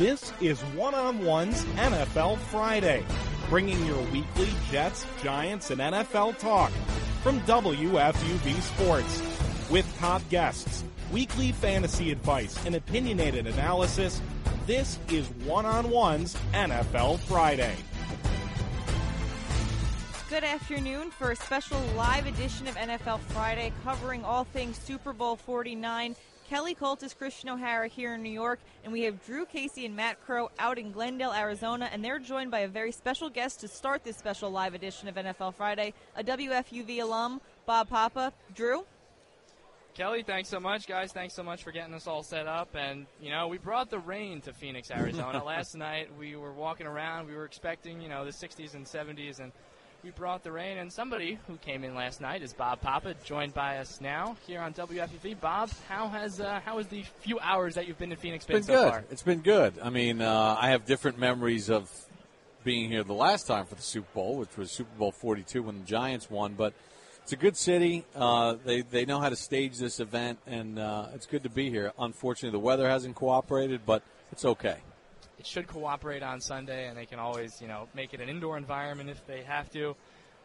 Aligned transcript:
This 0.00 0.32
is 0.40 0.58
One 0.74 0.94
on 0.94 1.22
One's 1.26 1.62
NFL 1.76 2.38
Friday, 2.38 3.04
bringing 3.50 3.84
your 3.84 4.00
weekly 4.04 4.48
Jets, 4.70 5.04
Giants, 5.22 5.70
and 5.70 5.78
NFL 5.78 6.38
talk 6.38 6.70
from 7.22 7.38
WFUV 7.40 8.62
Sports 8.62 9.22
with 9.68 9.86
top 9.98 10.22
guests, 10.30 10.84
weekly 11.12 11.52
fantasy 11.52 12.10
advice, 12.10 12.64
and 12.64 12.76
opinionated 12.76 13.46
analysis. 13.46 14.22
This 14.66 14.98
is 15.10 15.28
One 15.44 15.66
on 15.66 15.90
One's 15.90 16.34
NFL 16.54 17.18
Friday. 17.18 17.74
Good 20.30 20.44
afternoon 20.44 21.10
for 21.10 21.32
a 21.32 21.36
special 21.36 21.78
live 21.94 22.26
edition 22.26 22.66
of 22.68 22.74
NFL 22.76 23.18
Friday 23.18 23.70
covering 23.84 24.24
all 24.24 24.44
things 24.44 24.78
Super 24.78 25.12
Bowl 25.12 25.36
49. 25.36 26.16
Kelly 26.50 26.74
Kultys, 26.74 27.16
Kristian 27.16 27.48
O'Hara 27.48 27.86
here 27.86 28.14
in 28.14 28.24
New 28.24 28.32
York, 28.32 28.58
and 28.82 28.92
we 28.92 29.02
have 29.02 29.24
Drew 29.24 29.46
Casey 29.46 29.86
and 29.86 29.94
Matt 29.94 30.20
Crowe 30.26 30.50
out 30.58 30.80
in 30.80 30.90
Glendale, 30.90 31.32
Arizona, 31.32 31.88
and 31.92 32.04
they're 32.04 32.18
joined 32.18 32.50
by 32.50 32.58
a 32.60 32.68
very 32.68 32.90
special 32.90 33.30
guest 33.30 33.60
to 33.60 33.68
start 33.68 34.02
this 34.02 34.16
special 34.16 34.50
live 34.50 34.74
edition 34.74 35.06
of 35.06 35.14
NFL 35.14 35.54
Friday, 35.54 35.94
a 36.16 36.24
WFUV 36.24 37.02
alum, 37.02 37.40
Bob 37.66 37.88
Papa. 37.88 38.32
Drew? 38.52 38.84
Kelly, 39.94 40.24
thanks 40.24 40.48
so 40.48 40.58
much, 40.58 40.88
guys. 40.88 41.12
Thanks 41.12 41.34
so 41.34 41.44
much 41.44 41.62
for 41.62 41.70
getting 41.70 41.94
us 41.94 42.08
all 42.08 42.24
set 42.24 42.48
up. 42.48 42.74
And, 42.74 43.06
you 43.22 43.30
know, 43.30 43.46
we 43.46 43.58
brought 43.58 43.88
the 43.88 44.00
rain 44.00 44.40
to 44.40 44.52
Phoenix, 44.52 44.90
Arizona. 44.90 45.44
Last 45.46 45.76
night 45.76 46.08
we 46.18 46.34
were 46.34 46.52
walking 46.52 46.88
around. 46.88 47.28
We 47.28 47.36
were 47.36 47.44
expecting, 47.44 48.00
you 48.00 48.08
know, 48.08 48.24
the 48.24 48.32
60s 48.32 48.74
and 48.74 48.84
70s, 48.84 49.38
and 49.38 49.52
we 50.02 50.10
brought 50.10 50.42
the 50.42 50.52
rain. 50.52 50.78
And 50.78 50.92
somebody 50.92 51.38
who 51.46 51.56
came 51.56 51.84
in 51.84 51.94
last 51.94 52.20
night 52.20 52.42
is 52.42 52.52
Bob 52.52 52.80
Papa, 52.80 53.14
joined 53.24 53.54
by 53.54 53.78
us 53.78 54.00
now 54.00 54.36
here 54.46 54.60
on 54.60 54.72
WFUV. 54.72 55.40
Bob, 55.40 55.70
how 55.88 56.08
has 56.08 56.40
uh, 56.40 56.60
how 56.64 56.78
has 56.78 56.86
the 56.86 57.02
few 57.20 57.38
hours 57.40 57.74
that 57.74 57.86
you've 57.86 57.98
been 57.98 58.12
in 58.12 58.18
Phoenix 58.18 58.46
been, 58.46 58.56
been 58.56 58.62
so 58.64 58.74
good. 58.74 58.90
far? 58.90 59.04
It's 59.10 59.22
been 59.22 59.40
good. 59.40 59.74
I 59.82 59.90
mean, 59.90 60.20
uh, 60.20 60.56
I 60.58 60.70
have 60.70 60.86
different 60.86 61.18
memories 61.18 61.70
of 61.70 61.90
being 62.64 62.90
here 62.90 63.02
the 63.04 63.14
last 63.14 63.46
time 63.46 63.66
for 63.66 63.74
the 63.74 63.82
Super 63.82 64.08
Bowl, 64.14 64.36
which 64.36 64.56
was 64.56 64.70
Super 64.70 64.96
Bowl 64.98 65.12
42 65.12 65.62
when 65.62 65.78
the 65.78 65.84
Giants 65.84 66.30
won. 66.30 66.54
But 66.54 66.74
it's 67.22 67.32
a 67.32 67.36
good 67.36 67.56
city. 67.56 68.04
Uh, 68.14 68.56
they 68.64 68.82
they 68.82 69.04
know 69.04 69.20
how 69.20 69.28
to 69.28 69.36
stage 69.36 69.78
this 69.78 70.00
event, 70.00 70.38
and 70.46 70.78
uh, 70.78 71.08
it's 71.14 71.26
good 71.26 71.42
to 71.44 71.50
be 71.50 71.70
here. 71.70 71.92
Unfortunately, 71.98 72.56
the 72.56 72.64
weather 72.64 72.88
hasn't 72.88 73.16
cooperated, 73.16 73.82
but 73.86 74.02
it's 74.32 74.44
okay. 74.44 74.76
It 75.40 75.46
should 75.46 75.66
cooperate 75.66 76.22
on 76.22 76.38
Sunday, 76.38 76.86
and 76.86 76.98
they 76.98 77.06
can 77.06 77.18
always, 77.18 77.62
you 77.62 77.66
know, 77.66 77.88
make 77.94 78.12
it 78.12 78.20
an 78.20 78.28
indoor 78.28 78.58
environment 78.58 79.08
if 79.08 79.26
they 79.26 79.42
have 79.42 79.70
to. 79.70 79.96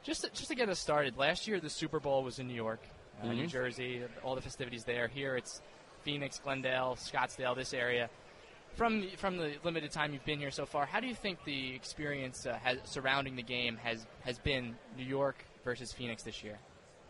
Just 0.03 0.23
to, 0.23 0.29
just 0.29 0.47
to 0.47 0.55
get 0.55 0.69
us 0.69 0.79
started, 0.79 1.17
last 1.17 1.49
year 1.49 1.59
the 1.59 1.69
Super 1.69 1.99
Bowl 1.99 2.23
was 2.23 2.39
in 2.39 2.47
New 2.47 2.53
York, 2.53 2.79
uh, 3.21 3.27
New 3.27 3.43
Mhm. 3.43 3.49
Jersey, 3.49 4.03
all 4.23 4.35
the 4.35 4.41
festivities 4.41 4.85
there. 4.85 5.09
Here 5.09 5.35
it's 5.35 5.61
Phoenix, 6.03 6.39
Glendale, 6.39 6.95
Scottsdale, 6.95 7.57
this 7.57 7.73
area. 7.73 8.09
From 8.75 9.01
the, 9.01 9.09
from 9.17 9.35
the 9.35 9.55
limited 9.66 9.91
time 9.91 10.13
you've 10.13 10.23
been 10.23 10.39
here 10.39 10.49
so 10.49 10.66
far, 10.66 10.85
how 10.85 11.01
do 11.01 11.07
you 11.07 11.16
think 11.16 11.43
the 11.43 11.75
experience 11.75 12.45
uh, 12.45 12.57
has, 12.63 12.77
surrounding 12.85 13.35
the 13.35 13.43
game 13.43 13.75
has 13.83 14.07
has 14.23 14.39
been 14.39 14.77
New 14.95 15.03
York 15.03 15.43
versus 15.66 15.91
Phoenix 15.91 16.23
this 16.23 16.41
year? 16.41 16.57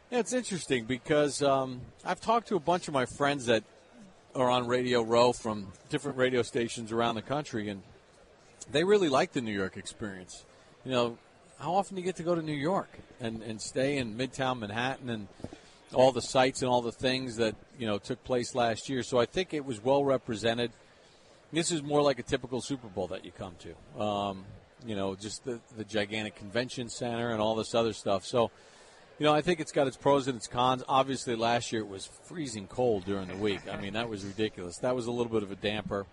Yeah, 0.10 0.20
it's 0.20 0.34
interesting 0.34 0.86
because 0.86 1.44
um, 1.44 1.82
I've 2.04 2.20
talked 2.20 2.48
to 2.48 2.56
a 2.56 2.60
bunch 2.60 2.88
of 2.88 2.96
my 2.96 3.06
friends 3.06 3.46
that 3.46 3.64
are 4.36 4.50
on 4.50 4.68
Radio 4.68 5.02
Row 5.02 5.32
from 5.32 5.68
different 5.90 6.18
radio 6.18 6.42
stations 6.42 6.92
around 6.92 7.16
the 7.16 7.22
country, 7.22 7.70
and 7.70 7.82
they 8.72 8.84
really 8.84 9.10
like 9.10 9.32
the 9.32 9.42
New 9.42 9.54
York 9.54 9.78
experience. 9.78 10.44
You 10.84 10.92
know, 10.92 11.18
how 11.60 11.76
often 11.76 11.96
do 11.96 12.02
you 12.02 12.06
get 12.06 12.18
to 12.18 12.24
go 12.24 12.36
to 12.36 12.42
New 12.42 12.54
York 12.54 12.90
and, 13.20 13.42
and 13.42 13.62
stay 13.62 13.98
in 13.98 14.18
Midtown 14.18 14.60
Manhattan 14.60 15.10
and 15.10 15.28
all 15.94 16.12
the 16.12 16.22
sites 16.22 16.62
and 16.62 16.70
all 16.70 16.82
the 16.82 16.92
things 16.92 17.38
that 17.38 17.56
you 17.80 17.88
know 17.88 17.98
took 17.98 18.24
place 18.24 18.54
last 18.54 18.90
year? 18.90 19.04
So 19.04 19.20
I 19.20 19.26
think 19.26 19.54
it 19.54 19.66
was 19.66 19.84
well 19.84 20.04
represented. 20.04 20.72
This 21.54 21.72
is 21.72 21.82
more 21.82 22.02
like 22.02 22.20
a 22.20 22.24
typical 22.24 22.60
Super 22.60 22.88
Bowl 22.88 23.08
that 23.08 23.24
you 23.24 23.32
come 23.32 23.56
to. 23.60 24.02
Um, 24.02 24.46
you 24.86 24.96
know, 24.96 25.16
just 25.16 25.46
the, 25.46 25.60
the 25.78 25.86
gigantic 25.86 26.36
convention 26.36 26.90
center 26.90 27.32
and 27.32 27.42
all 27.42 27.56
this 27.56 27.74
other 27.74 27.94
stuff. 27.94 28.26
So, 28.26 28.52
you 29.18 29.26
know, 29.26 29.34
I 29.34 29.42
think 29.42 29.60
it's 29.60 29.72
got 29.72 29.88
its 29.88 29.96
pros 29.98 30.28
and 30.28 30.36
its 30.36 30.48
cons. 30.48 30.84
Obviously, 30.88 31.36
last 31.36 31.72
year 31.72 31.82
it 31.82 31.88
was 31.88 32.06
freezing 32.26 32.68
cold 32.68 33.06
during 33.06 33.28
the 33.28 33.36
week. 33.36 33.62
I 33.72 33.78
mean, 33.80 33.94
that 33.94 34.10
was 34.10 34.26
ridiculous. 34.26 34.78
That 34.80 34.96
was 34.96 35.08
a 35.08 35.12
little 35.12 35.32
bit 35.32 35.44
of 35.44 35.52
a 35.52 35.56
damper. 35.56 36.06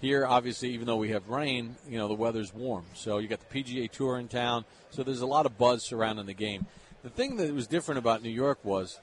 Here, 0.00 0.26
obviously, 0.26 0.70
even 0.70 0.86
though 0.86 0.96
we 0.96 1.10
have 1.10 1.28
rain, 1.28 1.76
you 1.86 1.98
know, 1.98 2.08
the 2.08 2.14
weather's 2.14 2.54
warm. 2.54 2.86
So 2.94 3.18
you 3.18 3.28
got 3.28 3.40
the 3.46 3.62
PGA 3.62 3.90
Tour 3.90 4.18
in 4.18 4.28
town. 4.28 4.64
So 4.90 5.02
there's 5.02 5.20
a 5.20 5.26
lot 5.26 5.44
of 5.44 5.58
buzz 5.58 5.84
surrounding 5.84 6.24
the 6.24 6.32
game. 6.34 6.66
The 7.02 7.10
thing 7.10 7.36
that 7.36 7.52
was 7.52 7.66
different 7.66 7.98
about 7.98 8.22
New 8.22 8.30
York 8.30 8.64
was, 8.64 8.98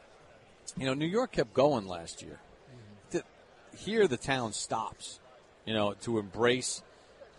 you 0.76 0.88
know, 0.88 0.96
New 0.96 1.06
York 1.06 1.32
kept 1.32 1.54
going 1.54 1.88
last 1.88 2.24
year. 2.24 2.40
Th- 3.12 3.24
Here, 3.76 4.08
the 4.08 4.18
town 4.18 4.54
stops, 4.54 5.20
you 5.66 5.74
know, 5.76 5.94
to 6.02 6.18
embrace, 6.18 6.82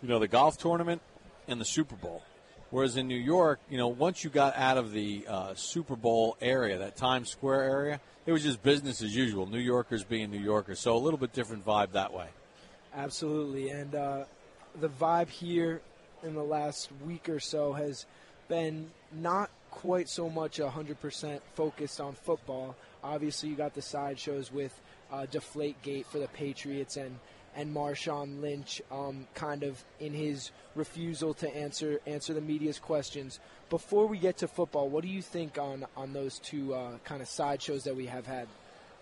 you 0.01 0.09
know, 0.09 0.21
the 0.21 0.29
golf 0.29 0.57
tournament 0.59 1.03
and 1.49 1.61
the 1.61 1.65
Super 1.65 1.97
Bowl. 1.97 2.23
Whereas 2.71 2.97
in 2.97 3.09
New 3.09 3.17
York, 3.17 3.61
you 3.71 3.79
know, 3.79 3.89
once 3.89 4.23
you 4.23 4.31
got 4.31 4.57
out 4.57 4.77
of 4.77 4.93
the 4.93 5.25
uh, 5.27 5.55
Super 5.55 5.97
Bowl 5.97 6.37
area, 6.41 6.79
that 6.79 6.97
Times 6.97 7.31
Square 7.31 7.63
area, 7.63 8.01
it 8.27 8.33
was 8.33 8.43
just 8.43 8.63
business 8.63 9.01
as 9.01 9.17
usual. 9.17 9.47
New 9.47 9.59
Yorkers 9.59 10.05
being 10.05 10.31
New 10.31 10.41
Yorkers, 10.41 10.79
so 10.79 10.95
a 10.95 10.99
little 10.99 11.19
bit 11.19 11.33
different 11.33 11.65
vibe 11.65 11.93
that 11.93 12.13
way. 12.13 12.27
Absolutely, 12.95 13.71
and 13.71 13.95
uh, 13.95 14.25
the 14.81 14.89
vibe 14.89 15.29
here 15.31 15.81
in 16.23 16.35
the 16.35 16.43
last 16.43 16.91
week 17.07 17.29
or 17.29 17.41
so 17.41 17.73
has 17.73 18.05
been 18.49 18.91
not 19.13 19.51
quite 19.71 20.09
so 20.09 20.29
much 20.29 20.59
100% 20.59 21.41
focused 21.55 22.01
on 22.01 22.13
football. 22.15 22.77
Obviously, 23.03 23.49
you 23.49 23.55
got 23.55 23.75
the 23.75 23.83
sideshows 23.83 24.53
with 24.53 24.79
uh, 25.13 25.27
Deflategate 25.31 26.07
for 26.07 26.19
the 26.19 26.29
Patriots 26.29 26.97
and 26.97 27.19
and 27.59 27.75
Marshawn 27.75 28.41
Lynch, 28.41 28.81
um, 28.93 29.27
kind 29.35 29.65
of 29.65 29.85
in 29.99 30.15
his 30.15 30.53
refusal 30.77 31.35
to 31.35 31.55
answer 31.57 32.01
answer 32.07 32.33
the 32.33 32.41
media's 32.41 32.79
questions. 32.79 33.41
Before 33.69 34.07
we 34.07 34.17
get 34.17 34.39
to 34.39 34.49
football, 34.49 34.89
what 34.89 35.03
do 35.03 35.09
you 35.09 35.21
think 35.21 35.59
on 35.59 35.85
on 35.97 36.13
those 36.13 36.39
two 36.39 36.73
uh, 36.73 36.99
kind 37.05 37.21
of 37.21 37.29
sideshows 37.29 37.83
that 37.85 37.97
we 37.97 38.07
have 38.07 38.27
had? 38.27 38.47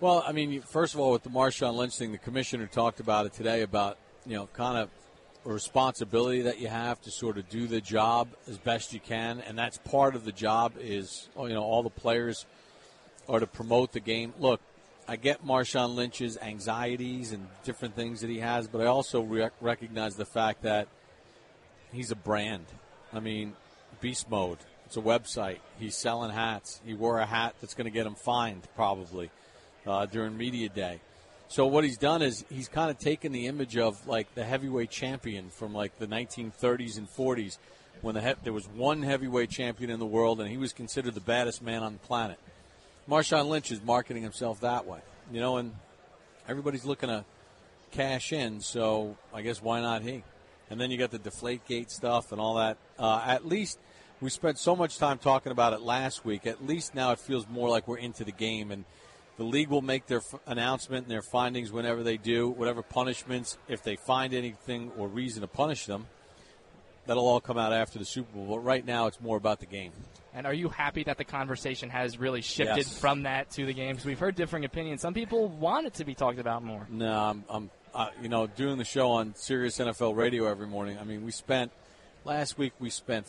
Well, 0.01 0.25
I 0.27 0.33
mean, 0.33 0.63
first 0.63 0.95
of 0.95 1.01
all, 1.01 1.13
with 1.13 1.23
the 1.23 1.31
Marshawn 1.31 1.75
Lynch 1.75 1.97
thing, 1.97 2.13
the 2.13 2.19
commissioner 2.19 2.67
talked 2.67 2.99
about 2.99 3.27
it 3.27 3.35
today 3.35 3.61
about 3.61 3.99
you 4.25 4.37
know 4.37 4.49
kind 4.55 4.79
of 4.79 4.89
a 5.45 5.53
responsibility 5.53 6.43
that 6.43 6.59
you 6.59 6.69
have 6.69 7.01
to 7.03 7.11
sort 7.11 7.37
of 7.37 7.49
do 7.51 7.67
the 7.67 7.83
job 7.83 8.29
as 8.49 8.57
best 8.57 8.95
you 8.95 9.01
can, 9.01 9.41
and 9.41 9.59
that's 9.59 9.77
part 9.77 10.17
of 10.17 10.25
the 10.25 10.33
job. 10.33 10.73
Is 10.81 11.29
you 11.39 11.51
know 11.51 11.63
all 11.63 11.83
the 11.83 11.91
players 11.91 12.47
are 13.29 13.39
to 13.39 13.47
promote 13.47 13.93
the 13.93 14.01
game. 14.01 14.33
Look, 14.39 14.63
I 15.09 15.17
get 15.17 15.47
Marshawn 15.47 15.95
Lynch's 15.95 16.37
anxieties 16.41 17.33
and 17.33 17.47
different 17.65 17.95
things 17.95 18.23
that 18.23 18.31
he 18.31 18.39
has, 18.41 18.67
but 18.67 18.81
I 18.81 18.87
also 18.87 19.23
rec- 19.23 19.53
recognize 19.61 20.17
the 20.17 20.25
fact 20.25 20.63
that 20.63 20.89
he's 21.93 22.11
a 22.11 22.17
brand. 22.17 22.67
I 23.13 23.21
mean, 23.21 23.55
Beast 24.01 24.29
Mode. 24.29 24.59
It's 24.85 24.97
a 24.97 25.01
website. 25.01 25.59
He's 25.79 25.97
selling 25.97 26.33
hats. 26.33 26.81
He 26.85 26.95
wore 26.95 27.21
a 27.21 27.27
hat 27.27 27.55
that's 27.61 27.75
going 27.75 27.87
to 27.87 27.91
get 27.91 28.07
him 28.07 28.15
fined 28.15 28.63
probably 28.75 29.31
uh, 29.87 30.07
during 30.07 30.37
media 30.37 30.69
day. 30.69 31.01
So 31.49 31.67
what 31.67 31.85
he's 31.85 31.99
done 31.99 32.23
is 32.23 32.45
he's 32.51 32.69
kind 32.69 32.91
of 32.91 32.99
taken 32.99 33.31
the 33.31 33.47
image 33.47 33.77
of 33.77 34.07
like 34.09 34.35
the 34.35 34.45
heavyweight 34.45 34.91
champion 34.91 35.51
from 35.51 35.73
like 35.73 35.99
the 35.99 36.07
1930s 36.09 36.99
and 36.99 37.09
40s 37.09 37.59
when 38.03 38.17
the 38.17 38.21
he- 38.21 38.35
there 38.43 38.53
was 38.53 38.67
one 38.69 39.03
heavyweight 39.03 39.51
champion 39.51 39.91
in 39.91 40.01
the 40.01 40.07
world 40.07 40.41
and 40.41 40.51
he 40.51 40.57
was 40.57 40.73
considered 40.73 41.15
the 41.15 41.21
baddest 41.21 41.63
man 41.63 41.85
on 41.85 41.93
the 41.93 41.99
planet. 42.01 42.39
Marshawn 43.09 43.49
Lynch 43.49 43.71
is 43.71 43.83
marketing 43.83 44.23
himself 44.23 44.61
that 44.61 44.87
way, 44.87 45.01
you 45.33 45.41
know, 45.41 45.59
and 45.59 45.73
everybody's 46.49 46.85
looking 46.85 47.09
to 47.09 47.25
cash 47.93 48.33
in. 48.33 48.61
So 48.61 49.17
I 49.33 49.43
guess 49.43 49.63
why 49.63 49.81
not 49.81 50.03
he? 50.03 50.25
And 50.71 50.81
then 50.81 50.91
you 50.91 50.99
got 50.99 51.13
the 51.13 51.19
Deflategate 51.19 51.91
stuff 51.91 52.33
and 52.33 52.41
all 52.41 52.57
that. 52.57 52.79
Uh, 52.99 53.23
at 53.25 53.47
least 53.47 53.79
we 54.21 54.31
spent 54.31 54.59
so 54.59 54.75
much 54.75 54.99
time 54.99 55.19
talking 55.19 55.53
about 55.53 55.73
it 55.73 55.81
last 55.81 56.25
week. 56.25 56.47
At 56.47 56.67
least 56.67 56.95
now 56.95 57.13
it 57.13 57.21
feels 57.21 57.47
more 57.49 57.69
like 57.69 57.87
we're 57.87 57.99
into 57.99 58.25
the 58.25 58.33
game, 58.33 58.73
and 58.73 58.85
the 59.37 59.45
league 59.45 59.69
will 59.69 59.83
make 59.83 60.07
their 60.07 60.19
f- 60.19 60.41
announcement 60.47 61.05
and 61.05 61.11
their 61.11 61.23
findings 61.23 61.71
whenever 61.71 62.03
they 62.03 62.17
do. 62.17 62.49
Whatever 62.49 62.83
punishments, 62.83 63.59
if 63.69 63.83
they 63.83 63.95
find 63.95 64.35
anything 64.35 64.91
or 64.99 65.07
reason 65.07 65.43
to 65.43 65.47
punish 65.47 65.87
them, 65.87 66.07
that'll 67.07 67.27
all 67.27 67.41
come 67.41 67.59
out 67.59 67.73
after 67.73 67.99
the 67.99 68.05
Super 68.05 68.33
Bowl. 68.35 68.47
But 68.57 68.61
right 68.61 68.85
now, 68.85 69.07
it's 69.07 69.21
more 69.21 69.37
about 69.37 69.61
the 69.61 69.67
game. 69.67 69.93
And 70.35 70.47
are 70.47 70.53
you 70.53 70.69
happy 70.69 71.03
that 71.05 71.17
the 71.17 71.25
conversation 71.25 71.89
has 71.91 72.19
really 72.19 72.43
shifted 72.43 72.77
Yes. 72.77 72.99
from 72.99 73.23
that 73.23 73.51
to 73.53 73.65
the 73.65 73.73
game? 73.73 73.93
Because 73.93 74.05
we've 74.05 74.19
heard 74.19 74.35
differing 74.35 74.65
opinions. 74.67 75.01
Some 75.01 75.15
people 75.15 75.49
want 75.49 75.87
it 75.87 75.95
to 75.95 76.05
be 76.05 76.15
talked 76.15 76.39
about 76.39 76.63
more. 76.63 76.87
No, 76.91 77.11
I'm, 77.19 77.45
I'm 77.49 77.71
uh, 77.95 78.09
you 78.21 78.29
know, 78.29 78.47
doing 78.47 78.77
the 78.77 78.85
show 78.85 79.13
on 79.13 79.35
Sirius 79.35 79.79
NFL 79.79 80.15
Radio 80.15 80.47
every 80.47 80.67
morning. 80.67 80.99
I 80.99 81.05
mean, 81.05 81.25
we 81.25 81.31
spent 81.33 81.73
last 82.25 82.59
week 82.59 82.75
we 82.79 82.91
spent 82.91 83.27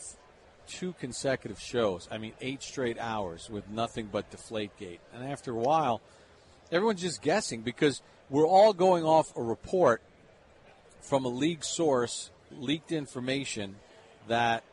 two 0.68 0.94
consecutive 1.00 1.62
shows. 1.62 2.10
I 2.12 2.18
mean, 2.18 2.34
eight 2.42 2.62
straight 2.62 3.00
hours 3.00 3.50
with 3.50 3.70
nothing 3.70 4.10
but 4.12 4.30
Deflategate. 4.30 5.00
And 5.14 5.24
after 5.24 5.52
a 5.52 5.56
while, 5.56 6.02
everyone's 6.74 7.02
just 7.02 7.22
guessing 7.22 7.62
because 7.62 8.02
we're 8.30 8.46
all 8.48 8.74
going 8.74 9.06
off 9.06 9.34
a 9.38 9.42
report 9.42 10.02
from 11.00 11.24
a 11.24 11.30
league 11.30 11.64
source, 11.64 12.32
leaked 12.52 12.92
information 12.92 13.76
that 14.28 14.64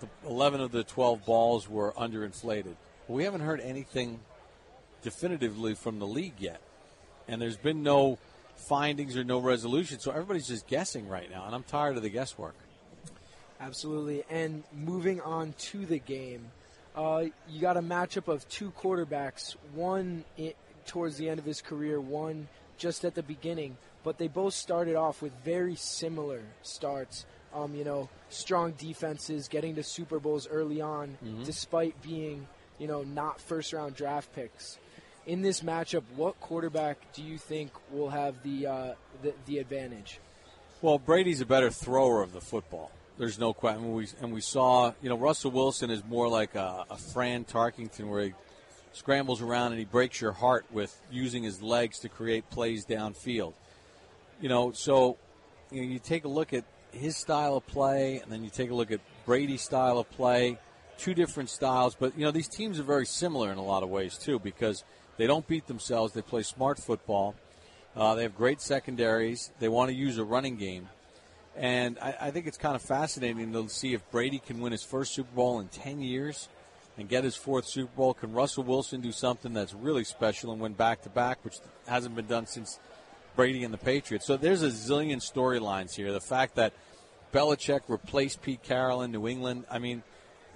the 0.00 0.08
11 0.28 0.60
of 0.60 0.72
the 0.72 0.84
12 0.84 1.24
balls 1.24 1.68
were 1.68 1.92
underinflated. 1.92 2.76
We 3.08 3.24
haven't 3.24 3.40
heard 3.40 3.60
anything 3.60 4.20
definitively 5.02 5.74
from 5.74 5.98
the 5.98 6.06
league 6.06 6.34
yet. 6.38 6.60
And 7.28 7.40
there's 7.40 7.56
been 7.56 7.82
no 7.82 8.18
findings 8.68 9.16
or 9.16 9.24
no 9.24 9.38
resolution. 9.38 10.00
So 10.00 10.10
everybody's 10.10 10.48
just 10.48 10.66
guessing 10.66 11.08
right 11.08 11.30
now, 11.30 11.46
and 11.46 11.54
I'm 11.54 11.62
tired 11.62 11.96
of 11.96 12.02
the 12.02 12.10
guesswork. 12.10 12.54
Absolutely. 13.60 14.24
And 14.28 14.64
moving 14.74 15.20
on 15.20 15.54
to 15.58 15.86
the 15.86 15.98
game, 15.98 16.50
uh, 16.94 17.24
you 17.48 17.60
got 17.60 17.76
a 17.76 17.82
matchup 17.82 18.28
of 18.28 18.48
two 18.48 18.70
quarterbacks, 18.72 19.56
one 19.74 20.24
i 20.38 20.54
towards 20.86 21.16
the 21.16 21.28
end 21.28 21.40
of 21.40 21.44
his 21.44 21.60
career, 21.60 22.00
one 22.00 22.46
just 22.78 23.04
at 23.04 23.14
the 23.14 23.22
beginning, 23.22 23.76
but 24.06 24.18
they 24.18 24.28
both 24.28 24.54
started 24.54 24.94
off 24.94 25.20
with 25.20 25.32
very 25.44 25.74
similar 25.74 26.40
starts. 26.62 27.26
Um, 27.52 27.74
you 27.74 27.82
know, 27.82 28.08
strong 28.28 28.70
defenses, 28.78 29.48
getting 29.48 29.74
to 29.74 29.82
Super 29.82 30.20
Bowls 30.20 30.46
early 30.46 30.80
on, 30.80 31.18
Mhm. 31.24 31.44
despite 31.44 32.00
being, 32.02 32.46
you 32.78 32.86
know, 32.86 33.02
not 33.02 33.40
first 33.40 33.72
round 33.72 33.96
draft 33.96 34.32
picks. 34.32 34.78
In 35.26 35.42
this 35.42 35.60
matchup, 35.60 36.04
what 36.14 36.40
quarterback 36.40 36.98
do 37.14 37.22
you 37.24 37.36
think 37.36 37.72
will 37.90 38.10
have 38.10 38.44
the 38.44 38.66
uh, 38.68 38.94
the, 39.22 39.34
the 39.46 39.58
advantage? 39.58 40.20
Well, 40.80 41.00
Brady's 41.00 41.40
a 41.40 41.46
better 41.46 41.70
thrower 41.70 42.22
of 42.22 42.32
the 42.32 42.40
football. 42.40 42.92
There's 43.18 43.40
no 43.40 43.52
question. 43.52 43.92
We, 43.92 44.06
and 44.20 44.32
we 44.32 44.40
saw, 44.40 44.92
you 45.02 45.08
know, 45.08 45.16
Russell 45.16 45.50
Wilson 45.50 45.90
is 45.90 46.04
more 46.04 46.28
like 46.28 46.54
a, 46.54 46.84
a 46.88 46.96
Fran 46.96 47.44
Tarkenton 47.44 48.08
where 48.08 48.22
he 48.26 48.34
scrambles 48.92 49.42
around 49.42 49.72
and 49.72 49.80
he 49.80 49.84
breaks 49.84 50.20
your 50.20 50.32
heart 50.32 50.64
with 50.70 50.96
using 51.10 51.42
his 51.42 51.60
legs 51.60 51.98
to 52.00 52.08
create 52.08 52.48
plays 52.50 52.86
downfield. 52.86 53.54
You 54.40 54.48
know, 54.48 54.72
so 54.72 55.16
you, 55.70 55.82
know, 55.82 55.88
you 55.88 55.98
take 55.98 56.24
a 56.24 56.28
look 56.28 56.52
at 56.52 56.64
his 56.92 57.16
style 57.16 57.56
of 57.56 57.66
play, 57.66 58.20
and 58.22 58.30
then 58.30 58.44
you 58.44 58.50
take 58.50 58.70
a 58.70 58.74
look 58.74 58.90
at 58.90 59.00
Brady's 59.24 59.62
style 59.62 59.98
of 59.98 60.10
play. 60.10 60.58
Two 60.98 61.12
different 61.12 61.50
styles, 61.50 61.94
but 61.94 62.16
you 62.16 62.24
know 62.24 62.30
these 62.30 62.48
teams 62.48 62.80
are 62.80 62.82
very 62.82 63.04
similar 63.04 63.52
in 63.52 63.58
a 63.58 63.64
lot 63.64 63.82
of 63.82 63.90
ways 63.90 64.16
too 64.16 64.38
because 64.38 64.82
they 65.18 65.26
don't 65.26 65.46
beat 65.46 65.66
themselves. 65.66 66.14
They 66.14 66.22
play 66.22 66.42
smart 66.42 66.78
football. 66.78 67.34
Uh, 67.94 68.14
they 68.14 68.22
have 68.22 68.34
great 68.34 68.60
secondaries. 68.60 69.50
They 69.58 69.68
want 69.68 69.90
to 69.90 69.94
use 69.94 70.18
a 70.18 70.24
running 70.24 70.56
game. 70.56 70.88
And 71.56 71.98
I, 72.00 72.16
I 72.20 72.30
think 72.30 72.46
it's 72.46 72.58
kind 72.58 72.76
of 72.76 72.82
fascinating 72.82 73.52
to 73.52 73.68
see 73.68 73.94
if 73.94 74.10
Brady 74.10 74.38
can 74.38 74.60
win 74.60 74.72
his 74.72 74.82
first 74.82 75.14
Super 75.14 75.34
Bowl 75.34 75.60
in 75.60 75.68
10 75.68 76.00
years 76.00 76.48
and 76.98 77.08
get 77.08 77.24
his 77.24 77.36
fourth 77.36 77.66
Super 77.66 77.94
Bowl. 77.96 78.14
Can 78.14 78.32
Russell 78.32 78.64
Wilson 78.64 79.00
do 79.00 79.12
something 79.12 79.54
that's 79.54 79.72
really 79.72 80.04
special 80.04 80.52
and 80.52 80.60
win 80.60 80.74
back 80.74 81.02
to 81.02 81.08
back, 81.08 81.42
which 81.44 81.56
hasn't 81.86 82.14
been 82.14 82.26
done 82.26 82.46
since 82.46 82.78
Brady 83.36 83.62
and 83.64 83.72
the 83.72 83.78
Patriots? 83.78 84.26
So 84.26 84.36
there's 84.36 84.62
a 84.62 84.68
zillion 84.68 85.18
storylines 85.18 85.94
here. 85.94 86.12
The 86.12 86.20
fact 86.20 86.56
that 86.56 86.72
Belichick 87.32 87.82
replaced 87.88 88.42
Pete 88.42 88.62
Carroll 88.62 89.02
in 89.02 89.12
New 89.12 89.28
England, 89.28 89.66
I 89.70 89.78
mean, 89.78 90.02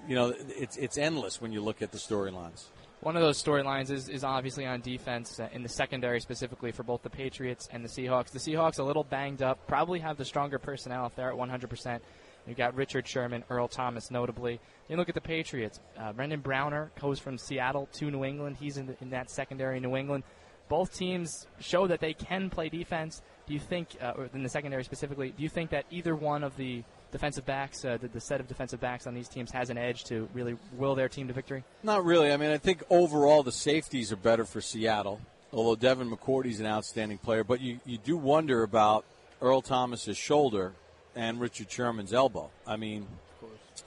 you 0.09 0.15
know, 0.15 0.35
it's, 0.37 0.77
it's 0.77 0.99
endless 0.99 1.41
when 1.41 1.53
you 1.53 1.61
look 1.61 1.82
at 1.82 1.93
the 1.93 1.99
storylines. 1.99 2.65
One 3.00 3.17
of 3.17 3.23
those 3.23 3.43
storylines 3.43 3.91
is, 3.91 4.09
is 4.09 4.25
obviously 4.25 4.67
on 4.67 4.82
defense 4.82 5.41
uh, 5.41 5.49
in 5.53 5.62
the 5.62 5.69
secondary, 5.69 6.21
specifically 6.21 6.71
for 6.71 6.82
both 6.82 7.03
the 7.03 7.11
Patriots 7.11 7.69
and 7.73 7.82
the 7.82 7.88
Seahawks. 7.88 8.31
The 8.31 8.38
Seahawks 8.38 8.79
a 8.79 8.82
little 8.82 9.05
banged 9.05 9.43
up, 9.43 9.67
probably 9.67 10.00
have 10.00 10.19
the 10.19 10.25
stronger 10.25 10.59
personnel 10.59 11.06
if 11.06 11.17
they're 11.17 11.31
at 11.31 11.37
100%. 11.37 12.00
You've 12.47 12.59
got 12.59 12.75
Richard 12.75 13.06
Sherman, 13.06 13.44
Earl 13.49 13.69
Thomas, 13.69 14.11
notably. 14.11 14.61
Then 14.88 14.99
look 14.99 15.09
at 15.09 15.15
the 15.15 15.21
Patriots. 15.21 15.81
Uh, 15.99 16.12
Brandon 16.12 16.41
Browner 16.41 16.91
goes 17.00 17.19
from 17.19 17.38
Seattle 17.38 17.88
to 17.94 18.11
New 18.11 18.25
England. 18.25 18.56
He's 18.59 18.77
in, 18.77 18.87
the, 18.87 18.97
in 19.00 19.11
that 19.11 19.31
secondary 19.31 19.77
in 19.77 19.82
New 19.82 19.97
England. 19.97 20.25
Both 20.70 20.96
teams 20.96 21.49
show 21.58 21.88
that 21.88 22.00
they 22.00 22.14
can 22.14 22.49
play 22.49 22.69
defense. 22.69 23.22
Do 23.49 23.55
you 23.55 23.61
think, 23.61 23.88
uh, 24.00 24.12
or 24.17 24.31
in 24.32 24.44
the 24.44 24.49
secondary 24.49 24.84
specifically, 24.84 25.34
do 25.37 25.43
you 25.43 25.49
think 25.49 25.70
that 25.70 25.84
either 25.90 26.14
one 26.14 26.44
of 26.44 26.56
the 26.56 26.84
defensive 27.11 27.44
backs, 27.44 27.84
uh, 27.84 27.99
the, 28.00 28.06
the 28.06 28.20
set 28.20 28.38
of 28.38 28.46
defensive 28.46 28.81
backs 28.81 29.08
on 29.08 29.12
these 29.12 29.28
teams, 29.28 29.50
has 29.50 29.69
an 29.69 29.76
edge 29.76 30.05
to 30.05 30.28
really 30.32 30.56
will 30.78 30.94
their 30.94 31.08
team 31.08 31.26
to 31.26 31.34
victory? 31.34 31.64
Not 31.82 32.05
really. 32.05 32.32
I 32.32 32.37
mean, 32.37 32.50
I 32.50 32.58
think 32.58 32.84
overall 32.88 33.43
the 33.43 33.50
safeties 33.50 34.12
are 34.12 34.17
better 34.17 34.44
for 34.44 34.61
Seattle, 34.61 35.20
although 35.52 35.75
Devin 35.75 36.08
McCourty's 36.08 36.61
an 36.61 36.67
outstanding 36.67 37.19
player. 37.19 37.43
But 37.43 37.61
you, 37.61 37.81
you 37.84 37.99
do 37.99 38.17
wonder 38.17 38.62
about 38.62 39.05
Earl 39.43 39.62
Thomas's 39.62 40.17
shoulder 40.17 40.75
and 41.17 41.40
Richard 41.40 41.69
Sherman's 41.69 42.12
elbow. 42.12 42.50
I 42.64 42.76
mean, 42.76 43.08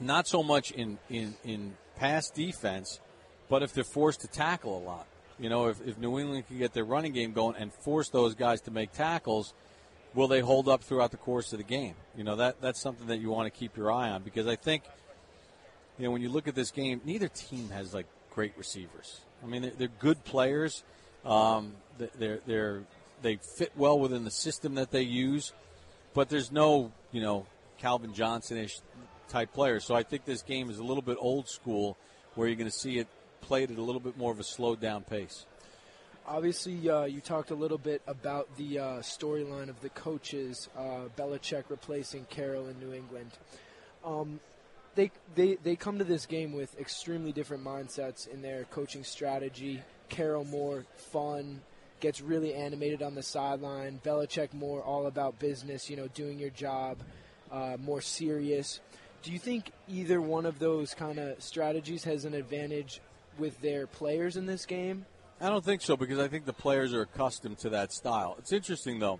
not 0.01 0.27
so 0.27 0.43
much 0.43 0.71
in, 0.71 0.99
in, 1.09 1.35
in 1.45 1.75
pass 1.95 2.29
defense, 2.29 2.99
but 3.47 3.63
if 3.63 3.73
they're 3.73 3.85
forced 3.85 4.19
to 4.21 4.27
tackle 4.27 4.77
a 4.77 4.83
lot. 4.83 5.07
You 5.43 5.49
know, 5.49 5.67
if, 5.67 5.85
if 5.85 5.97
New 5.97 6.19
England 6.19 6.47
can 6.47 6.57
get 6.57 6.71
their 6.71 6.85
running 6.85 7.11
game 7.11 7.33
going 7.33 7.57
and 7.57 7.73
force 7.73 8.07
those 8.07 8.33
guys 8.33 8.61
to 8.61 8.71
make 8.71 8.93
tackles, 8.93 9.53
will 10.13 10.29
they 10.29 10.39
hold 10.39 10.69
up 10.69 10.85
throughout 10.85 11.11
the 11.11 11.17
course 11.17 11.51
of 11.51 11.57
the 11.57 11.65
game? 11.65 11.95
You 12.15 12.23
know, 12.23 12.37
that 12.37 12.61
that's 12.61 12.79
something 12.79 13.07
that 13.07 13.17
you 13.17 13.29
want 13.29 13.53
to 13.53 13.59
keep 13.59 13.75
your 13.75 13.91
eye 13.91 14.09
on 14.09 14.23
because 14.23 14.47
I 14.47 14.55
think, 14.55 14.83
you 15.99 16.05
know, 16.05 16.11
when 16.11 16.21
you 16.21 16.29
look 16.29 16.47
at 16.47 16.55
this 16.55 16.71
game, 16.71 17.01
neither 17.03 17.27
team 17.27 17.71
has 17.71 17.93
like 17.93 18.05
great 18.31 18.53
receivers. 18.57 19.19
I 19.43 19.47
mean, 19.47 19.63
they're, 19.63 19.73
they're 19.77 19.87
good 19.99 20.23
players. 20.23 20.81
Um, 21.25 21.73
they're 21.97 22.39
they're 22.47 22.83
they 23.21 23.35
fit 23.35 23.73
well 23.75 23.99
within 23.99 24.23
the 24.23 24.31
system 24.31 24.75
that 24.75 24.91
they 24.91 25.01
use, 25.01 25.51
but 26.13 26.29
there's 26.29 26.53
no 26.53 26.93
you 27.11 27.19
know 27.19 27.47
Calvin 27.79 28.13
Johnson-ish 28.13 28.79
type 29.27 29.51
players. 29.51 29.83
So 29.83 29.93
I 29.93 30.03
think 30.03 30.23
this 30.23 30.41
game 30.41 30.69
is 30.69 30.79
a 30.79 30.83
little 30.85 31.03
bit 31.03 31.17
old 31.19 31.49
school, 31.49 31.97
where 32.35 32.47
you're 32.47 32.55
going 32.55 32.71
to 32.71 32.77
see 32.77 32.97
it 32.97 33.09
played 33.43 33.69
at 33.69 33.77
a 33.77 33.81
little 33.81 34.01
bit 34.01 34.17
more 34.17 34.31
of 34.31 34.39
a 34.39 34.43
slowed 34.43 34.79
down 34.79 35.03
pace. 35.03 35.45
Obviously, 36.25 36.89
uh, 36.89 37.03
you 37.03 37.19
talked 37.19 37.51
a 37.51 37.55
little 37.55 37.77
bit 37.77 38.01
about 38.07 38.47
the 38.55 38.79
uh, 38.79 38.83
storyline 38.99 39.67
of 39.67 39.79
the 39.81 39.89
coaches, 39.89 40.69
uh, 40.77 41.09
Belichick 41.17 41.65
replacing 41.67 42.25
Carroll 42.29 42.67
in 42.67 42.79
New 42.79 42.93
England. 42.93 43.31
Um, 44.05 44.39
they, 44.95 45.11
they, 45.35 45.55
they 45.55 45.75
come 45.75 45.97
to 45.97 46.05
this 46.05 46.25
game 46.25 46.53
with 46.53 46.79
extremely 46.79 47.33
different 47.33 47.63
mindsets 47.63 48.27
in 48.27 48.41
their 48.41 48.63
coaching 48.65 49.03
strategy. 49.03 49.81
Carroll 50.07 50.45
more 50.45 50.85
fun, 50.95 51.59
gets 51.99 52.21
really 52.21 52.53
animated 52.53 53.01
on 53.01 53.15
the 53.15 53.23
sideline. 53.23 53.99
Belichick 54.03 54.53
more 54.53 54.81
all 54.81 55.07
about 55.07 55.39
business, 55.39 55.89
you 55.89 55.97
know, 55.97 56.07
doing 56.09 56.39
your 56.39 56.51
job, 56.51 56.99
uh, 57.51 57.75
more 57.83 57.99
serious. 57.99 58.79
Do 59.23 59.31
you 59.33 59.39
think 59.39 59.71
either 59.89 60.21
one 60.21 60.45
of 60.45 60.59
those 60.59 60.93
kind 60.93 61.19
of 61.19 61.41
strategies 61.43 62.05
has 62.05 62.23
an 62.23 62.33
advantage 62.33 63.01
with 63.37 63.61
their 63.61 63.87
players 63.87 64.37
in 64.37 64.45
this 64.45 64.65
game? 64.65 65.05
I 65.41 65.49
don't 65.49 65.65
think 65.65 65.81
so 65.81 65.97
because 65.97 66.19
I 66.19 66.27
think 66.27 66.45
the 66.45 66.53
players 66.53 66.93
are 66.93 67.01
accustomed 67.01 67.57
to 67.59 67.69
that 67.71 67.91
style. 67.91 68.35
It's 68.39 68.53
interesting 68.53 68.99
though. 68.99 69.19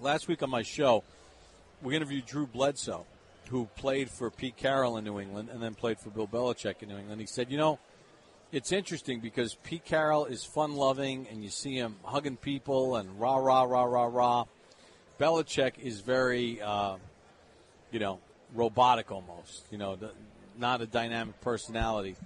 Last 0.00 0.28
week 0.28 0.42
on 0.42 0.50
my 0.50 0.62
show, 0.62 1.02
we 1.82 1.96
interviewed 1.96 2.26
Drew 2.26 2.46
Bledsoe, 2.46 3.04
who 3.48 3.68
played 3.76 4.08
for 4.08 4.30
Pete 4.30 4.56
Carroll 4.56 4.96
in 4.96 5.04
New 5.04 5.18
England 5.18 5.48
and 5.52 5.62
then 5.62 5.74
played 5.74 5.98
for 5.98 6.10
Bill 6.10 6.28
Belichick 6.28 6.82
in 6.82 6.88
New 6.88 6.96
England. 6.96 7.20
He 7.20 7.26
said, 7.26 7.50
"You 7.50 7.58
know, 7.58 7.78
it's 8.52 8.72
interesting 8.72 9.20
because 9.20 9.56
Pete 9.62 9.84
Carroll 9.84 10.24
is 10.24 10.44
fun-loving, 10.44 11.26
and 11.28 11.42
you 11.42 11.50
see 11.50 11.74
him 11.74 11.96
hugging 12.04 12.36
people 12.36 12.96
and 12.96 13.20
rah 13.20 13.36
rah 13.36 13.64
rah 13.64 13.84
rah 13.84 14.06
rah. 14.06 14.44
Belichick 15.18 15.78
is 15.78 16.00
very, 16.00 16.62
uh, 16.62 16.96
you 17.90 17.98
know, 17.98 18.20
robotic 18.54 19.10
almost. 19.10 19.66
You 19.70 19.78
know, 19.78 19.98
not 20.56 20.80
a 20.80 20.86
dynamic 20.86 21.40
personality." 21.40 22.16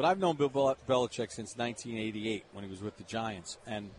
But 0.00 0.08
I've 0.08 0.18
known 0.18 0.36
Bill 0.36 0.48
Belichick 0.48 1.30
since 1.30 1.58
1988 1.58 2.46
when 2.54 2.64
he 2.64 2.70
was 2.70 2.80
with 2.80 2.96
the 2.96 3.02
Giants, 3.02 3.58
and 3.66 3.90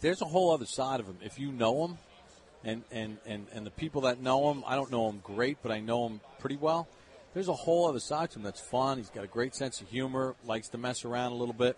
there's 0.00 0.22
a 0.22 0.24
whole 0.24 0.54
other 0.54 0.66
side 0.66 1.00
of 1.00 1.06
him. 1.06 1.18
If 1.20 1.36
you 1.36 1.50
know 1.50 1.84
him, 1.84 1.98
and 2.62 2.84
and 2.92 3.18
and 3.26 3.48
and 3.52 3.66
the 3.66 3.72
people 3.72 4.02
that 4.02 4.20
know 4.20 4.52
him, 4.52 4.62
I 4.64 4.76
don't 4.76 4.88
know 4.88 5.10
him 5.10 5.18
great, 5.24 5.58
but 5.64 5.72
I 5.72 5.80
know 5.80 6.06
him 6.06 6.20
pretty 6.38 6.54
well. 6.54 6.86
There's 7.34 7.48
a 7.48 7.54
whole 7.54 7.88
other 7.88 7.98
side 7.98 8.30
to 8.30 8.38
him 8.38 8.44
that's 8.44 8.60
fun. 8.60 8.98
He's 8.98 9.10
got 9.10 9.24
a 9.24 9.26
great 9.26 9.56
sense 9.56 9.80
of 9.80 9.88
humor, 9.88 10.36
likes 10.44 10.68
to 10.68 10.78
mess 10.78 11.04
around 11.04 11.32
a 11.32 11.34
little 11.34 11.54
bit, 11.54 11.76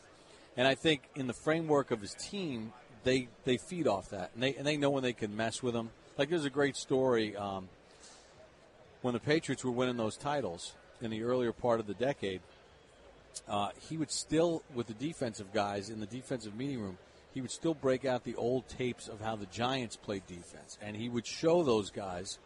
and 0.59 0.69
I 0.69 0.75
think 0.75 1.05
in 1.15 1.27
the 1.27 1.33
framework 1.33 1.91
of 1.91 2.03
his 2.03 2.13
team, 2.13 2.75
they 3.05 3.29
they 3.47 3.57
feed 3.57 3.87
off 3.87 4.11
that, 4.11 4.31
and 4.35 4.43
they 4.43 4.57
and 4.57 4.67
they 4.67 4.77
know 4.77 4.91
when 4.91 5.03
they 5.03 5.15
can 5.15 5.35
mess 5.35 5.63
with 5.63 5.75
him. 5.75 5.89
Like 6.19 6.29
there's 6.29 6.45
a 6.45 6.51
great 6.51 6.77
story 6.77 7.35
um, 7.35 7.71
when 9.01 9.15
the 9.15 9.21
Patriots 9.21 9.65
were 9.65 9.71
winning 9.71 9.97
those 9.97 10.19
titles 10.19 10.75
in 11.01 11.11
the 11.11 11.23
earlier 11.23 11.55
part 11.55 11.81
of 11.81 11.87
the 11.87 11.95
decade 11.95 12.43
uh, 13.49 13.71
he 13.89 13.97
would 13.97 14.11
still, 14.11 14.63
with 14.75 14.87
the 14.87 14.95
defensive 14.95 15.53
guys 15.53 15.91
in 15.91 16.01
the 16.01 16.07
defensive 16.07 16.55
meeting 16.55 16.81
room, 16.81 16.99
he 17.33 17.41
would 17.41 17.51
still 17.51 17.75
break 17.75 18.05
out 18.05 18.25
the 18.25 18.35
old 18.37 18.69
tapes 18.69 19.09
of 19.09 19.21
how 19.21 19.37
the 19.37 19.47
Giants 19.47 19.97
played 19.97 20.27
defense, 20.27 20.79
and 20.83 20.97
he 20.97 21.09
would 21.09 21.27
show 21.27 21.63
those 21.63 21.91
guys. 21.91 22.39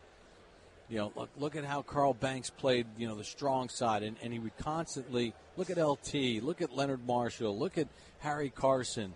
You 0.88 0.98
know, 0.98 1.12
look, 1.16 1.30
look 1.38 1.56
at 1.56 1.64
how 1.64 1.82
Carl 1.82 2.12
Banks 2.12 2.50
played. 2.50 2.86
You 2.98 3.08
know, 3.08 3.14
the 3.14 3.24
strong 3.24 3.68
side, 3.68 4.02
and, 4.02 4.16
and 4.22 4.32
he 4.32 4.38
would 4.38 4.56
constantly 4.58 5.34
look 5.56 5.70
at 5.70 5.78
LT, 5.78 6.42
look 6.42 6.60
at 6.60 6.76
Leonard 6.76 7.06
Marshall, 7.06 7.56
look 7.56 7.78
at 7.78 7.88
Harry 8.18 8.50
Carson, 8.50 9.14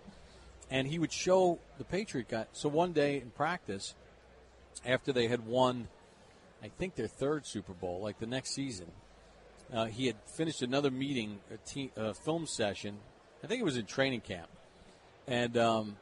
and 0.71 0.87
he 0.87 0.97
would 0.97 1.11
show 1.11 1.59
the 1.77 1.83
Patriot 1.83 2.29
guy. 2.29 2.45
So 2.53 2.69
one 2.69 2.93
day 2.93 3.17
in 3.17 3.29
practice, 3.29 3.93
after 4.85 5.11
they 5.11 5.27
had 5.27 5.45
won, 5.45 5.87
I 6.63 6.69
think 6.69 6.95
their 6.95 7.07
third 7.07 7.45
Super 7.45 7.73
Bowl, 7.73 7.99
like 8.01 8.19
the 8.19 8.25
next 8.25 8.55
season, 8.55 8.87
uh, 9.73 9.85
he 9.85 10.07
had 10.07 10.15
finished 10.35 10.61
another 10.61 10.91
meeting, 10.91 11.39
a 11.51 11.57
te- 11.57 11.91
film 12.23 12.45
session. 12.47 12.97
I 13.43 13.47
think 13.47 13.61
it 13.61 13.65
was 13.65 13.77
in 13.77 13.85
training 13.85 14.21
camp, 14.21 14.47
and 15.27 15.57
um, 15.57 15.97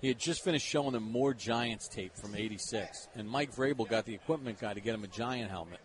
he 0.00 0.08
had 0.08 0.18
just 0.18 0.42
finished 0.42 0.66
showing 0.66 0.92
them 0.92 1.10
more 1.10 1.34
Giants 1.34 1.88
tape 1.88 2.16
from 2.16 2.34
'86. 2.34 3.08
And 3.14 3.28
Mike 3.28 3.54
Vrabel 3.54 3.88
got 3.88 4.04
the 4.04 4.14
equipment 4.14 4.60
guy 4.60 4.74
to 4.74 4.80
get 4.80 4.94
him 4.94 5.04
a 5.04 5.08
Giant 5.08 5.50
helmet, 5.50 5.80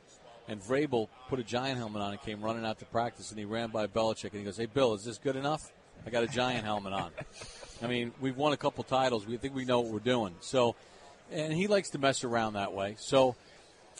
and 0.48 0.62
Vrabel 0.62 1.08
put 1.30 1.40
a 1.40 1.44
Giant 1.44 1.78
helmet 1.78 2.02
on 2.02 2.12
and 2.12 2.22
came 2.22 2.42
running 2.42 2.66
out 2.66 2.80
to 2.80 2.86
practice. 2.86 3.32
And 3.32 3.40
he 3.40 3.46
ran 3.46 3.70
by 3.70 3.88
Belichick 3.88 4.32
and 4.32 4.40
he 4.40 4.44
goes, 4.44 4.58
"Hey, 4.58 4.68
Bill, 4.68 4.94
is 4.94 5.04
this 5.04 5.18
good 5.18 5.36
enough? 5.36 5.72
I 6.06 6.10
got 6.10 6.24
a 6.24 6.28
Giant 6.28 6.66
helmet 6.66 6.94
on." 6.94 7.12
I 7.82 7.88
mean, 7.88 8.12
we've 8.22 8.38
won 8.38 8.54
a 8.54 8.58
couple 8.58 8.84
titles. 8.84 9.26
We 9.26 9.38
think 9.38 9.56
we 9.56 9.66
know 9.66 9.82
what 9.82 9.92
we're 9.92 10.00
doing. 10.00 10.36
So, 10.40 10.76
and 11.32 11.54
he 11.54 11.68
likes 11.68 11.90
to 11.92 12.00
mess 12.00 12.24
around 12.24 12.54
that 12.54 12.74
way. 12.74 12.96
So, 13.00 13.36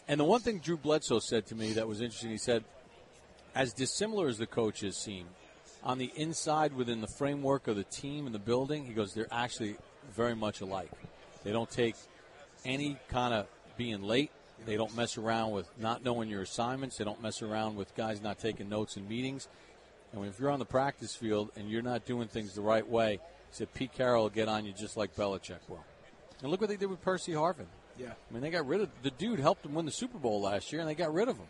and 0.08 0.20
the 0.20 0.24
one 0.24 0.42
thing 0.42 0.60
Drew 0.60 0.78
Bledsoe 0.78 1.20
said 1.20 1.46
to 1.48 1.56
me 1.56 1.74
that 1.74 1.88
was 1.88 2.02
interesting, 2.02 2.32
he 2.32 2.38
said, 2.38 2.64
as 3.58 3.74
dissimilar 3.74 4.28
as 4.28 4.38
the 4.38 4.46
coaches 4.46 4.96
seem, 4.96 5.26
on 5.84 5.98
the 5.98 6.12
inside 6.16 6.74
within 6.74 7.02
the 7.02 7.08
framework 7.08 7.68
of 7.68 7.76
the 7.76 7.84
team 7.84 8.28
and 8.28 8.36
the 8.36 8.40
building, 8.40 8.86
he 8.86 8.94
goes, 8.94 9.16
they're 9.16 9.28
actually 9.32 9.78
very 10.16 10.36
much 10.36 10.62
alike. 10.62 10.92
They 11.44 11.52
don't 11.52 11.70
take 11.70 11.96
any 12.64 12.98
kind 13.10 13.34
of 13.34 13.48
being 13.76 14.04
late. 14.04 14.30
They 14.68 14.78
don't 14.78 14.96
mess 14.96 15.18
around 15.18 15.52
with 15.52 15.68
not 15.80 16.06
knowing 16.06 16.30
your 16.30 16.44
assignments. 16.44 16.98
They 16.98 17.04
don't 17.04 17.22
mess 17.22 17.42
around 17.42 17.78
with 17.78 17.96
guys 17.96 18.22
not 18.22 18.38
taking 18.38 18.70
notes 18.70 18.96
in 18.96 19.08
meetings. 19.08 19.48
And 20.14 20.24
if 20.26 20.40
you're 20.40 20.52
on 20.52 20.60
the 20.60 20.66
practice 20.66 21.16
field 21.16 21.50
and 21.56 21.68
you're 21.68 21.82
not 21.82 22.06
doing 22.06 22.28
things 22.28 22.54
the 22.54 22.62
right 22.62 22.88
way, 22.88 23.14
he 23.14 23.20
said 23.52 23.74
Pete 23.74 23.94
Carroll 23.94 24.24
will 24.24 24.30
get 24.30 24.48
on 24.48 24.66
you 24.66 24.72
just 24.72 24.98
like 24.98 25.16
Belichick 25.16 25.60
will. 25.68 25.84
And 26.44 26.52
look 26.52 26.62
what 26.62 26.70
they 26.70 26.78
did 26.78 26.92
with 26.92 27.02
Percy 27.02 27.32
Harvin. 27.32 27.66
Yeah. 27.98 28.12
I 28.30 28.34
mean, 28.34 28.44
they 28.44 28.52
got 28.52 28.68
rid 28.68 28.82
of 28.82 28.90
the 29.02 29.10
dude 29.10 29.40
helped 29.40 29.64
them 29.64 29.74
win 29.74 29.86
the 29.86 29.92
Super 29.92 30.20
Bowl 30.20 30.42
last 30.42 30.72
year, 30.72 30.82
and 30.82 30.88
they 30.88 30.94
got 30.94 31.12
rid 31.12 31.28
of 31.28 31.38
him. 31.38 31.48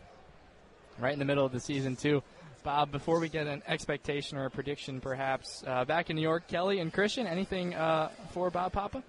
Right 1.00 1.12
in 1.12 1.18
the 1.18 1.24
middle 1.24 1.44
of 1.44 1.52
the 1.52 1.60
season, 1.60 1.96
too. 1.96 2.22
Bob, 2.64 2.90
before 2.90 3.20
we 3.20 3.28
get 3.28 3.46
an 3.46 3.62
expectation 3.66 4.36
or 4.36 4.46
a 4.46 4.50
prediction, 4.50 5.00
perhaps, 5.00 5.62
uh, 5.66 5.84
back 5.84 6.10
in 6.10 6.16
New 6.16 6.22
York, 6.22 6.48
Kelly 6.48 6.80
and 6.80 6.92
Kristian, 6.92 7.26
anything 7.26 7.74
uh, 7.74 8.10
for 8.32 8.50
Bob 8.50 8.72
Papa? 8.72 9.02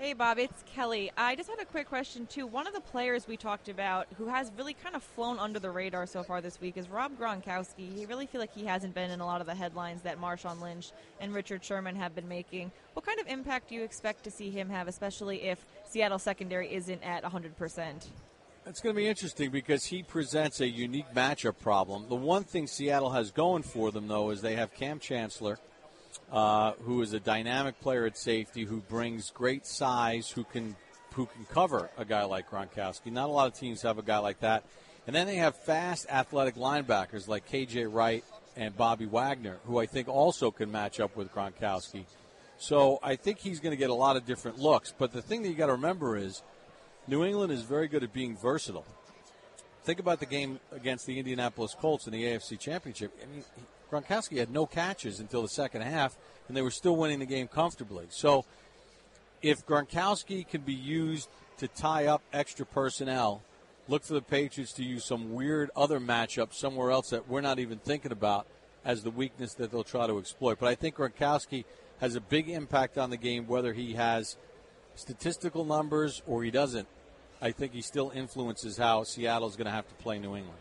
Hey, 0.00 0.12
Bob, 0.12 0.38
it's 0.38 0.62
Kelly. 0.76 1.10
I 1.16 1.34
just 1.34 1.50
have 1.50 1.58
a 1.58 1.64
quick 1.64 1.88
question, 1.88 2.26
too. 2.26 2.46
One 2.46 2.68
of 2.68 2.72
the 2.72 2.80
players 2.80 3.26
we 3.26 3.36
talked 3.36 3.68
about 3.68 4.06
who 4.16 4.28
has 4.28 4.52
really 4.56 4.74
kind 4.74 4.94
of 4.94 5.02
flown 5.02 5.40
under 5.40 5.58
the 5.58 5.72
radar 5.72 6.06
so 6.06 6.22
far 6.22 6.40
this 6.40 6.60
week 6.60 6.76
is 6.76 6.88
Rob 6.88 7.18
Gronkowski. 7.18 7.92
He 7.92 8.06
really 8.06 8.26
feel 8.26 8.40
like 8.40 8.54
he 8.54 8.64
hasn't 8.64 8.94
been 8.94 9.10
in 9.10 9.18
a 9.18 9.26
lot 9.26 9.40
of 9.40 9.48
the 9.48 9.56
headlines 9.56 10.02
that 10.02 10.20
Marshawn 10.20 10.62
Lynch 10.62 10.92
and 11.20 11.34
Richard 11.34 11.64
Sherman 11.64 11.96
have 11.96 12.14
been 12.14 12.28
making. 12.28 12.70
What 12.92 13.06
kind 13.06 13.18
of 13.18 13.26
impact 13.26 13.70
do 13.70 13.74
you 13.74 13.82
expect 13.82 14.22
to 14.22 14.30
see 14.30 14.50
him 14.50 14.70
have, 14.70 14.86
especially 14.86 15.42
if 15.42 15.66
Seattle 15.84 16.20
secondary 16.20 16.72
isn't 16.72 17.02
at 17.02 17.24
100%? 17.24 18.06
It's 18.68 18.82
going 18.82 18.94
to 18.94 19.00
be 19.00 19.08
interesting 19.08 19.50
because 19.50 19.86
he 19.86 20.02
presents 20.02 20.60
a 20.60 20.68
unique 20.68 21.14
matchup 21.14 21.58
problem. 21.58 22.04
The 22.10 22.14
one 22.14 22.44
thing 22.44 22.66
Seattle 22.66 23.08
has 23.12 23.30
going 23.30 23.62
for 23.62 23.90
them, 23.90 24.08
though, 24.08 24.28
is 24.28 24.42
they 24.42 24.56
have 24.56 24.74
Kam 24.74 24.98
Chancellor, 24.98 25.58
uh, 26.30 26.72
who 26.82 27.00
is 27.00 27.14
a 27.14 27.20
dynamic 27.20 27.80
player 27.80 28.04
at 28.04 28.18
safety, 28.18 28.64
who 28.64 28.80
brings 28.80 29.30
great 29.30 29.66
size, 29.66 30.28
who 30.28 30.44
can 30.44 30.76
who 31.14 31.24
can 31.24 31.46
cover 31.46 31.88
a 31.96 32.04
guy 32.04 32.24
like 32.24 32.50
Gronkowski. 32.50 33.10
Not 33.10 33.30
a 33.30 33.32
lot 33.32 33.46
of 33.46 33.54
teams 33.54 33.80
have 33.82 33.96
a 33.96 34.02
guy 34.02 34.18
like 34.18 34.40
that. 34.40 34.64
And 35.06 35.16
then 35.16 35.26
they 35.26 35.36
have 35.36 35.56
fast, 35.56 36.06
athletic 36.10 36.54
linebackers 36.54 37.26
like 37.26 37.48
KJ 37.48 37.90
Wright 37.90 38.22
and 38.54 38.76
Bobby 38.76 39.06
Wagner, 39.06 39.56
who 39.64 39.78
I 39.78 39.86
think 39.86 40.08
also 40.08 40.50
can 40.50 40.70
match 40.70 41.00
up 41.00 41.16
with 41.16 41.32
Gronkowski. 41.32 42.04
So 42.58 42.98
I 43.02 43.16
think 43.16 43.38
he's 43.38 43.60
going 43.60 43.72
to 43.72 43.78
get 43.78 43.88
a 43.88 43.94
lot 43.94 44.16
of 44.16 44.26
different 44.26 44.58
looks. 44.58 44.92
But 44.96 45.12
the 45.12 45.22
thing 45.22 45.42
that 45.42 45.48
you 45.48 45.54
got 45.54 45.66
to 45.66 45.72
remember 45.72 46.18
is 46.18 46.42
New 47.08 47.24
England 47.24 47.50
is 47.50 47.62
very 47.62 47.88
good 47.88 48.04
at 48.04 48.12
being 48.12 48.36
versatile. 48.36 48.84
Think 49.82 49.98
about 49.98 50.20
the 50.20 50.26
game 50.26 50.60
against 50.72 51.06
the 51.06 51.18
Indianapolis 51.18 51.74
Colts 51.74 52.06
in 52.06 52.12
the 52.12 52.22
AFC 52.22 52.58
Championship. 52.58 53.10
I 53.22 53.34
mean, 53.34 53.44
Gronkowski 53.90 54.36
had 54.36 54.50
no 54.50 54.66
catches 54.66 55.18
until 55.18 55.40
the 55.40 55.48
second 55.48 55.80
half, 55.80 56.18
and 56.46 56.54
they 56.56 56.60
were 56.60 56.70
still 56.70 56.96
winning 56.96 57.20
the 57.20 57.26
game 57.26 57.48
comfortably. 57.48 58.04
So, 58.10 58.44
if 59.40 59.64
Gronkowski 59.64 60.46
can 60.46 60.60
be 60.60 60.74
used 60.74 61.30
to 61.56 61.66
tie 61.66 62.04
up 62.04 62.20
extra 62.30 62.66
personnel, 62.66 63.40
look 63.88 64.04
for 64.04 64.12
the 64.12 64.20
Patriots 64.20 64.74
to 64.74 64.84
use 64.84 65.06
some 65.06 65.32
weird 65.32 65.70
other 65.74 66.00
matchup 66.00 66.52
somewhere 66.52 66.90
else 66.90 67.08
that 67.08 67.26
we're 67.26 67.40
not 67.40 67.58
even 67.58 67.78
thinking 67.78 68.12
about 68.12 68.46
as 68.84 69.02
the 69.02 69.10
weakness 69.10 69.54
that 69.54 69.70
they'll 69.70 69.82
try 69.82 70.06
to 70.06 70.18
exploit. 70.18 70.58
But 70.60 70.68
I 70.68 70.74
think 70.74 70.96
Gronkowski 70.96 71.64
has 72.00 72.16
a 72.16 72.20
big 72.20 72.50
impact 72.50 72.98
on 72.98 73.08
the 73.08 73.16
game, 73.16 73.46
whether 73.46 73.72
he 73.72 73.94
has 73.94 74.36
statistical 74.94 75.64
numbers 75.64 76.20
or 76.26 76.44
he 76.44 76.50
doesn't. 76.50 76.86
I 77.40 77.52
think 77.52 77.72
he 77.72 77.82
still 77.82 78.10
influences 78.14 78.76
how 78.76 79.04
Seattle's 79.04 79.56
going 79.56 79.66
to 79.66 79.72
have 79.72 79.88
to 79.88 79.94
play 79.96 80.18
New 80.18 80.34
England. 80.36 80.58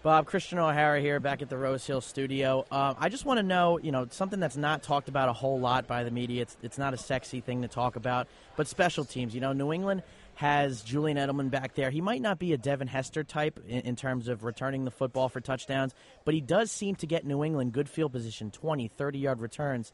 Bob, 0.00 0.30
Kristian 0.30 0.58
O'Hara 0.58 1.00
here, 1.00 1.18
back 1.18 1.42
at 1.42 1.48
the 1.48 1.58
Rose 1.58 1.84
Hill 1.84 2.00
studio. 2.00 2.64
Uh, 2.70 2.94
I 2.96 3.08
just 3.08 3.24
want 3.24 3.38
to 3.38 3.42
know, 3.42 3.78
you 3.78 3.90
know, 3.90 4.06
something 4.10 4.38
that's 4.38 4.56
not 4.56 4.84
talked 4.84 5.08
about 5.08 5.28
a 5.28 5.32
whole 5.32 5.58
lot 5.58 5.88
by 5.88 6.04
the 6.04 6.12
media. 6.12 6.42
It's, 6.42 6.56
it's 6.62 6.78
not 6.78 6.94
a 6.94 6.96
sexy 6.96 7.40
thing 7.40 7.62
to 7.62 7.68
talk 7.68 7.96
about, 7.96 8.28
but 8.56 8.68
special 8.68 9.04
teams. 9.04 9.34
You 9.34 9.40
know, 9.40 9.52
New 9.52 9.72
England 9.72 10.04
has 10.36 10.82
Julian 10.82 11.16
Edelman 11.16 11.50
back 11.50 11.74
there. 11.74 11.90
He 11.90 12.00
might 12.00 12.22
not 12.22 12.38
be 12.38 12.52
a 12.52 12.56
Devin 12.56 12.86
Hester 12.86 13.24
type 13.24 13.58
in, 13.66 13.80
in 13.80 13.96
terms 13.96 14.28
of 14.28 14.44
returning 14.44 14.84
the 14.84 14.92
football 14.92 15.28
for 15.28 15.40
touchdowns, 15.40 15.96
but 16.24 16.32
he 16.32 16.40
does 16.40 16.70
seem 16.70 16.94
to 16.96 17.06
get 17.06 17.26
New 17.26 17.42
England 17.42 17.72
good 17.72 17.88
field 17.88 18.12
position, 18.12 18.52
20, 18.52 18.86
30 18.86 19.18
yard 19.18 19.40
returns. 19.40 19.90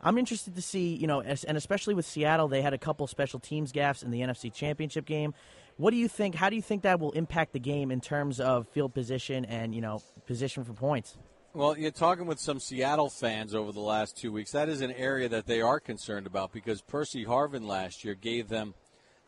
I'm 0.00 0.18
interested 0.18 0.54
to 0.54 0.62
see, 0.62 0.94
you 0.94 1.06
know, 1.06 1.20
and 1.20 1.56
especially 1.56 1.94
with 1.94 2.06
Seattle, 2.06 2.48
they 2.48 2.62
had 2.62 2.72
a 2.72 2.78
couple 2.78 3.06
special 3.06 3.40
teams 3.40 3.72
gaffes 3.72 4.04
in 4.04 4.10
the 4.10 4.20
NFC 4.20 4.52
Championship 4.52 5.04
game. 5.04 5.34
What 5.76 5.90
do 5.90 5.96
you 5.96 6.08
think? 6.08 6.34
How 6.34 6.50
do 6.50 6.56
you 6.56 6.62
think 6.62 6.82
that 6.82 7.00
will 7.00 7.12
impact 7.12 7.52
the 7.52 7.60
game 7.60 7.90
in 7.90 8.00
terms 8.00 8.40
of 8.40 8.68
field 8.68 8.94
position 8.94 9.44
and 9.44 9.74
you 9.74 9.80
know 9.80 10.02
position 10.26 10.64
for 10.64 10.72
points? 10.72 11.16
Well, 11.54 11.76
you're 11.78 11.90
talking 11.90 12.26
with 12.26 12.38
some 12.38 12.60
Seattle 12.60 13.10
fans 13.10 13.54
over 13.54 13.72
the 13.72 13.80
last 13.80 14.16
two 14.16 14.30
weeks. 14.30 14.52
That 14.52 14.68
is 14.68 14.80
an 14.80 14.92
area 14.92 15.28
that 15.28 15.46
they 15.46 15.60
are 15.60 15.80
concerned 15.80 16.26
about 16.26 16.52
because 16.52 16.82
Percy 16.82 17.24
Harvin 17.24 17.66
last 17.66 18.04
year 18.04 18.14
gave 18.14 18.48
them 18.48 18.74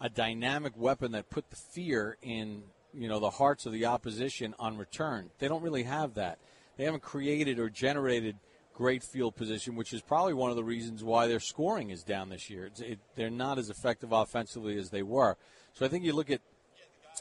a 0.00 0.08
dynamic 0.08 0.74
weapon 0.76 1.12
that 1.12 1.30
put 1.30 1.50
the 1.50 1.56
fear 1.56 2.16
in 2.22 2.62
you 2.92 3.08
know 3.08 3.20
the 3.20 3.30
hearts 3.30 3.66
of 3.66 3.72
the 3.72 3.86
opposition 3.86 4.54
on 4.58 4.76
return. 4.76 5.30
They 5.38 5.48
don't 5.48 5.62
really 5.62 5.84
have 5.84 6.14
that. 6.14 6.38
They 6.76 6.84
haven't 6.84 7.02
created 7.02 7.58
or 7.58 7.68
generated 7.68 8.36
great 8.80 9.04
field 9.04 9.36
position, 9.36 9.76
which 9.76 9.92
is 9.92 10.00
probably 10.00 10.32
one 10.32 10.48
of 10.48 10.56
the 10.56 10.64
reasons 10.64 11.04
why 11.04 11.26
their 11.26 11.38
scoring 11.38 11.90
is 11.90 12.02
down 12.02 12.30
this 12.30 12.48
year. 12.48 12.70
It, 12.78 12.98
they're 13.14 13.28
not 13.28 13.58
as 13.58 13.68
effective 13.68 14.10
offensively 14.10 14.78
as 14.78 14.88
they 14.88 15.02
were. 15.02 15.36
So 15.74 15.84
I 15.84 15.90
think 15.90 16.02
you 16.02 16.14
look 16.14 16.30
at 16.30 16.40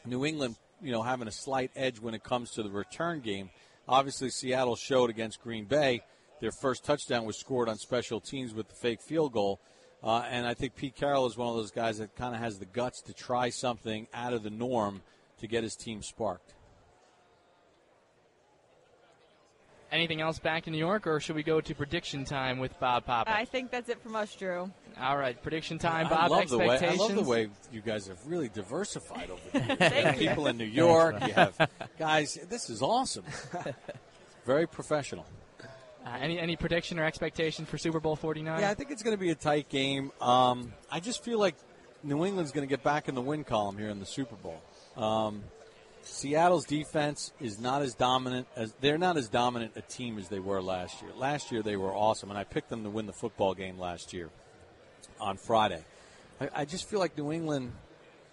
New 0.05 0.25
England, 0.25 0.55
you 0.81 0.93
know, 0.93 1.01
having 1.01 1.27
a 1.27 1.33
slight 1.33 1.71
edge 1.75 1.99
when 1.99 2.13
it 2.13 2.23
comes 2.23 2.51
to 2.51 2.63
the 2.63 2.69
return 2.69 3.19
game. 3.19 3.49
Obviously, 3.89 4.29
Seattle 4.29 4.77
showed 4.77 5.09
against 5.09 5.41
Green 5.41 5.65
Bay. 5.65 6.01
Their 6.39 6.53
first 6.53 6.85
touchdown 6.85 7.25
was 7.25 7.37
scored 7.37 7.67
on 7.67 7.75
special 7.75 8.21
teams 8.21 8.53
with 8.53 8.69
the 8.69 8.75
fake 8.75 9.01
field 9.01 9.33
goal. 9.33 9.59
Uh, 10.01 10.23
and 10.29 10.47
I 10.47 10.53
think 10.53 10.77
Pete 10.77 10.95
Carroll 10.95 11.25
is 11.25 11.35
one 11.35 11.49
of 11.49 11.55
those 11.55 11.71
guys 11.71 11.97
that 11.97 12.15
kind 12.15 12.33
of 12.33 12.39
has 12.39 12.57
the 12.57 12.67
guts 12.67 13.01
to 13.01 13.13
try 13.13 13.49
something 13.49 14.07
out 14.13 14.31
of 14.31 14.43
the 14.43 14.49
norm 14.49 15.01
to 15.39 15.47
get 15.47 15.63
his 15.63 15.75
team 15.75 16.03
sparked. 16.03 16.53
Anything 19.91 20.21
else 20.21 20.37
back 20.37 20.67
in 20.67 20.73
New 20.73 20.77
York, 20.79 21.07
or 21.07 21.19
should 21.19 21.35
we 21.35 21.41
go 21.41 21.59
to 21.61 21.73
prediction 21.73 22.23
time 22.23 22.59
with 22.59 22.79
Bob 22.79 23.05
Papa? 23.05 23.31
I 23.35 23.45
think 23.45 23.71
that's 23.71 23.89
it 23.89 23.99
from 24.03 24.15
us, 24.15 24.35
Drew. 24.35 24.69
All 25.01 25.17
right, 25.17 25.41
prediction 25.41 25.79
time, 25.79 26.05
I 26.07 26.09
Bob. 26.09 26.31
love 26.31 26.49
the 26.49 26.57
way 26.59 26.69
I 26.69 26.73
expectations. 26.73 26.99
love 27.09 27.15
the 27.25 27.29
way 27.29 27.47
you 27.71 27.81
guys 27.81 28.07
have 28.07 28.19
really 28.27 28.49
diversified 28.49 29.31
over 29.31 29.41
the 29.51 29.57
years. 29.65 29.69
You 29.71 29.75
Thank 29.77 30.05
have 30.05 30.21
you. 30.21 30.29
people 30.29 30.45
in 30.47 30.57
New 30.57 30.65
York. 30.65 31.15
You 31.25 31.33
have 31.33 31.69
guys. 31.97 32.37
This 32.49 32.69
is 32.69 32.83
awesome. 32.83 33.23
Very 34.45 34.67
professional. 34.67 35.25
Uh, 36.05 36.17
any 36.21 36.39
any 36.39 36.55
prediction 36.55 36.97
or 36.99 37.05
expectation 37.05 37.65
for 37.65 37.77
Super 37.77 37.99
Bowl 37.99 38.15
49? 38.15 38.59
Yeah, 38.59 38.69
I 38.69 38.73
think 38.75 38.91
it's 38.91 39.03
going 39.03 39.15
to 39.15 39.19
be 39.19 39.31
a 39.31 39.35
tight 39.35 39.69
game. 39.69 40.11
Um, 40.21 40.71
I 40.91 40.99
just 40.99 41.23
feel 41.23 41.39
like 41.39 41.55
New 42.03 42.25
England's 42.25 42.51
going 42.51 42.65
to 42.67 42.69
get 42.71 42.83
back 42.83 43.09
in 43.09 43.15
the 43.15 43.21
win 43.21 43.43
column 43.43 43.77
here 43.77 43.89
in 43.89 43.99
the 43.99 44.05
Super 44.05 44.35
Bowl. 44.35 44.61
Um, 44.95 45.43
Seattle's 46.09 46.65
defense 46.65 47.31
is 47.39 47.59
not 47.59 47.81
as 47.81 47.93
dominant 47.93 48.47
as 48.55 48.73
they're 48.81 48.97
not 48.97 49.15
as 49.15 49.29
dominant 49.29 49.73
a 49.75 49.81
team 49.81 50.17
as 50.17 50.27
they 50.27 50.39
were 50.39 50.61
last 50.61 51.01
year. 51.01 51.11
Last 51.15 51.51
year 51.51 51.61
they 51.61 51.77
were 51.77 51.93
awesome, 51.93 52.29
and 52.29 52.37
I 52.37 52.43
picked 52.43 52.69
them 52.69 52.83
to 52.83 52.89
win 52.89 53.05
the 53.05 53.13
football 53.13 53.53
game 53.53 53.79
last 53.79 54.11
year 54.11 54.29
on 55.19 55.37
Friday. 55.37 55.83
I, 56.41 56.49
I 56.55 56.65
just 56.65 56.89
feel 56.89 56.99
like 56.99 57.17
New 57.17 57.31
England 57.31 57.71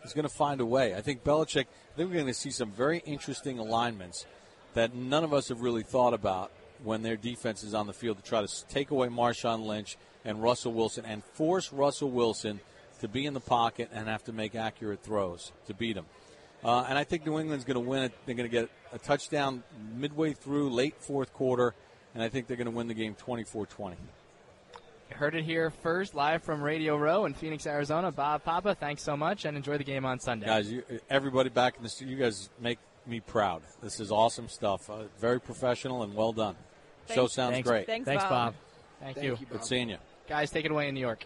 is 0.04 0.14
going 0.14 0.26
to 0.26 0.34
find 0.34 0.60
a 0.60 0.66
way. 0.66 0.94
I 0.94 1.00
think 1.00 1.22
Belichick. 1.22 1.66
I 1.66 1.96
think 1.96 2.08
we're 2.10 2.16
going 2.16 2.26
to 2.26 2.34
see 2.34 2.50
some 2.50 2.72
very 2.72 3.02
interesting 3.04 3.58
alignments 3.58 4.26
that 4.74 4.94
none 4.94 5.22
of 5.22 5.32
us 5.32 5.48
have 5.48 5.60
really 5.60 5.82
thought 5.82 6.14
about 6.14 6.50
when 6.82 7.02
their 7.02 7.16
defense 7.16 7.62
is 7.62 7.74
on 7.74 7.86
the 7.86 7.92
field 7.92 8.18
to 8.18 8.22
try 8.22 8.44
to 8.44 8.66
take 8.68 8.90
away 8.90 9.08
Marshawn 9.08 9.64
Lynch 9.64 9.96
and 10.24 10.42
Russell 10.42 10.72
Wilson 10.72 11.04
and 11.04 11.24
force 11.24 11.72
Russell 11.72 12.10
Wilson 12.10 12.60
to 13.00 13.08
be 13.08 13.26
in 13.26 13.34
the 13.34 13.40
pocket 13.40 13.90
and 13.92 14.08
have 14.08 14.24
to 14.24 14.32
make 14.32 14.54
accurate 14.54 15.02
throws 15.02 15.52
to 15.66 15.74
beat 15.74 15.96
him. 15.96 16.06
Uh, 16.64 16.84
and 16.88 16.98
I 16.98 17.04
think 17.04 17.26
New 17.26 17.38
England's 17.38 17.64
going 17.64 17.76
to 17.76 17.80
win 17.88 18.04
it. 18.04 18.12
They're 18.24 18.34
going 18.34 18.48
to 18.48 18.52
get 18.54 18.70
a 18.92 18.98
touchdown 18.98 19.62
midway 19.94 20.32
through, 20.32 20.70
late 20.70 20.96
fourth 20.98 21.32
quarter, 21.32 21.74
and 22.14 22.22
I 22.22 22.28
think 22.28 22.46
they're 22.46 22.56
going 22.56 22.66
to 22.66 22.76
win 22.76 22.88
the 22.88 22.94
game 22.94 23.14
24 23.14 23.66
20. 23.66 23.96
You 25.10 25.16
heard 25.16 25.34
it 25.36 25.44
here 25.44 25.70
first, 25.70 26.14
live 26.14 26.42
from 26.42 26.60
Radio 26.60 26.96
Row 26.96 27.26
in 27.26 27.34
Phoenix, 27.34 27.66
Arizona. 27.66 28.10
Bob 28.10 28.42
Papa, 28.42 28.74
thanks 28.74 29.02
so 29.02 29.16
much, 29.16 29.44
and 29.44 29.56
enjoy 29.56 29.78
the 29.78 29.84
game 29.84 30.04
on 30.04 30.18
Sunday. 30.18 30.46
Guys, 30.46 30.70
you, 30.70 30.82
everybody 31.08 31.48
back 31.48 31.76
in 31.76 31.84
the 31.84 31.88
studio, 31.88 32.16
you 32.16 32.22
guys 32.22 32.50
make 32.60 32.78
me 33.06 33.20
proud. 33.20 33.62
This 33.80 34.00
is 34.00 34.10
awesome 34.10 34.48
stuff. 34.48 34.90
Uh, 34.90 35.04
very 35.20 35.40
professional 35.40 36.02
and 36.02 36.14
well 36.14 36.32
done. 36.32 36.56
Show 37.14 37.28
sounds 37.28 37.52
Thanks. 37.52 37.68
great. 37.68 37.86
Thanks, 37.86 38.06
Thanks, 38.06 38.24
Bob. 38.24 38.54
Thank, 39.00 39.14
Thank 39.14 39.24
you. 39.24 39.30
you, 39.32 39.46
Bob. 39.46 39.50
Good 39.50 39.64
seeing 39.64 39.88
you. 39.90 39.98
Guys, 40.28 40.50
take 40.50 40.64
it 40.64 40.72
away 40.72 40.88
in 40.88 40.94
New 40.94 41.00
York. 41.00 41.24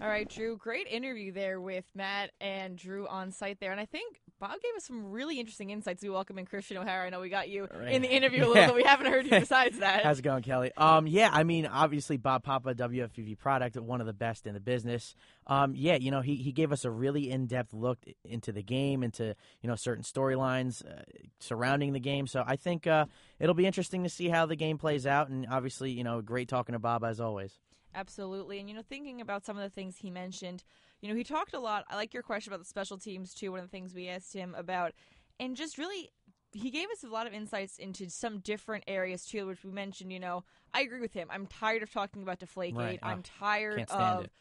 All 0.00 0.08
right, 0.08 0.28
Drew. 0.28 0.56
Great 0.56 0.86
interview 0.86 1.32
there 1.32 1.60
with 1.60 1.84
Matt 1.94 2.30
and 2.40 2.76
Drew 2.76 3.08
on 3.08 3.32
site 3.32 3.58
there. 3.58 3.72
And 3.72 3.80
I 3.80 3.86
think 3.86 4.20
Bob 4.40 4.52
gave 4.62 4.72
us 4.76 4.84
some 4.84 5.10
really 5.10 5.40
interesting 5.40 5.70
insights. 5.70 6.00
We 6.00 6.10
welcome 6.10 6.38
in 6.38 6.46
Kristian 6.46 6.76
O'Hara. 6.76 7.06
I 7.06 7.10
know 7.10 7.18
we 7.20 7.28
got 7.28 7.48
you 7.48 7.66
Right. 7.74 7.88
in 7.92 8.02
the 8.02 8.08
interview 8.08 8.44
a 8.44 8.46
little 8.46 8.54
Yeah. 8.56 8.66
bit. 8.68 8.76
We 8.76 8.82
haven't 8.84 9.06
heard 9.06 9.24
you 9.24 9.30
besides 9.40 9.78
that. 9.80 10.04
How's 10.04 10.20
it 10.20 10.22
going, 10.22 10.44
Kelly? 10.44 10.70
Um, 10.76 11.08
yeah, 11.08 11.28
I 11.32 11.42
mean, 11.42 11.66
obviously, 11.66 12.18
Bob 12.18 12.44
Papa, 12.44 12.72
WFUV 12.74 13.36
product, 13.36 13.76
one 13.76 14.00
of 14.00 14.06
the 14.06 14.12
best 14.12 14.46
in 14.46 14.54
the 14.54 14.60
business. 14.60 15.16
Um, 15.48 15.74
yeah, 15.74 15.96
you 15.96 16.12
know, 16.12 16.20
he, 16.20 16.36
he 16.36 16.52
gave 16.52 16.70
us 16.70 16.84
a 16.84 16.90
really 16.90 17.30
in 17.30 17.46
depth 17.46 17.72
look 17.74 17.98
into 18.24 18.52
the 18.52 18.62
game, 18.62 19.02
into 19.02 19.34
you 19.60 19.68
know 19.68 19.74
certain 19.74 20.04
storylines 20.04 20.86
uh, 20.86 21.02
surrounding 21.40 21.92
the 21.92 22.00
game. 22.00 22.28
So 22.28 22.44
I 22.46 22.54
think 22.54 22.86
uh, 22.86 23.06
it'll 23.40 23.56
be 23.56 23.66
interesting 23.66 24.04
to 24.04 24.08
see 24.08 24.28
how 24.28 24.46
the 24.46 24.56
game 24.56 24.78
plays 24.78 25.04
out. 25.04 25.28
And 25.30 25.48
obviously, 25.50 25.90
you 25.90 26.04
know, 26.04 26.20
great 26.22 26.48
talking 26.48 26.74
to 26.74 26.78
Bob 26.78 27.02
as 27.02 27.18
always. 27.18 27.58
Absolutely. 27.94 28.60
And, 28.60 28.68
you 28.68 28.76
know, 28.76 28.82
thinking 28.88 29.20
about 29.20 29.44
some 29.44 29.56
of 29.56 29.62
the 29.64 29.70
things 29.70 29.96
he 29.98 30.10
mentioned, 30.10 30.62
you 31.00 31.08
know, 31.08 31.14
he 31.14 31.24
talked 31.24 31.54
a 31.54 31.60
lot. 31.60 31.84
I 31.88 31.96
like 31.96 32.12
your 32.14 32.22
question 32.22 32.52
about 32.52 32.60
the 32.60 32.68
special 32.68 32.98
teams, 32.98 33.34
too. 33.34 33.50
One 33.52 33.60
of 33.60 33.66
the 33.66 33.70
things 33.70 33.94
we 33.94 34.08
asked 34.08 34.34
him 34.34 34.54
about, 34.56 34.92
and 35.40 35.56
just 35.56 35.78
really, 35.78 36.10
he 36.52 36.70
gave 36.70 36.88
us 36.90 37.04
a 37.04 37.08
lot 37.08 37.26
of 37.26 37.32
insights 37.34 37.78
into 37.78 38.08
some 38.10 38.40
different 38.40 38.84
areas, 38.88 39.24
too, 39.26 39.46
which 39.46 39.62
we 39.64 39.70
mentioned, 39.70 40.12
you 40.12 40.20
know, 40.20 40.44
I 40.74 40.80
agree 40.80 41.00
with 41.00 41.12
him. 41.12 41.28
I'm 41.30 41.46
tired 41.46 41.82
of 41.82 41.92
talking 41.92 42.22
about 42.22 42.40
Deflategate. 42.40 42.74
Right. 42.76 42.98
I'm 43.02 43.18
Oh, 43.20 43.22
tired 43.38 43.86
of. 43.90 44.24
it. 44.24 44.32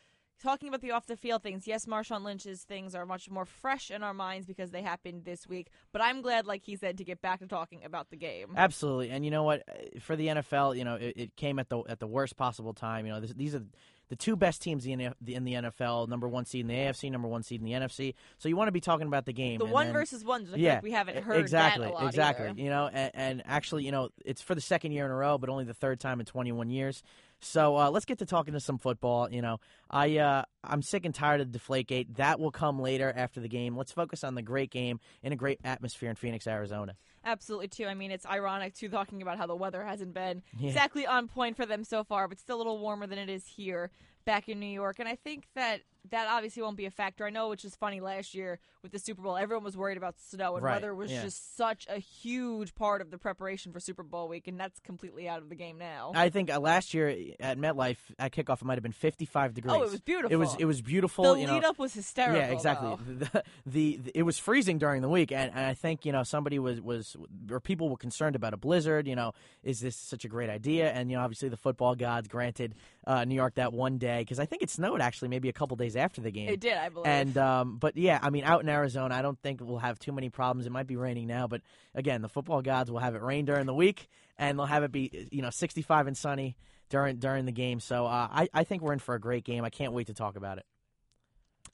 Talking 0.43 0.69
about 0.69 0.81
the 0.81 0.91
off 0.91 1.07
the 1.07 1.17
field 1.17 1.41
things, 1.41 1.65
yes, 1.65 1.87
Marshawn 1.87 2.21
Lynch's 2.23 2.61
things 2.61 2.93
are 2.93 3.07
much 3.07 3.27
more 3.27 3.43
fresh 3.43 3.89
in 3.89 4.03
our 4.03 4.13
minds 4.13 4.45
because 4.45 4.69
they 4.69 4.83
happened 4.83 5.25
this 5.25 5.47
week. 5.47 5.69
But 5.91 6.03
I'm 6.03 6.21
glad, 6.21 6.45
like 6.45 6.63
he 6.63 6.75
said, 6.75 6.99
to 6.99 7.03
get 7.03 7.23
back 7.23 7.39
to 7.39 7.47
talking 7.47 7.83
about 7.83 8.11
the 8.11 8.17
game. 8.17 8.53
Absolutely, 8.55 9.09
and 9.09 9.25
you 9.25 9.31
know 9.31 9.41
what? 9.41 9.63
For 9.99 10.15
the 10.15 10.27
NFL, 10.27 10.77
you 10.77 10.83
know, 10.83 10.93
it, 10.93 11.13
it 11.17 11.35
came 11.37 11.57
at 11.57 11.69
the 11.69 11.79
at 11.89 11.99
the 11.99 12.05
worst 12.05 12.37
possible 12.37 12.73
time. 12.75 13.07
You 13.07 13.13
know, 13.13 13.19
this, 13.19 13.33
these 13.33 13.55
are 13.55 13.63
the 14.09 14.15
two 14.15 14.35
best 14.35 14.61
teams 14.61 14.85
in 14.85 15.13
the, 15.21 15.33
NFL: 15.33 16.07
number 16.07 16.27
one 16.27 16.45
seed 16.45 16.61
in 16.61 16.67
the 16.67 16.75
AFC, 16.75 17.11
number 17.11 17.27
one 17.27 17.43
seed 17.43 17.61
in 17.61 17.65
the 17.65 17.73
NFC. 17.73 18.13
So 18.37 18.49
you 18.49 18.55
want 18.55 18.67
to 18.67 18.71
be 18.71 18.81
talking 18.81 19.07
about 19.07 19.25
the 19.25 19.33
game. 19.33 19.59
The 19.59 19.65
one 19.65 19.87
then- 19.87 19.93
versus 19.93 20.23
ones. 20.23 20.49
Yeah, 20.55 20.75
like 20.75 20.83
we 20.83 20.91
haven't 20.91 21.23
heard 21.23 21.39
exactly, 21.39 21.85
that 21.85 21.91
a 21.91 21.93
lot 21.93 22.07
exactly. 22.07 22.47
either. 22.47 22.59
You 22.59 22.69
know, 22.69 22.89
and, 22.91 23.11
and 23.13 23.43
actually, 23.45 23.85
you 23.85 23.91
know, 23.91 24.09
it's 24.25 24.41
for 24.41 24.55
the 24.55 24.61
second 24.61 24.91
year 24.91 25.05
in 25.05 25.11
a 25.11 25.15
row, 25.15 25.37
but 25.37 25.49
only 25.49 25.65
the 25.65 25.73
third 25.73 25.99
time 25.99 26.19
in 26.19 26.25
21 26.25 26.69
years. 26.69 27.03
So 27.39 27.77
uh, 27.77 27.91
let's 27.91 28.05
get 28.05 28.19
to 28.19 28.25
talking 28.25 28.53
to 28.53 28.59
some 28.59 28.77
football. 28.77 29.29
You 29.29 29.41
know, 29.41 29.59
I 29.89 30.17
uh, 30.17 30.43
I'm 30.63 30.81
sick 30.81 31.05
and 31.05 31.13
tired 31.13 31.41
of 31.41 31.49
Deflategate. 31.49 32.15
That 32.15 32.39
will 32.39 32.51
come 32.51 32.79
later 32.79 33.13
after 33.15 33.39
the 33.39 33.49
game. 33.49 33.77
Let's 33.77 33.91
focus 33.91 34.23
on 34.23 34.35
the 34.35 34.41
great 34.41 34.71
game 34.71 34.99
in 35.21 35.33
a 35.33 35.35
great 35.35 35.59
atmosphere 35.63 36.09
in 36.09 36.15
Phoenix, 36.15 36.47
Arizona. 36.47 36.95
Absolutely, 37.27 37.67
too. 37.67 37.85
I 37.87 37.93
mean, 37.93 38.09
it's 38.09 38.25
ironic, 38.25 38.73
too, 38.73 38.87
talking 38.87 39.21
about 39.21 39.37
how 39.37 39.45
the 39.45 39.55
weather 39.55 39.83
hasn't 39.83 40.13
been 40.13 40.41
Yeah. 40.57 40.69
exactly 40.69 41.05
on 41.05 41.27
point 41.27 41.57
for 41.57 41.65
them 41.65 41.83
so 41.83 42.03
far, 42.05 42.27
but 42.29 42.39
still 42.39 42.55
a 42.55 42.59
little 42.59 42.79
warmer 42.79 43.05
than 43.05 43.19
it 43.19 43.29
is 43.29 43.45
here 43.45 43.91
back 44.23 44.47
in 44.47 44.59
New 44.61 44.65
York. 44.65 44.99
And 44.99 45.09
I 45.09 45.15
think 45.15 45.47
that 45.53 45.81
that 46.11 46.27
obviously 46.29 46.61
won't 46.61 46.77
be 46.77 46.85
a 46.85 46.91
factor. 46.91 47.25
I 47.25 47.29
know, 47.29 47.49
which 47.49 47.65
is 47.65 47.75
funny, 47.75 47.99
last 48.01 48.33
year 48.33 48.59
with 48.83 48.91
the 48.91 48.99
Super 48.99 49.21
Bowl, 49.21 49.37
everyone 49.37 49.63
was 49.63 49.75
worried 49.75 49.97
about 49.97 50.15
snow, 50.19 50.55
and 50.55 50.63
Right, 50.63 50.75
weather 50.75 50.93
was 50.95 51.11
yeah. 51.11 51.23
just 51.23 51.55
such 51.57 51.85
a 51.89 51.97
huge 51.99 52.75
part 52.75 53.01
of 53.01 53.11
the 53.11 53.17
preparation 53.17 53.71
for 53.73 53.79
Super 53.79 54.03
Bowl 54.03 54.27
week, 54.27 54.47
and 54.47 54.59
that's 54.59 54.79
completely 54.79 55.27
out 55.27 55.41
of 55.41 55.49
the 55.49 55.55
game 55.55 55.77
now. 55.77 56.11
I 56.15 56.29
think 56.29 56.51
uh, 56.51 56.59
last 56.59 56.93
year 56.93 57.09
at 57.39 57.57
MetLife 57.57 57.97
at 58.19 58.31
kickoff 58.31 58.61
it 58.61 58.65
might 58.65 58.75
have 58.75 58.83
been 58.83 58.91
55 58.91 59.53
degrees. 59.53 59.73
Oh, 59.75 59.83
it 59.83 59.91
was 59.91 59.99
beautiful. 60.01 60.31
It 60.31 60.37
was 60.37 60.55
it 60.59 60.65
was 60.65 60.81
beautiful. 60.81 61.33
the 61.33 61.41
you 61.41 61.47
know, 61.47 61.53
lead 61.55 61.63
up 61.65 61.79
was 61.79 61.93
hysterical. 61.93 62.39
Yeah, 62.41 62.47
exactly. 62.53 62.95
The, 63.07 63.43
the, 63.65 63.97
the- 63.97 64.11
it 64.15 64.23
was 64.23 64.37
freezing 64.39 64.77
during 64.77 65.01
the 65.01 65.09
week, 65.09 65.31
and, 65.31 65.51
and 65.53 65.65
I 65.65 65.73
think 65.73 66.05
you 66.05 66.11
know 66.11 66.23
somebody 66.23 66.59
was 66.59 66.79
was 66.81 67.15
or 67.51 67.59
people 67.59 67.89
were 67.89 67.97
concerned 67.97 68.35
about 68.35 68.53
a 68.53 68.57
blizzard. 68.57 69.07
You 69.07 69.15
know, 69.15 69.33
is 69.63 69.79
this 69.81 69.95
such 69.95 70.23
a 70.23 70.27
great 70.27 70.49
idea? 70.49 70.91
And 70.91 71.09
you 71.11 71.17
know, 71.17 71.23
obviously 71.23 71.49
the 71.49 71.57
football 71.57 71.95
gods 71.95 72.27
granted 72.27 72.75
uh, 73.05 73.25
New 73.25 73.35
York 73.35 73.55
that 73.55 73.73
one 73.73 73.97
day 73.97 74.19
because 74.19 74.39
I 74.39 74.45
think 74.45 74.61
it 74.61 74.69
snowed 74.69 75.01
actually 75.01 75.27
maybe 75.27 75.49
a 75.49 75.53
couple 75.53 75.75
days 75.77 75.95
after 75.97 76.21
the 76.21 76.31
game. 76.31 76.49
It 76.49 76.59
did, 76.59 76.77
I 76.77 76.89
believe. 76.89 77.07
And 77.07 77.37
um, 77.37 77.77
but 77.77 77.97
yeah, 77.97 78.19
I 78.21 78.29
mean, 78.29 78.43
out 78.43 78.61
in 78.61 78.69
Arizona, 78.69 79.15
I 79.15 79.21
don't 79.21 79.39
think 79.39 79.61
we'll 79.61 79.77
have 79.77 79.99
too 79.99 80.11
many 80.11 80.29
problems. 80.29 80.65
It 80.65 80.71
might 80.71 80.87
be 80.87 80.95
raining 80.95 81.27
now, 81.27 81.47
but 81.47 81.61
again, 81.95 82.21
the 82.21 82.29
football 82.29 82.61
gods 82.61 82.91
will 82.91 82.99
have 82.99 83.15
it 83.15 83.21
rain 83.21 83.45
during 83.45 83.65
the 83.65 83.73
week, 83.73 84.07
and 84.37 84.57
they'll 84.57 84.65
have 84.65 84.83
it 84.83 84.91
be 84.91 85.27
you 85.31 85.41
know 85.41 85.49
65 85.49 86.07
and 86.07 86.17
sunny 86.17 86.55
during 86.89 87.17
during 87.17 87.45
the 87.45 87.51
game. 87.51 87.79
So 87.79 88.05
uh, 88.05 88.27
I 88.31 88.49
I 88.53 88.63
think 88.63 88.81
we're 88.81 88.93
in 88.93 88.99
for 88.99 89.15
a 89.15 89.19
great 89.19 89.43
game. 89.43 89.63
I 89.63 89.69
can't 89.69 89.93
wait 89.93 90.07
to 90.07 90.13
talk 90.13 90.35
about 90.35 90.57
it. 90.57 90.65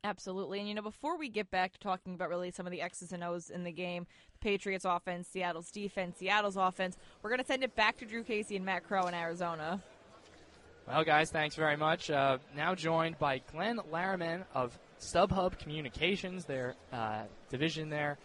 Absolutely. 0.05 0.59
And, 0.59 0.67
you 0.67 0.75
know, 0.75 0.81
before 0.81 1.17
we 1.17 1.29
get 1.29 1.49
back 1.49 1.71
to 1.73 1.79
talking 1.79 2.13
about 2.13 2.27
really 2.27 2.51
some 2.51 2.65
of 2.65 2.71
the 2.71 2.81
X's 2.81 3.13
and 3.13 3.23
O's 3.23 3.49
in 3.49 3.63
the 3.63 3.71
game, 3.71 4.05
the 4.33 4.39
Patriots 4.39 4.83
offense, 4.83 5.29
Seattle's 5.29 5.71
defense, 5.71 6.17
Seattle's 6.17 6.57
offense, 6.57 6.97
we're 7.21 7.29
going 7.29 7.39
to 7.39 7.45
send 7.45 7.63
it 7.63 7.73
back 7.73 7.97
to 7.97 8.05
Drew 8.05 8.23
Casey 8.23 8.57
and 8.57 8.65
Matt 8.65 8.85
Crowe 8.85 9.07
in 9.07 9.13
Arizona. 9.13 9.81
Well, 10.87 11.03
guys, 11.05 11.31
thanks 11.31 11.55
very 11.55 11.77
much. 11.77 12.09
Uh, 12.09 12.39
now 12.55 12.75
joined 12.75 13.17
by 13.17 13.41
Glenn 13.51 13.79
Lehrman 13.91 14.43
of 14.53 14.77
StubHub 14.99 15.57
Communications, 15.57 16.45
their 16.45 16.75
uh, 16.91 17.23
division 17.49 17.89
there. 17.89 18.17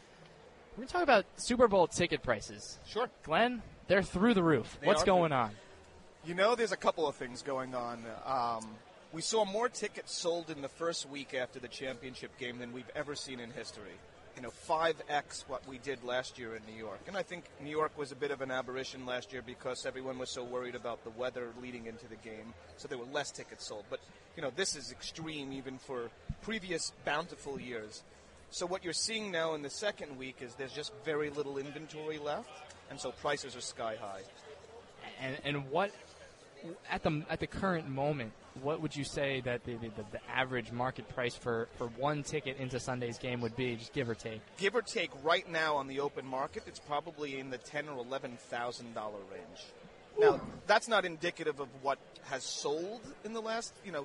We're 0.72 0.82
going 0.82 0.88
to 0.88 0.92
talk 0.92 1.02
about 1.02 1.24
Super 1.36 1.68
Bowl 1.68 1.86
ticket 1.86 2.22
prices. 2.22 2.78
Sure. 2.86 3.08
Glenn, 3.22 3.62
they're 3.86 4.02
through 4.02 4.34
the 4.34 4.42
roof. 4.42 4.76
They 4.80 4.86
What's 4.86 5.04
going 5.04 5.32
on? 5.32 5.52
You 6.24 6.34
know, 6.34 6.54
there's 6.54 6.72
a 6.72 6.76
couple 6.76 7.06
of 7.06 7.14
things 7.14 7.42
going 7.42 7.74
on. 7.74 8.04
Um, 8.26 8.68
we 9.12 9.22
saw 9.22 9.44
more 9.44 9.68
tickets 9.68 10.14
sold 10.14 10.50
in 10.50 10.60
the 10.60 10.68
first 10.68 11.08
week 11.08 11.34
after 11.34 11.58
the 11.58 11.68
championship 11.68 12.36
game 12.38 12.58
than 12.58 12.72
we've 12.72 12.90
ever 12.94 13.14
seen 13.14 13.40
in 13.40 13.50
history. 13.50 13.98
You 14.38 14.42
know, 14.42 14.52
5x 14.68 15.48
what 15.48 15.66
we 15.66 15.78
did 15.78 16.04
last 16.04 16.38
year 16.38 16.54
in 16.54 16.62
New 16.72 16.78
York. 16.78 17.00
And 17.08 17.16
I 17.16 17.24
think 17.24 17.46
New 17.60 17.72
York 17.72 17.98
was 17.98 18.12
a 18.12 18.14
bit 18.14 18.30
of 18.30 18.40
an 18.40 18.52
aberration 18.52 19.04
last 19.04 19.32
year 19.32 19.42
because 19.44 19.84
everyone 19.84 20.16
was 20.16 20.30
so 20.30 20.44
worried 20.44 20.76
about 20.76 21.02
the 21.02 21.10
weather 21.10 21.48
leading 21.60 21.86
into 21.86 22.06
the 22.06 22.14
game, 22.14 22.54
so 22.76 22.86
there 22.86 22.98
were 22.98 23.12
less 23.12 23.32
tickets 23.32 23.66
sold. 23.66 23.86
But, 23.90 23.98
you 24.36 24.42
know, 24.44 24.52
this 24.54 24.76
is 24.76 24.92
extreme 24.92 25.52
even 25.52 25.76
for 25.76 26.08
previous 26.42 26.92
bountiful 27.04 27.60
years. 27.60 28.04
So 28.50 28.64
what 28.64 28.84
you're 28.84 28.92
seeing 28.92 29.32
now 29.32 29.54
in 29.54 29.62
the 29.62 29.70
second 29.70 30.16
week 30.16 30.36
is 30.40 30.54
there's 30.54 30.72
just 30.72 30.92
very 31.04 31.30
little 31.30 31.58
inventory 31.58 32.18
left, 32.18 32.48
and 32.90 33.00
so 33.00 33.10
prices 33.10 33.56
are 33.56 33.60
sky 33.60 33.96
high. 34.00 34.22
And, 35.20 35.36
and 35.42 35.70
what, 35.72 35.90
at 36.90 37.02
the, 37.02 37.24
at 37.30 37.40
the 37.40 37.46
current 37.46 37.88
moment, 37.88 38.32
what 38.62 38.80
would 38.80 38.96
you 38.96 39.04
say 39.04 39.40
that 39.42 39.64
the, 39.64 39.74
the, 39.76 39.90
the 40.10 40.20
average 40.28 40.72
market 40.72 41.08
price 41.08 41.34
for, 41.34 41.68
for 41.78 41.86
one 41.88 42.22
ticket 42.22 42.58
into 42.58 42.80
Sunday's 42.80 43.18
game 43.18 43.40
would 43.40 43.54
be, 43.56 43.76
just 43.76 43.92
give 43.92 44.08
or 44.08 44.14
take? 44.14 44.40
give 44.56 44.74
or 44.74 44.82
take 44.82 45.10
right 45.22 45.48
now 45.50 45.76
on 45.76 45.86
the 45.86 46.00
open 46.00 46.26
market, 46.26 46.64
it's 46.66 46.80
probably 46.80 47.38
in 47.38 47.50
the 47.50 47.58
ten 47.58 47.88
or 47.88 47.98
eleven 47.98 48.36
thousand 48.48 48.94
dollar 48.94 49.20
range. 49.30 49.64
Now, 50.18 50.40
that's 50.66 50.88
not 50.88 51.04
indicative 51.04 51.60
of 51.60 51.68
what 51.82 51.98
has 52.24 52.42
sold 52.42 53.00
in 53.24 53.32
the 53.32 53.40
last, 53.40 53.72
you 53.84 53.92
know, 53.92 54.04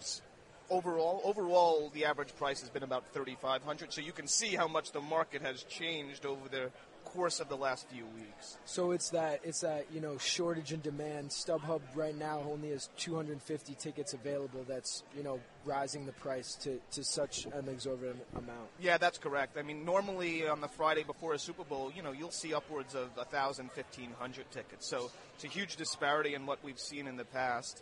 overall. 0.69 1.21
Overall, 1.23 1.91
the 1.93 2.05
average 2.05 2.35
price 2.35 2.61
has 2.61 2.69
been 2.69 2.83
about 2.83 3.07
thirty 3.07 3.35
five 3.41 3.63
hundred. 3.63 3.91
So 3.91 4.01
you 4.01 4.11
can 4.11 4.27
see 4.27 4.55
how 4.55 4.67
much 4.67 4.91
the 4.91 5.01
market 5.01 5.41
has 5.41 5.63
changed 5.63 6.25
over 6.25 6.47
the 6.49 6.69
course 7.05 7.39
of 7.39 7.49
the 7.49 7.57
last 7.57 7.87
few 7.89 8.05
weeks. 8.15 8.57
So 8.65 8.91
it's 8.91 9.09
that 9.09 9.41
it's 9.43 9.61
that 9.61 9.85
you 9.93 10.01
know 10.01 10.17
shortage 10.17 10.71
and 10.71 10.81
demand. 10.81 11.29
StubHub 11.29 11.81
right 11.95 12.17
now 12.17 12.43
only 12.49 12.69
has 12.69 12.89
250 12.97 13.75
tickets 13.75 14.13
available. 14.13 14.65
That's 14.67 15.03
you 15.15 15.23
know 15.23 15.39
rising 15.65 16.05
the 16.05 16.11
price 16.13 16.55
to, 16.55 16.79
to 16.91 17.03
such 17.03 17.45
an 17.45 17.69
exorbitant 17.69 18.23
amount. 18.33 18.69
Yeah, 18.81 18.97
that's 18.97 19.17
correct. 19.17 19.57
I 19.57 19.61
mean, 19.61 19.85
normally 19.85 20.47
on 20.47 20.61
the 20.61 20.67
Friday 20.67 21.03
before 21.03 21.33
a 21.33 21.39
Super 21.39 21.63
Bowl, 21.63 21.91
you 21.95 22.01
know, 22.01 22.11
you'll 22.11 22.31
see 22.31 22.53
upwards 22.53 22.95
of 22.95 23.15
1,000, 23.15 23.67
1,500 23.67 24.51
tickets. 24.51 24.89
So 24.89 25.11
it's 25.35 25.43
a 25.43 25.47
huge 25.47 25.75
disparity 25.75 26.33
in 26.33 26.45
what 26.45 26.63
we've 26.63 26.79
seen 26.79 27.07
in 27.07 27.15
the 27.15 27.25
past. 27.25 27.81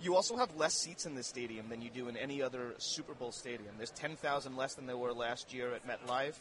You 0.00 0.16
also 0.16 0.36
have 0.36 0.54
less 0.56 0.74
seats 0.74 1.06
in 1.06 1.14
the 1.14 1.22
stadium 1.22 1.68
than 1.68 1.80
you 1.80 1.90
do 1.90 2.08
in 2.08 2.16
any 2.16 2.42
other 2.42 2.74
Super 2.78 3.14
Bowl 3.14 3.32
stadium. 3.32 3.74
There's 3.76 3.92
10,000 3.92 4.56
less 4.56 4.74
than 4.74 4.86
there 4.86 4.96
were 4.96 5.12
last 5.12 5.54
year 5.54 5.72
at 5.72 5.86
MetLife. 5.86 6.34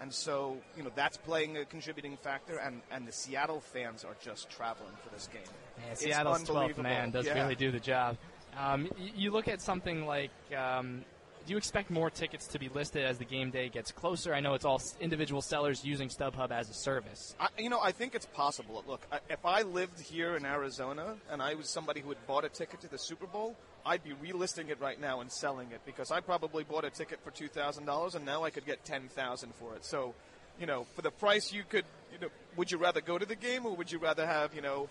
And 0.00 0.12
so, 0.12 0.56
you 0.76 0.84
know, 0.84 0.90
that's 0.94 1.16
playing 1.16 1.56
a 1.56 1.64
contributing 1.64 2.16
factor, 2.16 2.58
and, 2.58 2.82
and 2.90 3.06
the 3.06 3.12
Seattle 3.12 3.60
fans 3.60 4.04
are 4.04 4.14
just 4.22 4.48
traveling 4.48 4.92
for 5.02 5.08
this 5.12 5.28
game. 5.32 5.42
Yeah, 5.88 5.94
Seattle's 5.94 6.44
12th 6.44 6.78
man 6.78 7.10
does 7.10 7.26
Yeah. 7.26 7.34
really 7.42 7.56
do 7.56 7.70
the 7.72 7.80
job. 7.80 8.16
Um, 8.56 8.88
y- 8.98 9.10
you 9.16 9.30
look 9.32 9.48
at 9.48 9.60
something 9.60 10.06
like, 10.06 10.30
um, 10.56 11.04
do 11.48 11.52
you 11.52 11.56
expect 11.56 11.88
more 11.88 12.10
tickets 12.10 12.46
to 12.48 12.58
be 12.58 12.68
listed 12.68 13.06
as 13.06 13.16
the 13.16 13.24
game 13.24 13.50
day 13.50 13.70
gets 13.70 13.90
closer? 13.90 14.34
I 14.34 14.40
know 14.40 14.52
it's 14.52 14.66
all 14.66 14.82
individual 15.00 15.40
sellers 15.40 15.82
using 15.82 16.10
StubHub 16.10 16.50
as 16.50 16.68
a 16.68 16.74
service. 16.74 17.34
I, 17.40 17.48
you 17.56 17.70
know, 17.70 17.80
I 17.80 17.90
think 17.90 18.14
it's 18.14 18.26
possible. 18.26 18.84
Look, 18.86 19.06
I, 19.10 19.20
if 19.30 19.46
I 19.46 19.62
lived 19.62 19.98
here 19.98 20.36
in 20.36 20.44
Arizona 20.44 21.16
and 21.30 21.40
I 21.40 21.54
was 21.54 21.70
somebody 21.70 22.02
who 22.02 22.10
had 22.10 22.18
bought 22.26 22.44
a 22.44 22.50
ticket 22.50 22.82
to 22.82 22.90
the 22.90 22.98
Super 22.98 23.26
Bowl, 23.26 23.56
I'd 23.86 24.04
be 24.04 24.10
relisting 24.10 24.68
it 24.68 24.78
right 24.78 25.00
now 25.00 25.22
and 25.22 25.32
selling 25.32 25.68
it 25.72 25.80
because 25.86 26.10
I 26.10 26.20
probably 26.20 26.64
bought 26.64 26.84
a 26.84 26.90
ticket 26.90 27.18
for 27.24 27.30
two 27.30 27.48
thousand 27.48 27.86
dollars 27.86 28.14
and 28.14 28.26
now 28.26 28.44
I 28.44 28.50
could 28.50 28.66
get 28.66 28.84
ten 28.84 29.08
thousand 29.08 29.54
for 29.54 29.74
it. 29.74 29.86
So, 29.86 30.14
you 30.60 30.66
know, 30.66 30.86
for 30.94 31.00
the 31.00 31.10
price 31.10 31.50
you 31.50 31.62
could, 31.66 31.86
you 32.12 32.18
know, 32.18 32.28
would 32.56 32.70
you 32.70 32.76
rather 32.76 33.00
go 33.00 33.16
to 33.16 33.24
the 33.24 33.36
game 33.36 33.64
or 33.64 33.74
would 33.74 33.90
you 33.90 33.98
rather 33.98 34.26
have, 34.26 34.54
you 34.54 34.60
know, 34.60 34.90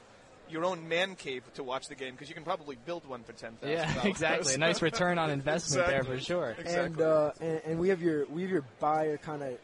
your 0.50 0.66
own 0.66 0.88
man 0.88 1.16
cave 1.16 1.44
to 1.56 1.64
watch 1.64 1.88
the 1.88 1.96
game 1.96 2.14
because 2.14 2.30
you 2.30 2.36
can 2.36 2.44
probably 2.44 2.78
build 2.86 3.08
one 3.08 3.24
for 3.24 3.34
ten 3.34 3.54
thousand. 3.54 3.78
Yeah, 3.78 4.04
exactly. 4.08 4.54
A 4.54 4.58
nice 4.58 4.82
return 4.82 5.18
on 5.18 5.30
investment 5.30 5.88
there 5.88 6.04
for 6.04 6.20
sure. 6.20 6.56
And, 6.66 7.00
uh, 7.02 7.32
and 7.40 7.62
and 7.66 7.80
we 7.80 7.90
have 7.90 8.02
your 8.02 8.26
we 8.28 8.44
have 8.44 8.52
your 8.52 8.66
buyer 8.80 9.18
kind 9.18 9.44
of 9.44 9.58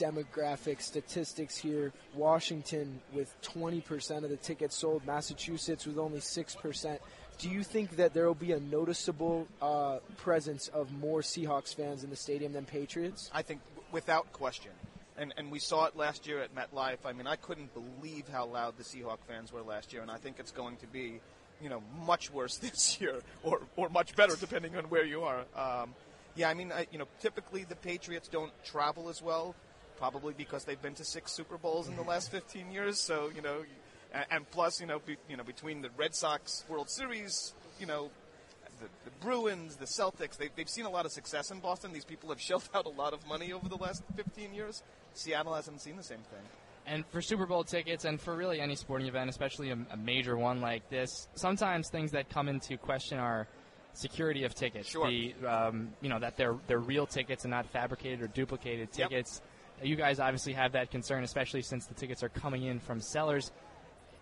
demographic 0.00 0.80
statistics 0.80 1.56
here. 1.56 1.92
Washington 2.14 3.00
with 3.12 3.34
20% 3.42 4.24
of 4.24 4.30
the 4.30 4.36
tickets 4.36 4.76
sold. 4.76 5.04
Massachusetts 5.06 5.86
with 5.86 5.98
only 5.98 6.20
6%. 6.20 6.98
Do 7.38 7.50
you 7.50 7.62
think 7.62 7.96
that 7.96 8.14
there 8.14 8.26
will 8.26 8.34
be 8.34 8.52
a 8.52 8.60
noticeable 8.60 9.46
uh, 9.62 9.98
presence 10.16 10.68
of 10.68 10.92
more 10.92 11.20
Seahawks 11.20 11.74
fans 11.74 12.04
in 12.04 12.10
the 12.10 12.16
stadium 12.16 12.52
than 12.52 12.64
Patriots? 12.64 13.30
I 13.32 13.42
think 13.42 13.60
w- 13.74 13.86
without 13.92 14.32
question. 14.32 14.72
And 15.20 15.34
and 15.36 15.52
we 15.52 15.58
saw 15.58 15.84
it 15.84 15.96
last 15.96 16.26
year 16.26 16.40
at 16.40 16.54
MetLife. 16.54 17.04
I 17.04 17.12
mean, 17.12 17.26
I 17.26 17.36
couldn't 17.36 17.70
believe 17.74 18.26
how 18.28 18.46
loud 18.46 18.78
the 18.78 18.84
Seahawk 18.84 19.18
fans 19.28 19.52
were 19.52 19.62
last 19.62 19.92
year, 19.92 20.02
and 20.02 20.10
I 20.10 20.16
think 20.16 20.36
it's 20.38 20.50
going 20.50 20.78
to 20.78 20.86
be, 20.86 21.20
you 21.62 21.68
know, 21.68 21.82
much 22.06 22.32
worse 22.32 22.56
this 22.66 23.00
year, 23.00 23.20
or 23.42 23.60
or 23.76 23.88
much 23.90 24.16
better 24.16 24.34
depending 24.34 24.76
on 24.76 24.84
where 24.84 25.04
you 25.04 25.22
are. 25.22 25.44
Um, 25.54 25.94
yeah, 26.36 26.48
I 26.48 26.54
mean, 26.54 26.72
I, 26.72 26.86
you 26.90 26.98
know, 26.98 27.06
typically 27.20 27.64
the 27.64 27.76
Patriots 27.76 28.28
don't 28.28 28.52
travel 28.64 29.08
as 29.08 29.20
well, 29.20 29.54
probably 29.98 30.32
because 30.32 30.64
they've 30.64 30.80
been 30.80 30.94
to 30.94 31.04
six 31.04 31.32
Super 31.32 31.58
Bowls 31.58 31.86
in 31.88 31.96
the 31.96 32.02
last 32.02 32.30
15 32.32 32.72
years. 32.72 32.98
So 32.98 33.30
you 33.34 33.42
know, 33.42 33.62
and, 34.12 34.24
and 34.30 34.50
plus, 34.50 34.80
you 34.80 34.86
know, 34.86 35.00
be, 35.00 35.16
you 35.28 35.36
know, 35.36 35.44
between 35.44 35.82
the 35.82 35.90
Red 35.96 36.14
Sox 36.14 36.64
World 36.68 36.88
Series, 36.88 37.52
you 37.78 37.86
know, 37.86 38.10
the, 38.80 38.86
the 39.04 39.10
Bruins, 39.20 39.76
the 39.76 39.84
Celtics, 39.84 40.36
they've, 40.36 40.50
they've 40.56 40.68
seen 40.68 40.86
a 40.86 40.90
lot 40.90 41.04
of 41.04 41.12
success 41.12 41.50
in 41.50 41.60
Boston. 41.60 41.92
These 41.92 42.04
people 42.04 42.30
have 42.30 42.40
shelled 42.40 42.68
out 42.74 42.86
a 42.86 42.90
lot 42.90 43.12
of 43.12 43.26
money 43.26 43.52
over 43.52 43.68
the 43.68 43.76
last 43.76 44.02
15 44.16 44.54
years. 44.54 44.82
Seattle 45.14 45.54
hasn't 45.54 45.80
seen 45.80 45.96
the 45.96 46.02
same 46.02 46.18
thing. 46.18 46.42
And 46.86 47.04
for 47.06 47.20
Super 47.20 47.46
Bowl 47.46 47.62
tickets, 47.62 48.04
and 48.04 48.20
for 48.20 48.34
really 48.34 48.60
any 48.60 48.74
sporting 48.74 49.06
event, 49.06 49.30
especially 49.30 49.70
a, 49.70 49.78
a 49.92 49.96
major 49.96 50.36
one 50.36 50.60
like 50.60 50.88
this, 50.90 51.28
sometimes 51.34 51.88
things 51.88 52.12
that 52.12 52.28
come 52.30 52.48
into 52.48 52.76
question 52.78 53.18
are 53.18 53.46
security 53.92 54.44
of 54.44 54.54
tickets. 54.54 54.88
Sure. 54.88 55.08
The 55.08 55.34
um, 55.46 55.90
you 56.00 56.08
know 56.08 56.18
that 56.18 56.36
they're 56.36 56.56
they're 56.66 56.78
real 56.78 57.06
tickets 57.06 57.44
and 57.44 57.50
not 57.50 57.66
fabricated 57.66 58.22
or 58.22 58.28
duplicated 58.28 58.92
tickets. 58.92 59.40
Yep. 59.78 59.88
You 59.88 59.96
guys 59.96 60.20
obviously 60.20 60.52
have 60.54 60.72
that 60.72 60.90
concern, 60.90 61.24
especially 61.24 61.62
since 61.62 61.86
the 61.86 61.94
tickets 61.94 62.22
are 62.22 62.28
coming 62.28 62.64
in 62.64 62.80
from 62.80 63.00
sellers. 63.00 63.50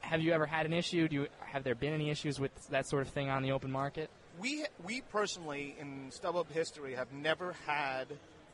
Have 0.01 0.20
you 0.20 0.33
ever 0.33 0.46
had 0.46 0.66
an 0.66 0.72
issue? 0.72 1.09
Do 1.09 1.16
you, 1.16 1.27
have 1.40 1.64
there 1.64 1.74
been 1.74 1.92
any 1.92 2.11
issues 2.11 2.38
with 2.38 2.53
that 2.68 2.87
sort 2.87 3.03
of 3.03 3.09
thing 3.09 3.29
on 3.29 3.42
the 3.42 3.51
open 3.51 3.70
market? 3.70 4.09
We 4.40 4.66
we 4.85 5.01
personally 5.01 5.74
in 5.81 6.11
StubHub 6.11 6.51
history 6.51 6.94
have 6.94 7.12
never 7.12 7.55
had 7.66 8.07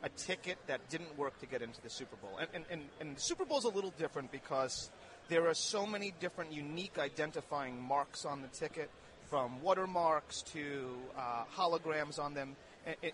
a 0.04 0.08
ticket 0.10 0.58
that 0.68 0.88
didn't 0.88 1.18
work 1.18 1.40
to 1.40 1.46
get 1.46 1.62
into 1.62 1.80
the 1.82 1.90
Super 1.90 2.16
Bowl, 2.22 2.38
and 2.38 2.48
and, 2.54 2.64
and, 2.70 2.82
and 3.00 3.16
the 3.16 3.20
Super 3.20 3.44
Bowl 3.44 3.58
is 3.58 3.64
a 3.64 3.74
little 3.78 3.94
different 3.98 4.30
because 4.30 4.90
there 5.28 5.48
are 5.48 5.54
so 5.54 5.84
many 5.86 6.12
different 6.20 6.52
unique 6.52 6.98
identifying 6.98 7.80
marks 7.80 8.24
on 8.24 8.42
the 8.42 8.48
ticket, 8.48 8.90
from 9.34 9.60
watermarks 9.62 10.42
to 10.42 10.94
uh, 11.18 11.44
holograms 11.56 12.18
on 12.18 12.34
them. 12.34 12.54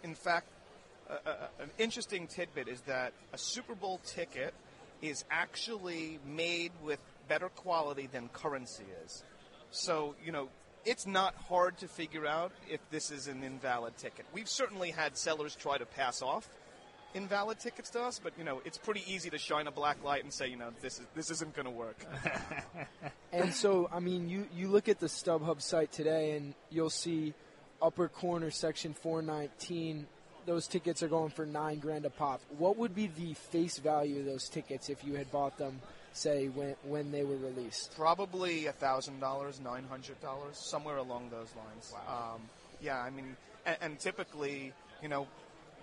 In 0.02 0.14
fact, 0.14 0.48
a, 1.08 1.62
an 1.62 1.70
interesting 1.78 2.26
tidbit 2.26 2.68
is 2.68 2.80
that 2.82 3.12
a 3.32 3.38
Super 3.38 3.74
Bowl 3.74 4.00
ticket 4.04 4.52
is 5.00 5.24
actually 5.30 6.18
made 6.26 6.72
with 6.82 6.98
better 7.28 7.48
quality 7.48 8.08
than 8.12 8.28
currency 8.28 8.84
is. 9.04 9.22
So, 9.70 10.14
you 10.22 10.32
know, 10.32 10.48
it's 10.84 11.06
not 11.06 11.34
hard 11.48 11.78
to 11.78 11.88
figure 11.88 12.26
out 12.26 12.52
if 12.68 12.80
this 12.90 13.10
is 13.10 13.28
an 13.28 13.42
invalid 13.42 13.96
ticket. 13.96 14.26
We've 14.32 14.48
certainly 14.48 14.90
had 14.90 15.16
sellers 15.16 15.54
try 15.54 15.78
to 15.78 15.86
pass 15.86 16.22
off 16.22 16.48
invalid 17.14 17.58
tickets 17.58 17.90
to 17.90 18.02
us, 18.02 18.20
but 18.22 18.32
you 18.38 18.44
know, 18.44 18.60
it's 18.64 18.78
pretty 18.78 19.02
easy 19.06 19.30
to 19.30 19.38
shine 19.38 19.66
a 19.66 19.72
black 19.72 20.02
light 20.04 20.22
and 20.22 20.32
say, 20.32 20.48
you 20.48 20.56
know, 20.56 20.70
this 20.80 20.98
is 20.98 21.06
this 21.14 21.30
isn't 21.30 21.54
going 21.54 21.66
to 21.66 21.70
work. 21.70 22.04
And 23.32 23.54
so, 23.54 23.88
I 23.92 24.00
mean, 24.00 24.28
you, 24.28 24.46
you 24.54 24.68
look 24.68 24.88
at 24.88 24.98
the 24.98 25.06
StubHub 25.06 25.62
site 25.62 25.92
today, 25.92 26.32
and 26.32 26.54
you'll 26.68 26.90
see 26.90 27.32
upper 27.80 28.08
corner 28.08 28.50
section 28.50 28.92
419. 28.92 30.06
Those 30.46 30.66
tickets 30.66 31.02
are 31.02 31.08
going 31.08 31.30
for 31.30 31.46
nine 31.46 31.78
grand 31.78 32.06
a 32.06 32.10
pop. 32.10 32.40
What 32.58 32.76
would 32.78 32.94
be 32.94 33.06
the 33.06 33.34
face 33.34 33.78
value 33.78 34.20
of 34.20 34.26
those 34.26 34.48
tickets 34.48 34.88
if 34.88 35.04
you 35.04 35.14
had 35.14 35.30
bought 35.30 35.58
them, 35.58 35.80
say, 36.12 36.48
when 36.48 36.74
when 36.82 37.12
they 37.12 37.22
were 37.22 37.36
released? 37.36 37.94
Probably 37.96 38.66
a 38.66 38.72
thousand 38.72 39.20
dollars, 39.20 39.60
nine 39.60 39.84
hundred 39.88 40.20
dollars, 40.20 40.56
somewhere 40.56 40.96
along 40.96 41.30
those 41.30 41.54
lines. 41.56 41.94
Um, 42.08 42.40
yeah, 42.80 43.00
I 43.00 43.10
mean, 43.10 43.36
and, 43.64 43.76
and 43.80 43.98
typically, 43.98 44.72
you 45.02 45.08
know, 45.08 45.28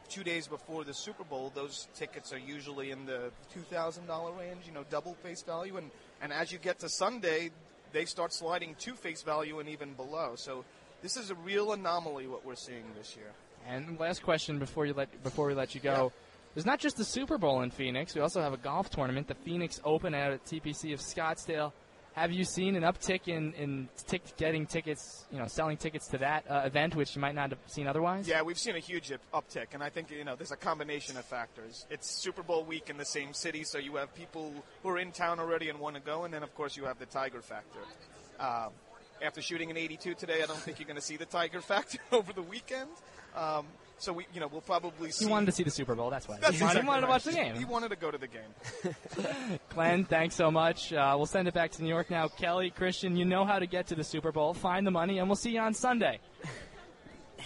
two 0.10 0.24
days 0.24 0.48
before 0.48 0.84
the 0.84 0.94
Super 0.94 1.24
Bowl, 1.24 1.52
those 1.54 1.88
tickets 1.96 2.34
are 2.34 2.38
usually 2.38 2.92
in 2.92 3.06
the 3.06 3.32
two 3.54 3.62
thousand 3.62 4.08
dollar 4.08 4.32
range. 4.32 4.66
You 4.66 4.74
know, 4.74 4.84
double 4.90 5.14
face 5.16 5.44
value, 5.44 5.78
and 5.78 5.92
and 6.22 6.34
as 6.34 6.52
you 6.52 6.58
get 6.58 6.80
to 6.80 6.90
Sunday, 6.90 7.52
they 7.94 8.06
start 8.06 8.34
sliding 8.34 8.76
to 8.80 8.94
face 8.94 9.22
value 9.22 9.60
and 9.60 9.70
even 9.70 9.94
below. 9.94 10.34
So 10.36 10.66
this 11.02 11.18
is 11.18 11.30
a 11.30 11.36
real 11.36 11.74
anomaly 11.74 12.28
what 12.28 12.46
we're 12.46 12.56
seeing 12.56 12.84
this 12.98 13.16
year. 13.16 13.32
And 13.68 14.00
last 14.00 14.24
question 14.24 14.60
before 14.60 14.86
you 14.86 14.94
let 14.94 15.24
before 15.24 15.48
we 15.48 15.54
let 15.54 15.76
you 15.76 15.82
go. 15.82 16.12
There's 16.54 16.66
not 16.66 16.80
just 16.80 16.98
the 16.98 17.06
Super 17.06 17.38
Bowl 17.38 17.62
in 17.62 17.70
Phoenix. 17.70 18.16
We 18.16 18.22
also 18.22 18.42
have 18.42 18.52
a 18.52 18.58
golf 18.58 18.90
tournament, 18.90 19.28
the 19.28 19.36
Phoenix 19.36 19.80
Open 19.84 20.16
out 20.16 20.32
at 20.32 20.44
TPC 20.44 20.92
of 20.92 21.00
Scottsdale. 21.00 21.72
Have 22.18 22.32
you 22.32 22.46
seen 22.46 22.76
an 22.76 22.82
uptick 22.82 23.28
in 23.28 23.54
in 23.54 23.90
getting 24.38 24.66
tickets, 24.66 25.28
you 25.32 25.38
know, 25.38 25.46
selling 25.46 25.78
tickets 25.78 26.08
to 26.08 26.18
that 26.18 26.50
uh, 26.50 26.64
event, 26.66 26.96
which 26.96 27.16
you 27.16 27.22
might 27.22 27.36
not 27.36 27.52
have 27.52 27.60
seen 27.68 27.86
otherwise? 27.86 28.28
Yeah, 28.28 28.42
we've 28.42 28.58
seen 28.58 28.76
a 28.76 28.80
huge 28.80 29.12
uptick, 29.32 29.68
and 29.76 29.84
I 29.84 29.90
think 29.90 30.10
you 30.10 30.24
know 30.24 30.36
there's 30.36 30.52
a 30.52 30.58
combination 30.58 31.16
of 31.18 31.26
factors. 31.26 31.86
It's 31.92 32.10
Super 32.10 32.42
Bowl 32.42 32.64
week 32.64 32.90
in 32.90 32.98
the 32.98 33.06
same 33.06 33.36
city, 33.36 33.64
so 33.64 33.78
you 33.78 33.98
have 33.98 34.16
people 34.16 34.52
who 34.82 34.90
are 34.90 34.98
in 34.98 35.12
town 35.12 35.40
already 35.40 35.70
and 35.70 35.80
want 35.80 35.94
to 35.94 36.02
go, 36.02 36.24
and 36.24 36.34
then 36.34 36.42
of 36.42 36.56
course 36.56 36.76
you 36.76 36.86
have 36.86 36.98
the 36.98 37.06
Tiger 37.06 37.44
factor. 37.44 37.82
Um, 38.40 38.72
after 39.22 39.40
shooting 39.40 39.70
an 39.70 39.78
82 39.78 40.16
today, 40.16 40.42
I 40.42 40.48
don't 40.48 40.58
think 40.58 40.80
you're 40.80 40.88
going 40.88 41.00
to 41.00 41.06
see 41.06 41.18
the 41.18 41.26
Tiger 41.26 41.62
factor 41.72 42.00
over 42.12 42.34
the 42.34 42.42
weekend. 42.42 42.90
Um, 43.36 43.68
so 44.00 44.14
we, 44.14 44.28
you 44.34 44.40
know, 44.40 44.48
we'll 44.48 44.62
probably 44.62 45.12
see. 45.12 45.26
He 45.26 45.32
wanted 45.32 45.48
to 45.48 45.52
see 45.52 45.64
the 45.64 45.72
Super 45.72 45.96
Bowl. 45.96 46.10
That's 46.10 46.28
why. 46.28 46.38
That's 46.40 46.58
he, 46.58 46.64
wanted, 46.64 46.80
exactly 46.80 46.88
wanted 46.88 47.02
to 47.02 47.08
watch 47.08 47.24
the 47.24 47.32
game. 47.32 47.56
He 47.56 47.66
wanted 47.66 47.90
to 47.90 47.96
go 47.96 48.12
to 48.12 48.18
the 48.18 48.28
game. 48.28 49.60
Glenn, 49.70 50.06
thanks 50.06 50.36
so 50.36 50.52
much. 50.52 50.94
Uh, 50.94 51.14
we'll 51.18 51.26
send 51.26 51.48
it 51.48 51.54
back 51.54 51.72
to 51.72 51.84
New 51.84 51.90
York 51.90 52.10
now. 52.12 52.28
Kelly, 52.28 52.72
Kristian, 52.72 53.18
you 53.18 53.26
know 53.26 53.46
how 53.46 53.60
to 53.60 53.66
get 53.66 53.88
to 53.88 53.96
the 53.96 54.04
Super 54.04 54.32
Bowl. 54.32 54.54
Find 54.54 54.86
the 54.86 54.92
money, 54.92 55.20
and 55.20 55.28
we'll 55.28 55.36
see 55.36 55.52
you 55.52 55.60
on 55.60 55.74
Sunday. 55.74 56.20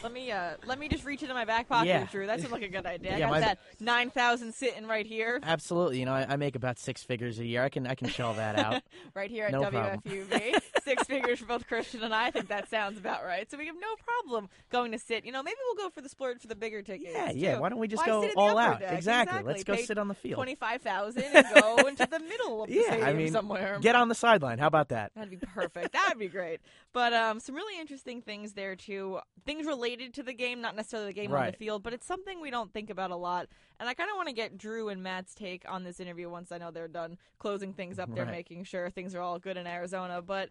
Let 0.03 0.11
me 0.13 0.31
uh, 0.31 0.51
let 0.65 0.79
me 0.79 0.87
just 0.87 1.05
reach 1.05 1.21
into 1.21 1.33
my 1.33 1.45
back 1.45 1.67
pocket, 1.69 1.87
Yeah. 1.87 2.07
Drew. 2.11 2.25
That 2.25 2.39
seems 2.39 2.51
like 2.51 2.63
a 2.63 2.67
good 2.67 2.85
idea. 2.85 3.11
I 3.13 3.17
Yeah, 3.17 3.19
got 3.25 3.31
my- 3.31 3.39
that 3.41 3.59
nine 3.79 4.09
thousand 4.09 4.53
sitting 4.55 4.87
right 4.87 5.05
here, 5.05 5.39
Absolutely. 5.43 5.99
You 5.99 6.05
know, 6.05 6.13
I, 6.13 6.25
I 6.29 6.35
make 6.37 6.55
about 6.55 6.79
six 6.79 7.03
figures 7.03 7.37
a 7.39 7.45
year. 7.45 7.63
I 7.63 7.69
can 7.69 7.85
I 7.85 7.95
can 7.95 8.07
shell 8.07 8.33
that 8.33 8.57
out. 8.57 8.81
right 9.13 9.29
here 9.29 9.45
at 9.45 9.51
No. 9.51 9.61
WFUV. 9.63 10.61
Six 10.83 11.03
figures 11.03 11.37
for 11.39 11.45
both 11.45 11.67
Kristian 11.67 12.01
and 12.03 12.13
I. 12.13 12.27
I 12.27 12.31
think 12.31 12.47
that 12.47 12.69
sounds 12.69 12.97
about 12.97 13.23
right. 13.23 13.49
So 13.51 13.57
we 13.57 13.67
have 13.67 13.75
no 13.75 13.95
problem 14.03 14.49
going 14.71 14.91
to 14.93 14.97
sit. 14.99 15.25
You 15.25 15.31
know, 15.31 15.43
maybe 15.43 15.57
we'll 15.67 15.87
go 15.87 15.91
for 15.93 16.01
the 16.01 16.09
splurge 16.09 16.41
for 16.41 16.47
the 16.47 16.55
bigger 16.55 16.81
tickets. 16.81 17.11
Yeah, 17.13 17.31
yeah. 17.33 17.59
Why 17.59 17.69
don't 17.69 17.77
we 17.79 17.87
just 17.87 18.01
Why 18.01 18.07
go 18.07 18.21
sit 18.21 18.29
in 18.31 18.35
the 18.35 18.39
all 18.41 18.57
out? 18.57 18.79
deck? 18.79 18.93
Exactly. 18.93 19.43
Let's 19.43 19.63
go 19.63 19.75
Pay 19.75 19.83
sit 19.83 19.97
on 19.99 20.07
the 20.07 20.15
field. 20.15 20.35
Twenty-five 20.37 20.81
thousand 20.81 21.23
and 21.23 21.45
go 21.53 21.75
into 21.87 22.07
the 22.09 22.19
middle 22.19 22.63
of 22.63 22.69
the 22.69 22.75
Yeah, 22.75 22.81
stadium 22.87 23.07
I 23.07 23.13
mean, 23.13 23.31
somewhere. 23.31 23.77
get 23.79 23.95
on 23.95 24.07
the 24.09 24.15
sideline. 24.15 24.57
How 24.57 24.67
about 24.67 24.89
that? 24.89 25.11
That'd 25.15 25.29
be 25.29 25.37
perfect. 25.37 25.93
That'd 25.93 26.17
be 26.17 26.27
great. 26.29 26.61
But 26.93 27.13
um, 27.13 27.39
some 27.39 27.56
really 27.56 27.80
interesting 27.80 28.21
things 28.21 28.54
there 28.54 28.75
too. 28.75 29.19
Things 29.45 29.65
related 29.65 30.13
to 30.15 30.23
the 30.23 30.34
game, 30.34 30.60
not 30.62 30.75
necessarily 30.75 31.08
the 31.10 31.13
game 31.13 31.32
on 31.32 31.38
the 31.51 31.58
field, 31.58 31.84
but 31.84 31.93
it's 31.93 32.06
something 32.06 32.41
we 32.41 32.51
don't 32.51 32.73
think 32.73 32.89
about 32.89 33.12
a 33.12 33.15
lot. 33.15 33.47
And 33.80 33.88
I 33.88 33.93
kind 33.93 34.10
of 34.10 34.17
want 34.17 34.27
to 34.27 34.34
get 34.36 34.58
Drew 34.58 34.89
and 34.89 35.01
Matt's 35.01 35.34
take 35.34 35.63
on 35.69 35.84
this 35.84 35.99
interview 35.99 36.30
once 36.30 36.51
I 36.51 36.58
know 36.58 36.69
they're 36.69 36.88
done 36.89 37.17
closing 37.39 37.73
things 37.73 37.97
up. 37.97 38.13
They're 38.13 38.25
Right. 38.25 38.32
making 38.32 38.65
sure 38.65 38.89
things 38.89 39.15
are 39.15 39.21
all 39.21 39.39
good 39.39 39.58
in 39.58 39.65
Arizona, 39.67 40.21
but. 40.21 40.49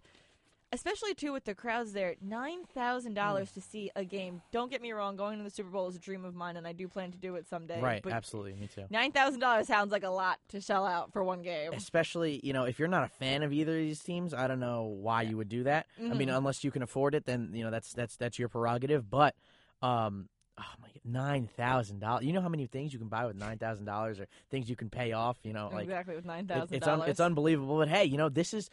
Especially 0.72 1.14
too 1.14 1.33
with 1.33 1.44
the 1.44 1.54
crowds 1.54 1.92
there, 1.92 2.14
nine 2.22 2.64
thousand 2.74 3.14
dollars 3.14 3.50
Mm. 3.50 3.54
to 3.54 3.61
see 3.61 3.90
a 3.96 4.04
game. 4.04 4.40
Don't 4.52 4.70
get 4.70 4.80
me 4.80 4.92
wrong, 4.92 5.16
going 5.16 5.38
to 5.38 5.42
the 5.44 5.50
Super 5.50 5.68
Bowl 5.68 5.88
is 5.88 5.96
a 5.96 5.98
dream 5.98 6.24
of 6.24 6.33
mine, 6.37 6.56
and 6.56 6.64
I 6.64 6.72
do 6.72 6.87
plan 6.87 7.11
to 7.11 7.18
do 7.18 7.35
it 7.35 7.48
someday. 7.48 7.80
Right. 7.80 8.00
But 8.02 8.12
Absolutely. 8.12 8.54
Me 8.54 8.68
too. 8.72 8.85
nine 8.88 9.11
thousand 9.11 9.40
dollars 9.40 9.66
sounds 9.66 9.90
like 9.90 10.04
a 10.04 10.11
lot 10.11 10.38
to 10.50 10.61
shell 10.61 10.87
out 10.87 11.12
for 11.12 11.24
one 11.24 11.42
game. 11.42 11.72
Especially, 11.72 12.40
you 12.44 12.52
know, 12.52 12.64
if 12.64 12.78
you're 12.78 12.87
not 12.87 13.02
a 13.02 13.09
fan 13.09 13.42
of 13.42 13.52
either 13.52 13.72
of 13.72 13.78
these 13.78 14.00
teams, 14.00 14.33
I 14.33 14.46
don't 14.46 14.61
know 14.61 14.85
why 14.85 15.22
you 15.22 15.37
would 15.37 15.48
do 15.48 15.64
that. 15.64 15.87
I 15.98 16.14
mean, 16.14 16.28
Mhm. 16.28 16.37
unless 16.37 16.62
you 16.62 16.70
can 16.70 16.83
afford 16.83 17.16
it, 17.16 17.24
then 17.24 17.50
you 17.52 17.64
know 17.64 17.70
that's 17.72 17.92
that's 17.92 18.14
that's 18.16 18.38
your 18.38 18.48
prerogative. 18.48 19.11
But, 19.11 19.35
um, 19.83 20.28
oh 20.56 20.62
my 20.80 20.87
god, 20.88 21.00
nine 21.04 21.46
thousand 21.48 21.98
dollars. 21.98 22.24
You 22.24 22.33
know 22.33 22.42
how 22.42 22.48
many 22.48 22.66
things 22.68 22.92
you 22.92 23.00
can 23.00 23.09
buy 23.09 23.26
with 23.26 23.35
nine 23.35 23.59
thousand 23.59 23.87
dollars, 23.87 24.20
or 24.20 24.28
things 24.50 24.70
you 24.70 24.76
can 24.76 24.88
pay 24.88 25.11
off. 25.12 25.37
You 25.42 25.52
know, 25.52 25.68
like 25.72 25.85
exactly 25.85 26.14
with 26.14 26.24
nine 26.26 26.46
thousand. 26.46 26.74
It, 26.74 26.76
it's 26.76 26.87
un- 26.87 27.02
it's 27.09 27.18
unbelievable. 27.20 27.78
But 27.78 27.88
hey, 27.88 28.04
you 28.04 28.18
know, 28.18 28.28
this 28.28 28.54
is 28.54 28.70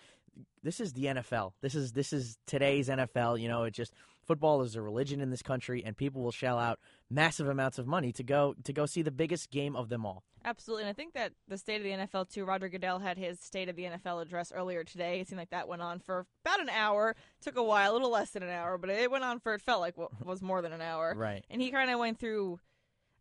this 0.64 0.80
is 0.80 0.94
the 0.94 1.06
NFL. 1.06 1.54
This 1.62 1.76
is 1.76 1.92
this 1.94 2.14
is 2.14 2.38
today's 2.46 2.90
NFL. 2.90 3.40
You 3.40 3.48
know, 3.48 3.64
it 3.64 3.72
just 3.72 3.94
football 4.26 4.62
is 4.62 4.76
a 4.76 4.82
religion 4.82 5.22
in 5.22 5.30
this 5.30 5.42
country, 5.42 5.84
and 5.86 5.96
people 5.96 6.22
will 6.22 6.32
shell 6.32 6.60
out 6.60 6.80
massive 7.10 7.48
amounts 7.48 7.80
of 7.80 7.88
money 7.88 8.12
to 8.12 8.24
go 8.24 8.54
to 8.64 8.74
go 8.74 8.86
see 8.86 9.02
the 9.02 9.12
biggest 9.12 9.50
game 9.50 9.76
of 9.76 9.90
them 9.90 10.06
all. 10.06 10.24
Absolutely, 10.46 10.84
and 10.84 10.90
I 10.90 10.94
think 10.94 11.14
that 11.14 11.34
the 11.48 11.58
state 11.58 11.78
of 11.78 11.84
the 11.84 11.92
NFL 11.92 12.30
too. 12.30 12.46
Roger 12.46 12.70
Goodell 12.70 13.00
had 13.00 13.18
his 13.18 13.40
state 13.40 13.70
of 13.70 13.76
the 13.76 13.84
NFL 13.84 14.22
address 14.22 14.52
earlier 14.54 14.84
today. 14.84 15.20
It 15.20 15.28
seemed 15.28 15.40
like 15.40 15.50
that 15.50 15.68
went 15.68 15.82
on 15.82 16.00
for 16.00 16.26
about 16.46 16.62
an 16.62 16.70
hour. 16.70 17.16
Took 17.42 17.58
a 17.58 17.64
while, 17.64 17.92
a 17.92 17.94
little 17.94 18.12
less 18.12 18.32
than 18.32 18.44
an 18.44 18.50
hour, 18.50 18.78
but 18.78 18.90
it 18.90 19.10
went 19.10 19.24
on 19.24 19.40
for 19.40 19.54
it 19.54 19.62
felt 19.62 19.82
like 19.82 19.98
what 19.98 20.26
was 20.26 20.42
more 20.42 20.62
than 20.62 20.74
an 20.74 20.82
hour. 20.82 21.14
Right. 21.18 21.44
And 21.50 21.62
he 21.62 21.72
kind 21.72 21.90
of 21.90 22.00
went 22.00 22.20
through. 22.20 22.60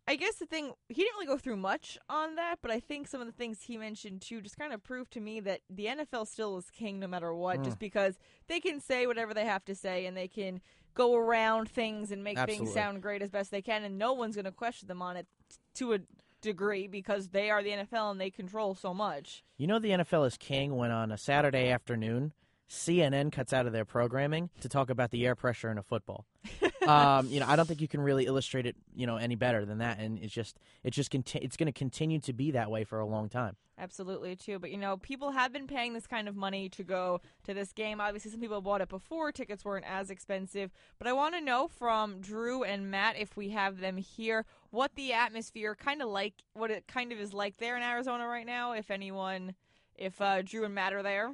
I 0.09 0.15
guess 0.15 0.35
the 0.35 0.45
thing 0.45 0.71
he 0.87 1.01
didn't 1.01 1.15
really 1.15 1.25
go 1.27 1.37
through 1.37 1.57
much 1.57 1.97
on 2.09 2.35
that, 2.35 2.59
but 2.61 2.71
I 2.71 2.79
think 2.79 3.07
some 3.07 3.19
of 3.19 3.27
the 3.27 3.33
things 3.33 3.61
he 3.63 3.77
mentioned 3.77 4.21
too 4.21 4.41
just 4.41 4.57
kind 4.57 4.71
of 4.73 4.81
proved 4.83 5.11
to 5.13 5.19
me 5.19 5.39
that 5.41 5.61
the 5.69 5.87
NFL 5.87 6.27
still 6.27 6.57
is 6.57 6.69
king 6.69 6.99
no 6.99 7.07
matter 7.07 7.33
what, 7.35 7.59
Mm. 7.59 7.65
just 7.65 7.79
because 7.79 8.17
they 8.47 8.59
can 8.61 8.79
say 8.79 9.05
whatever 9.05 9.33
they 9.33 9.43
have 9.45 9.65
to 9.65 9.75
say 9.75 10.05
and 10.05 10.15
they 10.15 10.27
can 10.29 10.61
go 10.93 11.15
around 11.15 11.69
things 11.69 12.11
and 12.11 12.23
make 12.23 12.37
Absolutely. 12.37 12.65
things 12.67 12.73
sound 12.73 13.01
great 13.01 13.21
as 13.21 13.29
best 13.29 13.51
they 13.51 13.61
can, 13.61 13.83
and 13.83 13.97
no 13.97 14.13
one's 14.13 14.35
going 14.35 14.45
to 14.45 14.51
question 14.51 14.87
them 14.87 15.01
on 15.01 15.17
it 15.17 15.27
to 15.75 15.93
a 15.93 15.99
degree 16.41 16.87
because 16.87 17.29
they 17.29 17.49
are 17.49 17.61
the 17.61 17.71
NFL 17.71 18.11
and 18.11 18.21
they 18.21 18.29
control 18.31 18.75
so 18.75 18.93
much. 18.93 19.43
You 19.57 19.67
know 19.67 19.77
the 19.79 19.89
NFL 19.89 20.25
is 20.25 20.37
king 20.37 20.75
when 20.75 20.89
on 20.91 21.11
a 21.11 21.17
Saturday 21.17 21.69
afternoon, 21.69 22.31
CNN 22.69 23.31
cuts 23.31 23.53
out 23.53 23.65
of 23.65 23.73
their 23.73 23.85
programming 23.85 24.49
to 24.61 24.69
talk 24.69 24.89
about 24.89 25.11
the 25.11 25.25
air 25.25 25.35
pressure 25.35 25.69
in 25.71 25.77
a 25.77 25.83
football. 25.83 26.25
um, 26.87 27.27
you 27.29 27.39
know, 27.39 27.47
I 27.47 27.55
don't 27.55 27.67
think 27.67 27.81
you 27.81 27.87
can 27.87 28.01
really 28.01 28.25
illustrate 28.25 28.65
it, 28.65 28.75
you 28.95 29.07
know, 29.07 29.17
any 29.17 29.35
better 29.35 29.65
than 29.65 29.79
that. 29.79 29.99
And 29.99 30.19
it's 30.19 30.33
just, 30.33 30.57
it's 30.83 30.95
just, 30.95 31.11
conti- 31.11 31.39
it's 31.39 31.57
going 31.57 31.67
to 31.67 31.77
continue 31.77 32.19
to 32.21 32.33
be 32.33 32.51
that 32.51 32.71
way 32.71 32.83
for 32.83 32.99
a 32.99 33.05
long 33.05 33.29
time. 33.29 33.55
Absolutely, 33.79 34.35
too. 34.35 34.57
But 34.57 34.71
you 34.71 34.77
know, 34.77 34.97
people 34.97 35.31
have 35.31 35.53
been 35.53 35.67
paying 35.67 35.93
this 35.93 36.07
kind 36.07 36.27
of 36.27 36.35
money 36.35 36.67
to 36.69 36.83
go 36.83 37.21
to 37.43 37.53
this 37.53 37.71
game. 37.73 38.01
Obviously, 38.01 38.31
some 38.31 38.39
people 38.39 38.59
bought 38.59 38.81
it 38.81 38.89
before; 38.89 39.31
tickets 39.31 39.63
weren't 39.63 39.85
as 39.87 40.09
expensive. 40.09 40.71
But 40.97 41.07
I 41.07 41.13
want 41.13 41.35
to 41.35 41.41
know 41.41 41.67
from 41.67 42.19
Drew 42.19 42.63
and 42.63 42.89
Matt, 42.89 43.17
if 43.19 43.37
we 43.37 43.49
have 43.49 43.79
them 43.79 43.97
here, 43.97 44.45
what 44.71 44.95
the 44.95 45.13
atmosphere 45.13 45.75
kind 45.75 46.01
of 46.01 46.09
like, 46.09 46.33
what 46.53 46.71
it 46.71 46.87
kind 46.87 47.11
of 47.11 47.19
is 47.19 47.33
like 47.33 47.57
there 47.57 47.77
in 47.77 47.83
Arizona 47.83 48.25
right 48.25 48.47
now. 48.47 48.71
If 48.71 48.89
anyone, 48.89 49.53
if 49.95 50.19
uh, 50.21 50.41
Drew 50.41 50.65
and 50.65 50.73
Matt 50.73 50.93
are 50.93 51.03
there. 51.03 51.33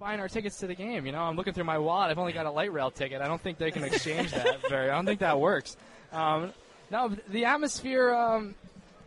Buying 0.00 0.20
our 0.20 0.28
tickets 0.28 0.58
to 0.60 0.68
the 0.68 0.76
game, 0.76 1.06
you 1.06 1.10
know, 1.10 1.22
I'm 1.22 1.34
looking 1.34 1.54
through 1.54 1.64
my 1.64 1.78
wallet. 1.78 2.12
I've 2.12 2.18
only 2.18 2.32
got 2.32 2.46
a 2.46 2.52
light 2.52 2.72
rail 2.72 2.88
ticket. 2.88 3.20
I 3.20 3.26
don't 3.26 3.40
think 3.40 3.58
they 3.58 3.72
can 3.72 3.82
exchange 3.92 4.30
that 4.30 4.60
very. 4.68 4.90
I 4.90 4.94
don't 4.94 5.06
think 5.06 5.18
that 5.18 5.40
works. 5.40 5.76
Um, 6.12 6.52
no, 6.88 7.16
the 7.28 7.46
atmosphere. 7.46 8.14
Um, 8.14 8.54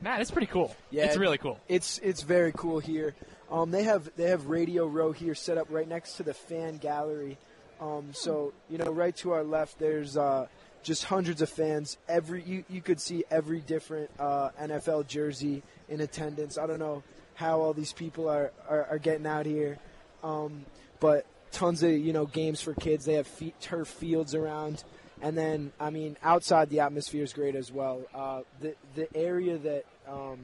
Matt, 0.01 0.19
it's 0.19 0.31
pretty 0.31 0.47
cool. 0.47 0.75
Yeah, 0.89 1.05
it's 1.05 1.15
really 1.15 1.37
cool. 1.37 1.57
It's 1.69 1.97
it's 1.99 2.23
very 2.23 2.51
cool 2.51 2.79
here. 2.79 3.15
Um, 3.49 3.71
they 3.71 3.83
have 3.83 4.11
they 4.17 4.25
have 4.31 4.47
Radio 4.47 4.85
Row 4.85 5.13
here 5.13 5.33
set 5.33 5.57
up 5.57 5.67
right 5.69 5.87
next 5.87 6.17
to 6.17 6.23
the 6.23 6.33
fan 6.33 6.75
gallery. 6.75 7.37
Um, 7.79 8.09
so 8.11 8.51
you 8.69 8.77
know, 8.77 8.91
right 8.91 9.15
to 9.17 9.31
our 9.31 9.45
left, 9.45 9.79
there's 9.79 10.17
uh, 10.17 10.47
just 10.83 11.05
hundreds 11.05 11.41
of 11.41 11.49
fans. 11.49 11.99
Every 12.09 12.43
you, 12.43 12.65
you 12.69 12.81
could 12.81 12.99
see 12.99 13.23
every 13.31 13.61
different 13.61 14.09
uh, 14.19 14.49
NFL 14.59 15.07
jersey 15.07 15.63
in 15.87 16.01
attendance. 16.01 16.57
I 16.57 16.67
don't 16.67 16.79
know 16.79 17.01
how 17.35 17.61
all 17.61 17.71
these 17.71 17.93
people 17.93 18.27
are 18.27 18.51
are, 18.67 18.87
are 18.87 18.99
getting 18.99 19.25
out 19.25 19.45
here, 19.45 19.79
um, 20.23 20.65
but 20.99 21.25
tons 21.51 21.83
of 21.83 21.91
you 21.91 22.13
know 22.13 22.25
games 22.25 22.61
for 22.61 22.73
kids. 22.73 23.05
They 23.05 23.15
have 23.15 23.29
turf 23.59 23.87
fields 23.87 24.35
around. 24.35 24.83
And 25.23 25.37
then, 25.37 25.71
I 25.79 25.91
mean, 25.91 26.17
outside 26.23 26.71
the 26.71 26.79
atmosphere 26.79 27.23
is 27.23 27.31
great 27.31 27.55
as 27.55 27.71
well. 27.71 28.01
Uh, 28.13 28.41
the 28.59 28.75
the 28.95 29.15
area 29.15 29.57
that 29.59 29.85
um, 30.07 30.39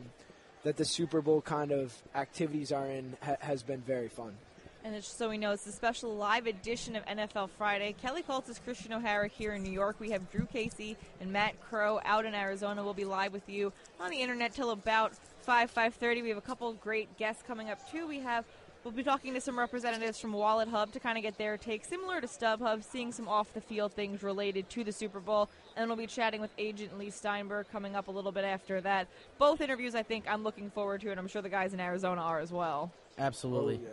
that 0.64 0.78
the 0.78 0.86
Super 0.86 1.22
Bowl 1.22 1.42
kind 1.42 1.72
of 1.72 1.96
activities 2.14 2.72
are 2.72 2.88
in 2.88 3.18
ha- 3.22 3.38
has 3.40 3.64
been 3.64 3.82
very 3.82 4.08
fun. 4.08 4.36
And 4.84 4.96
just 4.96 5.18
so 5.18 5.30
we 5.30 5.38
know, 5.38 5.52
it's 5.52 5.68
a 5.68 5.72
special 5.72 6.16
live 6.16 6.48
edition 6.48 6.96
of 6.96 7.06
NFL 7.06 7.50
Friday. 7.58 7.94
Kelly 8.02 8.24
Kultys, 8.24 8.62
Kristian 8.66 8.96
O'Hara 8.96 9.28
here 9.28 9.54
in 9.54 9.64
New 9.64 9.72
York. 9.72 9.98
We 10.00 10.12
have 10.12 10.32
Drew 10.32 10.46
Casey 10.46 10.96
and 11.20 11.32
Matt 11.34 11.60
Crowe 11.60 12.00
out 12.06 12.26
in 12.26 12.34
Arizona. 12.34 12.84
We'll 12.84 12.94
be 12.94 13.04
live 13.04 13.34
with 13.34 13.50
you 13.50 13.74
on 14.00 14.12
the 14.12 14.22
internet 14.22 14.54
till 14.54 14.70
about 14.70 15.14
5, 15.42 15.74
5.30. 15.74 16.24
We 16.24 16.30
have 16.30 16.38
a 16.38 16.42
couple 16.42 16.72
great 16.74 17.18
guests 17.18 17.44
coming 17.46 17.70
up, 17.70 17.92
too. 17.92 18.08
We 18.08 18.20
have 18.20 18.46
We'll 18.88 18.96
be 18.96 19.04
talking 19.04 19.34
to 19.34 19.42
some 19.42 19.60
representatives 19.60 20.18
from 20.18 20.32
Wallet 20.32 20.70
Hub 20.70 20.94
to 20.94 21.00
kind 21.02 21.18
of 21.18 21.22
get 21.22 21.38
their 21.38 21.58
take, 21.58 21.84
similar 21.84 22.22
to 22.22 22.28
StubHub, 22.28 22.86
seeing 22.86 23.12
some 23.12 23.28
off 23.28 23.54
the 23.54 23.60
field 23.60 23.92
things 23.92 24.24
related 24.24 24.70
to 24.70 24.86
the 24.86 24.94
Super 24.94 25.20
Bowl. 25.20 25.50
And 25.76 25.82
then 25.82 25.90
we'll 25.90 25.98
be 25.98 26.08
chatting 26.08 26.40
with 26.40 26.52
agent 26.58 26.98
Leigh 26.98 27.10
Steinberg 27.10 27.66
coming 27.70 27.98
up 27.98 28.08
a 28.08 28.12
little 28.12 28.32
bit 28.32 28.46
after 28.46 28.80
that. 28.80 29.10
Both 29.40 29.60
interviews 29.60 29.94
I 29.94 30.04
think 30.04 30.24
I'm 30.26 30.42
looking 30.42 30.70
forward 30.70 31.02
to, 31.02 31.12
and 31.12 31.20
I'm 31.20 31.28
sure 31.28 31.42
the 31.42 31.50
guys 31.50 31.74
in 31.74 31.82
Arizona 31.82 32.22
are 32.22 32.40
as 32.40 32.54
well. 32.54 32.90
Absolutely. 33.18 33.82
Oh, 33.84 33.90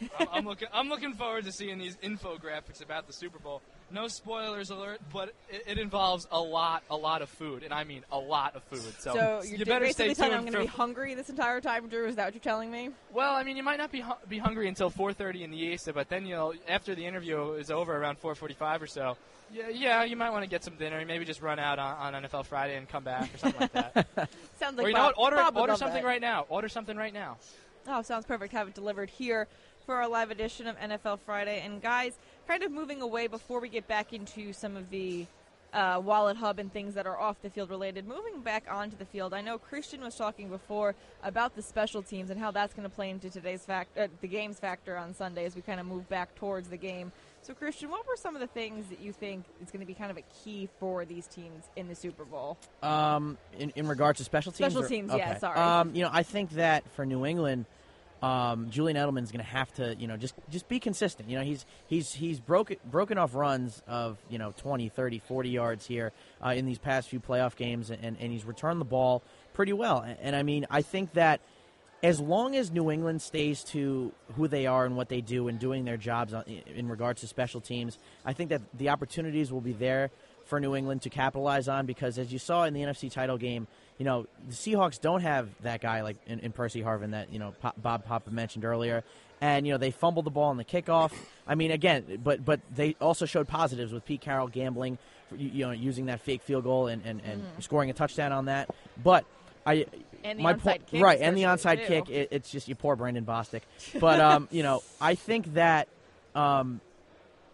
yeah. 0.00 0.08
I'm, 0.18 0.28
I'm 0.32 0.44
looking. 0.44 0.68
I'm 0.74 0.88
looking 0.88 1.12
forward 1.12 1.44
to 1.44 1.52
seeing 1.52 1.78
these 1.78 1.96
infographics 1.98 2.82
about 2.82 3.06
the 3.06 3.12
Super 3.12 3.38
Bowl. 3.38 3.62
No 3.92 4.08
spoilers 4.08 4.70
alert, 4.70 5.00
but 5.12 5.34
it, 5.50 5.64
it 5.66 5.78
involves 5.78 6.26
a 6.30 6.40
lot, 6.40 6.82
a 6.90 6.96
lot 6.96 7.20
of 7.22 7.28
food, 7.28 7.62
and 7.62 7.72
I 7.74 7.84
mean 7.84 8.02
a 8.10 8.18
lot 8.18 8.56
of 8.56 8.62
food. 8.64 8.80
So, 8.98 9.12
So 9.12 9.42
you 9.44 9.64
better 9.64 9.84
basically 9.84 10.14
stay 10.14 10.28
telling 10.28 10.32
me 10.32 10.36
I'm 10.38 10.42
going 10.44 10.52
to 10.54 10.60
be 10.60 10.76
hungry 10.76 11.14
this 11.14 11.28
entire 11.28 11.60
time, 11.60 11.88
Drew? 11.88 12.06
Is 12.06 12.16
that 12.16 12.24
what 12.24 12.34
you're 12.34 12.40
telling 12.40 12.70
me? 12.70 12.90
well, 13.12 13.34
I 13.34 13.42
mean, 13.42 13.56
you 13.56 13.62
might 13.62 13.78
not 13.78 13.92
be 13.92 14.00
hu- 14.00 14.14
be 14.28 14.38
hungry 14.38 14.66
until 14.68 14.90
4:30 14.90 15.42
in 15.42 15.50
the 15.50 15.62
EASA, 15.62 15.92
but 15.94 16.08
then 16.08 16.26
you'll 16.26 16.54
after 16.68 16.94
the 16.94 17.04
interview 17.04 17.52
is 17.52 17.70
over 17.70 17.96
around 17.96 18.20
4:45 18.20 18.82
or 18.82 18.86
so. 18.86 19.16
Yeah, 19.52 19.68
yeah, 19.68 20.04
you 20.04 20.16
might 20.16 20.30
want 20.30 20.44
to 20.44 20.48
get 20.48 20.64
some 20.64 20.76
dinner, 20.76 21.04
maybe 21.04 21.26
just 21.26 21.42
run 21.42 21.58
out 21.58 21.78
on, 21.78 22.14
on 22.14 22.22
NFL 22.22 22.46
Friday 22.46 22.76
and 22.76 22.88
come 22.88 23.04
back 23.04 23.34
or 23.34 23.38
something 23.38 23.60
like 23.60 23.72
that. 23.74 23.94
Sounds 24.58 24.78
like 24.78 24.86
or 24.86 24.88
you 24.88 24.94
know 24.94 25.00
Bob- 25.00 25.16
what? 25.16 25.24
Order 25.24 25.36
Bob 25.36 25.56
order 25.58 25.76
something 25.76 26.02
that. 26.02 26.08
right 26.08 26.20
now. 26.22 26.46
Order 26.48 26.70
something 26.70 26.96
right 26.96 27.12
now. 27.12 27.36
Oh, 27.86 28.00
sounds 28.00 28.24
perfect. 28.24 28.52
Have 28.52 28.68
it 28.68 28.74
delivered 28.74 29.10
here 29.10 29.48
for 29.84 29.96
our 29.96 30.08
live 30.08 30.30
edition 30.30 30.66
of 30.66 30.78
NFL 30.78 31.18
Friday. 31.26 31.60
And 31.64 31.82
guys, 31.82 32.12
kind 32.46 32.62
of 32.62 32.72
moving 32.72 33.02
away 33.02 33.26
before 33.26 33.60
we 33.60 33.68
get 33.68 33.86
back 33.88 34.12
into 34.12 34.52
some 34.52 34.76
of 34.76 34.90
the 34.90 35.26
uh, 35.72 36.00
Wallet 36.04 36.36
Hub 36.36 36.58
and 36.58 36.72
things 36.72 36.94
that 36.94 37.06
are 37.06 37.18
off 37.18 37.40
the 37.40 37.50
field 37.50 37.70
related. 37.70 38.06
Moving 38.06 38.42
back 38.42 38.66
onto 38.70 38.96
the 38.96 39.06
field, 39.06 39.32
I 39.32 39.40
know 39.40 39.58
Kristian 39.58 40.00
was 40.00 40.16
talking 40.16 40.48
before 40.48 40.94
about 41.22 41.56
the 41.56 41.62
special 41.62 42.02
teams 42.02 42.30
and 42.30 42.38
how 42.38 42.50
that's 42.50 42.74
going 42.74 42.88
to 42.88 42.94
play 42.94 43.10
into 43.10 43.30
today's 43.30 43.64
fact, 43.64 43.96
uh, 43.96 44.08
the 44.20 44.28
game's 44.28 44.58
factor 44.58 44.96
on 44.96 45.14
Sunday 45.14 45.46
as 45.46 45.56
we 45.56 45.62
kind 45.62 45.80
of 45.80 45.86
move 45.86 46.08
back 46.08 46.34
towards 46.34 46.68
the 46.68 46.76
game. 46.76 47.10
So, 47.40 47.54
Kristian, 47.54 47.88
what 47.88 48.06
were 48.06 48.16
some 48.16 48.36
of 48.36 48.40
the 48.40 48.46
things 48.46 48.88
that 48.88 49.00
you 49.00 49.12
think 49.12 49.44
is 49.60 49.70
going 49.70 49.80
to 49.80 49.86
be 49.86 49.94
kind 49.94 50.10
of 50.10 50.16
a 50.16 50.22
key 50.44 50.68
for 50.78 51.04
these 51.04 51.26
teams 51.26 51.64
in 51.74 51.88
the 51.88 51.94
Super 51.94 52.24
Bowl? 52.24 52.56
Um, 52.82 53.36
in, 53.58 53.70
in 53.70 53.88
regards 53.88 54.18
to 54.18 54.24
special 54.24 54.52
teams. 54.52 54.72
Special 54.72 54.84
or- 54.84 54.88
teams, 54.88 55.12
yeah, 55.12 55.38
sorry. 55.38 55.58
Um, 55.58 55.94
you 55.94 56.02
know, 56.02 56.10
I 56.12 56.22
think 56.22 56.50
that 56.50 56.88
for 56.92 57.04
New 57.04 57.26
England, 57.26 57.64
um, 58.22 58.70
Julian 58.70 58.96
Edelman's 58.96 59.32
going 59.32 59.44
to 59.44 59.50
have 59.50 59.72
to, 59.74 59.96
you 59.96 60.06
know, 60.06 60.16
just 60.16 60.34
just 60.48 60.68
be 60.68 60.78
consistent. 60.78 61.28
You 61.28 61.38
know, 61.38 61.44
he's 61.44 61.66
he's 61.88 62.14
he's 62.14 62.38
broken 62.38 62.76
broken 62.88 63.18
off 63.18 63.34
runs 63.34 63.82
of 63.88 64.16
you 64.30 64.38
know 64.38 64.52
20, 64.56 64.88
30, 64.88 65.18
40 65.18 65.50
yards 65.50 65.86
here 65.86 66.12
uh, 66.44 66.50
in 66.50 66.64
these 66.64 66.78
past 66.78 67.08
few 67.08 67.18
playoff 67.18 67.56
games, 67.56 67.90
and, 67.90 68.16
and 68.18 68.32
he's 68.32 68.44
returned 68.44 68.80
the 68.80 68.86
ball 68.86 69.22
pretty 69.54 69.72
well. 69.72 69.98
And, 69.98 70.16
and 70.22 70.36
I 70.36 70.44
mean, 70.44 70.66
I 70.70 70.82
think 70.82 71.14
that 71.14 71.40
as 72.02 72.20
long 72.20 72.56
as 72.56 72.70
New 72.70 72.90
England 72.90 73.22
stays 73.22 73.62
to 73.64 74.12
who 74.36 74.48
they 74.48 74.66
are 74.66 74.84
and 74.84 74.96
what 74.96 75.08
they 75.08 75.20
do 75.20 75.48
and 75.48 75.58
doing 75.58 75.84
their 75.84 75.96
jobs 75.96 76.32
on, 76.32 76.44
in 76.44 76.88
regards 76.88 77.20
to 77.20 77.26
special 77.26 77.60
teams, 77.60 77.98
I 78.24 78.32
think 78.32 78.50
that 78.50 78.60
the 78.74 78.88
opportunities 78.88 79.52
will 79.52 79.60
be 79.60 79.72
there 79.72 80.10
for 80.44 80.60
New 80.60 80.74
England 80.74 81.02
to 81.02 81.10
capitalize 81.10 81.68
on 81.68 81.86
because 81.86 82.18
as 82.18 82.32
you 82.32 82.38
saw 82.38 82.64
in 82.64 82.74
the 82.74 82.80
NFC 82.80 83.10
title 83.10 83.38
game, 83.38 83.66
you 84.02 84.04
know, 84.04 84.26
the 84.48 84.52
Seahawks 84.52 85.00
don't 85.00 85.20
have 85.20 85.48
that 85.62 85.80
guy 85.80 86.02
like 86.02 86.16
in, 86.26 86.40
in 86.40 86.50
Percy 86.50 86.82
Harvin 86.82 87.12
that, 87.12 87.32
you 87.32 87.38
know, 87.38 87.54
Pop, 87.60 87.80
Bob 87.80 88.04
Papa 88.04 88.32
mentioned 88.32 88.64
earlier. 88.64 89.04
And, 89.40 89.64
you 89.64 89.72
know, 89.72 89.78
they 89.78 89.92
fumbled 89.92 90.24
the 90.24 90.30
ball 90.32 90.48
on 90.48 90.56
the 90.56 90.64
kickoff. 90.64 91.12
I 91.46 91.54
mean, 91.54 91.70
again, 91.70 92.18
but 92.24 92.44
but 92.44 92.58
they 92.74 92.96
also 93.00 93.26
showed 93.26 93.46
positives 93.46 93.92
with 93.92 94.04
Pete 94.04 94.20
Carroll 94.20 94.48
gambling, 94.48 94.98
for, 95.28 95.36
you 95.36 95.50
you 95.50 95.66
know, 95.66 95.70
using 95.70 96.06
that 96.06 96.20
fake 96.20 96.42
field 96.42 96.64
goal 96.64 96.88
and, 96.88 97.00
and, 97.06 97.20
and 97.24 97.44
scoring 97.60 97.90
a 97.90 97.92
touchdown 97.92 98.32
on 98.32 98.46
that. 98.46 98.70
But 99.00 99.24
I 99.64 99.86
And 100.24 100.40
the 100.40 100.42
my 100.42 100.54
onside 100.54 100.58
point, 100.62 100.86
kick 100.88 101.00
right, 101.00 101.20
and 101.20 101.36
the 101.36 101.44
onside 101.44 101.86
kick. 101.86 102.10
It, 102.10 102.28
it's 102.32 102.50
just 102.50 102.66
you 102.66 102.74
poor 102.74 102.96
Brandon 102.96 103.24
Bostick. 103.24 103.62
But 104.00 104.18
um, 104.18 104.48
you 104.50 104.64
know, 104.64 104.82
I 105.00 105.14
think 105.14 105.54
that 105.54 105.86
um, 106.34 106.80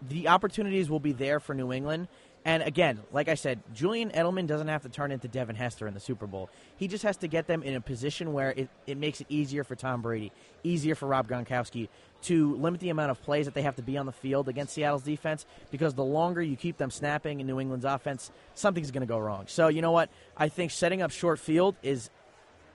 the 0.00 0.28
opportunities 0.28 0.88
will 0.88 1.00
be 1.00 1.12
there 1.12 1.40
for 1.40 1.54
New 1.54 1.74
England. 1.74 2.08
And 2.48 2.62
again, 2.62 3.00
like 3.12 3.28
I 3.28 3.34
said, 3.34 3.60
Julian 3.74 4.08
Edelman 4.08 4.46
doesn't 4.46 4.68
have 4.68 4.80
to 4.84 4.88
turn 4.88 5.12
into 5.12 5.28
Devin 5.28 5.54
Hester 5.54 5.86
in 5.86 5.92
the 5.92 6.00
Super 6.00 6.26
Bowl. 6.26 6.48
He 6.78 6.88
just 6.88 7.02
has 7.02 7.18
to 7.18 7.28
get 7.28 7.46
them 7.46 7.62
in 7.62 7.74
a 7.74 7.80
position 7.82 8.32
where 8.32 8.52
it, 8.52 8.70
it 8.86 8.96
makes 8.96 9.20
it 9.20 9.26
easier 9.28 9.64
for 9.64 9.76
Tom 9.76 10.00
Brady, 10.00 10.32
easier 10.64 10.94
for 10.94 11.06
Rob 11.06 11.28
Gronkowski 11.28 11.88
to 12.22 12.56
limit 12.56 12.80
the 12.80 12.88
amount 12.88 13.10
of 13.10 13.22
plays 13.22 13.44
that 13.44 13.52
they 13.52 13.60
have 13.60 13.76
to 13.76 13.82
be 13.82 13.98
on 13.98 14.06
the 14.06 14.12
field 14.12 14.48
against 14.48 14.72
Seattle's 14.72 15.02
defense 15.02 15.44
because 15.70 15.92
the 15.92 16.02
longer 16.02 16.40
you 16.40 16.56
keep 16.56 16.78
them 16.78 16.90
snapping 16.90 17.40
in 17.40 17.46
New 17.46 17.60
England's 17.60 17.84
offense, 17.84 18.30
something's 18.54 18.92
going 18.92 19.02
to 19.02 19.06
go 19.06 19.18
wrong. 19.18 19.44
So, 19.46 19.68
you 19.68 19.82
know 19.82 19.92
what? 19.92 20.08
I 20.34 20.48
think 20.48 20.70
setting 20.70 21.02
up 21.02 21.10
short 21.10 21.38
field 21.38 21.76
is 21.82 22.08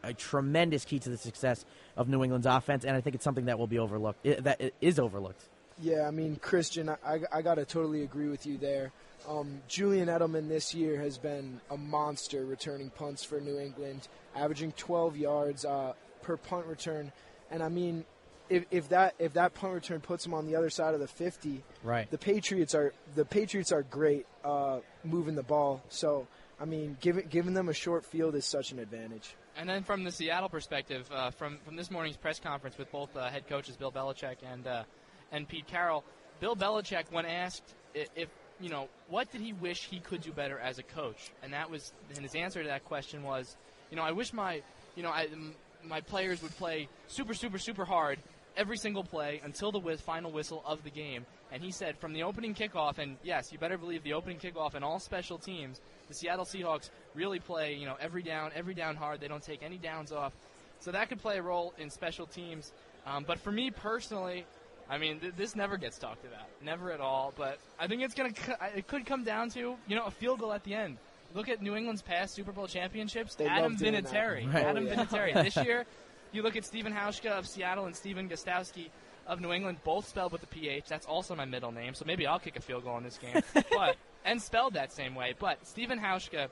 a 0.03 0.13
tremendous 0.13 0.85
key 0.85 0.99
to 0.99 1.09
the 1.09 1.17
success 1.17 1.65
of 1.97 2.07
New 2.07 2.23
England's 2.23 2.45
offense, 2.45 2.85
and 2.85 2.95
I 2.95 3.01
think 3.01 3.15
it's 3.15 3.23
something 3.23 3.45
that 3.45 3.57
will 3.57 3.65
be 3.65 3.79
overlooked. 3.79 4.23
that 4.23 4.61
is 4.81 4.99
overlooked. 4.99 5.49
Yeah, 5.81 6.07
I 6.07 6.11
mean, 6.11 6.35
Kristian, 6.35 6.95
I, 7.03 7.21
I 7.31 7.41
got 7.41 7.55
to 7.55 7.65
totally 7.65 8.03
agree 8.03 8.27
with 8.29 8.45
you 8.45 8.59
there. 8.59 8.91
Um, 9.27 9.61
Julian 9.67 10.07
Edelman 10.09 10.47
this 10.49 10.73
year 10.73 10.99
has 10.99 11.17
been 11.17 11.61
a 11.71 11.77
monster 11.77 12.45
returning 12.45 12.89
punts 12.89 13.23
for 13.23 13.39
New 13.39 13.57
England, 13.57 14.07
averaging 14.35 14.71
12 14.73 15.17
yards 15.17 15.65
uh, 15.65 15.93
per 16.21 16.37
punt 16.37 16.65
return. 16.65 17.11
And 17.51 17.63
I 17.63 17.69
mean, 17.69 18.05
if, 18.49 18.65
if 18.71 18.89
that 18.89 19.15
if 19.19 19.33
that 19.33 19.53
punt 19.53 19.73
return 19.73 20.01
puts 20.01 20.25
him 20.25 20.33
on 20.33 20.45
the 20.45 20.55
other 20.55 20.69
side 20.69 20.93
of 20.93 20.99
the 20.99 21.07
50, 21.07 21.63
Right. 21.83 22.09
the 22.11 22.17
Patriots 22.17 22.75
are 22.75 22.93
the 23.15 23.25
Patriots 23.25 23.71
are 23.71 23.83
great 23.83 24.25
uh, 24.43 24.79
moving 25.03 25.35
the 25.35 25.43
ball. 25.43 25.81
So 25.89 26.27
I 26.59 26.65
mean, 26.65 26.97
giving 26.99 27.27
giving 27.29 27.53
them 27.53 27.69
a 27.69 27.73
short 27.73 28.03
field 28.05 28.35
is 28.35 28.45
such 28.45 28.71
an 28.71 28.79
advantage. 28.79 29.35
And 29.55 29.69
then 29.69 29.83
from 29.83 30.03
the 30.03 30.11
Seattle 30.11 30.49
perspective, 30.49 31.09
uh, 31.13 31.29
from 31.31 31.59
from 31.63 31.75
this 31.75 31.89
morning's 31.91 32.17
press 32.17 32.39
conference 32.39 32.77
with 32.77 32.91
both 32.91 33.15
uh, 33.15 33.29
head 33.29 33.47
coaches 33.47 33.77
Bill 33.77 33.91
Belichick 33.91 34.37
and 34.51 34.67
uh, 34.67 34.83
and 35.31 35.47
Pete 35.47 35.67
Carroll, 35.67 36.03
Bill 36.39 36.55
Belichick, 36.55 37.05
when 37.11 37.25
asked 37.25 37.63
i- 37.95 38.07
if 38.15 38.29
you 38.59 38.69
know 38.69 38.87
what 39.09 39.31
did 39.31 39.41
he 39.41 39.53
wish 39.53 39.85
he 39.85 39.99
could 39.99 40.21
do 40.21 40.31
better 40.31 40.59
as 40.59 40.79
a 40.79 40.83
coach, 40.83 41.31
and 41.43 41.53
that 41.53 41.69
was 41.69 41.93
and 42.15 42.23
his 42.23 42.35
answer 42.35 42.61
to 42.61 42.69
that 42.69 42.85
question 42.85 43.23
was, 43.23 43.55
you 43.89 43.97
know, 43.97 44.03
I 44.03 44.11
wish 44.11 44.33
my 44.33 44.61
you 44.95 45.03
know 45.03 45.09
I, 45.09 45.27
m- 45.31 45.55
my 45.83 46.01
players 46.01 46.41
would 46.41 46.55
play 46.57 46.87
super 47.07 47.33
super 47.33 47.57
super 47.57 47.85
hard 47.85 48.19
every 48.55 48.77
single 48.77 49.03
play 49.03 49.41
until 49.43 49.71
the 49.71 49.79
whiz, 49.79 50.01
final 50.01 50.31
whistle 50.31 50.63
of 50.65 50.83
the 50.83 50.89
game. 50.89 51.25
And 51.51 51.61
he 51.63 51.71
said 51.71 51.97
from 51.97 52.13
the 52.13 52.23
opening 52.23 52.55
kickoff, 52.55 52.97
and 52.97 53.17
yes, 53.23 53.51
you 53.51 53.57
better 53.57 53.77
believe 53.77 54.03
the 54.03 54.13
opening 54.13 54.37
kickoff 54.39 54.73
and 54.73 54.83
all 54.83 54.99
special 54.99 55.37
teams, 55.37 55.79
the 56.07 56.13
Seattle 56.13 56.45
Seahawks 56.45 56.89
really 57.15 57.39
play, 57.39 57.73
you 57.75 57.85
know, 57.85 57.95
every 57.99 58.23
down, 58.23 58.51
every 58.55 58.73
down 58.73 58.95
hard. 58.95 59.19
They 59.19 59.27
don't 59.27 59.43
take 59.43 59.63
any 59.63 59.77
downs 59.77 60.11
off. 60.11 60.33
So 60.79 60.91
that 60.91 61.09
could 61.09 61.21
play 61.21 61.37
a 61.37 61.41
role 61.41 61.73
in 61.77 61.89
special 61.89 62.25
teams. 62.25 62.71
Um, 63.05 63.23
but 63.25 63.39
for 63.39 63.51
me 63.51 63.71
personally, 63.71 64.45
I 64.89 64.97
mean, 64.97 65.19
th- 65.19 65.33
this 65.35 65.55
never 65.55 65.77
gets 65.77 65.97
talked 65.97 66.25
about, 66.25 66.47
never 66.63 66.91
at 66.91 66.99
all. 66.99 67.33
But 67.35 67.59
I 67.79 67.87
think 67.87 68.01
it's 68.01 68.13
gonna. 68.13 68.33
Co- 68.33 68.55
it 68.75 68.87
could 68.87 69.05
come 69.05 69.23
down 69.23 69.49
to 69.51 69.75
you 69.87 69.95
know 69.95 70.05
a 70.05 70.11
field 70.11 70.39
goal 70.39 70.53
at 70.53 70.63
the 70.63 70.73
end. 70.73 70.97
Look 71.33 71.49
at 71.49 71.61
New 71.61 71.75
England's 71.75 72.01
past 72.01 72.35
Super 72.35 72.51
Bowl 72.51 72.67
championships. 72.67 73.35
They 73.35 73.47
Adam. 73.47 73.75
Vinatieri. 73.75 74.53
Right. 74.53 74.63
Adam 74.63 74.85
yeah. 74.85 74.95
Vinatieri. 74.95 75.33
This 75.43 75.55
year, 75.57 75.85
you 76.31 76.43
look 76.43 76.55
at 76.55 76.65
Stephen 76.65 76.93
Hauschka 76.93 77.31
of 77.31 77.47
Seattle 77.47 77.85
and 77.85 77.95
Stephen 77.95 78.29
Gostkowski 78.29 78.89
of 79.25 79.39
New 79.39 79.51
England, 79.51 79.79
both 79.83 80.07
spelled 80.07 80.31
with 80.31 80.43
a 80.43 80.47
PH. 80.47 80.85
That's 80.87 81.05
also 81.05 81.35
my 81.35 81.45
middle 81.45 81.71
name, 81.71 81.93
so 81.93 82.05
maybe 82.05 82.27
I'll 82.27 82.39
kick 82.39 82.57
a 82.57 82.61
field 82.61 82.83
goal 82.83 82.97
in 82.97 83.03
this 83.03 83.17
game. 83.17 83.41
but 83.71 83.95
and 84.25 84.41
spelled 84.41 84.73
that 84.73 84.91
same 84.91 85.15
way. 85.15 85.33
But 85.37 85.65
Stephen 85.65 85.99
Hauschka, 85.99 86.49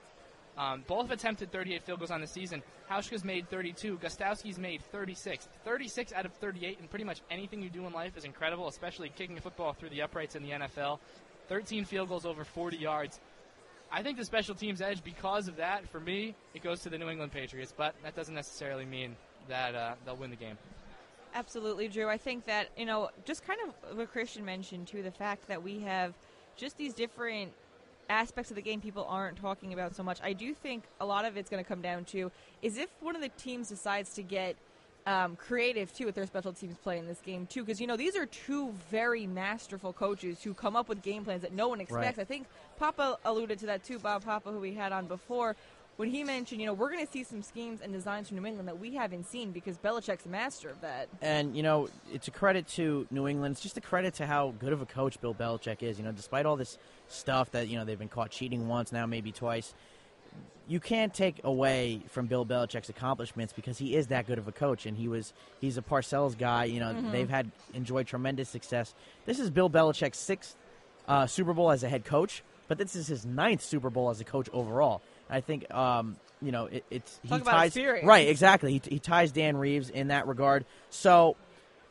um, 0.57 0.83
both 0.87 1.03
have 1.03 1.11
attempted 1.11 1.51
38 1.51 1.83
field 1.83 1.99
goals 1.99 2.11
on 2.11 2.21
the 2.21 2.27
season. 2.27 2.61
Hauschka's 2.89 3.23
made 3.23 3.49
32. 3.49 3.97
Gostkowski's 3.97 4.59
made 4.59 4.81
36. 4.91 5.47
36 5.63 6.13
out 6.13 6.25
of 6.25 6.33
38, 6.33 6.79
and 6.79 6.89
pretty 6.89 7.05
much 7.05 7.21
anything 7.31 7.61
you 7.61 7.69
do 7.69 7.85
in 7.85 7.93
life 7.93 8.17
is 8.17 8.25
incredible, 8.25 8.67
especially 8.67 9.09
kicking 9.09 9.37
a 9.37 9.41
football 9.41 9.73
through 9.73 9.89
the 9.89 10.01
uprights 10.01 10.35
in 10.35 10.43
the 10.43 10.51
NFL. 10.51 10.99
13 11.47 11.85
field 11.85 12.09
goals 12.09 12.25
over 12.25 12.43
40 12.43 12.77
yards. 12.77 13.19
I 13.91 14.03
think 14.03 14.17
the 14.17 14.25
special 14.25 14.55
teams 14.55 14.81
edge, 14.81 15.03
because 15.03 15.47
of 15.47 15.57
that, 15.57 15.87
for 15.89 15.99
me, 15.99 16.35
it 16.53 16.63
goes 16.63 16.81
to 16.81 16.89
the 16.89 16.97
New 16.97 17.09
England 17.09 17.33
Patriots, 17.33 17.73
but 17.75 17.93
that 18.03 18.15
doesn't 18.15 18.35
necessarily 18.35 18.85
mean 18.85 19.15
that 19.49 19.75
uh, 19.75 19.95
they'll 20.05 20.15
win 20.15 20.29
the 20.29 20.35
game. 20.37 20.57
Absolutely, 21.33 21.87
Drew. 21.87 22.07
I 22.07 22.17
think 22.17 22.45
that, 22.45 22.69
you 22.77 22.85
know, 22.85 23.09
just 23.25 23.45
kind 23.45 23.59
of 23.65 23.97
what 23.97 24.13
Kristian 24.13 24.43
mentioned, 24.43 24.87
too, 24.87 25.01
the 25.01 25.11
fact 25.11 25.47
that 25.47 25.61
we 25.61 25.79
have 25.79 26.13
just 26.55 26.77
these 26.77 26.93
different 26.93 27.51
aspects 28.11 28.51
of 28.51 28.55
the 28.55 28.61
game 28.61 28.81
people 28.81 29.05
aren't 29.09 29.37
talking 29.37 29.71
about 29.73 29.95
so 29.95 30.03
much. 30.03 30.19
I 30.21 30.33
do 30.33 30.53
think 30.53 30.83
a 30.99 31.05
lot 31.05 31.23
of 31.25 31.37
it's 31.37 31.49
going 31.49 31.63
to 31.63 31.67
come 31.67 31.81
down 31.81 32.03
to 32.05 32.31
is 32.61 32.77
if 32.77 32.89
one 32.99 33.15
of 33.15 33.21
the 33.21 33.29
teams 33.29 33.69
decides 33.69 34.13
to 34.15 34.21
get 34.21 34.57
um, 35.07 35.35
creative 35.35 35.91
too 35.93 36.05
with 36.05 36.13
their 36.13 36.27
special 36.27 36.53
teams 36.53 36.75
play 36.77 36.99
in 36.99 37.07
this 37.07 37.21
game 37.21 37.47
too, 37.47 37.63
because 37.63 37.79
you 37.81 37.87
know 37.87 37.97
these 37.97 38.15
are 38.15 38.25
two 38.27 38.73
very 38.91 39.25
masterful 39.25 39.93
coaches 39.93 40.43
who 40.43 40.53
come 40.53 40.75
up 40.75 40.89
with 40.89 41.01
game 41.01 41.23
plans 41.23 41.41
that 41.41 41.53
no 41.53 41.69
one 41.69 41.81
expects. 41.81 42.17
Right. 42.17 42.23
I 42.23 42.25
think 42.25 42.47
Papa 42.77 43.17
alluded 43.25 43.57
to 43.59 43.65
that 43.67 43.83
too, 43.83 43.97
Bob 43.97 44.23
Papa, 44.25 44.51
who 44.51 44.59
we 44.59 44.73
had 44.73 44.91
on 44.91 45.07
before. 45.07 45.55
When 46.01 46.09
he 46.09 46.23
mentioned, 46.23 46.59
you 46.59 46.65
know, 46.65 46.73
we're 46.73 46.89
going 46.89 47.05
to 47.05 47.11
see 47.11 47.23
some 47.23 47.43
schemes 47.43 47.79
and 47.79 47.93
designs 47.93 48.27
from 48.27 48.37
New 48.37 48.47
England 48.47 48.67
that 48.67 48.79
we 48.79 48.95
haven't 48.95 49.27
seen 49.27 49.51
because 49.51 49.77
Belichick's 49.77 50.25
a 50.25 50.29
master 50.29 50.67
of 50.67 50.81
that. 50.81 51.07
And 51.21 51.55
you 51.55 51.61
know, 51.61 51.89
it's 52.11 52.27
a 52.27 52.31
credit 52.31 52.67
to 52.69 53.05
New 53.11 53.27
England. 53.27 53.51
It's 53.51 53.61
just 53.61 53.77
a 53.77 53.81
credit 53.81 54.15
to 54.15 54.25
how 54.25 54.55
good 54.57 54.73
of 54.73 54.81
a 54.81 54.87
coach 54.87 55.21
Bill 55.21 55.35
Belichick 55.35 55.83
is. 55.83 55.99
You 55.99 56.03
know, 56.03 56.11
despite 56.11 56.47
all 56.47 56.55
this 56.55 56.79
stuff 57.07 57.51
that 57.51 57.67
you 57.67 57.77
know 57.77 57.85
they've 57.85 57.99
been 57.99 58.09
caught 58.09 58.31
cheating 58.31 58.67
once, 58.67 58.91
now 58.91 59.05
maybe 59.05 59.31
twice. 59.31 59.75
You 60.67 60.79
can't 60.79 61.13
take 61.13 61.39
away 61.43 62.01
from 62.07 62.25
Bill 62.25 62.47
Belichick's 62.47 62.89
accomplishments 62.89 63.53
because 63.53 63.77
he 63.77 63.95
is 63.95 64.07
that 64.07 64.25
good 64.25 64.39
of 64.39 64.47
a 64.47 64.51
coach, 64.51 64.87
and 64.87 64.97
he 64.97 65.07
was 65.07 65.33
he's 65.59 65.77
a 65.77 65.83
Parcells 65.83 66.35
guy. 66.35 66.63
You 66.63 66.79
know, 66.79 67.11
they've 67.11 67.29
had 67.29 67.51
enjoyed 67.75 68.07
tremendous 68.07 68.49
success. 68.49 68.95
This 69.27 69.39
is 69.39 69.51
Bill 69.51 69.69
Belichick's 69.69 70.17
sixth 70.17 70.55
uh, 71.07 71.27
Super 71.27 71.53
Bowl 71.53 71.69
as 71.69 71.83
a 71.83 71.89
head 71.89 72.05
coach, 72.05 72.41
but 72.67 72.79
this 72.79 72.95
is 72.95 73.05
his 73.05 73.23
ninth 73.23 73.61
Super 73.61 73.91
Bowl 73.91 74.09
as 74.09 74.19
a 74.19 74.23
coach 74.23 74.49
overall. 74.51 75.03
I 75.31 75.41
think 75.41 75.73
um, 75.73 76.17
you 76.41 76.51
know 76.51 76.65
it, 76.65 76.83
it's 76.91 77.19
he 77.23 77.29
Talk 77.29 77.41
about 77.41 77.51
ties 77.51 77.67
experience. 77.75 78.05
right 78.05 78.27
exactly. 78.27 78.73
He, 78.73 78.81
he 78.89 78.99
ties 78.99 79.31
Dan 79.31 79.57
Reeves 79.57 79.89
in 79.89 80.09
that 80.09 80.27
regard. 80.27 80.65
So 80.89 81.37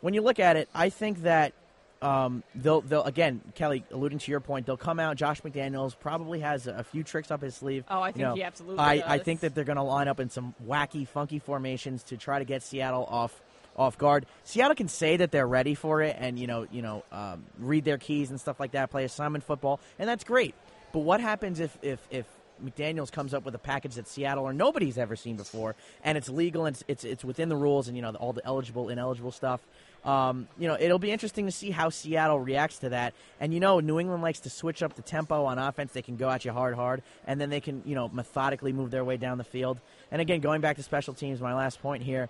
when 0.00 0.14
you 0.14 0.22
look 0.22 0.38
at 0.38 0.56
it, 0.56 0.68
I 0.74 0.90
think 0.90 1.22
that 1.22 1.54
um, 2.02 2.42
they'll 2.54 2.80
they'll 2.80 3.04
again, 3.04 3.40
Kelly, 3.54 3.84
alluding 3.90 4.18
to 4.20 4.30
your 4.30 4.40
point, 4.40 4.66
they'll 4.66 4.76
come 4.76 4.98
out. 5.00 5.16
Josh 5.16 5.42
McDaniels 5.42 5.94
probably 5.98 6.40
has 6.40 6.66
a, 6.66 6.72
a 6.76 6.82
few 6.84 7.02
tricks 7.02 7.30
up 7.30 7.42
his 7.42 7.54
sleeve. 7.54 7.84
Oh, 7.88 8.00
I 8.00 8.08
You 8.08 8.12
think 8.12 8.22
know, 8.22 8.34
he 8.34 8.42
absolutely 8.42 8.78
I, 8.78 9.02
I 9.06 9.18
think 9.18 9.40
that 9.40 9.54
they're 9.54 9.64
going 9.64 9.76
to 9.76 9.82
line 9.82 10.08
up 10.08 10.20
in 10.20 10.30
some 10.30 10.54
wacky, 10.66 11.06
funky 11.06 11.38
formations 11.38 12.02
to 12.04 12.16
try 12.16 12.38
to 12.38 12.44
get 12.44 12.62
Seattle 12.62 13.04
off 13.08 13.38
off 13.76 13.96
guard. 13.98 14.26
Seattle 14.44 14.74
can 14.74 14.88
say 14.88 15.18
that 15.18 15.30
they're 15.30 15.46
ready 15.46 15.74
for 15.74 16.02
it 16.02 16.16
and 16.18 16.38
you 16.38 16.46
know 16.46 16.66
you 16.72 16.82
know 16.82 17.04
um, 17.12 17.44
read 17.58 17.84
their 17.84 17.98
keys 17.98 18.30
and 18.30 18.40
stuff 18.40 18.58
like 18.58 18.72
that, 18.72 18.90
play 18.90 19.04
assignment 19.04 19.44
football, 19.44 19.78
and 19.98 20.08
that's 20.08 20.24
great. 20.24 20.54
But 20.92 21.00
what 21.00 21.20
happens 21.20 21.60
if 21.60 21.76
if 21.82 22.00
if 22.10 22.26
McDaniels 22.64 23.10
comes 23.10 23.34
up 23.34 23.44
with 23.44 23.54
a 23.54 23.58
package 23.58 23.94
that 23.94 24.08
Seattle 24.08 24.44
or 24.44 24.52
nobody's 24.52 24.98
ever 24.98 25.16
seen 25.16 25.36
before, 25.36 25.76
and 26.04 26.16
it's 26.18 26.28
legal 26.28 26.66
and 26.66 26.74
it's 26.74 26.84
it's, 26.88 27.04
it's 27.04 27.24
within 27.24 27.48
the 27.48 27.56
rules, 27.56 27.88
and 27.88 27.96
you 27.96 28.02
know 28.02 28.10
all 28.14 28.32
the 28.32 28.44
eligible, 28.44 28.88
ineligible 28.88 29.32
stuff. 29.32 29.60
Um, 30.04 30.48
you 30.58 30.66
know, 30.66 30.76
it'll 30.80 30.98
be 30.98 31.10
interesting 31.10 31.44
to 31.44 31.52
see 31.52 31.70
how 31.70 31.90
Seattle 31.90 32.40
reacts 32.40 32.78
to 32.78 32.88
that. 32.90 33.12
And 33.38 33.52
you 33.52 33.60
know, 33.60 33.80
New 33.80 34.00
England 34.00 34.22
likes 34.22 34.40
to 34.40 34.50
switch 34.50 34.82
up 34.82 34.94
the 34.94 35.02
tempo 35.02 35.44
on 35.44 35.58
offense. 35.58 35.92
They 35.92 36.02
can 36.02 36.16
go 36.16 36.30
at 36.30 36.44
you 36.44 36.52
hard, 36.52 36.74
hard, 36.74 37.02
and 37.26 37.40
then 37.40 37.50
they 37.50 37.60
can 37.60 37.82
you 37.84 37.94
know 37.94 38.08
methodically 38.08 38.72
move 38.72 38.90
their 38.90 39.04
way 39.04 39.16
down 39.16 39.38
the 39.38 39.44
field. 39.44 39.78
And 40.10 40.20
again, 40.20 40.40
going 40.40 40.60
back 40.60 40.76
to 40.76 40.82
special 40.82 41.14
teams, 41.14 41.40
my 41.40 41.54
last 41.54 41.82
point 41.82 42.02
here, 42.02 42.28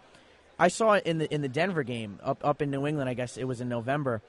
I 0.59 0.69
saw 0.69 0.99
in 0.99 1.19
the 1.19 1.33
in 1.33 1.43
the 1.43 1.49
Denver 1.49 1.83
game 1.83 2.19
up 2.23 2.45
up 2.45 2.61
in 2.61 2.71
New 2.71 2.87
England. 2.87 3.09
I 3.09 3.15
guess 3.15 3.37
it 3.37 3.45
was 3.45 3.61
in 3.61 3.69
November. 3.69 4.21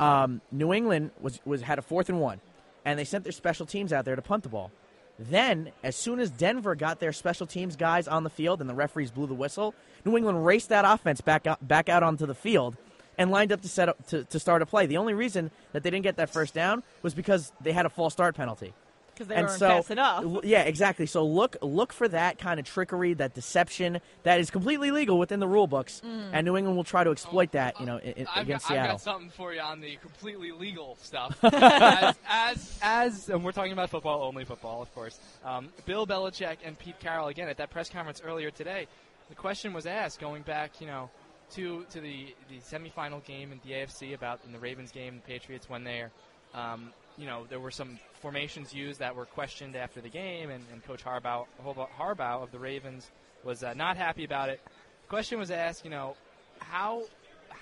Um, 0.00 0.40
New 0.50 0.72
England 0.72 1.10
was 1.20 1.40
was 1.44 1.62
had 1.62 1.78
a 1.78 1.82
fourth 1.82 2.08
and 2.08 2.20
one, 2.20 2.40
and 2.84 2.98
they 2.98 3.04
sent 3.04 3.24
their 3.24 3.32
special 3.32 3.64
teams 3.64 3.92
out 3.92 4.04
there 4.04 4.16
to 4.16 4.22
punt 4.22 4.42
the 4.42 4.48
ball. 4.48 4.70
Then, 5.18 5.72
as 5.82 5.96
soon 5.96 6.20
as 6.20 6.30
Denver 6.30 6.74
got 6.74 7.00
their 7.00 7.12
special 7.12 7.46
teams 7.46 7.74
guys 7.74 8.06
on 8.06 8.22
the 8.22 8.30
field 8.30 8.60
and 8.60 8.70
the 8.70 8.74
referees 8.74 9.10
blew 9.10 9.26
the 9.26 9.34
whistle, 9.34 9.74
New 10.04 10.16
England 10.16 10.46
raced 10.46 10.68
that 10.68 10.84
offense 10.84 11.20
back 11.20 11.46
out, 11.46 11.66
back 11.66 11.88
out 11.88 12.02
onto 12.02 12.24
the 12.24 12.34
field 12.34 12.76
and 13.18 13.32
lined 13.32 13.50
up 13.50 13.60
to 13.62 13.68
set 13.68 13.88
up 13.88 14.06
to, 14.06 14.24
to 14.24 14.38
start 14.38 14.62
a 14.62 14.66
play. 14.66 14.86
The 14.86 14.96
only 14.96 15.14
reason 15.14 15.50
that 15.72 15.82
they 15.82 15.90
didn't 15.90 16.04
get 16.04 16.16
that 16.16 16.30
first 16.30 16.54
down 16.54 16.84
was 17.02 17.14
because 17.14 17.52
they 17.60 17.72
had 17.72 17.84
a 17.84 17.90
false 17.90 18.12
start 18.12 18.36
penalty. 18.36 18.74
Because 19.18 19.28
they 19.28 19.34
and 19.34 19.46
weren't 19.48 19.58
so, 19.58 19.68
fast 19.68 19.90
enough. 19.90 20.24
yeah, 20.44 20.62
exactly. 20.62 21.06
So 21.06 21.26
look 21.26 21.56
look 21.60 21.92
for 21.92 22.06
that 22.08 22.38
kind 22.38 22.60
of 22.60 22.66
trickery, 22.66 23.14
that 23.14 23.34
deception 23.34 24.00
that 24.22 24.38
is 24.38 24.50
completely 24.50 24.90
legal 24.92 25.18
within 25.18 25.40
the 25.40 25.48
rule 25.48 25.66
books, 25.66 26.00
Mm. 26.04 26.30
and 26.32 26.44
New 26.46 26.56
England 26.56 26.76
will 26.76 26.84
try 26.84 27.02
to 27.04 27.10
exploit 27.10 27.52
that. 27.52 27.78
You 27.80 27.86
know, 27.86 27.96
in, 27.98 28.12
in- 28.12 28.26
I've 28.34 28.42
against 28.44 28.68
got, 28.68 28.74
I've 28.74 28.76
Seattle. 28.78 28.92
got 28.94 29.00
something 29.00 29.30
for 29.30 29.52
you 29.52 29.60
on 29.60 29.80
the 29.80 29.96
completely 29.96 30.52
legal 30.52 30.96
stuff. 31.02 31.36
as, 31.44 32.16
as, 32.28 32.78
as, 32.82 33.28
and 33.28 33.44
we're 33.44 33.52
talking 33.52 33.72
about 33.72 33.90
football, 33.90 34.22
only 34.22 34.44
football, 34.44 34.80
of 34.82 34.94
course. 34.94 35.18
Um, 35.44 35.68
Bill 35.86 36.06
Belichick 36.06 36.58
and 36.64 36.78
Pete 36.78 36.98
Carroll, 37.00 37.28
again, 37.28 37.48
at 37.48 37.56
that 37.56 37.70
press 37.70 37.88
conference 37.90 38.22
earlier 38.24 38.50
today, 38.50 38.86
the 39.28 39.34
question 39.34 39.72
was 39.72 39.86
asked 39.86 40.20
going 40.20 40.42
back, 40.42 40.80
you 40.80 40.86
know, 40.86 41.10
to 41.52 41.84
to 41.90 42.00
the, 42.00 42.34
the 42.48 42.58
semifinal 42.60 43.24
game 43.24 43.52
in 43.52 43.60
the 43.66 43.72
AFC 43.74 44.14
about 44.14 44.40
in 44.46 44.52
the 44.52 44.58
Ravens 44.58 44.92
game, 44.92 45.16
the 45.16 45.22
Patriots, 45.32 45.68
when 45.68 45.82
they're, 45.84 46.10
um, 46.54 46.92
you 47.16 47.26
know, 47.26 47.44
there 47.48 47.58
were 47.60 47.70
some 47.70 47.98
formations 48.18 48.72
used 48.74 49.00
that 49.00 49.14
were 49.16 49.26
questioned 49.26 49.76
after 49.76 50.00
the 50.00 50.08
game, 50.08 50.50
and, 50.50 50.64
and 50.72 50.84
Coach 50.84 51.04
Harbaugh, 51.04 51.46
Harbaugh 51.64 52.42
of 52.42 52.50
the 52.52 52.58
Ravens 52.58 53.10
was 53.44 53.62
uh, 53.62 53.74
not 53.74 53.96
happy 53.96 54.24
about 54.24 54.48
it. 54.48 54.60
The 55.02 55.08
question 55.08 55.38
was 55.38 55.50
asked, 55.50 55.84
you 55.84 55.90
know, 55.90 56.16
how 56.60 57.02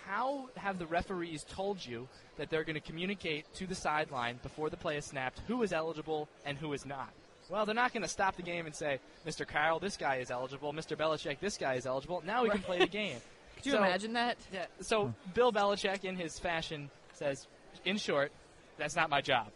how 0.06 0.48
have 0.56 0.78
the 0.78 0.86
referees 0.86 1.44
told 1.48 1.84
you 1.84 2.08
that 2.36 2.48
they're 2.48 2.64
going 2.64 2.74
to 2.74 2.80
communicate 2.80 3.52
to 3.54 3.66
the 3.66 3.74
sideline 3.74 4.38
before 4.42 4.70
the 4.70 4.76
play 4.76 4.96
is 4.96 5.04
snapped 5.04 5.40
who 5.48 5.62
is 5.62 5.72
eligible 5.72 6.28
and 6.44 6.56
who 6.56 6.72
is 6.72 6.86
not? 6.86 7.10
Well, 7.48 7.66
they're 7.66 7.74
not 7.74 7.92
going 7.92 8.02
to 8.02 8.08
stop 8.08 8.36
the 8.36 8.42
game 8.42 8.66
and 8.66 8.74
say, 8.74 8.98
Mr. 9.26 9.46
Carroll, 9.46 9.78
this 9.78 9.96
guy 9.96 10.16
is 10.16 10.30
eligible. 10.30 10.72
Mr. 10.72 10.96
Belichick, 10.96 11.38
this 11.40 11.56
guy 11.56 11.74
is 11.74 11.86
eligible. 11.86 12.22
Now 12.26 12.42
we 12.42 12.50
can 12.50 12.60
play 12.62 12.78
the 12.78 12.86
game. 12.86 13.18
Could 13.56 13.66
you 13.66 13.72
So- 13.72 13.78
imagine 13.78 14.12
that? 14.14 14.36
Yeah, 14.52 14.66
so 14.80 15.14
Bill 15.34 15.52
Belichick, 15.52 16.04
in 16.04 16.16
his 16.16 16.38
fashion, 16.38 16.90
says, 17.14 17.46
in 17.84 17.98
short, 17.98 18.32
that's 18.78 18.96
not 18.96 19.10
my 19.10 19.20
job. 19.20 19.48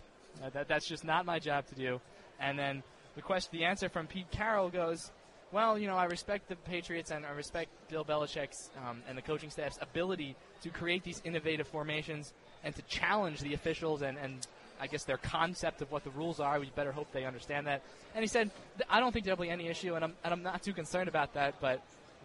Uh, 0.42 0.50
that, 0.50 0.68
that's 0.68 0.86
just 0.86 1.04
not 1.04 1.26
my 1.26 1.38
job 1.38 1.66
to 1.68 1.74
do. 1.74 2.00
And 2.38 2.58
then 2.58 2.82
the 3.14 3.22
question, 3.22 3.50
the 3.52 3.64
answer 3.64 3.88
from 3.88 4.06
Pete 4.06 4.30
Carroll 4.30 4.70
goes, 4.70 5.10
well, 5.52 5.78
you 5.78 5.88
know, 5.88 5.96
I 5.96 6.04
respect 6.04 6.48
the 6.48 6.56
Patriots 6.56 7.10
and 7.10 7.26
I 7.26 7.30
respect 7.30 7.70
Bill 7.88 8.04
Belichick's 8.04 8.70
um, 8.86 9.02
and 9.08 9.18
the 9.18 9.22
coaching 9.22 9.50
staff's 9.50 9.78
ability 9.80 10.36
to 10.62 10.70
create 10.70 11.02
these 11.02 11.20
innovative 11.24 11.66
formations 11.66 12.32
and 12.62 12.74
to 12.76 12.82
challenge 12.82 13.40
the 13.40 13.54
officials 13.54 14.02
and, 14.02 14.16
and 14.18 14.46
I 14.80 14.86
guess 14.86 15.04
their 15.04 15.18
concept 15.18 15.82
of 15.82 15.90
what 15.90 16.04
the 16.04 16.10
rules 16.10 16.40
are. 16.40 16.58
We 16.58 16.70
better 16.74 16.92
hope 16.92 17.12
they 17.12 17.24
understand 17.24 17.66
that. 17.66 17.82
And 18.14 18.22
he 18.22 18.28
said, 18.28 18.50
I 18.88 19.00
don't 19.00 19.12
think 19.12 19.24
there'll 19.24 19.40
be 19.40 19.50
any 19.50 19.68
issue, 19.68 19.94
and 19.94 20.04
I'm, 20.04 20.14
and 20.24 20.32
I'm 20.32 20.42
not 20.42 20.62
too 20.62 20.72
concerned 20.72 21.08
about 21.08 21.34
that, 21.34 21.60
but 21.60 21.82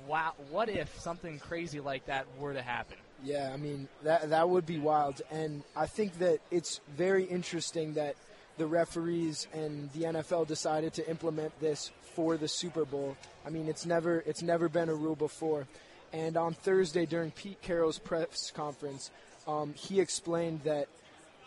wow, 0.08 0.34
what 0.50 0.70
if 0.70 1.00
something 1.00 1.39
crazy 1.39 1.80
like 1.80 2.06
that 2.06 2.26
were 2.39 2.54
to 2.54 2.62
happen? 2.62 2.98
Yeah, 3.23 3.51
I 3.54 3.58
mean 3.58 3.88
that 4.04 4.30
that 4.30 4.49
would 4.49 4.65
be 4.65 4.78
wild, 4.78 5.21
and 5.32 5.63
I 5.75 5.88
think 5.88 6.19
that 6.19 6.39
it's 6.51 6.82
very 6.95 7.23
interesting 7.23 7.93
that 7.93 8.15
the 8.58 8.67
referees 8.67 9.47
and 9.54 9.91
the 9.93 10.04
NFL 10.04 10.47
decided 10.47 10.93
to 10.93 11.10
implement 11.10 11.60
this 11.60 11.91
for 12.15 12.38
the 12.38 12.47
Super 12.47 12.86
Bowl. 12.86 13.17
I 13.45 13.49
mean, 13.49 13.67
it's 13.67 13.86
never 13.86 14.23
it's 14.25 14.41
never 14.41 14.69
been 14.69 14.89
a 14.89 14.95
rule 14.95 15.16
before. 15.16 15.68
And 16.13 16.38
on 16.38 16.53
Thursday 16.53 17.05
during 17.05 17.32
Pete 17.32 17.61
Carroll's 17.61 17.99
press 17.99 18.51
conference, 18.51 19.11
um, 19.47 19.74
he 19.74 19.99
explained 19.99 20.61
that 20.63 20.88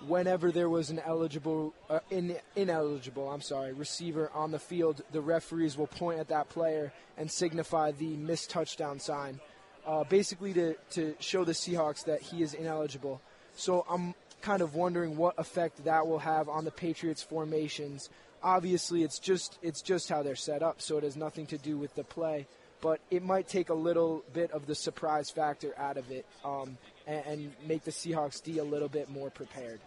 whenever 0.06 0.52
there 0.52 0.68
was 0.68 0.90
an 0.90 1.00
eligible, 1.00 1.74
uh, 1.90 2.00
in, 2.10 2.36
ineligible, 2.54 3.30
I'm 3.30 3.40
sorry, 3.40 3.72
receiver 3.72 4.30
on 4.34 4.50
the 4.50 4.58
field, 4.58 5.02
the 5.12 5.20
referees 5.20 5.76
will 5.76 5.86
point 5.86 6.20
at 6.20 6.28
that 6.28 6.48
player 6.48 6.92
and 7.16 7.30
signify 7.30 7.92
the 7.92 8.16
missed 8.16 8.50
touchdown 8.50 9.00
sign, 9.00 9.40
uh, 9.88 10.04
basically 10.04 10.52
to, 10.52 10.74
to 10.90 11.14
show 11.18 11.44
the 11.44 11.52
Seahawks 11.52 12.04
that 12.04 12.20
he 12.20 12.42
is 12.42 12.52
ineligible. 12.52 13.20
So 13.56 13.86
I'm 13.88 14.14
kind 14.42 14.60
of 14.62 14.74
wondering 14.74 15.16
what 15.16 15.34
effect 15.38 15.84
that 15.84 16.06
will 16.06 16.18
have 16.18 16.48
on 16.48 16.64
the 16.64 16.70
Patriots' 16.70 17.22
formations. 17.22 18.10
Obviously, 18.42 19.02
it's 19.02 19.18
just 19.18 19.58
it's 19.62 19.82
just 19.82 20.08
how 20.08 20.22
they're 20.22 20.36
set 20.36 20.62
up, 20.62 20.80
so 20.80 20.98
it 20.98 21.04
has 21.04 21.16
nothing 21.16 21.46
to 21.46 21.58
do 21.58 21.76
with 21.78 21.94
the 21.94 22.04
play. 22.04 22.46
But 22.80 23.00
it 23.10 23.24
might 23.24 23.48
take 23.48 23.70
a 23.70 23.74
little 23.74 24.22
bit 24.32 24.52
of 24.52 24.66
the 24.66 24.74
surprise 24.76 25.30
factor 25.30 25.74
out 25.76 25.96
of 25.96 26.08
it. 26.12 26.24
Um, 26.44 26.78
and, 27.08 27.26
and 27.26 27.52
make 27.66 27.82
the 27.82 27.90
Seahawks 27.90 28.42
D 28.42 28.58
a 28.58 28.64
little 28.64 28.88
bit 28.88 29.08
more 29.08 29.30
prepared. 29.30 29.80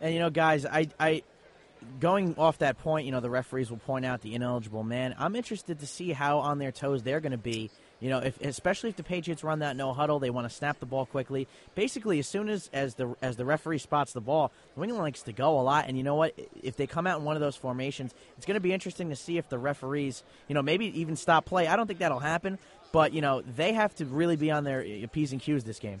And 0.00 0.12
you 0.12 0.20
know, 0.20 0.28
guys, 0.28 0.66
I, 0.66 0.88
I, 1.00 1.22
going 2.00 2.34
off 2.36 2.58
that 2.58 2.78
point, 2.78 3.06
you 3.06 3.12
know, 3.12 3.20
the 3.20 3.30
referees 3.30 3.70
will 3.70 3.78
point 3.78 4.04
out 4.04 4.20
the 4.20 4.34
ineligible 4.34 4.82
man. 4.82 5.14
I'm 5.18 5.36
interested 5.36 5.78
to 5.80 5.86
see 5.86 6.12
how 6.12 6.40
on 6.40 6.58
their 6.58 6.72
toes 6.72 7.02
they're 7.02 7.20
going 7.20 7.32
to 7.32 7.38
be. 7.38 7.70
You 8.00 8.10
know, 8.10 8.18
if 8.18 8.38
especially 8.42 8.90
if 8.90 8.96
the 8.96 9.02
Patriots 9.02 9.42
run 9.42 9.60
that 9.60 9.74
no 9.74 9.94
huddle, 9.94 10.18
they 10.18 10.28
want 10.28 10.48
to 10.48 10.54
snap 10.54 10.80
the 10.80 10.86
ball 10.86 11.06
quickly. 11.06 11.48
Basically, 11.74 12.18
as 12.18 12.26
soon 12.26 12.48
as 12.48 12.68
as 12.72 12.94
the 12.94 13.14
as 13.22 13.36
the 13.36 13.44
referee 13.44 13.78
spots 13.78 14.12
the 14.12 14.20
ball, 14.20 14.52
New 14.76 14.84
England 14.84 15.02
likes 15.02 15.22
to 15.22 15.32
go 15.32 15.58
a 15.58 15.62
lot. 15.62 15.86
And 15.88 15.96
you 15.96 16.02
know 16.02 16.14
what? 16.14 16.34
If 16.62 16.76
they 16.76 16.86
come 16.86 17.06
out 17.06 17.18
in 17.18 17.24
one 17.24 17.36
of 17.36 17.40
those 17.40 17.56
formations, 17.56 18.14
it's 18.36 18.44
going 18.44 18.56
to 18.56 18.60
be 18.60 18.72
interesting 18.72 19.08
to 19.08 19.16
see 19.16 19.38
if 19.38 19.48
the 19.48 19.58
referees, 19.58 20.22
you 20.46 20.54
know, 20.54 20.62
maybe 20.62 20.86
even 21.00 21.16
stop 21.16 21.46
play. 21.46 21.66
I 21.66 21.76
don't 21.76 21.86
think 21.86 22.00
that'll 22.00 22.18
happen, 22.18 22.58
but 22.92 23.14
you 23.14 23.22
know, 23.22 23.40
they 23.42 23.72
have 23.72 23.94
to 23.96 24.04
really 24.04 24.36
be 24.36 24.50
on 24.50 24.64
their 24.64 24.82
p's 25.08 25.32
and 25.32 25.40
q's 25.40 25.64
this 25.64 25.78
game. 25.78 26.00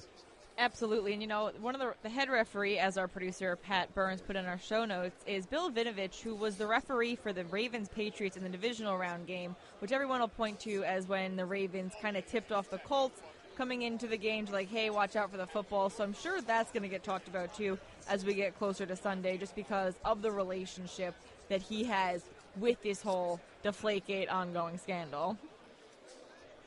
Absolutely, 0.58 1.12
and 1.12 1.20
you 1.20 1.28
know, 1.28 1.50
one 1.60 1.74
of 1.74 1.80
the 1.82 1.92
the 2.02 2.08
head 2.08 2.30
referee, 2.30 2.78
as 2.78 2.96
our 2.96 3.06
producer 3.06 3.56
Pat 3.56 3.94
Burns 3.94 4.22
put 4.22 4.36
in 4.36 4.46
our 4.46 4.58
show 4.58 4.86
notes, 4.86 5.22
is 5.26 5.44
Bill 5.44 5.70
Vinovich, 5.70 6.22
who 6.22 6.34
was 6.34 6.56
the 6.56 6.66
referee 6.66 7.14
for 7.14 7.34
the 7.34 7.44
Ravens 7.46 7.90
Patriots 7.94 8.38
in 8.38 8.42
the 8.42 8.48
divisional 8.48 8.96
round 8.96 9.26
game, 9.26 9.54
which 9.80 9.92
everyone 9.92 10.20
will 10.20 10.28
point 10.28 10.58
to 10.60 10.82
as 10.84 11.08
when 11.08 11.36
the 11.36 11.44
Ravens 11.44 11.92
kind 12.00 12.16
of 12.16 12.26
tipped 12.26 12.52
off 12.52 12.70
the 12.70 12.78
Colts 12.78 13.20
coming 13.54 13.82
into 13.82 14.06
the 14.06 14.16
game 14.16 14.46
to 14.46 14.52
like, 14.52 14.70
hey, 14.70 14.88
watch 14.88 15.14
out 15.14 15.30
for 15.30 15.36
the 15.36 15.46
football. 15.46 15.90
So 15.90 16.02
I'm 16.02 16.14
sure 16.14 16.40
that's 16.40 16.72
going 16.72 16.82
to 16.82 16.88
get 16.88 17.04
talked 17.04 17.28
about 17.28 17.54
too 17.54 17.78
as 18.08 18.24
we 18.24 18.32
get 18.32 18.58
closer 18.58 18.86
to 18.86 18.96
Sunday, 18.96 19.36
just 19.36 19.54
because 19.54 19.94
of 20.06 20.22
the 20.22 20.30
relationship 20.30 21.14
that 21.50 21.60
he 21.60 21.84
has 21.84 22.22
with 22.56 22.82
this 22.82 23.02
whole 23.02 23.40
Deflategate 23.62 24.32
ongoing 24.32 24.78
scandal. 24.78 25.36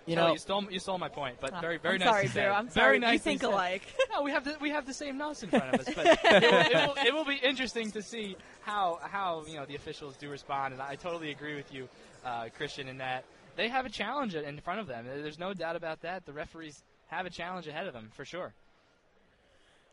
You 0.10 0.16
know, 0.16 0.32
you 0.32 0.38
stole 0.40 0.72
you 0.72 0.80
stole 0.80 0.98
my 0.98 1.08
point, 1.08 1.38
but 1.40 1.62
very 1.62 1.78
very 1.78 1.96
I'm 1.96 2.00
nice. 2.00 2.10
Sorry, 2.10 2.26
to 2.26 2.34
say. 2.34 2.44
Drew. 2.44 2.52
I'm 2.52 2.68
very 2.68 2.86
sorry. 2.86 3.00
nice. 3.00 3.14
You 3.14 3.20
think 3.20 3.44
alike. 3.44 3.84
no, 4.12 4.24
we 4.24 4.32
have 4.32 4.44
the 4.44 4.58
we 4.60 4.72
have 4.72 4.88
the 4.88 4.94
same 4.94 5.18
nose 5.18 5.44
in 5.44 5.50
front 5.50 5.74
of 5.74 5.82
us, 5.82 5.94
but 5.94 6.06
it, 6.24 6.52
will, 6.52 6.60
it, 6.60 6.88
will, 6.88 7.08
it 7.08 7.14
will 7.14 7.26
be 7.26 7.36
interesting 7.36 7.92
to 7.92 8.02
see 8.02 8.36
how 8.62 9.00
how 9.04 9.44
you 9.48 9.58
know 9.58 9.66
the 9.66 9.76
officials 9.76 10.18
do 10.18 10.30
respond. 10.30 10.74
And 10.74 10.82
I 10.82 10.96
totally 10.96 11.30
agree 11.32 11.56
with 11.56 11.72
you, 11.72 11.88
uh, 12.26 12.46
Kristian, 12.60 12.88
in 12.88 12.98
that 12.98 13.24
they 13.56 13.70
have 13.70 13.86
a 13.86 13.90
challenge 13.90 14.34
in 14.34 14.60
front 14.62 14.80
of 14.80 14.88
them. 14.88 15.06
There's 15.06 15.38
no 15.38 15.54
doubt 15.54 15.76
about 15.76 16.02
that. 16.02 16.26
The 16.26 16.34
referees 16.34 16.82
have 17.08 17.26
a 17.26 17.30
challenge 17.30 17.68
ahead 17.68 17.86
of 17.86 17.94
them 17.94 18.10
for 18.16 18.26
sure. 18.26 18.54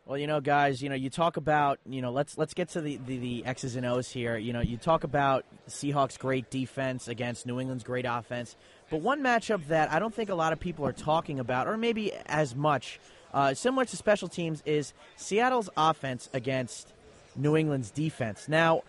Well, 0.07 0.17
you 0.17 0.25
know, 0.25 0.39
guys, 0.39 0.81
you 0.81 0.87
know, 0.87 0.95
you 0.95 1.09
talk 1.09 1.35
about, 1.35 1.79
you 1.85 2.01
know, 2.01 2.11
let's 2.11 2.37
let's 2.37 2.53
get 2.53 2.69
to 2.69 2.81
the, 2.81 2.97
the, 3.05 3.17
the 3.17 3.45
X's 3.45 3.75
and 3.75 3.85
O's 3.85 4.09
here. 4.09 4.37
You 4.37 4.53
know, 4.53 4.61
you 4.61 4.77
talk 4.77 5.03
about 5.03 5.43
Seahawks' 5.67 6.17
great 6.17 6.49
defense 6.49 7.09
against 7.09 7.45
New 7.45 7.59
England's 7.59 7.83
great 7.83 8.05
offense. 8.07 8.55
But 8.89 9.01
one 9.01 9.21
matchup 9.21 9.67
that 9.67 9.91
I 9.91 9.99
don't 9.99 10.13
think 10.13 10.29
a 10.29 10.35
lot 10.35 10.53
of 10.53 10.59
people 10.59 10.85
are 10.85 10.93
talking 10.93 11.39
about, 11.39 11.67
or 11.67 11.77
maybe 11.77 12.13
as 12.25 12.55
much, 12.55 12.99
uh, 13.33 13.53
similar 13.53 13.85
to 13.85 13.97
special 13.97 14.27
teams, 14.27 14.63
is 14.65 14.93
Seattle's 15.17 15.69
offense 15.75 16.29
against 16.33 16.93
New 17.35 17.57
England's 17.57 17.91
defense. 17.91 18.47
Now, 18.47 18.83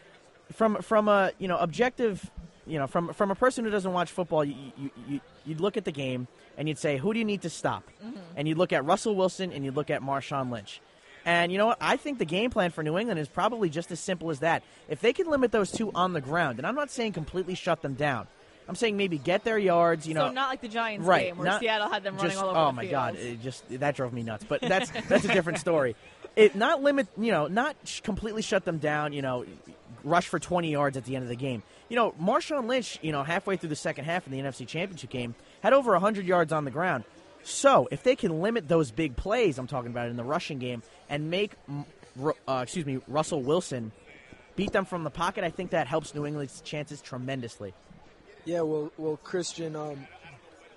from 0.52 0.76
from 0.82 1.08
a 1.08 1.32
you 1.38 1.48
know 1.48 1.58
objective, 1.58 2.30
you 2.66 2.78
know 2.78 2.86
from 2.86 3.12
from 3.12 3.30
a 3.30 3.34
person 3.34 3.64
who 3.64 3.70
doesn't 3.70 3.92
watch 3.92 4.10
football, 4.10 4.44
you, 4.44 4.54
you, 4.76 4.90
you 5.08 5.20
you'd 5.44 5.60
look 5.60 5.76
at 5.76 5.84
the 5.84 5.92
game 5.92 6.28
and 6.56 6.68
you'd 6.68 6.78
say, 6.78 6.96
who 6.96 7.12
do 7.12 7.18
you 7.18 7.24
need 7.24 7.42
to 7.42 7.50
stop? 7.50 7.84
Mm-hmm. 8.04 8.18
And 8.36 8.48
you'd 8.48 8.58
look 8.58 8.72
at 8.72 8.84
Russell 8.84 9.14
Wilson 9.14 9.52
and 9.52 9.64
you'd 9.64 9.76
look 9.76 9.90
at 9.90 10.02
Marshawn 10.02 10.50
Lynch. 10.50 10.80
And 11.24 11.52
you 11.52 11.58
know 11.58 11.66
what? 11.66 11.78
I 11.80 11.96
think 11.96 12.18
the 12.18 12.24
game 12.24 12.50
plan 12.50 12.70
for 12.70 12.82
New 12.82 12.98
England 12.98 13.20
is 13.20 13.28
probably 13.28 13.68
just 13.68 13.90
as 13.90 14.00
simple 14.00 14.30
as 14.30 14.40
that. 14.40 14.62
If 14.88 15.00
they 15.00 15.12
can 15.12 15.28
limit 15.28 15.52
those 15.52 15.70
two 15.70 15.92
on 15.94 16.14
the 16.14 16.20
ground, 16.20 16.58
and 16.58 16.66
I'm 16.66 16.74
not 16.74 16.90
saying 16.90 17.12
completely 17.12 17.54
shut 17.54 17.82
them 17.82 17.94
down, 17.94 18.26
I'm 18.68 18.74
saying 18.74 18.96
maybe 18.96 19.18
get 19.18 19.44
their 19.44 19.58
yards. 19.58 20.06
You 20.06 20.14
know, 20.14 20.28
so 20.28 20.32
not 20.32 20.50
like 20.50 20.60
the 20.60 20.68
Giants 20.68 21.06
right, 21.06 21.26
game 21.26 21.38
where 21.38 21.46
not, 21.46 21.60
Seattle 21.60 21.88
had 21.88 22.04
them 22.04 22.16
running 22.16 22.36
all 22.36 22.50
over 22.50 22.58
oh 22.58 22.72
my 22.72 22.86
god, 22.86 23.16
it 23.16 23.42
just 23.42 23.64
that 23.80 23.96
drove 23.96 24.12
me 24.12 24.22
nuts. 24.22 24.44
But 24.48 24.60
that's 24.60 24.90
that's 25.08 25.24
a 25.24 25.32
different 25.32 25.58
story. 25.58 25.96
It 26.36 26.54
not 26.54 26.84
limit, 26.84 27.08
you 27.18 27.32
know, 27.32 27.48
not 27.48 27.74
sh- 27.82 28.00
completely 28.00 28.42
shut 28.42 28.64
them 28.64 28.78
down. 28.78 29.12
You 29.12 29.22
know, 29.22 29.44
rush 30.04 30.28
for 30.28 30.38
20 30.38 30.70
yards 30.70 30.96
at 30.96 31.04
the 31.04 31.16
end 31.16 31.24
of 31.24 31.28
the 31.28 31.34
game. 31.34 31.64
You 31.88 31.96
know, 31.96 32.12
Marshawn 32.12 32.66
Lynch, 32.66 32.98
you 33.02 33.10
know, 33.10 33.24
halfway 33.24 33.56
through 33.56 33.70
the 33.70 33.76
second 33.76 34.04
half 34.04 34.24
in 34.24 34.32
the 34.32 34.38
NFC 34.38 34.64
Championship 34.64 35.10
game, 35.10 35.34
had 35.62 35.72
over 35.72 35.92
100 35.92 36.26
yards 36.26 36.52
on 36.52 36.64
the 36.64 36.70
ground. 36.70 37.02
So 37.42 37.88
if 37.90 38.02
they 38.02 38.14
can 38.14 38.40
limit 38.42 38.68
those 38.68 38.90
big 38.90 39.16
plays, 39.16 39.58
I'm 39.58 39.66
talking 39.66 39.90
about 39.90 40.08
in 40.08 40.16
the 40.16 40.24
rushing 40.24 40.58
game, 40.58 40.82
and 41.08 41.30
make, 41.30 41.52
uh, 42.46 42.60
excuse 42.62 42.84
me, 42.84 43.00
Russell 43.08 43.42
Wilson 43.42 43.92
beat 44.56 44.72
them 44.72 44.84
from 44.84 45.04
the 45.04 45.10
pocket, 45.10 45.44
I 45.44 45.50
think 45.50 45.70
that 45.70 45.86
helps 45.86 46.14
New 46.14 46.26
England's 46.26 46.60
chances 46.60 47.00
tremendously. 47.00 47.74
Yeah, 48.48 48.62
well, 48.62 48.90
well, 48.96 49.20
Kristian, 49.22 49.76
um, 49.76 50.06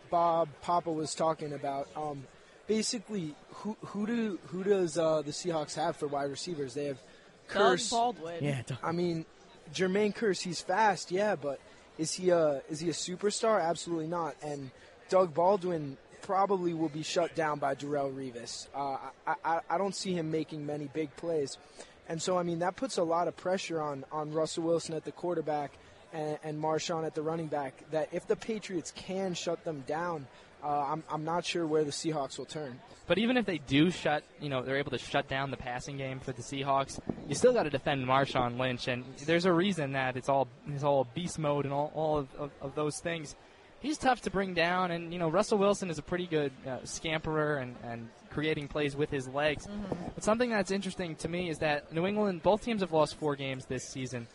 Bob 0.09 0.49
Papa 0.61 0.91
was 0.91 1.15
talking 1.15 1.53
about. 1.53 1.87
Um, 1.95 2.25
basically, 2.67 3.33
who 3.49 3.77
who 3.85 4.05
do 4.05 4.39
who 4.47 4.65
does 4.65 4.97
uh, 4.97 5.21
the 5.21 5.31
Seahawks 5.31 5.75
have 5.75 5.95
for 5.95 6.07
wide 6.07 6.29
receivers? 6.29 6.73
They 6.73 6.87
have 6.87 6.99
Kearse. 7.47 7.89
Doug 7.89 8.15
Baldwin. 8.15 8.43
Yeah, 8.43 8.63
I 8.83 8.91
mean, 8.91 9.25
Jermaine 9.73 10.13
Kearse, 10.13 10.41
he's 10.41 10.59
fast, 10.59 11.11
yeah, 11.11 11.37
but 11.37 11.61
is 11.97 12.11
he 12.11 12.29
a 12.31 12.61
is 12.69 12.81
he 12.81 12.89
a 12.89 12.93
superstar? 12.93 13.63
Absolutely 13.63 14.07
not. 14.07 14.35
And 14.43 14.71
Doug 15.07 15.33
Baldwin 15.33 15.95
probably 16.21 16.73
will 16.73 16.89
be 16.89 17.03
shut 17.03 17.35
down 17.35 17.59
by 17.59 17.75
Darrelle 17.75 18.13
Revis. 18.13 18.67
Uh, 18.75 18.97
I, 19.25 19.35
I 19.45 19.59
I 19.69 19.77
don't 19.77 19.95
see 19.95 20.11
him 20.11 20.29
making 20.29 20.65
many 20.65 20.89
big 20.93 21.15
plays, 21.15 21.57
and 22.09 22.21
so 22.21 22.37
I 22.37 22.43
mean 22.43 22.59
that 22.59 22.75
puts 22.75 22.97
a 22.97 23.03
lot 23.03 23.29
of 23.29 23.37
pressure 23.37 23.79
on 23.79 24.03
on 24.11 24.33
Russell 24.33 24.63
Wilson 24.63 24.93
at 24.93 25.05
the 25.05 25.13
quarterback 25.13 25.71
and, 26.13 26.37
and 26.43 26.61
Marshawn 26.61 27.05
at 27.05 27.15
the 27.15 27.21
running 27.21 27.47
back. 27.47 27.83
That 27.91 28.09
if 28.11 28.27
the 28.27 28.35
Patriots 28.35 28.91
can 28.95 29.33
shut 29.33 29.63
them 29.63 29.83
down, 29.87 30.27
uh, 30.63 30.85
I'm 30.89 31.03
I'm 31.09 31.23
not 31.23 31.45
sure 31.45 31.65
where 31.65 31.83
the 31.83 31.91
Seahawks 31.91 32.37
will 32.37 32.45
turn. 32.45 32.79
But 33.07 33.17
even 33.17 33.35
if 33.35 33.45
they 33.45 33.57
do 33.57 33.89
shut, 33.91 34.23
you 34.39 34.49
know, 34.49 34.61
they're 34.61 34.77
able 34.77 34.91
to 34.91 34.97
shut 34.97 35.27
down 35.27 35.51
the 35.51 35.57
passing 35.57 35.97
game 35.97 36.19
for 36.19 36.31
the 36.31 36.41
Seahawks. 36.41 36.99
You 37.27 37.35
still 37.35 37.51
got 37.51 37.63
to 37.63 37.69
defend 37.69 38.05
Marshawn 38.05 38.57
Lynch, 38.57 38.87
and 38.87 39.03
there's 39.25 39.45
a 39.45 39.51
reason 39.51 39.93
that 39.93 40.15
it's 40.15 40.29
all 40.29 40.47
it's 40.67 40.83
all 40.83 41.07
beast 41.13 41.39
mode 41.39 41.65
and 41.65 41.73
all 41.73 41.91
all 41.93 42.19
of, 42.19 42.27
of, 42.35 42.51
of 42.61 42.75
those 42.75 42.99
things. 42.99 43.35
He's 43.79 43.97
tough 43.97 44.21
to 44.21 44.29
bring 44.29 44.53
down, 44.53 44.91
and 44.91 45.11
you 45.11 45.17
know 45.17 45.29
Russell 45.29 45.57
Wilson 45.57 45.89
is 45.89 45.97
a 45.97 46.03
pretty 46.03 46.27
good 46.27 46.51
uh, 46.67 46.77
scamperer 46.83 47.57
and, 47.57 47.75
and 47.83 48.09
creating 48.29 48.67
plays 48.67 48.95
with 48.95 49.09
his 49.09 49.27
legs. 49.27 49.65
Mm-hmm. 49.65 50.05
But 50.13 50.23
something 50.23 50.51
that's 50.51 50.71
interesting 50.71 51.15
to 51.17 51.27
me 51.27 51.49
is 51.49 51.57
that 51.59 51.91
New 51.91 52.05
England, 52.05 52.43
both 52.43 52.63
teams 52.63 52.81
have 52.81 52.91
lost 52.91 53.15
four 53.15 53.35
games 53.35 53.65
this 53.65 53.83
season. 53.83 54.27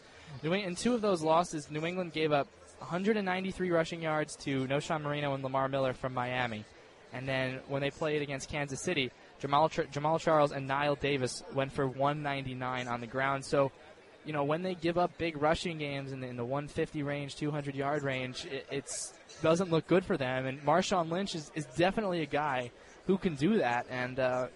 New 0.42 0.54
England, 0.54 0.64
in 0.64 0.76
two 0.76 0.94
of 0.94 1.00
those 1.00 1.22
losses, 1.22 1.70
New 1.70 1.84
England 1.84 2.12
gave 2.12 2.32
up 2.32 2.48
193 2.78 3.70
rushing 3.70 4.02
yards 4.02 4.36
to 4.36 4.66
Knowshon 4.66 5.02
Moreno 5.02 5.34
and 5.34 5.42
Lamar 5.42 5.68
Miller 5.68 5.92
from 5.92 6.14
Miami. 6.14 6.64
And 7.12 7.26
then 7.26 7.60
when 7.68 7.80
they 7.80 7.90
played 7.90 8.22
against 8.22 8.50
Kansas 8.50 8.80
City, 8.80 9.10
Jamaal, 9.40 9.70
Jamaal 9.90 10.20
Charles 10.20 10.52
and 10.52 10.68
Knile 10.68 10.98
Davis 10.98 11.42
went 11.54 11.72
for 11.72 11.86
199 11.86 12.88
on 12.88 13.00
the 13.00 13.06
ground. 13.06 13.44
So, 13.44 13.72
you 14.24 14.32
know, 14.32 14.44
when 14.44 14.62
they 14.62 14.74
give 14.74 14.98
up 14.98 15.16
big 15.16 15.40
rushing 15.40 15.78
games 15.78 16.12
in 16.12 16.20
the, 16.20 16.26
in 16.26 16.36
the 16.36 16.44
150 16.44 17.02
range, 17.02 17.36
200 17.36 17.74
yard 17.74 18.02
range, 18.02 18.44
it 18.46 18.66
it's, 18.70 19.14
doesn't 19.42 19.70
look 19.70 19.86
good 19.86 20.04
for 20.04 20.16
them. 20.16 20.46
And 20.46 20.60
Marshawn 20.62 21.10
Lynch 21.10 21.34
is, 21.34 21.50
is 21.54 21.64
definitely 21.76 22.22
a 22.22 22.26
guy 22.26 22.70
who 23.06 23.16
can 23.16 23.34
do 23.34 23.58
that. 23.58 23.86
And, 23.88 24.18
uh, 24.18 24.48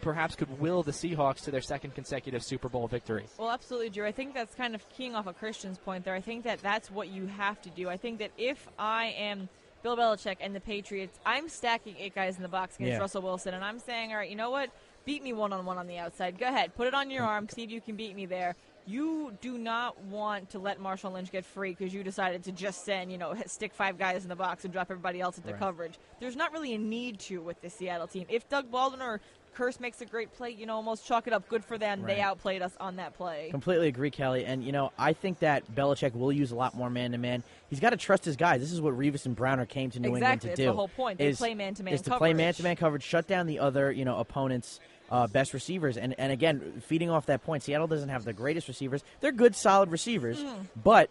perhaps 0.00 0.34
could 0.36 0.60
will 0.60 0.82
the 0.82 0.92
Seahawks 0.92 1.42
to 1.44 1.50
their 1.50 1.60
second 1.60 1.94
consecutive 1.94 2.42
Super 2.42 2.68
Bowl 2.68 2.86
victory. 2.88 3.26
Well, 3.38 3.50
absolutely, 3.50 3.90
Drew. 3.90 4.06
I 4.06 4.12
think 4.12 4.34
that's 4.34 4.54
kind 4.54 4.74
of 4.74 4.88
keying 4.90 5.14
off 5.14 5.26
of 5.26 5.38
Kristian's 5.40 5.78
point 5.78 6.04
there. 6.04 6.14
I 6.14 6.20
think 6.20 6.44
that 6.44 6.60
that's 6.62 6.90
what 6.90 7.08
you 7.08 7.26
have 7.26 7.60
to 7.62 7.70
do. 7.70 7.88
I 7.88 7.96
think 7.96 8.18
that 8.18 8.30
if 8.38 8.68
I 8.78 9.06
am 9.18 9.48
Bill 9.82 9.96
Belichick 9.96 10.36
and 10.40 10.54
the 10.54 10.60
Patriots, 10.60 11.18
I'm 11.24 11.48
stacking 11.48 11.96
eight 11.98 12.14
guys 12.14 12.36
in 12.36 12.42
the 12.42 12.48
box 12.48 12.76
against 12.76 12.92
Yeah. 12.92 12.98
Russell 12.98 13.22
Wilson, 13.22 13.54
and 13.54 13.64
I'm 13.64 13.78
saying, 13.78 14.10
all 14.12 14.18
right, 14.18 14.28
you 14.30 14.36
know 14.36 14.50
what? 14.50 14.70
Beat 15.06 15.22
me 15.22 15.32
one 15.32 15.52
on 15.54 15.64
one 15.64 15.78
on 15.78 15.86
the 15.86 15.96
outside. 15.96 16.38
Go 16.38 16.46
ahead, 16.46 16.74
put 16.76 16.86
it 16.86 16.94
on 16.94 17.10
your 17.10 17.24
arm, 17.24 17.48
see 17.48 17.62
if 17.62 17.70
you 17.70 17.80
can 17.80 17.96
beat 17.96 18.14
me 18.14 18.26
there. 18.26 18.54
You 18.86 19.32
do 19.40 19.56
not 19.56 19.98
want 20.04 20.50
to 20.50 20.58
let 20.58 20.80
Marshall 20.80 21.12
Lynch 21.12 21.30
get 21.30 21.44
free 21.44 21.70
because 21.74 21.94
you 21.94 22.02
decided 22.02 22.42
to 22.44 22.52
just 22.52 22.84
send, 22.84 23.12
you 23.12 23.18
know, 23.18 23.34
stick 23.46 23.72
five 23.72 23.98
guys 23.98 24.22
in 24.24 24.28
the 24.28 24.36
box 24.36 24.64
and 24.64 24.72
drop 24.72 24.90
everybody 24.90 25.20
else 25.20 25.38
into 25.38 25.50
Right. 25.50 25.58
coverage. 25.58 25.98
There's 26.18 26.36
not 26.36 26.52
really 26.52 26.74
a 26.74 26.78
need 26.78 27.18
to 27.20 27.38
with 27.40 27.60
the 27.62 27.70
Seattle 27.70 28.06
team. 28.08 28.26
If 28.28 28.48
Doug 28.48 28.70
Baldwin 28.70 29.00
or 29.00 29.20
Kearse 29.56 29.80
makes 29.80 30.00
a 30.00 30.06
great 30.06 30.32
play, 30.32 30.50
you 30.50 30.66
know, 30.66 30.74
almost 30.74 31.06
chalk 31.06 31.26
it 31.26 31.32
up. 31.32 31.48
Good 31.48 31.64
for 31.64 31.76
them. 31.76 32.02
They 32.02 32.20
outplayed 32.20 32.62
us 32.62 32.72
on 32.80 32.96
that 32.96 33.14
play. 33.14 33.48
Completely 33.50 33.88
agree, 33.88 34.10
Kelly. 34.10 34.44
And 34.44 34.62
you 34.64 34.72
know, 34.72 34.92
I 34.98 35.12
think 35.12 35.40
that 35.40 35.70
Belichick 35.74 36.14
will 36.14 36.32
use 36.32 36.50
a 36.52 36.56
lot 36.56 36.74
more 36.74 36.88
man 36.90 37.12
to 37.12 37.18
man. 37.18 37.42
He's 37.68 37.80
got 37.80 37.90
to 37.90 37.96
trust 37.96 38.24
his 38.24 38.36
guys. 38.36 38.60
This 38.60 38.72
is 38.72 38.80
what 38.80 38.96
Revis 38.96 39.26
and 39.26 39.34
Browner 39.36 39.66
came 39.66 39.90
to 39.90 40.00
New 40.00 40.14
Exactly. 40.14 40.50
England 40.50 40.56
to 40.56 40.62
do. 40.62 40.66
the 40.68 40.72
whole 40.72 40.88
point. 40.88 41.18
They 41.18 41.28
is, 41.28 41.38
play 41.38 41.54
man-to-man 41.54 41.94
is 41.94 42.02
to 42.02 42.16
play 42.16 42.32
man 42.34 42.54
to 42.54 42.62
man 42.62 42.76
coverage, 42.76 43.02
shut 43.02 43.26
down 43.26 43.46
the 43.46 43.58
other 43.58 43.90
you 43.92 44.04
know 44.04 44.16
opponents. 44.18 44.80
Uh, 45.12 45.26
best 45.26 45.52
receivers, 45.54 45.96
and 45.96 46.14
and 46.18 46.30
again, 46.30 46.80
feeding 46.86 47.10
off 47.10 47.26
that 47.26 47.42
point, 47.42 47.64
Seattle 47.64 47.88
doesn't 47.88 48.10
have 48.10 48.22
the 48.24 48.32
greatest 48.32 48.68
receivers. 48.68 49.02
They're 49.20 49.32
good, 49.32 49.56
solid 49.56 49.90
receivers, 49.90 50.38
Mm-hmm. 50.38 50.62
but 50.84 51.10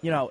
you 0.00 0.10
know, 0.10 0.30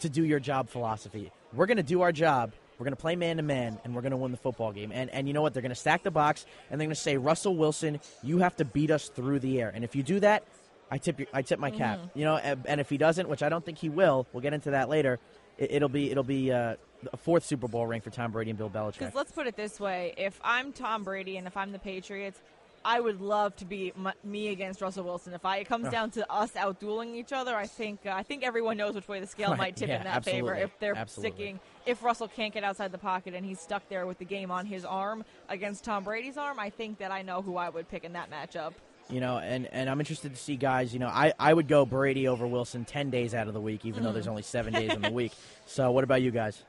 to 0.00 0.08
do 0.10 0.22
your 0.22 0.38
job 0.38 0.68
philosophy. 0.68 1.32
We're 1.54 1.64
going 1.64 1.78
to 1.78 1.82
do 1.82 2.02
our 2.02 2.12
job. 2.12 2.52
We're 2.78 2.84
going 2.84 2.96
to 2.96 3.00
play 3.00 3.16
man 3.16 3.36
to 3.36 3.42
man, 3.42 3.78
and 3.84 3.94
we're 3.94 4.02
going 4.02 4.10
to 4.10 4.16
win 4.16 4.32
the 4.32 4.36
football 4.36 4.72
game. 4.72 4.90
And 4.92 5.10
and 5.10 5.28
you 5.28 5.34
know 5.34 5.42
what? 5.42 5.54
They're 5.54 5.62
going 5.62 5.70
to 5.70 5.76
stack 5.76 6.02
the 6.02 6.10
box, 6.10 6.44
and 6.70 6.80
they're 6.80 6.86
going 6.86 6.94
to 6.94 7.00
say, 7.00 7.16
Russell 7.16 7.56
Wilson, 7.56 8.00
you 8.22 8.38
have 8.38 8.56
to 8.56 8.64
beat 8.64 8.90
us 8.90 9.08
through 9.08 9.38
the 9.40 9.60
air. 9.60 9.70
And 9.74 9.84
if 9.84 9.94
you 9.94 10.02
do 10.02 10.20
that, 10.20 10.44
I 10.90 10.98
tip 10.98 11.18
your, 11.18 11.28
I 11.32 11.42
tip 11.42 11.58
my 11.58 11.70
cap. 11.70 11.98
Mm-hmm. 11.98 12.18
You 12.18 12.24
know, 12.24 12.36
and, 12.36 12.66
and 12.66 12.80
if 12.80 12.90
he 12.90 12.96
doesn't, 12.96 13.28
which 13.28 13.42
I 13.42 13.48
don't 13.48 13.64
think 13.64 13.78
he 13.78 13.88
will, 13.88 14.26
we'll 14.32 14.42
get 14.42 14.54
into 14.54 14.72
that 14.72 14.88
later. 14.88 15.18
It, 15.58 15.72
it'll 15.72 15.88
be 15.88 16.10
it'll 16.10 16.24
be 16.24 16.52
uh, 16.52 16.76
a 17.12 17.16
fourth 17.16 17.44
Super 17.44 17.68
Bowl 17.68 17.86
ring 17.86 18.00
for 18.00 18.10
Tom 18.10 18.32
Brady 18.32 18.50
and 18.50 18.58
Bill 18.58 18.70
Belichick. 18.70 18.98
Because 18.98 19.14
let's 19.14 19.32
put 19.32 19.46
it 19.46 19.56
this 19.56 19.78
way: 19.78 20.14
if 20.16 20.40
I'm 20.42 20.72
Tom 20.72 21.04
Brady 21.04 21.36
and 21.36 21.46
if 21.46 21.56
I'm 21.56 21.72
the 21.72 21.78
Patriots, 21.78 22.40
I 22.84 23.00
would 23.00 23.20
love 23.20 23.56
to 23.56 23.64
be 23.64 23.92
m- 23.96 24.12
me 24.22 24.48
against 24.48 24.80
Russell 24.82 25.04
Wilson. 25.04 25.32
If 25.32 25.44
I, 25.44 25.58
it 25.58 25.68
comes 25.68 25.88
down 25.88 26.10
to 26.12 26.30
us 26.30 26.50
outdueling 26.52 27.14
each 27.14 27.32
other, 27.32 27.56
I 27.56 27.66
think 27.66 28.00
uh, 28.04 28.10
I 28.10 28.22
think 28.22 28.44
everyone 28.44 28.76
knows 28.76 28.94
which 28.94 29.08
way 29.08 29.20
the 29.20 29.26
scale 29.26 29.50
Right, 29.50 29.58
might 29.58 29.76
tip 29.76 29.88
yeah, 29.88 29.98
in 29.98 30.04
that 30.04 30.16
absolutely, 30.16 30.50
favor. 30.50 30.62
If 30.64 30.78
they're 30.78 30.96
absolutely. 30.96 31.30
sticking, 31.36 31.60
if 31.86 32.02
Russell 32.02 32.28
can't 32.28 32.52
get 32.52 32.62
outside 32.62 32.92
the 32.92 32.98
pocket 32.98 33.34
and 33.34 33.44
he's 33.46 33.58
stuck 33.60 33.88
there 33.88 34.06
with 34.06 34.18
the 34.18 34.24
game 34.26 34.50
on 34.50 34.66
his 34.66 34.84
arm 34.84 35.24
against 35.48 35.84
Tom 35.84 36.04
Brady's 36.04 36.36
arm, 36.36 36.58
I 36.60 36.68
think 36.70 36.98
that 36.98 37.10
I 37.10 37.22
know 37.22 37.40
who 37.40 37.56
I 37.56 37.68
would 37.70 37.88
pick 37.88 38.04
in 38.04 38.12
that 38.12 38.30
matchup. 38.30 38.72
You 39.10 39.20
know, 39.20 39.38
and, 39.38 39.66
and 39.72 39.90
I'm 39.90 40.00
interested 40.00 40.34
to 40.34 40.40
see 40.40 40.56
guys. 40.56 40.92
You 40.94 40.98
know, 41.00 41.08
I, 41.08 41.32
I 41.38 41.52
would 41.52 41.68
go 41.68 41.84
Brady 41.86 42.26
over 42.28 42.46
Wilson 42.46 42.84
ten 42.84 43.10
days 43.10 43.34
out 43.34 43.48
of 43.48 43.54
the 43.54 43.60
week, 43.60 43.84
even 43.84 44.02
though 44.02 44.12
there's 44.12 44.28
only 44.28 44.42
seven 44.42 44.72
days 44.72 44.92
in 44.92 45.02
the 45.02 45.10
week. 45.12 45.32
So, 45.66 45.90
what 45.90 46.04
about 46.04 46.22
you 46.22 46.30
guys? 46.30 46.62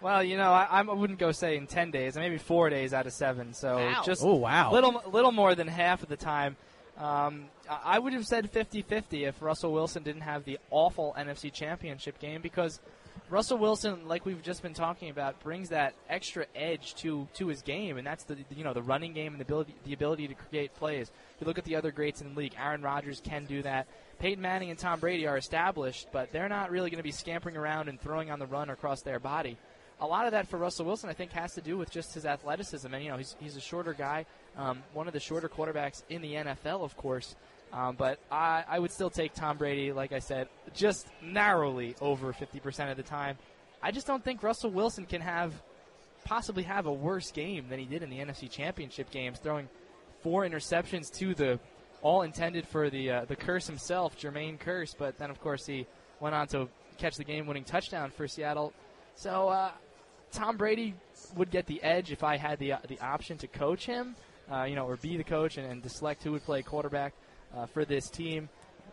Well, 0.00 0.22
you 0.22 0.36
know, 0.36 0.50
I, 0.52 0.66
I 0.70 0.82
wouldn't 0.82 1.18
go 1.18 1.32
say 1.32 1.56
in 1.56 1.66
ten 1.66 1.90
days, 1.90 2.16
maybe 2.16 2.38
four 2.38 2.70
days 2.70 2.92
out 2.92 3.06
of 3.06 3.12
seven. 3.12 3.54
So 3.54 3.76
Wow. 3.76 4.02
just 4.04 4.22
Oh, 4.24 4.34
wow. 4.34 4.72
little 4.72 5.02
little 5.10 5.32
more 5.32 5.54
than 5.54 5.68
half 5.68 6.02
of 6.02 6.08
the 6.08 6.16
time. 6.16 6.56
Um, 6.96 7.46
I 7.68 7.96
I 7.96 7.98
would 7.98 8.12
have 8.12 8.24
said 8.26 8.52
50-50 8.52 9.26
if 9.26 9.42
Russell 9.42 9.72
Wilson 9.72 10.02
didn't 10.04 10.22
have 10.22 10.44
the 10.44 10.58
awful 10.70 11.14
NFC 11.18 11.52
Championship 11.52 12.20
game 12.20 12.40
because 12.40 12.78
Russell 13.30 13.58
Wilson, 13.58 14.06
like 14.06 14.26
we've 14.26 14.42
just 14.42 14.62
been 14.62 14.74
talking 14.74 15.08
about, 15.08 15.40
brings 15.42 15.70
that 15.70 15.94
extra 16.08 16.46
edge 16.54 16.94
to 16.96 17.26
to 17.34 17.48
his 17.48 17.62
game, 17.62 17.96
and 17.96 18.06
that's 18.06 18.24
the 18.24 18.36
you 18.54 18.62
know 18.64 18.74
the 18.74 18.82
running 18.82 19.12
game 19.12 19.32
and 19.32 19.40
the 19.40 19.44
ability 19.44 19.74
the 19.84 19.92
ability 19.92 20.28
to 20.28 20.34
create 20.34 20.74
plays. 20.74 21.10
You 21.40 21.46
look 21.46 21.58
at 21.58 21.64
the 21.64 21.76
other 21.76 21.90
greats 21.90 22.20
in 22.20 22.34
the 22.34 22.38
league. 22.38 22.54
Aaron 22.60 22.82
Rodgers 22.82 23.20
can 23.24 23.44
do 23.46 23.62
that. 23.62 23.86
Peyton 24.18 24.42
Manning 24.42 24.70
and 24.70 24.78
Tom 24.78 25.00
Brady 25.00 25.26
are 25.26 25.36
established, 25.36 26.08
but 26.12 26.30
they're 26.32 26.48
not 26.48 26.70
really 26.70 26.90
going 26.90 26.98
to 26.98 27.02
be 27.04 27.10
scampering 27.12 27.56
around 27.56 27.88
and 27.88 28.00
throwing 28.00 28.30
on 28.30 28.38
the 28.38 28.46
run 28.46 28.70
across 28.70 29.02
their 29.02 29.18
body 29.18 29.56
a 30.00 30.06
lot 30.06 30.26
of 30.26 30.32
that 30.32 30.48
for 30.48 30.58
Russell 30.58 30.86
Wilson, 30.86 31.08
I 31.08 31.12
think, 31.12 31.32
has 31.32 31.54
to 31.54 31.60
do 31.60 31.76
with 31.76 31.90
just 31.90 32.14
his 32.14 32.26
athleticism. 32.26 32.92
And 32.92 33.04
you 33.04 33.10
know, 33.10 33.16
he's 33.16 33.36
he's 33.40 33.56
a 33.56 33.60
shorter 33.60 33.92
guy, 33.92 34.26
um, 34.56 34.82
one 34.92 35.06
of 35.06 35.12
the 35.12 35.20
shorter 35.20 35.48
quarterbacks 35.48 36.02
in 36.08 36.22
the 36.22 36.34
NFL, 36.34 36.82
of 36.82 36.96
course. 36.96 37.36
Um, 37.72 37.96
but 37.96 38.20
I, 38.30 38.64
I 38.68 38.78
would 38.78 38.92
still 38.92 39.10
take 39.10 39.34
Tom 39.34 39.56
Brady, 39.56 39.92
like 39.92 40.12
I 40.12 40.20
said, 40.20 40.48
just 40.74 41.08
narrowly 41.20 41.96
over 42.00 42.32
50% 42.32 42.90
of 42.90 42.96
the 42.96 43.02
time. 43.02 43.36
I 43.82 43.90
just 43.90 44.06
don't 44.06 44.22
think 44.22 44.44
Russell 44.44 44.70
Wilson 44.70 45.06
can 45.06 45.20
have 45.20 45.52
possibly 46.24 46.62
have 46.62 46.86
a 46.86 46.92
worse 46.92 47.30
game 47.32 47.68
than 47.68 47.78
he 47.78 47.84
did 47.84 48.02
in 48.02 48.10
the 48.10 48.18
NFC 48.18 48.50
Championship 48.50 49.10
games, 49.10 49.38
throwing 49.40 49.68
four 50.22 50.44
interceptions 50.44 51.12
to 51.18 51.34
the 51.34 51.58
all 52.00 52.22
intended 52.22 52.66
for 52.68 52.90
the 52.90 53.10
uh, 53.10 53.24
the 53.24 53.34
Kearse 53.34 53.66
himself, 53.66 54.16
Jermaine 54.18 54.58
Kearse. 54.58 54.94
But 54.96 55.18
then, 55.18 55.30
of 55.30 55.40
course, 55.40 55.66
he 55.66 55.86
went 56.20 56.34
on 56.34 56.46
to 56.48 56.68
catch 56.98 57.16
the 57.16 57.24
game-winning 57.24 57.64
touchdown 57.64 58.10
for 58.10 58.28
Seattle. 58.28 58.72
So 59.16 59.48
uh, 59.48 59.70
Tom 60.32 60.56
Brady 60.56 60.94
would 61.36 61.50
get 61.50 61.66
the 61.66 61.82
edge 61.82 62.10
if 62.10 62.24
I 62.24 62.36
had 62.36 62.58
the 62.58 62.74
uh, 62.74 62.78
the 62.88 63.00
option 63.00 63.38
to 63.38 63.46
coach 63.46 63.86
him, 63.86 64.16
uh, 64.50 64.64
you 64.64 64.74
know, 64.74 64.86
or 64.86 64.96
be 64.96 65.16
the 65.16 65.24
coach 65.24 65.56
and, 65.56 65.70
and 65.70 65.82
to 65.82 65.88
select 65.88 66.22
who 66.24 66.32
would 66.32 66.44
play 66.44 66.62
quarterback 66.62 67.14
uh, 67.56 67.66
for 67.66 67.84
this 67.84 68.10
team. 68.10 68.48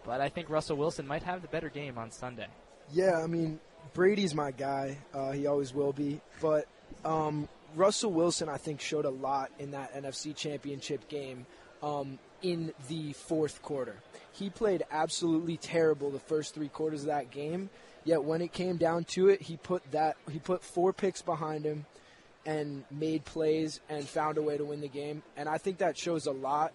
But 0.06 0.22
I 0.22 0.30
think 0.30 0.50
Russell 0.50 0.78
Wilson 0.78 1.06
might 1.06 1.24
have 1.24 1.42
the 1.42 1.48
better 1.48 1.70
game 1.70 1.98
on 1.98 2.12
Sunday. 2.12 2.48
Yeah, 2.92 3.20
I 3.24 3.28
mean, 3.28 3.60
Brady's 3.94 4.34
my 4.34 4.52
guy. 4.52 4.98
Uh, 5.14 5.32
he 5.32 5.48
always 5.48 5.74
will 5.74 5.94
be. 5.94 6.22
But 6.42 6.68
um, 7.06 7.48
Russell 7.76 8.12
Wilson, 8.12 8.50
I 8.50 8.58
think, 8.58 8.82
showed 8.82 9.06
a 9.06 9.10
lot 9.10 9.52
in 9.60 9.72
that 9.72 9.94
NFC 9.94 10.36
Championship 10.36 11.08
game 11.08 11.46
um, 11.84 12.20
in 12.42 12.74
the 12.88 13.14
fourth 13.14 13.62
quarter. 13.62 13.96
He 14.34 14.50
played 14.50 14.84
absolutely 14.92 15.58
terrible 15.58 16.10
the 16.10 16.20
first 16.20 16.54
three 16.54 16.70
quarters 16.70 17.02
of 17.02 17.08
that 17.08 17.32
game. 17.32 17.70
Yet 18.04 18.24
when 18.24 18.42
it 18.42 18.52
came 18.52 18.78
down 18.78 19.04
to 19.16 19.30
it, 19.30 19.42
he 19.42 19.58
put 19.58 19.90
that 19.92 20.18
he 20.32 20.40
put 20.40 20.64
four 20.64 20.92
picks 20.94 21.22
behind 21.22 21.66
him 21.66 21.86
and 22.46 22.84
made 22.90 23.24
plays 23.26 23.80
and 23.90 24.08
found 24.08 24.38
a 24.38 24.42
way 24.42 24.58
to 24.58 24.66
win 24.66 24.82
the 24.82 24.88
game. 24.88 25.22
And 25.38 25.48
I 25.48 25.58
think 25.58 25.78
that 25.78 25.98
shows 25.98 26.26
a 26.26 26.32
lot. 26.32 26.74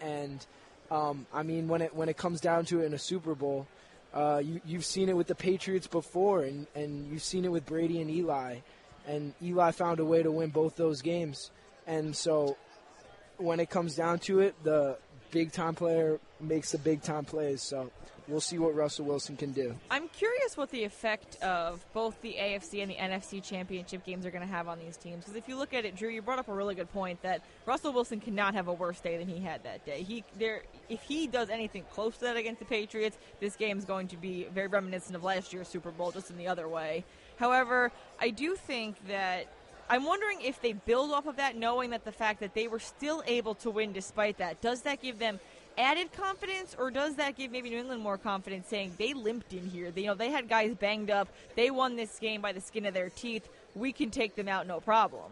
And 0.00 0.44
um, 0.90 1.26
I 1.32 1.42
mean, 1.42 1.68
when 1.68 1.82
it 1.82 1.94
when 1.94 2.08
it 2.08 2.16
comes 2.16 2.40
down 2.40 2.66
to 2.66 2.82
it 2.82 2.84
in 2.84 2.94
a 2.94 2.98
Super 2.98 3.34
Bowl, 3.34 3.66
uh, 4.12 4.42
you, 4.44 4.60
you've 4.64 4.84
seen 4.84 5.08
it 5.08 5.16
with 5.16 5.26
the 5.26 5.34
Patriots 5.34 5.86
before, 5.86 6.42
and, 6.42 6.66
and 6.74 7.10
you've 7.10 7.22
seen 7.22 7.44
it 7.44 7.52
with 7.52 7.66
Brady 7.66 8.00
and 8.00 8.10
Eli. 8.10 8.58
And 9.06 9.34
Eli 9.42 9.70
found 9.70 10.00
a 10.00 10.04
way 10.04 10.22
to 10.22 10.32
win 10.32 10.50
both 10.50 10.76
those 10.76 11.00
games. 11.00 11.50
And 11.86 12.14
so 12.14 12.56
when 13.36 13.60
it 13.60 13.70
comes 13.70 13.94
down 13.94 14.18
to 14.20 14.40
it, 14.40 14.54
the 14.64 14.98
big 15.30 15.52
time 15.52 15.74
player 15.74 16.18
makes 16.40 16.72
the 16.72 16.78
big 16.78 17.02
time 17.02 17.24
plays. 17.24 17.62
So 17.62 17.90
we'll 18.28 18.40
see 18.40 18.58
what 18.58 18.74
Russell 18.74 19.04
Wilson 19.04 19.36
can 19.36 19.52
do. 19.52 19.74
I'm 19.90 20.08
curious 20.08 20.56
what 20.56 20.70
the 20.70 20.84
effect 20.84 21.40
of 21.42 21.84
both 21.92 22.20
the 22.22 22.36
AFC 22.38 22.82
and 22.82 22.90
the 22.90 22.96
NFC 22.96 23.42
championship 23.42 24.04
games 24.04 24.26
are 24.26 24.30
going 24.30 24.46
to 24.46 24.52
have 24.52 24.68
on 24.68 24.78
these 24.78 24.96
teams. 24.96 25.24
Because 25.24 25.36
if 25.36 25.48
you 25.48 25.56
look 25.56 25.74
at 25.74 25.84
it, 25.84 25.96
Drew, 25.96 26.08
you 26.08 26.22
brought 26.22 26.38
up 26.38 26.48
a 26.48 26.54
really 26.54 26.74
good 26.74 26.92
point 26.92 27.22
that 27.22 27.42
Russell 27.66 27.92
Wilson 27.92 28.20
cannot 28.20 28.54
have 28.54 28.68
a 28.68 28.72
worse 28.72 29.00
day 29.00 29.16
than 29.16 29.28
he 29.28 29.40
had 29.40 29.62
that 29.64 29.84
day. 29.84 30.02
He 30.02 30.24
there, 30.38 30.62
if 30.88 31.02
he 31.02 31.26
does 31.26 31.50
anything 31.50 31.84
close 31.92 32.16
to 32.18 32.24
that 32.24 32.36
against 32.36 32.58
the 32.58 32.66
Patriots, 32.66 33.18
this 33.40 33.56
game 33.56 33.78
is 33.78 33.84
going 33.84 34.08
to 34.08 34.16
be 34.16 34.48
very 34.52 34.68
reminiscent 34.68 35.14
of 35.14 35.24
last 35.24 35.52
year's 35.52 35.68
Super 35.68 35.90
Bowl, 35.90 36.10
just 36.10 36.30
in 36.30 36.36
the 36.36 36.48
other 36.48 36.68
way. 36.68 37.04
However, 37.38 37.92
I 38.20 38.30
do 38.30 38.56
think 38.56 38.96
that. 39.08 39.46
I'm 39.88 40.04
wondering 40.04 40.40
if 40.42 40.60
they 40.60 40.72
build 40.72 41.12
off 41.12 41.26
of 41.26 41.36
that, 41.36 41.56
knowing 41.56 41.90
that 41.90 42.04
the 42.04 42.12
fact 42.12 42.40
that 42.40 42.54
they 42.54 42.66
were 42.66 42.80
still 42.80 43.22
able 43.26 43.54
to 43.56 43.70
win 43.70 43.92
despite 43.92 44.38
that, 44.38 44.60
does 44.60 44.82
that 44.82 45.00
give 45.00 45.18
them 45.18 45.38
added 45.78 46.12
confidence, 46.12 46.74
or 46.78 46.90
does 46.90 47.16
that 47.16 47.36
give 47.36 47.52
maybe 47.52 47.70
New 47.70 47.78
England 47.78 48.02
more 48.02 48.18
confidence, 48.18 48.66
saying 48.66 48.94
they 48.98 49.14
limped 49.14 49.52
in 49.52 49.66
here? 49.68 49.90
They, 49.90 50.02
you 50.02 50.06
know, 50.08 50.14
they 50.14 50.30
had 50.30 50.48
guys 50.48 50.74
banged 50.74 51.10
up. 51.10 51.28
They 51.54 51.70
won 51.70 51.96
this 51.96 52.18
game 52.18 52.40
by 52.40 52.52
the 52.52 52.60
skin 52.60 52.86
of 52.86 52.94
their 52.94 53.10
teeth. 53.10 53.48
We 53.74 53.92
can 53.92 54.10
take 54.10 54.34
them 54.34 54.48
out, 54.48 54.66
no 54.66 54.80
problem. 54.80 55.30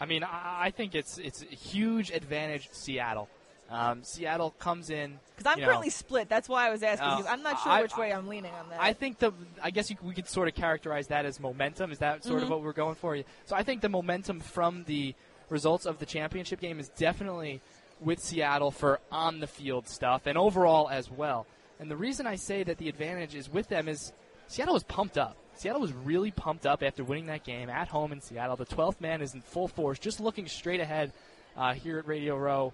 I 0.00 0.06
mean, 0.06 0.24
I, 0.24 0.72
think 0.74 0.94
it's 0.94 1.18
it's 1.18 1.42
a 1.42 1.54
huge 1.54 2.10
advantage 2.10 2.70
Seattle. 2.72 3.28
Um, 3.70 4.02
Seattle 4.02 4.50
comes 4.58 4.90
in 4.90 5.18
Because 5.36 5.50
I'm 5.52 5.58
you 5.58 5.62
know, 5.64 5.68
currently 5.68 5.90
split. 5.90 6.28
That's 6.28 6.48
why 6.48 6.66
I 6.66 6.70
was 6.70 6.82
asking. 6.82 7.06
Uh, 7.26 7.30
I'm 7.30 7.42
not 7.42 7.60
sure 7.62 7.70
I- 7.72 7.82
which 7.82 7.96
way 7.96 8.12
I'm 8.12 8.26
leaning 8.26 8.52
on 8.52 8.68
that. 8.70 8.80
I 8.80 8.92
think 8.92 9.18
the 9.18 9.32
I 9.62 9.70
guess 9.70 9.90
you, 9.90 9.96
we 10.02 10.12
could 10.12 10.26
sort 10.28 10.48
of 10.48 10.54
characterize 10.54 11.06
that 11.08 11.24
as 11.24 11.38
momentum. 11.38 11.92
Is 11.92 11.98
that 12.00 12.24
sort 12.24 12.42
of 12.42 12.48
Mhm. 12.48 12.50
what 12.52 12.62
we're 12.62 12.72
going 12.72 12.96
for? 12.96 13.16
So 13.46 13.54
I 13.54 13.62
think 13.62 13.80
the 13.80 13.88
momentum 13.88 14.40
from 14.40 14.84
the 14.84 15.14
results 15.48 15.86
of 15.86 15.98
the 16.00 16.06
championship 16.06 16.60
game 16.60 16.80
is 16.80 16.88
definitely 16.90 17.60
with 18.00 18.18
Seattle 18.18 18.70
for 18.70 18.98
on 19.12 19.40
the 19.40 19.46
field 19.46 19.86
stuff 19.88 20.26
and 20.26 20.36
overall 20.36 20.88
as 20.88 21.10
well. 21.10 21.46
And 21.78 21.90
the 21.90 21.96
reason 21.96 22.26
I 22.26 22.34
say 22.36 22.62
that 22.64 22.78
the 22.78 22.88
advantage 22.88 23.34
is 23.34 23.48
with 23.48 23.68
them 23.68 23.86
is 23.88 24.12
Seattle 24.48 24.74
was 24.74 24.82
pumped 24.84 25.16
up. 25.16 25.36
Seattle 25.54 25.80
was 25.80 25.92
really 25.92 26.30
pumped 26.30 26.66
up 26.66 26.82
after 26.82 27.04
winning 27.04 27.26
that 27.26 27.44
game 27.44 27.68
at 27.70 27.88
home 27.88 28.10
in 28.12 28.20
Seattle. 28.20 28.56
The 28.56 28.64
12th 28.66 29.00
man 29.00 29.20
is 29.22 29.34
in 29.34 29.42
full 29.42 29.68
force, 29.68 29.98
just 29.98 30.18
looking 30.18 30.48
straight 30.48 30.80
ahead 30.80 31.12
uh, 31.56 31.74
here 31.74 31.98
at 31.98 32.06
Radio 32.08 32.36
Row. 32.36 32.72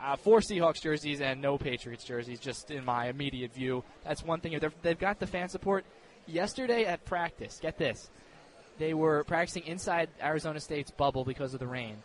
Uh, 0.00 0.16
four 0.16 0.38
Seahawks 0.38 0.80
jerseys 0.80 1.20
and 1.20 1.42
no 1.42 1.58
Patriots 1.58 2.04
jerseys, 2.04 2.38
just 2.38 2.70
in 2.70 2.84
my 2.84 3.08
immediate 3.08 3.52
view. 3.52 3.82
That's 4.04 4.22
one 4.22 4.40
thing. 4.40 4.58
They've 4.82 4.98
got 4.98 5.18
the 5.18 5.26
fan 5.26 5.48
support. 5.48 5.84
Yesterday 6.26 6.84
at 6.84 7.04
practice, 7.04 7.58
get 7.60 7.78
this, 7.78 8.10
they 8.78 8.94
were 8.94 9.24
practicing 9.24 9.66
inside 9.66 10.08
Arizona 10.22 10.60
State's 10.60 10.90
bubble 10.90 11.24
because 11.24 11.52
of 11.52 11.60
the 11.60 11.66
rain. 11.66 11.96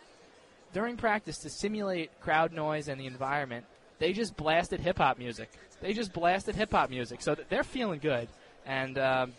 During 0.73 0.97
practice, 0.97 1.37
to 1.39 1.49
simulate 1.49 2.09
crowd 2.19 2.51
noise 2.51 2.87
and 2.87 2.99
the 2.99 3.05
environment, 3.05 3.65
they 3.99 4.11
just 4.11 4.35
blasted 4.35 4.79
hip 4.79 4.97
hop 4.97 5.19
music. 5.19 5.51
They 5.81 5.93
just 5.93 6.13
blasted 6.13 6.55
hip 6.55 6.71
hop 6.71 6.89
music, 6.89 7.21
so 7.21 7.35
they're 7.49 7.63
feeling 7.63 7.99
good. 7.99 8.27
And 8.65 8.97
um, 8.97 9.33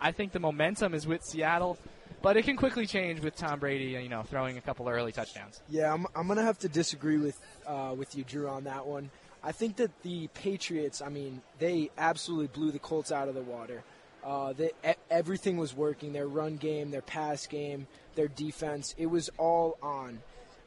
I 0.00 0.12
think 0.12 0.32
the 0.32 0.38
momentum 0.38 0.94
is 0.94 1.06
with 1.06 1.24
Seattle, 1.24 1.76
but 2.22 2.36
it 2.36 2.44
can 2.44 2.56
quickly 2.56 2.86
change 2.86 3.20
with 3.20 3.36
Tom 3.36 3.58
Brady, 3.58 3.84
you 4.02 4.08
know, 4.08 4.22
throwing 4.22 4.58
a 4.58 4.60
couple 4.60 4.88
of 4.88 4.94
early 4.94 5.12
touchdowns. 5.12 5.60
Yeah, 5.68 5.92
I'm, 5.92 6.06
I'm 6.14 6.26
going 6.26 6.38
to 6.38 6.44
have 6.44 6.58
to 6.60 6.68
disagree 6.68 7.16
with 7.16 7.40
uh, 7.66 7.94
with 7.96 8.14
you, 8.14 8.24
Drew, 8.24 8.48
on 8.48 8.64
that 8.64 8.86
one. 8.86 9.10
I 9.42 9.52
think 9.52 9.76
that 9.76 9.90
the 10.02 10.28
Patriots, 10.28 11.00
I 11.00 11.08
mean, 11.08 11.40
they 11.58 11.90
absolutely 11.96 12.48
blew 12.48 12.72
the 12.72 12.78
Colts 12.78 13.10
out 13.10 13.28
of 13.28 13.34
the 13.34 13.42
water. 13.42 13.82
Uh, 14.22 14.52
they, 14.52 14.70
everything 15.10 15.56
was 15.56 15.74
working. 15.74 16.12
Their 16.12 16.28
run 16.28 16.56
game, 16.56 16.90
their 16.90 17.00
pass 17.00 17.46
game, 17.46 17.86
their 18.16 18.28
defense, 18.28 18.94
it 18.98 19.06
was 19.06 19.30
all 19.38 19.78
on. 19.82 20.20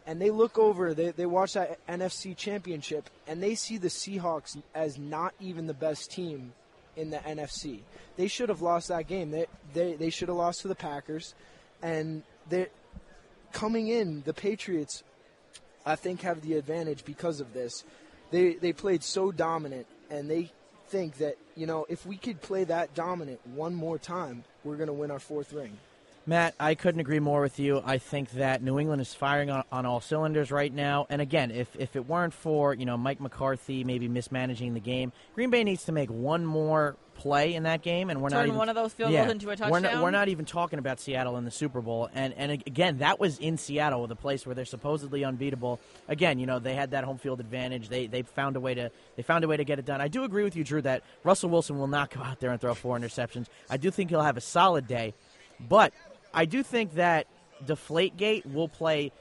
And 0.06 0.20
they 0.20 0.32
look 0.32 0.58
over, 0.58 0.93
they, 0.93 1.12
they 1.12 1.26
watch 1.26 1.54
that 1.54 1.86
NFC 1.88 2.36
championship, 2.36 3.10
and 3.28 3.41
they 3.41 3.56
see 3.56 3.78
the 3.78 3.88
Seahawks 3.88 4.60
as 4.74 4.97
not 4.97 5.34
even 5.39 5.68
the 5.68 5.74
best 5.74 6.12
team 6.12 6.54
in 6.96 7.10
the 7.10 7.18
NFC. 7.18 7.80
They 8.18 8.28
should 8.28 8.50
have 8.50 8.62
lost 8.62 8.89
that 8.89 9.08
game. 9.08 9.32
They, 9.32 9.48
they, 9.74 9.94
they 9.94 10.10
should 10.10 10.28
have 10.28 10.38
lost 10.38 10.62
to 10.62 10.68
the 10.68 10.76
Packers. 10.76 11.34
And 11.82 12.24
they 12.50 12.68
coming 13.52 13.88
in, 13.88 14.24
the 14.26 14.34
Patriots, 14.34 15.04
I 15.86 15.96
think, 15.96 16.22
have 16.22 16.41
the 16.41 16.56
advantage 16.56 17.06
because 17.06 17.39
of 17.39 17.54
this. 17.54 17.84
They 18.32 18.56
they 18.56 18.74
played 18.74 19.04
so 19.04 19.32
dominant, 19.32 19.86
and 20.10 20.30
they 20.30 20.52
think 20.88 21.18
that 21.18 21.38
you 21.56 21.68
know 21.68 21.86
if 21.88 22.06
we 22.06 22.18
could 22.18 22.41
play 22.41 22.64
that 22.66 22.94
dominant 22.96 23.39
one 23.46 23.76
more 23.76 23.98
time, 23.98 24.44
we're 24.64 24.76
going 24.76 24.88
to 24.88 24.94
win 24.94 25.12
our 25.12 25.20
fourth 25.20 25.54
ring. 25.54 25.78
Matt, 26.26 26.55
I 26.59 26.76
couldn't 26.76 27.01
agree 27.01 27.19
more 27.19 27.41
with 27.41 27.59
you. 27.59 27.82
I 27.86 27.97
think 27.97 28.32
that 28.32 28.63
New 28.63 28.80
England 28.80 29.01
is 29.01 29.13
firing 29.13 29.49
on, 29.49 29.63
on 29.71 29.86
all 29.86 29.99
cylinders 29.99 30.51
right 30.51 30.74
now. 30.74 31.05
And 31.09 31.21
again, 31.21 31.51
if, 31.51 31.76
if 31.78 31.97
it 31.97 32.07
weren't 32.07 32.34
for 32.34 32.74
you 32.74 32.86
know 32.86 32.97
Mike 32.97 33.19
McCarthy 33.19 33.84
maybe 33.84 34.07
mismanaging 34.07 34.74
the 34.74 34.80
game, 34.80 35.11
Green 35.36 35.49
Bay 35.49 35.63
needs 35.63 35.84
to 35.86 35.91
make 35.91 36.09
one 36.09 36.45
more 36.45 36.95
play 37.15 37.53
in 37.53 37.63
that 37.63 37.82
game, 37.82 38.09
and 38.09 38.21
we're 38.21 38.30
Turn 38.30 38.39
not 38.39 38.45
even, 38.47 38.57
one 38.57 38.69
of 38.69 38.76
those 38.76 38.93
field 38.93 39.11
yeah, 39.11 39.21
goals 39.21 39.32
into 39.32 39.47
a 39.47 39.49
We're 39.49 39.55
touchdown. 39.55 39.82
not, 39.82 40.03
we're 40.03 40.11
not 40.11 40.30
even 40.30 40.45
talking 40.45 40.80
about 40.80 40.99
Seattle 40.99 41.38
in 41.38 41.45
the 41.45 41.51
Super 41.51 41.82
Bowl. 41.82 42.09
And 42.13 42.34
and 42.36 42.51
again, 42.51 42.99
that 42.99 43.19
was 43.19 43.38
in 43.39 43.57
Seattle, 43.57 44.07
the 44.07 44.15
place 44.15 44.45
where 44.45 44.55
they're 44.55 44.65
supposedly 44.65 45.24
unbeatable. 45.24 45.80
Again, 46.07 46.39
you 46.39 46.45
know 46.45 46.59
they 46.59 46.76
had 46.76 46.91
that 46.91 47.03
home 47.03 47.17
field 47.17 47.39
advantage. 47.41 47.89
They 47.89 48.07
they 48.07 48.21
found 48.21 48.55
a 48.55 48.59
way 48.59 48.74
to 48.76 48.91
they 49.15 49.24
found 49.24 49.43
a 49.43 49.47
way 49.47 49.57
to 49.57 49.65
get 49.65 49.78
it 49.78 49.86
done. 49.86 49.99
I 49.99 50.07
do 50.07 50.24
agree 50.24 50.43
with 50.43 50.55
you, 50.55 50.63
Drew, 50.63 50.82
that 50.84 51.03
Russell 51.24 51.49
Wilson 51.49 51.78
will 51.78 51.88
not 51.88 52.11
go 52.11 52.21
out 52.21 52.39
there 52.39 52.51
and 52.51 52.61
throw 52.61 52.74
four 52.74 52.97
interceptions. 52.97 53.47
I 53.69 53.78
do 53.78 53.91
think 53.91 54.09
he'll 54.09 54.21
have 54.21 54.38
a 54.38 54.41
solid 54.41 54.88
day, 54.88 55.13
but 55.59 55.93
I 56.34 56.45
do 56.45 56.63
think 56.63 56.95
that 56.95 57.27
Deflategate 57.65 58.51
will 58.51 58.67
play 58.67 59.11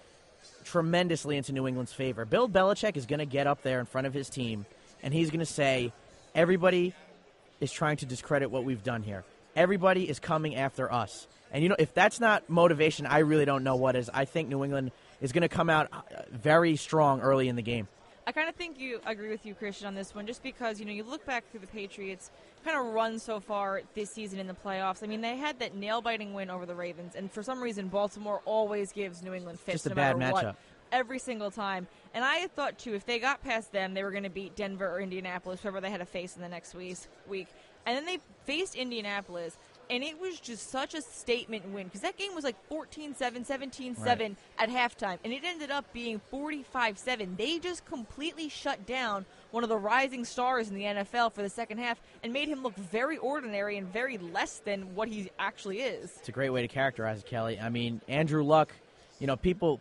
tremendously 0.64 1.36
into 1.36 1.52
New 1.52 1.66
England's 1.68 1.92
favor. 1.92 2.24
Bill 2.24 2.48
Belichick 2.48 2.96
is 2.96 3.06
going 3.06 3.20
to 3.20 3.26
get 3.26 3.46
up 3.46 3.62
there 3.62 3.80
in 3.80 3.86
front 3.86 4.06
of 4.06 4.14
his 4.14 4.28
team, 4.28 4.66
and 5.02 5.12
he's 5.12 5.30
going 5.30 5.40
to 5.40 5.46
say, 5.46 5.92
everybody 6.34 6.94
is 7.60 7.70
trying 7.70 7.96
to 7.98 8.06
discredit 8.06 8.50
what 8.50 8.64
we've 8.64 8.82
done 8.82 9.02
here. 9.02 9.24
Everybody 9.54 10.08
is 10.08 10.18
coming 10.18 10.56
after 10.56 10.92
us. 10.92 11.26
And, 11.52 11.62
you 11.62 11.68
know, 11.68 11.76
if 11.78 11.92
that's 11.92 12.18
not 12.18 12.48
motivation, 12.48 13.06
I 13.06 13.18
really 13.18 13.44
don't 13.44 13.62
know 13.62 13.76
what 13.76 13.94
is. 13.94 14.10
I 14.12 14.24
think 14.24 14.48
New 14.48 14.64
England 14.64 14.90
is 15.20 15.32
going 15.32 15.42
to 15.42 15.48
come 15.48 15.68
out 15.68 15.88
uh, 15.92 16.00
very 16.30 16.76
strong 16.76 17.20
early 17.20 17.48
in 17.48 17.56
the 17.56 17.62
game. 17.62 17.86
I 18.26 18.32
kind 18.32 18.48
of 18.48 18.54
think 18.54 18.78
you 18.78 19.00
agree 19.04 19.28
with 19.28 19.44
you, 19.44 19.54
Kristian, 19.54 19.86
on 19.86 19.94
this 19.94 20.14
one, 20.14 20.26
just 20.26 20.42
because 20.42 20.80
you 20.80 20.86
know 20.86 20.92
you 20.92 21.02
look 21.02 21.26
back 21.26 21.44
through 21.50 21.60
the 21.60 21.66
Patriots 21.66 22.30
kind 22.64 22.78
of 22.78 22.92
run 22.92 23.18
so 23.18 23.40
far 23.40 23.82
this 23.94 24.10
season 24.10 24.38
in 24.38 24.46
the 24.46 24.54
playoffs. 24.54 25.02
I 25.02 25.06
mean, 25.06 25.20
they 25.20 25.36
had 25.36 25.58
that 25.60 25.74
nail-biting 25.74 26.32
win 26.34 26.50
over 26.50 26.66
the 26.66 26.74
Ravens, 26.74 27.14
and 27.14 27.30
for 27.30 27.42
some 27.42 27.60
reason, 27.60 27.88
Baltimore 27.88 28.40
always 28.44 28.92
gives 28.92 29.22
New 29.22 29.34
England 29.34 29.60
fits 29.60 29.84
Just 29.84 29.86
a 29.86 29.88
no 29.90 29.94
bad 29.94 30.18
matter 30.18 30.32
what. 30.32 30.44
matchup. 30.44 30.56
Every 30.92 31.18
single 31.18 31.50
time, 31.50 31.88
and 32.12 32.22
I 32.22 32.46
thought 32.48 32.78
too, 32.78 32.94
if 32.94 33.06
they 33.06 33.18
got 33.18 33.42
past 33.42 33.72
them, 33.72 33.94
they 33.94 34.04
were 34.04 34.10
going 34.10 34.24
to 34.24 34.30
beat 34.30 34.54
Denver 34.56 34.86
or 34.86 35.00
Indianapolis, 35.00 35.62
whoever 35.62 35.80
they 35.80 35.90
had 35.90 36.00
to 36.00 36.06
face 36.06 36.36
in 36.36 36.42
the 36.42 36.48
next 36.48 36.74
week. 36.74 36.98
Week, 37.26 37.48
and 37.86 37.96
then 37.96 38.04
they 38.04 38.18
faced 38.44 38.74
Indianapolis, 38.74 39.56
and 39.90 40.02
it 40.02 40.18
was 40.20 40.40
just 40.40 40.70
such 40.70 40.94
a 40.94 41.02
statement 41.02 41.68
win 41.70 41.86
because 41.86 42.00
that 42.00 42.16
game 42.16 42.34
was 42.34 42.44
like 42.44 42.56
14-7, 42.70 43.16
17-7 43.46 44.36
at 44.58 44.68
halftime, 44.68 45.18
and 45.24 45.32
it 45.32 45.42
ended 45.44 45.70
up 45.70 45.92
being 45.92 46.20
45-7. 46.32 47.36
They 47.36 47.58
just 47.58 47.84
completely 47.84 48.48
shut 48.48 48.86
down 48.86 49.24
one 49.50 49.62
of 49.62 49.68
the 49.68 49.76
rising 49.76 50.24
stars 50.24 50.68
in 50.68 50.74
the 50.74 50.84
NFL 50.84 51.32
for 51.32 51.42
the 51.42 51.50
second 51.50 51.78
half 51.78 52.00
and 52.22 52.32
made 52.32 52.48
him 52.48 52.62
look 52.62 52.74
very 52.76 53.18
ordinary 53.18 53.76
and 53.76 53.92
very 53.92 54.18
less 54.18 54.58
than 54.64 54.94
what 54.94 55.08
he 55.08 55.30
actually 55.38 55.80
is. 55.80 56.10
It's 56.18 56.28
a 56.28 56.32
great 56.32 56.50
way 56.50 56.62
to 56.62 56.68
characterize 56.68 57.18
it, 57.20 57.26
Kelly. 57.26 57.58
I 57.60 57.68
mean, 57.68 58.00
Andrew 58.08 58.42
Luck, 58.44 58.72
you 59.18 59.26
know, 59.26 59.36
people, 59.36 59.80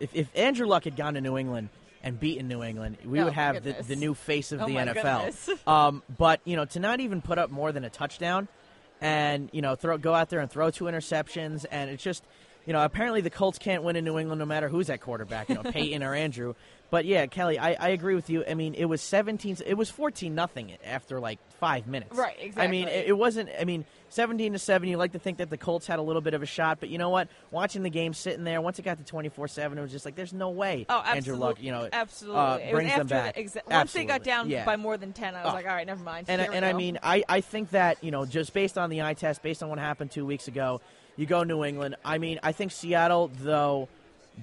if, 0.00 0.14
if 0.14 0.28
Andrew 0.36 0.66
Luck 0.66 0.84
had 0.84 0.96
gone 0.96 1.14
to 1.14 1.20
New 1.20 1.38
England 1.38 1.70
and 2.02 2.20
beaten 2.20 2.48
New 2.48 2.62
England, 2.62 2.98
we 3.04 3.18
Oh, 3.20 3.24
would 3.24 3.32
have 3.32 3.64
the, 3.64 3.74
the 3.86 3.96
new 3.96 4.14
face 4.14 4.52
of 4.52 4.60
Oh, 4.62 4.66
the 4.66 4.74
NFL. 4.74 5.66
um, 5.68 6.02
but, 6.18 6.40
you 6.44 6.54
know, 6.56 6.64
to 6.66 6.78
not 6.80 7.00
even 7.00 7.22
put 7.22 7.38
up 7.38 7.50
more 7.50 7.72
than 7.72 7.84
a 7.84 7.90
touchdown 7.90 8.46
and, 9.00 9.48
you 9.52 9.62
know, 9.62 9.74
throw 9.74 9.98
go 9.98 10.14
out 10.14 10.28
there 10.28 10.40
and 10.40 10.50
throw 10.50 10.70
two 10.70 10.84
interceptions, 10.84 11.64
and 11.70 11.90
it's 11.90 12.02
just, 12.02 12.24
you 12.66 12.72
know, 12.72 12.84
apparently 12.84 13.20
the 13.20 13.30
Colts 13.30 13.58
can't 13.58 13.82
win 13.82 13.96
in 13.96 14.04
New 14.04 14.18
England 14.18 14.38
no 14.38 14.46
matter 14.46 14.68
who's 14.68 14.90
at 14.90 15.00
quarterback, 15.00 15.48
you 15.48 15.54
know, 15.54 15.62
Peyton 15.70 16.02
or 16.02 16.14
Andrew. 16.14 16.54
But 16.90 17.04
yeah, 17.04 17.26
Kelly, 17.26 17.58
I, 17.58 17.72
I 17.74 17.88
agree 17.90 18.14
with 18.14 18.30
you. 18.30 18.44
I 18.48 18.54
mean, 18.54 18.74
it 18.74 18.86
was 18.86 19.02
17, 19.02 19.58
it 19.66 19.74
was 19.74 19.90
14 19.90 20.34
nothing 20.34 20.72
after 20.84 21.20
like 21.20 21.38
five 21.58 21.86
minutes. 21.86 22.16
Right, 22.16 22.36
exactly. 22.40 22.62
I 22.64 22.68
mean, 22.68 22.88
it, 22.88 23.08
it 23.08 23.12
wasn't, 23.12 23.48
I 23.60 23.64
mean, 23.64 23.84
17 24.10 24.52
to 24.52 24.58
7, 24.58 24.88
you 24.88 24.96
like 24.96 25.12
to 25.12 25.18
think 25.18 25.38
that 25.38 25.50
the 25.50 25.56
Colts 25.58 25.86
had 25.86 25.98
a 25.98 26.02
little 26.02 26.22
bit 26.22 26.32
of 26.34 26.42
a 26.42 26.46
shot, 26.46 26.78
but 26.80 26.88
you 26.88 26.96
know 26.98 27.10
what? 27.10 27.28
Watching 27.50 27.82
the 27.82 27.90
game 27.90 28.14
sitting 28.14 28.44
there, 28.44 28.60
once 28.60 28.78
it 28.78 28.82
got 28.82 28.98
to 28.98 29.04
24 29.04 29.48
7, 29.48 29.76
it 29.76 29.80
was 29.82 29.90
just 29.90 30.04
like, 30.04 30.14
there's 30.14 30.32
no 30.32 30.50
way 30.50 30.86
Oh, 30.88 30.98
Andrew 31.00 31.16
absolutely. 31.34 31.46
Luck, 31.46 31.62
you 31.62 31.72
know, 31.72 31.88
absolutely. 31.92 32.40
uh, 32.40 32.56
It 32.56 32.72
brings 32.72 32.90
them 32.90 33.00
after 33.02 33.14
back. 33.14 33.34
the 33.34 33.42
exa- 33.44 33.70
once 33.70 33.92
they 33.92 34.04
got 34.04 34.22
down 34.22 34.48
Yeah. 34.48 34.64
by 34.64 34.76
more 34.76 34.96
than 34.96 35.12
10, 35.12 35.34
I 35.34 35.42
was 35.44 35.50
Oh. 35.52 35.54
like, 35.54 35.66
all 35.66 35.74
right, 35.74 35.86
never 35.86 36.02
mind. 36.02 36.26
And, 36.30 36.40
we 36.48 36.54
and 36.56 36.64
I 36.64 36.72
mean, 36.72 36.98
I, 37.02 37.22
I 37.28 37.40
think 37.40 37.70
that, 37.70 38.02
you 38.02 38.10
know, 38.10 38.24
just 38.24 38.52
based 38.52 38.78
on 38.78 38.88
the 38.90 39.02
eye 39.02 39.14
test, 39.14 39.42
based 39.42 39.62
on 39.62 39.68
what 39.68 39.78
happened 39.78 40.10
two 40.10 40.24
weeks 40.24 40.48
ago, 40.48 40.80
you 41.16 41.26
go 41.26 41.42
New 41.42 41.64
England. 41.64 41.96
I 42.04 42.18
mean, 42.18 42.38
I 42.42 42.52
think 42.52 42.70
Seattle, 42.72 43.30
though, 43.40 43.88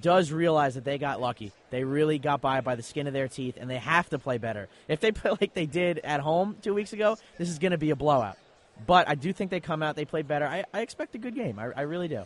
does 0.02 0.32
realize 0.32 0.76
that 0.76 0.84
they 0.84 0.98
got 0.98 1.22
lucky. 1.22 1.52
They 1.70 1.84
really 1.84 2.20
got 2.20 2.42
by 2.42 2.62
by 2.62 2.76
the 2.76 2.84
skin 2.84 3.08
of 3.08 3.14
their 3.14 3.28
teeth, 3.28 3.58
and 3.60 3.70
they 3.70 3.78
have 3.78 4.10
to 4.10 4.20
play 4.20 4.38
better. 4.38 4.68
If 4.88 5.00
they 5.00 5.12
play 5.14 5.32
like 5.40 5.54
they 5.54 5.66
did 5.66 6.00
at 6.00 6.20
home 6.20 6.58
two 6.62 6.74
weeks 6.74 6.94
ago, 6.94 7.18
this 7.38 7.50
is 7.50 7.60
going 7.60 7.72
to 7.72 7.78
be 7.78 7.92
a 7.92 7.96
blowout. 7.96 8.38
But 8.86 9.08
I 9.08 9.16
do 9.16 9.32
think 9.32 9.52
they 9.52 9.60
come 9.60 9.82
out, 9.82 9.96
they 9.96 10.06
play 10.06 10.22
better. 10.22 10.46
I, 10.46 10.66
I 10.74 10.82
expect 10.82 11.16
a 11.16 11.18
good 11.18 11.36
game. 11.36 11.60
I, 11.60 11.70
I 11.76 11.82
really 11.82 12.08
do. 12.08 12.24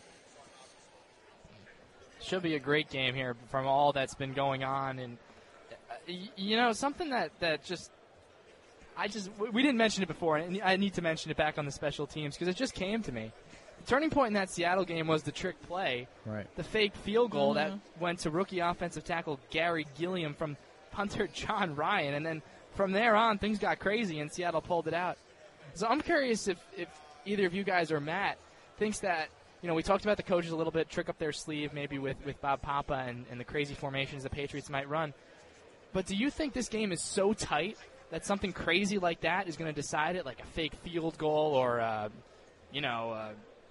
Should 2.21 2.43
be 2.43 2.55
a 2.55 2.59
great 2.59 2.89
game 2.89 3.13
here 3.13 3.35
from 3.49 3.65
all 3.65 3.93
that's 3.93 4.15
been 4.15 4.33
going 4.33 4.63
on, 4.63 4.99
and 4.99 5.17
uh, 5.89 6.13
you 6.35 6.57
know 6.57 6.73
something 6.73 7.11
that 7.11 7.31
that 7.39 7.63
just 7.63 7.91
I 8.97 9.07
just 9.07 9.29
we 9.39 9.49
we 9.49 9.61
didn't 9.61 9.77
mention 9.77 10.03
it 10.03 10.07
before, 10.07 10.35
and 10.37 10.61
I 10.61 10.75
need 10.75 10.95
to 10.95 11.01
mention 11.01 11.31
it 11.31 11.37
back 11.37 11.57
on 11.57 11.65
the 11.65 11.71
special 11.71 12.05
teams 12.05 12.35
because 12.35 12.49
it 12.49 12.57
just 12.57 12.73
came 12.73 13.01
to 13.03 13.11
me. 13.11 13.31
The 13.89 13.95
turning 13.95 14.11
point 14.11 14.27
in 14.27 14.33
that 14.33 14.51
Seattle 14.51 14.85
game 14.85 15.07
was 15.07 15.23
the 15.23 15.31
trick 15.31 15.59
play, 15.63 16.07
Right. 16.23 16.45
the 16.55 16.63
fake 16.63 16.95
field 16.97 17.31
goal 17.31 17.55
that 17.55 17.71
Mm-hmm. 17.71 17.99
went 17.99 18.19
to 18.19 18.29
rookie 18.29 18.59
offensive 18.59 19.03
tackle 19.03 19.39
Garry 19.49 19.87
Gilliam 19.97 20.35
from 20.35 20.57
punter 20.91 21.27
Jon 21.33 21.75
Ryan, 21.75 22.13
and 22.13 22.23
then 22.23 22.43
from 22.75 22.91
there 22.91 23.15
on 23.15 23.39
things 23.39 23.57
got 23.57 23.79
crazy 23.79 24.19
and 24.19 24.31
Seattle 24.31 24.61
pulled 24.61 24.87
it 24.87 24.93
out. 24.93 25.17
So 25.73 25.87
I'm 25.87 26.01
curious 26.01 26.47
if, 26.47 26.59
if 26.77 26.87
either 27.25 27.47
of 27.47 27.55
you 27.55 27.63
guys 27.63 27.91
or 27.91 27.99
Matt 27.99 28.37
thinks 28.77 28.99
that 28.99 29.29
you 29.63 29.67
know 29.67 29.73
we 29.73 29.81
talked 29.81 30.05
about 30.05 30.17
the 30.17 30.23
coaches 30.23 30.51
a 30.51 30.55
little 30.55 30.71
bit 30.71 30.87
trick 30.91 31.09
up 31.09 31.17
their 31.17 31.31
sleeve 31.31 31.73
maybe 31.73 31.97
with, 31.97 32.17
with 32.27 32.39
Bob 32.41 32.61
Papa 32.61 33.05
and, 33.07 33.25
and 33.31 33.39
the 33.39 33.43
crazy 33.43 33.73
formations 33.73 34.21
the 34.21 34.29
Patriots 34.29 34.69
might 34.69 34.87
run. 34.87 35.15
But 35.93 36.05
do 36.05 36.15
you 36.15 36.29
think 36.29 36.53
this 36.53 36.69
game 36.69 36.91
is 36.91 37.03
so 37.03 37.33
tight 37.33 37.75
that 38.11 38.23
something 38.23 38.53
crazy 38.53 38.99
like 38.99 39.21
that 39.21 39.47
is 39.47 39.57
going 39.57 39.73
to 39.73 39.75
decide 39.75 40.15
it, 40.15 40.27
like 40.27 40.41
a 40.41 40.45
fake 40.45 40.75
field 40.83 41.17
goal 41.17 41.55
or 41.55 41.79
uh, 41.79 42.09
you 42.71 42.81
know 42.81 43.11
uh, 43.13 43.29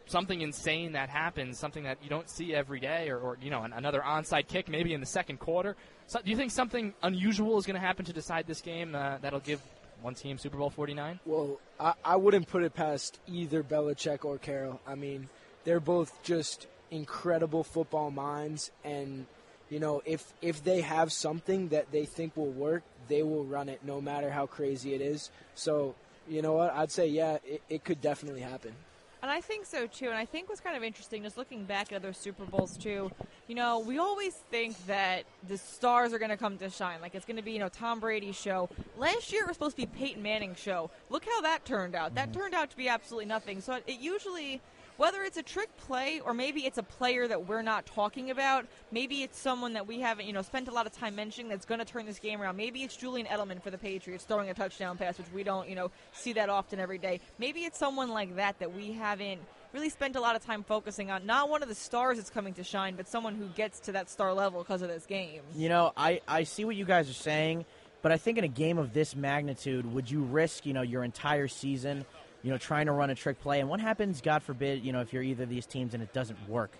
something 0.08 0.40
insane 0.40 0.92
that 0.92 1.08
happens, 1.08 1.58
something 1.58 1.84
that 1.84 1.98
you 2.02 2.08
don't 2.08 2.28
see 2.28 2.54
every 2.54 2.80
day, 2.80 3.08
or, 3.10 3.18
or 3.18 3.38
you 3.40 3.50
know 3.50 3.62
an, 3.62 3.72
another 3.72 4.00
onside 4.00 4.48
kick 4.48 4.68
maybe 4.68 4.92
in 4.94 5.00
the 5.00 5.06
second 5.06 5.38
quarter? 5.38 5.76
So, 6.06 6.20
do 6.22 6.30
you 6.30 6.36
think 6.36 6.50
something 6.50 6.94
unusual 7.02 7.58
is 7.58 7.66
going 7.66 7.80
to 7.80 7.86
happen 7.86 8.04
to 8.06 8.12
decide 8.12 8.46
this 8.46 8.60
game 8.60 8.94
uh, 8.94 9.18
that'll 9.18 9.40
give 9.40 9.60
one 10.02 10.14
team 10.14 10.38
Super 10.38 10.56
Bowl 10.56 10.70
49? 10.70 11.20
Well, 11.26 11.60
I, 11.78 11.94
I 12.04 12.16
wouldn't 12.16 12.48
put 12.48 12.62
it 12.62 12.74
past 12.74 13.18
either 13.26 13.62
Belichick 13.62 14.24
or 14.24 14.38
Carroll. 14.38 14.80
I 14.86 14.94
mean, 14.94 15.28
they're 15.64 15.80
both 15.80 16.22
just 16.22 16.66
incredible 16.90 17.64
football 17.64 18.10
minds, 18.10 18.70
and 18.84 19.26
you 19.70 19.80
know, 19.80 20.02
if 20.04 20.32
if 20.40 20.64
they 20.64 20.80
have 20.80 21.12
something 21.12 21.68
that 21.68 21.90
they 21.92 22.04
think 22.06 22.36
will 22.36 22.50
work, 22.50 22.82
they 23.08 23.22
will 23.22 23.44
run 23.44 23.68
it, 23.68 23.80
no 23.84 24.00
matter 24.00 24.30
how 24.30 24.46
crazy 24.46 24.94
it 24.94 25.00
is. 25.00 25.30
So, 25.54 25.94
you 26.28 26.42
know 26.42 26.52
what? 26.52 26.72
I'd 26.72 26.92
say, 26.92 27.08
yeah, 27.08 27.38
it, 27.44 27.62
it 27.68 27.84
could 27.84 28.00
definitely 28.00 28.42
happen. 28.42 28.72
And 29.20 29.30
I 29.30 29.40
think 29.40 29.66
so 29.66 29.86
too. 29.86 30.06
And 30.06 30.16
I 30.16 30.24
think 30.24 30.48
what's 30.48 30.60
kind 30.60 30.76
of 30.76 30.84
interesting, 30.84 31.22
just 31.24 31.36
looking 31.36 31.64
back 31.64 31.92
at 31.92 31.96
other 31.96 32.12
Super 32.12 32.44
Bowls 32.44 32.76
too, 32.76 33.10
you 33.48 33.54
know, 33.54 33.80
we 33.80 33.98
always 33.98 34.34
think 34.50 34.76
that 34.86 35.24
the 35.48 35.58
stars 35.58 36.12
are 36.12 36.18
going 36.18 36.30
to 36.30 36.36
come 36.36 36.56
to 36.58 36.70
shine. 36.70 37.00
Like 37.00 37.14
it's 37.14 37.24
going 37.24 37.36
to 37.36 37.42
be, 37.42 37.52
you 37.52 37.58
know, 37.58 37.68
Tom 37.68 37.98
Brady's 37.98 38.36
show. 38.36 38.68
Last 38.96 39.32
year 39.32 39.42
it 39.42 39.48
was 39.48 39.56
supposed 39.56 39.76
to 39.76 39.82
be 39.82 39.86
Peyton 39.86 40.22
Manning's 40.22 40.58
show. 40.58 40.90
Look 41.10 41.24
how 41.24 41.40
that 41.42 41.64
turned 41.64 41.94
out. 41.94 42.14
That 42.14 42.30
mm-hmm. 42.30 42.40
turned 42.40 42.54
out 42.54 42.70
to 42.70 42.76
be 42.76 42.88
absolutely 42.88 43.26
nothing. 43.26 43.60
So 43.60 43.74
it, 43.74 43.84
it 43.86 44.00
usually. 44.00 44.60
Whether 44.98 45.22
it's 45.22 45.36
a 45.36 45.44
trick 45.44 45.74
play 45.76 46.18
or 46.18 46.34
maybe 46.34 46.66
it's 46.66 46.76
a 46.76 46.82
player 46.82 47.28
that 47.28 47.46
we're 47.46 47.62
not 47.62 47.86
talking 47.86 48.32
about, 48.32 48.66
maybe 48.90 49.22
it's 49.22 49.38
someone 49.38 49.74
that 49.74 49.86
we 49.86 50.00
haven't, 50.00 50.26
you 50.26 50.32
know, 50.32 50.42
spent 50.42 50.66
a 50.66 50.72
lot 50.72 50.86
of 50.86 50.92
time 50.92 51.14
mentioning 51.14 51.48
that's 51.48 51.64
going 51.64 51.78
to 51.78 51.84
turn 51.84 52.04
this 52.04 52.18
game 52.18 52.42
around. 52.42 52.56
Maybe 52.56 52.82
it's 52.82 52.96
Julian 52.96 53.28
Edelman 53.28 53.62
for 53.62 53.70
the 53.70 53.78
Patriots 53.78 54.24
throwing 54.24 54.50
a 54.50 54.54
touchdown 54.54 54.98
pass, 54.98 55.16
which 55.16 55.28
we 55.32 55.44
don't, 55.44 55.68
you 55.68 55.76
know, 55.76 55.92
see 56.12 56.32
that 56.32 56.48
often 56.48 56.80
every 56.80 56.98
day. 56.98 57.20
Maybe 57.38 57.60
it's 57.60 57.78
someone 57.78 58.10
like 58.10 58.34
that 58.34 58.58
that 58.58 58.74
we 58.74 58.90
haven't 58.90 59.40
really 59.72 59.88
spent 59.88 60.16
a 60.16 60.20
lot 60.20 60.34
of 60.34 60.44
time 60.44 60.64
focusing 60.64 61.12
on. 61.12 61.24
Not 61.24 61.48
one 61.48 61.62
of 61.62 61.68
the 61.68 61.76
stars 61.76 62.16
that's 62.16 62.30
coming 62.30 62.54
to 62.54 62.64
shine, 62.64 62.96
but 62.96 63.06
someone 63.06 63.36
who 63.36 63.46
gets 63.50 63.78
to 63.80 63.92
that 63.92 64.10
star 64.10 64.34
level 64.34 64.64
because 64.64 64.82
of 64.82 64.88
this 64.88 65.06
game. 65.06 65.42
You 65.54 65.68
know, 65.68 65.92
I, 65.96 66.22
I 66.26 66.42
see 66.42 66.64
what 66.64 66.74
you 66.74 66.84
guys 66.84 67.08
are 67.08 67.12
saying, 67.12 67.66
but 68.02 68.10
I 68.10 68.16
think 68.16 68.36
in 68.36 68.42
a 68.42 68.48
game 68.48 68.78
of 68.78 68.92
this 68.92 69.14
magnitude, 69.14 69.92
would 69.92 70.10
you 70.10 70.22
risk, 70.22 70.66
you 70.66 70.72
know, 70.72 70.82
your 70.82 71.04
entire 71.04 71.46
season, 71.46 72.04
you 72.48 72.54
know, 72.54 72.58
trying 72.58 72.86
to 72.86 72.92
run 72.92 73.10
a 73.10 73.14
trick 73.14 73.42
play? 73.42 73.60
And 73.60 73.68
what 73.68 73.78
happens, 73.78 74.22
God 74.22 74.42
forbid, 74.42 74.82
you 74.82 74.90
know, 74.90 75.02
if 75.02 75.12
you're 75.12 75.22
either 75.22 75.42
of 75.42 75.50
these 75.50 75.66
teams 75.66 75.92
and 75.92 76.02
it 76.02 76.14
doesn't 76.14 76.48
work? 76.48 76.70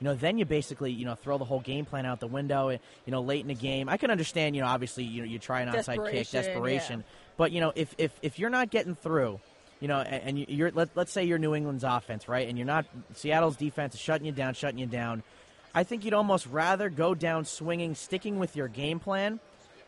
You 0.00 0.06
know, 0.06 0.14
then 0.14 0.38
you 0.38 0.46
basically, 0.46 0.90
you 0.90 1.04
know, 1.04 1.16
throw 1.16 1.36
the 1.36 1.44
whole 1.44 1.60
game 1.60 1.84
plan 1.84 2.06
out 2.06 2.18
the 2.18 2.26
window. 2.26 2.68
Eh, 2.68 2.78
you 3.04 3.10
know, 3.10 3.20
late 3.20 3.42
in 3.42 3.48
the 3.48 3.54
game, 3.54 3.90
I 3.90 3.98
can 3.98 4.10
understand. 4.10 4.56
You 4.56 4.62
know, 4.62 4.68
obviously, 4.68 5.04
you 5.04 5.20
know, 5.20 5.28
you 5.28 5.38
try 5.38 5.60
an 5.60 5.68
onside 5.68 6.10
kick, 6.10 6.30
Desperation, 6.30 7.00
yeah. 7.00 7.06
But 7.36 7.52
you 7.52 7.60
know, 7.60 7.74
if 7.76 7.94
if 7.98 8.18
if 8.22 8.38
you're 8.38 8.48
not 8.48 8.70
getting 8.70 8.94
through, 8.94 9.38
you 9.80 9.88
know, 9.88 9.98
and, 9.98 10.38
and 10.38 10.48
you're 10.48 10.70
let, 10.70 10.88
let's 10.94 11.12
say 11.12 11.24
you're 11.24 11.36
New 11.36 11.54
England's 11.54 11.84
offense, 11.84 12.26
right, 12.26 12.48
and 12.48 12.56
you're 12.56 12.66
not 12.66 12.86
Seattle's 13.12 13.56
defense 13.56 13.94
is 13.94 14.00
shutting 14.00 14.24
you 14.24 14.32
down, 14.32 14.54
shutting 14.54 14.78
you 14.78 14.86
down. 14.86 15.22
I 15.74 15.84
think 15.84 16.06
you'd 16.06 16.14
almost 16.14 16.46
rather 16.46 16.88
go 16.88 17.14
down 17.14 17.44
swinging, 17.44 17.94
sticking 17.94 18.38
with 18.38 18.56
your 18.56 18.68
game 18.68 18.98
plan, 18.98 19.40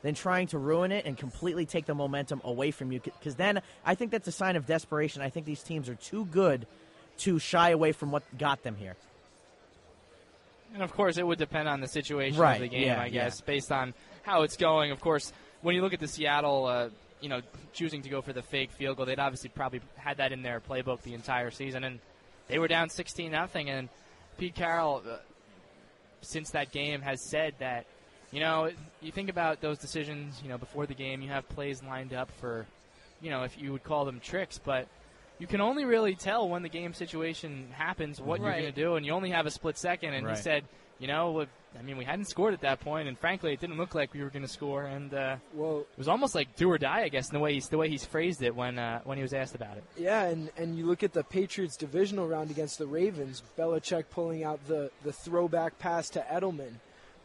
than 0.03 0.14
trying 0.14 0.46
to 0.48 0.59
ruin 0.59 0.92
it 0.92 1.05
and 1.05 1.16
completely 1.16 1.66
take 1.66 1.86
the 1.86 1.94
momentum 1.94 2.40
away 2.44 2.70
from 2.70 2.90
you. 2.92 3.01
Because 3.01 3.34
then 3.34 3.61
I 3.84 3.94
think 3.94 4.11
that's 4.11 4.28
a 4.28 4.32
sign 4.32 4.57
of 4.57 4.66
desperation. 4.66 5.22
I 5.22 5.28
think 5.30 5.46
these 5.46 5.62
teams 5.62 5.88
are 5.88 5.94
too 5.94 6.24
good 6.26 6.66
to 7.18 7.38
shy 7.38 7.70
away 7.70 7.92
from 7.92 8.11
what 8.11 8.22
got 8.38 8.62
them 8.62 8.76
here? 8.76 8.96
And 10.72 10.82
of 10.82 10.92
course, 10.92 11.18
it 11.18 11.26
would 11.26 11.38
depend 11.38 11.68
on 11.68 11.80
the 11.80 11.88
situation 11.88 12.38
Right, 12.38 12.55
of 12.55 12.61
the 12.62 12.68
game, 12.68 12.86
yeah, 12.86 13.01
I 13.01 13.09
guess, 13.09 13.40
yeah. 13.40 13.46
based 13.46 13.72
on 13.72 13.92
how 14.22 14.42
it's 14.42 14.57
going. 14.57 14.90
Of 14.90 15.01
course, 15.01 15.32
when 15.62 15.74
you 15.74 15.82
look 15.82 15.92
at 15.92 16.01
the 16.01 16.09
Seattle, 16.09 16.66
uh, 16.66 16.88
you 17.20 17.28
know, 17.28 17.40
choosing 17.72 18.03
to 18.03 18.09
go 18.09 18.22
for 18.22 18.32
the 18.32 18.42
fake 18.42 18.70
field 18.70 18.96
goal, 18.96 19.07
they'd 19.07 19.18
obviously 19.18 19.51
probably 19.51 19.80
had 19.96 20.18
that 20.18 20.32
in 20.32 20.42
their 20.42 20.61
playbook 20.61 21.03
the 21.03 21.12
entire 21.14 21.51
season, 21.51 21.84
and 21.84 21.98
they 22.48 22.59
were 22.59 22.68
down 22.68 22.88
16 22.88 23.30
nothing. 23.30 23.68
And 23.68 23.88
Pete 24.38 24.55
Carroll, 24.55 25.03
uh, 25.07 25.16
since 26.22 26.51
that 26.51 26.70
game, 26.72 27.03
has 27.03 27.20
said 27.28 27.55
that, 27.59 27.86
you 28.33 28.41
know, 28.41 28.70
you 29.01 29.11
think 29.12 29.28
about 29.28 29.61
those 29.61 29.78
decisions, 29.78 30.41
you 30.43 30.49
know, 30.49 30.59
before 30.59 30.87
the 30.87 30.95
game, 30.95 31.22
you 31.22 31.28
have 31.31 31.49
plays 31.49 31.83
lined 31.83 32.12
up 32.12 32.31
for, 32.41 32.66
you 33.20 33.31
know, 33.31 33.43
if 33.43 33.61
you 33.61 33.72
would 33.72 33.83
call 33.85 34.05
them 34.05 34.20
tricks, 34.20 34.59
but 34.62 34.87
you 35.39 35.47
can 35.47 35.61
only 35.61 35.85
really 35.85 36.14
tell 36.14 36.49
when 36.49 36.62
the 36.62 36.68
game 36.68 36.93
situation 36.95 37.68
happens 37.72 38.20
what 38.20 38.41
you're 38.41 38.51
going 38.53 38.64
to 38.64 38.72
do, 38.72 38.97
and 38.97 39.07
you 39.07 39.12
only 39.12 39.31
have 39.31 39.47
a 39.47 39.51
split 39.51 39.78
second. 39.78 40.14
And 40.14 40.26
Right. 40.26 40.37
he 40.37 40.43
said, 40.43 40.64
you 40.99 41.07
know, 41.07 41.47
I 41.78 41.83
mean, 41.83 41.97
we 41.97 42.05
hadn't 42.05 42.26
scored 42.26 42.53
at 42.53 42.61
that 42.61 42.81
point, 42.81 43.09
and 43.09 43.18
frankly, 43.18 43.53
it 43.55 43.61
didn't 43.61 43.78
look 43.78 43.95
like 43.95 44.12
we 44.12 44.22
were 44.22 44.28
going 44.28 44.43
to 44.43 44.49
score, 44.49 44.85
and 44.85 45.14
uh, 45.14 45.37
Well, 45.55 45.81
it 45.81 45.99
was 45.99 46.09
almost 46.09 46.35
like 46.35 46.55
do 46.57 46.70
or 46.70 46.76
die, 46.78 47.03
I 47.03 47.09
guess, 47.09 47.31
in 47.31 47.35
the 47.35 47.41
way 47.41 47.55
he's 47.55 47.68
the 47.68 47.78
way 47.78 47.89
he's 47.89 48.05
phrased 48.05 48.43
it 48.43 48.55
when 48.55 48.78
uh, 48.78 49.01
when 49.05 49.16
he 49.16 49.22
was 49.22 49.33
asked 49.33 49.55
about 49.55 49.76
it. 49.78 49.85
Yeah, 49.97 50.24
and, 50.24 50.51
and 50.59 50.76
you 50.76 50.85
look 50.85 51.03
at 51.03 51.12
the 51.14 51.24
Patriots 51.24 51.76
divisional 51.76 52.28
round 52.28 52.51
against 52.51 52.78
the 52.78 52.87
Ravens, 52.87 53.43
Belichick 53.57 54.05
pulling 54.11 54.45
out 54.45 54.61
the, 54.68 54.91
the 55.05 55.12
throwback 55.12 55.78
pass 55.78 56.11
to 56.11 56.20
Edelman, 56.20 56.74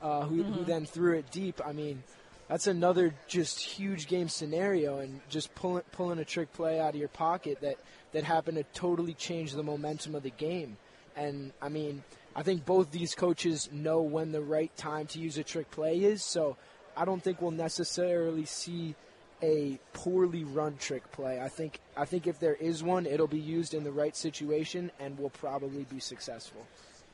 uh, 0.01 0.23
who, 0.25 0.43
who 0.43 0.63
then 0.63 0.85
threw 0.85 1.17
it 1.17 1.31
deep. 1.31 1.61
I 1.65 1.71
mean, 1.73 2.03
that's 2.47 2.67
another 2.67 3.13
just 3.27 3.59
huge 3.59 4.07
game 4.07 4.29
scenario, 4.29 4.99
and 4.99 5.19
just 5.29 5.53
pulling 5.55 5.83
pulling 5.91 6.19
a 6.19 6.25
trick 6.25 6.53
play 6.53 6.79
out 6.79 6.89
of 6.89 6.95
your 6.95 7.09
pocket 7.09 7.61
that, 7.61 7.77
that 8.11 8.23
happened 8.23 8.57
to 8.57 8.63
totally 8.79 9.13
change 9.13 9.53
the 9.53 9.63
momentum 9.63 10.15
of 10.15 10.23
the 10.23 10.29
game. 10.29 10.77
And 11.15 11.53
I 11.61 11.69
mean, 11.69 12.03
I 12.35 12.43
think 12.43 12.65
both 12.65 12.91
these 12.91 13.15
coaches 13.15 13.69
know 13.71 14.01
when 14.01 14.31
the 14.31 14.41
right 14.41 14.75
time 14.77 15.07
to 15.07 15.19
use 15.19 15.37
a 15.37 15.43
trick 15.43 15.71
play 15.71 15.97
is, 15.99 16.23
so 16.23 16.57
I 16.95 17.05
don't 17.05 17.23
think 17.23 17.41
we'll 17.41 17.51
necessarily 17.51 18.45
see 18.45 18.95
a 19.41 19.79
poorly 19.93 20.43
run 20.43 20.75
trick 20.77 21.11
play. 21.11 21.41
I 21.41 21.49
think 21.49 21.79
I 21.97 22.05
think 22.05 22.27
if 22.27 22.39
there 22.39 22.55
is 22.55 22.83
one, 22.83 23.05
it'll 23.05 23.27
be 23.27 23.39
used 23.39 23.73
in 23.73 23.83
the 23.83 23.91
right 23.91 24.15
situation 24.15 24.91
and 24.99 25.17
will 25.17 25.29
probably 25.29 25.83
be 25.83 25.99
successful. 25.99 26.65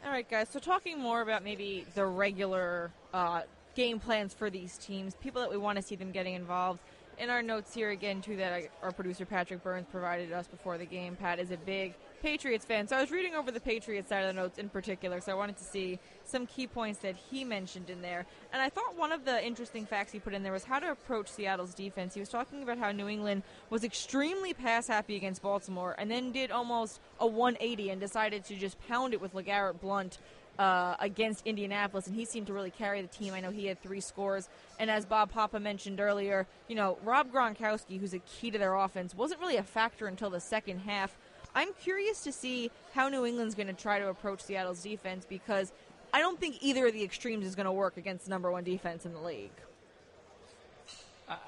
All 0.04 0.10
right, 0.10 0.28
guys. 0.28 0.49
So 0.49 0.60
talking 0.60 0.99
more 0.99 1.22
about 1.22 1.43
maybe 1.43 1.86
the 1.93 2.06
regular 2.06 2.91
uh, 3.14 3.43
game 3.76 3.99
plans 3.99 4.34
for 4.34 4.49
these 4.49 4.80
teams, 4.80 5.14
people 5.16 5.41
that 5.41 5.52
we 5.52 5.58
want 5.58 5.76
to 5.76 5.84
see 5.84 5.95
them 5.95 6.12
getting 6.12 6.34
involved. 6.34 6.80
In 7.20 7.30
our 7.30 7.43
notes 7.43 7.76
here 7.76 7.91
again, 7.91 8.20
too, 8.20 8.36
that 8.38 8.72
our 8.82 8.91
producer 8.91 9.28
Patrick 9.28 9.64
Burns 9.64 9.86
provided 9.91 10.32
us 10.32 10.47
before 10.47 10.80
the 10.80 10.86
game. 10.86 11.16
Pat 11.16 11.38
is 11.38 11.52
a 11.52 11.58
big 11.58 11.93
Patriots 12.22 12.65
fan, 12.65 12.88
so 12.88 12.95
I 12.95 13.01
was 13.01 13.11
reading 13.11 13.36
over 13.36 13.51
the 13.51 13.59
Patriots 13.59 14.09
side 14.09 14.22
of 14.24 14.28
the 14.28 14.39
notes 14.39 14.59
in 14.59 14.69
particular. 14.69 15.19
So 15.22 15.32
I 15.32 15.36
wanted 15.36 15.57
to 15.57 15.63
see 15.63 15.99
some 16.24 16.45
key 16.45 16.67
points 16.67 16.99
that 16.99 17.15
he 17.15 17.43
mentioned 17.43 17.89
in 17.89 18.01
there. 18.01 18.26
And 18.53 18.61
I 18.61 18.69
thought 18.69 18.95
one 18.95 19.11
of 19.11 19.26
the 19.26 19.43
interesting 19.43 19.86
facts 19.86 20.11
he 20.11 20.19
put 20.19 20.34
in 20.34 20.43
there 20.43 20.51
was 20.51 20.63
how 20.63 20.80
to 20.80 20.91
approach 20.91 21.28
Seattle's 21.28 21.74
defense. 21.74 22.13
He 22.13 22.19
was 22.19 22.30
talking 22.30 22.63
about 22.63 22.78
how 22.78 22.91
New 22.91 23.07
England 23.07 23.43
was 23.69 23.84
extremely 23.84 24.53
pass 24.53 24.88
happy 24.88 25.15
against 25.15 25.41
Baltimore, 25.41 25.95
and 25.97 26.09
then 26.09 26.32
did 26.32 26.51
almost 26.51 26.99
a 27.19 27.28
180 27.28 27.89
and 27.89 27.99
decided 27.99 28.45
to 28.45 28.55
just 28.55 28.78
pound 28.88 29.13
it 29.13 29.22
with 29.22 29.34
LeGarrette 29.34 29.80
Blunt 29.82 30.19
uh, 30.59 30.95
against 30.99 31.45
Indianapolis, 31.47 32.07
and 32.07 32.15
he 32.15 32.26
seemed 32.26 32.47
to 32.47 32.53
really 32.53 32.69
carry 32.69 33.01
the 33.01 33.07
team. 33.07 33.34
I 33.34 33.39
know 33.39 33.51
he 33.51 33.65
had 33.65 33.82
three 33.82 34.01
scores, 34.01 34.49
and 34.80 34.91
as 34.91 35.05
Bob 35.05 35.32
Papa 35.32 35.59
mentioned 35.59 35.99
earlier, 35.99 36.45
you 36.67 36.76
know 36.76 36.97
Rob 37.03 37.32
Gronkowski, 37.32 37.99
who's 37.99 38.13
a 38.13 38.19
key 38.19 38.51
to 38.51 38.59
their 38.59 38.76
offense, 38.76 39.15
wasn't 39.15 39.39
really 39.39 39.57
a 39.57 39.63
factor 39.63 40.07
until 40.07 40.30
the 40.30 40.39
second 40.39 40.80
half. 40.80 41.17
I'm 41.54 41.74
curious 41.82 42.22
to 42.24 42.32
see 42.32 42.72
how 42.93 43.10
New 43.10 43.26
England's 43.26 43.56
going 43.56 43.68
to 43.68 43.74
try 43.74 43.99
to 43.99 44.08
approach 44.08 44.41
Seattle's 44.41 44.82
defense 44.82 45.26
because 45.28 45.72
I 46.14 46.20
don't 46.20 46.39
think 46.39 46.58
either 46.62 46.88
of 46.88 46.93
the 46.93 47.04
extremes 47.04 47.45
is 47.45 47.56
going 47.56 47.66
to 47.66 47.72
work 47.72 47.97
against 47.97 48.26
the 48.26 48.32
number 48.32 48.52
one 48.52 48.64
defense 48.64 49.06
in 49.06 49.14
the 49.14 49.22
league. 49.22 49.52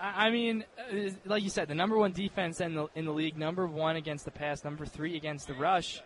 I, 0.01 0.30
mean, 0.30 0.64
uh, 0.80 1.10
like 1.26 1.43
you 1.43 1.49
said, 1.49 1.68
the 1.68 1.76
number 1.76 1.97
one 1.97 2.14
defense 2.14 2.62
in 2.62 2.74
the 2.74 2.88
in 2.95 3.04
the 3.04 3.12
league, 3.12 3.38
number 3.38 3.68
one 3.68 3.97
against 3.97 4.24
the 4.24 4.32
pass, 4.32 4.64
number 4.64 4.86
three 4.86 5.18
against 5.18 5.47
the 5.47 5.54
rush. 5.54 6.01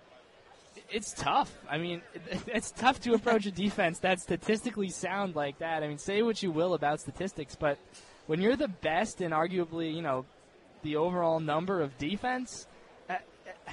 It's 0.89 1.13
tough. 1.13 1.51
I 1.69 1.77
mean, 1.77 2.01
it's 2.47 2.71
tough 2.71 2.99
to 3.01 3.13
approach 3.13 3.45
a 3.45 3.51
defense 3.51 3.99
that's 3.99 4.23
statistically 4.23 4.89
sound 4.89 5.35
like 5.35 5.59
that. 5.59 5.83
I 5.83 5.87
mean, 5.87 5.99
say 5.99 6.23
what 6.23 6.41
you 6.41 6.51
will 6.51 6.73
about 6.73 7.01
statistics, 7.01 7.55
but 7.55 7.77
when 8.25 8.41
you're 8.41 8.55
the 8.55 8.67
best 8.67 9.21
and 9.21 9.33
arguably, 9.33 9.93
you 9.93 10.01
know, 10.01 10.25
the 10.81 10.95
overall 10.95 11.39
number 11.39 11.81
of 11.81 11.97
defense, 11.97 12.65
uh, 13.09 13.13
uh, 13.13 13.71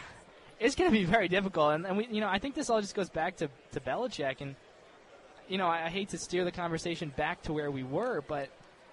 it's 0.61 0.75
going 0.75 0.91
to 0.91 0.97
be 0.97 1.05
very 1.05 1.29
difficult. 1.29 1.73
And, 1.75 1.87
and 1.87 1.97
we, 1.97 2.07
you 2.11 2.21
know, 2.21 2.29
I 2.29 2.39
think 2.39 2.55
this 2.55 2.71
all 2.71 2.81
just 2.81 2.95
goes 2.95 3.11
back 3.11 3.37
to 3.37 3.49
to 3.73 3.81
Belichick 3.81 4.41
and 4.41 4.55
you 5.49 5.59
know, 5.59 5.67
I, 5.67 5.87
I 5.87 5.91
hate 5.91 6.11
to 6.11 6.19
steer 6.19 6.45
the 6.45 6.53
conversation 6.53 7.13
back 7.17 7.43
to 7.43 7.53
where 7.53 7.71
we 7.71 7.83
were, 7.83 8.23
but 8.27 8.49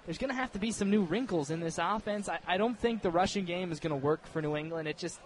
there's 0.06 0.18
going 0.18 0.30
to 0.30 0.36
have 0.36 0.52
to 0.54 0.60
be 0.60 0.72
some 0.72 0.90
new 0.90 1.04
wrinkles 1.04 1.52
in 1.52 1.60
this 1.60 1.80
offense. 1.82 2.28
I, 2.28 2.40
I 2.48 2.58
don't 2.58 2.78
think 2.78 3.02
the 3.02 3.12
rushing 3.12 3.46
game 3.46 3.72
is 3.72 3.80
going 3.80 3.92
to 3.92 4.06
work 4.06 4.26
for 4.28 4.42
New 4.42 4.56
England. 4.56 4.88
It 4.88 4.98
just, 4.98 5.20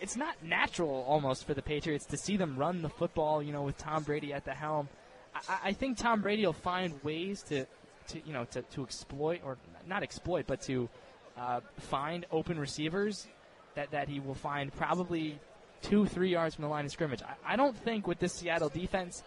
it's 0.00 0.16
not 0.16 0.42
natural 0.42 1.04
almost 1.08 1.46
for 1.46 1.54
the 1.54 1.62
Patriots 1.62 2.06
to 2.06 2.16
see 2.16 2.36
them 2.36 2.56
run 2.56 2.82
the 2.82 2.88
football, 2.88 3.42
you 3.42 3.52
know, 3.52 3.62
with 3.62 3.76
Tom 3.78 4.02
Brady 4.02 4.32
at 4.32 4.44
the 4.44 4.54
helm. 4.54 4.88
I, 5.34 5.58
I 5.64 5.72
think 5.72 5.98
Tom 5.98 6.22
Brady 6.22 6.46
will 6.46 6.52
find 6.52 7.02
ways 7.02 7.42
to, 7.44 7.66
to 8.08 8.20
you 8.24 8.32
know, 8.32 8.44
to, 8.52 8.62
to 8.62 8.82
exploit 8.82 9.40
or 9.44 9.58
not 9.86 10.02
exploit, 10.02 10.46
but 10.46 10.62
to 10.62 10.88
uh, 11.36 11.60
find 11.78 12.26
open 12.30 12.58
receivers 12.58 13.26
that, 13.74 13.90
that 13.90 14.08
he 14.08 14.20
will 14.20 14.34
find 14.34 14.72
probably 14.72 15.38
two, 15.82 16.06
three 16.06 16.30
yards 16.30 16.54
from 16.54 16.62
the 16.62 16.68
line 16.70 16.84
of 16.84 16.90
scrimmage. 16.90 17.22
I, 17.22 17.54
I 17.54 17.56
don't 17.56 17.76
think 17.76 18.06
with 18.06 18.18
this 18.18 18.32
Seattle 18.32 18.68
defense 18.68 19.22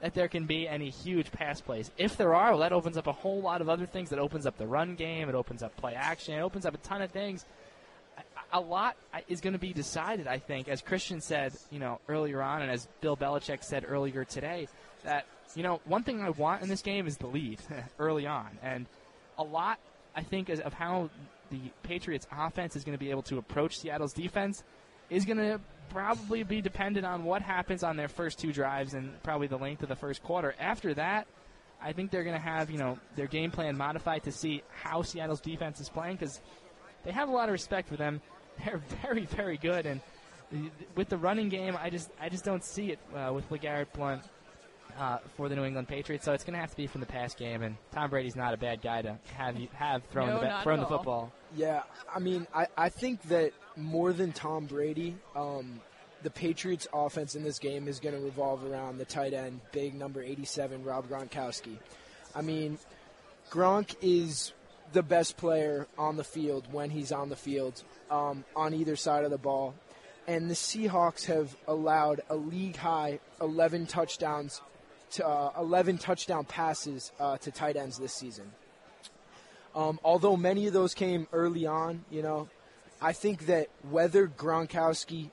that 0.00 0.14
there 0.14 0.28
can 0.28 0.46
be 0.46 0.68
any 0.68 0.90
huge 0.90 1.30
pass 1.32 1.60
plays. 1.60 1.90
If 1.98 2.16
there 2.16 2.34
are, 2.34 2.50
well, 2.50 2.60
that 2.60 2.72
opens 2.72 2.96
up 2.96 3.06
a 3.06 3.12
whole 3.12 3.40
lot 3.40 3.60
of 3.60 3.68
other 3.68 3.86
things. 3.86 4.10
That 4.10 4.18
opens 4.18 4.46
up 4.46 4.56
the 4.56 4.66
run 4.66 4.94
game. 4.94 5.28
It 5.28 5.34
opens 5.34 5.62
up 5.62 5.76
play 5.76 5.94
action. 5.94 6.34
It 6.34 6.40
opens 6.40 6.66
up 6.66 6.74
a 6.74 6.78
ton 6.78 7.02
of 7.02 7.10
things. 7.10 7.44
A- 8.52 8.60
lot 8.60 8.96
is 9.28 9.40
going 9.40 9.52
to 9.52 9.58
be 9.58 9.72
decided, 9.72 10.26
I 10.26 10.38
think, 10.38 10.68
as 10.68 10.82
Kristian 10.82 11.22
said, 11.22 11.52
you 11.70 11.78
know, 11.78 12.00
earlier 12.08 12.40
on, 12.40 12.62
and 12.62 12.70
as 12.70 12.88
Bill 13.00 13.16
Belichick 13.16 13.62
said 13.62 13.84
earlier 13.86 14.24
today, 14.24 14.68
that 15.04 15.26
you 15.54 15.62
know, 15.62 15.80
one 15.84 16.02
thing 16.02 16.22
I 16.22 16.30
want 16.30 16.62
in 16.62 16.68
this 16.68 16.82
game 16.82 17.06
is 17.06 17.16
the 17.16 17.26
lead 17.26 17.60
early 17.98 18.26
on, 18.26 18.58
and 18.62 18.86
a 19.36 19.44
lot, 19.44 19.78
I 20.16 20.22
think, 20.22 20.48
of 20.48 20.72
how 20.72 21.10
the 21.50 21.60
Patriots' 21.82 22.26
offense 22.32 22.76
is 22.76 22.84
going 22.84 22.96
to 22.96 23.02
be 23.02 23.10
able 23.10 23.22
to 23.22 23.38
approach 23.38 23.78
Seattle's 23.78 24.12
defense 24.12 24.62
is 25.10 25.24
going 25.24 25.38
to 25.38 25.60
probably 25.88 26.42
be 26.42 26.60
dependent 26.60 27.06
on 27.06 27.24
what 27.24 27.42
happens 27.42 27.82
on 27.82 27.96
their 27.96 28.08
first 28.08 28.38
two 28.38 28.52
drives 28.52 28.94
and 28.94 29.20
probably 29.22 29.46
the 29.46 29.58
length 29.58 29.82
of 29.82 29.88
the 29.88 29.96
first 29.96 30.22
quarter. 30.22 30.54
After 30.58 30.94
that, 30.94 31.26
I 31.80 31.92
think 31.92 32.10
they're 32.10 32.24
going 32.24 32.36
to 32.36 32.42
have 32.42 32.70
you 32.70 32.78
know 32.78 32.98
their 33.16 33.26
game 33.26 33.50
plan 33.50 33.76
modified 33.76 34.24
to 34.24 34.32
see 34.32 34.62
how 34.82 35.02
Seattle's 35.02 35.40
defense 35.40 35.80
is 35.80 35.88
playing 35.88 36.16
because 36.16 36.40
they 37.04 37.12
have 37.12 37.28
a 37.28 37.32
lot 37.32 37.48
of 37.48 37.52
respect 37.52 37.88
for 37.88 37.96
them. 37.96 38.20
They're 38.64 38.82
very 39.02 39.24
very 39.24 39.56
good 39.56 39.86
and 39.86 40.00
with 40.94 41.08
the 41.08 41.18
running 41.18 41.48
game, 41.48 41.76
I 41.80 41.90
just 41.90 42.10
I 42.20 42.28
just 42.28 42.44
don't 42.44 42.64
see 42.64 42.90
it 42.92 42.98
uh, 43.14 43.32
with 43.32 43.48
LeGarrette 43.50 43.92
Blunt 43.92 44.22
uh, 44.98 45.18
for 45.36 45.48
the 45.48 45.56
New 45.56 45.64
England 45.64 45.88
Patriots. 45.88 46.24
So 46.24 46.32
it's 46.32 46.44
going 46.44 46.54
to 46.54 46.60
have 46.60 46.70
to 46.70 46.76
be 46.76 46.86
from 46.86 47.00
the 47.00 47.06
pass 47.06 47.34
game. 47.34 47.62
And 47.62 47.76
Tom 47.92 48.10
Brady's 48.10 48.36
not 48.36 48.54
a 48.54 48.56
bad 48.56 48.82
guy 48.82 49.02
to 49.02 49.18
have 49.34 49.58
you 49.58 49.68
have 49.74 50.02
thrown 50.04 50.28
No, 50.28 50.40
the 50.40 50.46
ba- 50.46 50.60
thrown 50.62 50.80
the 50.80 50.86
football. 50.86 51.32
Yeah, 51.56 51.82
I 52.14 52.18
mean, 52.18 52.46
I, 52.54 52.66
I 52.76 52.88
think 52.88 53.22
that 53.24 53.52
more 53.78 54.12
than 54.12 54.32
Tom 54.32 54.66
Brady, 54.66 55.16
um, 55.36 55.80
the 56.22 56.30
Patriots' 56.30 56.88
offense 56.92 57.34
in 57.34 57.42
this 57.42 57.58
game 57.58 57.88
is 57.88 58.00
going 58.00 58.14
to 58.14 58.20
revolve 58.20 58.64
around 58.64 58.98
the 58.98 59.04
tight 59.04 59.32
end, 59.32 59.60
big 59.72 59.94
number 59.94 60.20
87, 60.20 60.84
Rob 60.84 61.08
Gronkowski. 61.08 61.76
I 62.34 62.42
mean, 62.42 62.78
Gronk 63.50 63.94
is 64.02 64.52
the 64.92 65.02
best 65.02 65.36
player 65.36 65.86
on 65.96 66.16
the 66.16 66.24
field 66.24 66.66
when 66.72 66.90
he's 66.90 67.12
on 67.12 67.28
the 67.28 67.36
field 67.36 67.82
um, 68.10 68.44
on 68.56 68.74
either 68.74 68.96
side 68.96 69.24
of 69.24 69.30
the 69.30 69.38
ball. 69.38 69.74
And 70.26 70.50
the 70.50 70.54
Seahawks 70.54 71.24
have 71.26 71.56
allowed 71.66 72.20
a 72.28 72.36
league 72.36 72.76
high 72.76 73.20
11 73.40 73.86
touchdowns 73.86 74.60
to 75.12 75.26
uh, 75.26 75.52
11 75.58 75.98
touchdown 75.98 76.44
passes 76.44 77.12
uh, 77.18 77.38
to 77.38 77.50
tight 77.50 77.76
ends 77.76 77.98
this 77.98 78.12
season. 78.12 78.50
Um, 79.74 80.00
although 80.02 80.36
many 80.36 80.66
of 80.66 80.72
those 80.72 80.92
came 80.92 81.26
early 81.32 81.66
on, 81.66 82.04
you 82.10 82.22
know, 82.22 82.48
I 83.00 83.12
think 83.12 83.46
that 83.46 83.68
whether 83.88 84.26
Gronkowski 84.26 85.30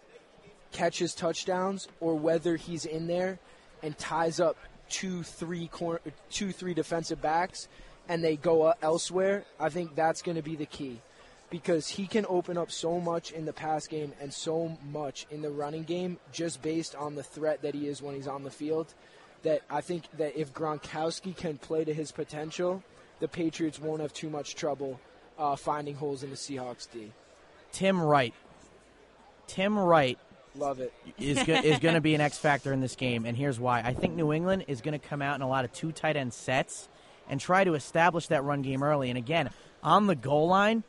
catches 0.71 1.15
touchdowns 1.15 1.87
or 1.99 2.15
whether 2.15 2.57
he's 2.57 2.85
in 2.85 3.07
there 3.07 3.39
and 3.81 3.97
ties 3.97 4.39
up 4.39 4.57
two, 4.89 5.23
three, 5.23 5.67
cor- 5.67 6.01
two, 6.29 6.51
three 6.51 6.73
defensive 6.73 7.21
backs 7.21 7.67
and 8.07 8.23
they 8.23 8.35
go 8.35 8.73
elsewhere, 8.81 9.45
I 9.59 9.69
think 9.69 9.95
that's 9.95 10.21
going 10.21 10.35
to 10.35 10.43
be 10.43 10.55
the 10.55 10.65
key 10.65 11.01
because 11.49 11.87
he 11.87 12.07
can 12.07 12.25
open 12.27 12.57
up 12.57 12.71
so 12.71 12.99
much 12.99 13.31
in 13.31 13.45
the 13.45 13.53
pass 13.53 13.87
game 13.87 14.13
and 14.19 14.33
so 14.33 14.77
much 14.91 15.25
in 15.31 15.41
the 15.41 15.49
running 15.49 15.83
game 15.83 16.17
just 16.31 16.61
based 16.61 16.95
on 16.95 17.15
the 17.15 17.23
threat 17.23 17.61
that 17.61 17.73
he 17.73 17.87
is 17.87 18.01
when 18.01 18.15
he's 18.15 18.27
on 18.27 18.43
the 18.43 18.51
field. 18.51 18.93
That 19.43 19.61
I 19.69 19.81
think 19.81 20.05
that 20.17 20.39
if 20.39 20.53
Gronkowski 20.53 21.35
can 21.35 21.57
play 21.57 21.85
to 21.85 21.93
his 21.93 22.11
potential, 22.11 22.83
the 23.19 23.27
Patriots 23.27 23.79
won't 23.79 24.01
have 24.01 24.11
too 24.11 24.29
much 24.29 24.55
trouble 24.55 24.99
uh, 25.37 25.55
finding 25.55 25.95
holes 25.95 26.23
in 26.23 26.29
the 26.29 26.35
Seahawks 26.35 26.87
D. 26.91 27.11
Tim 27.75 28.01
Wright. 28.01 28.33
Tim 29.47 29.77
Wright 29.77 30.17
Love 30.55 30.79
it. 30.79 30.93
is 31.19 31.43
go- 31.43 31.53
is 31.55 31.79
going 31.79 31.95
to 31.95 32.01
be 32.01 32.15
an 32.15 32.21
X 32.21 32.37
factor 32.37 32.71
in 32.71 32.79
this 32.79 32.95
game, 32.95 33.25
and 33.25 33.35
here's 33.35 33.59
why. 33.59 33.81
I 33.81 33.93
think 33.93 34.15
New 34.15 34.31
England 34.31 34.63
is 34.69 34.79
going 34.79 34.97
to 34.97 35.07
come 35.07 35.21
out 35.21 35.35
in 35.35 35.41
a 35.41 35.49
lot 35.49 35.65
of 35.65 35.73
two 35.73 35.91
tight 35.91 36.15
end 36.15 36.33
sets 36.33 36.87
and 37.29 37.39
try 37.39 37.65
to 37.65 37.73
establish 37.73 38.27
that 38.27 38.45
run 38.45 38.61
game 38.61 38.81
early. 38.81 39.09
And 39.09 39.17
again, 39.17 39.49
on 39.83 40.07
the 40.07 40.15
goal 40.15 40.47
line, 40.47 40.83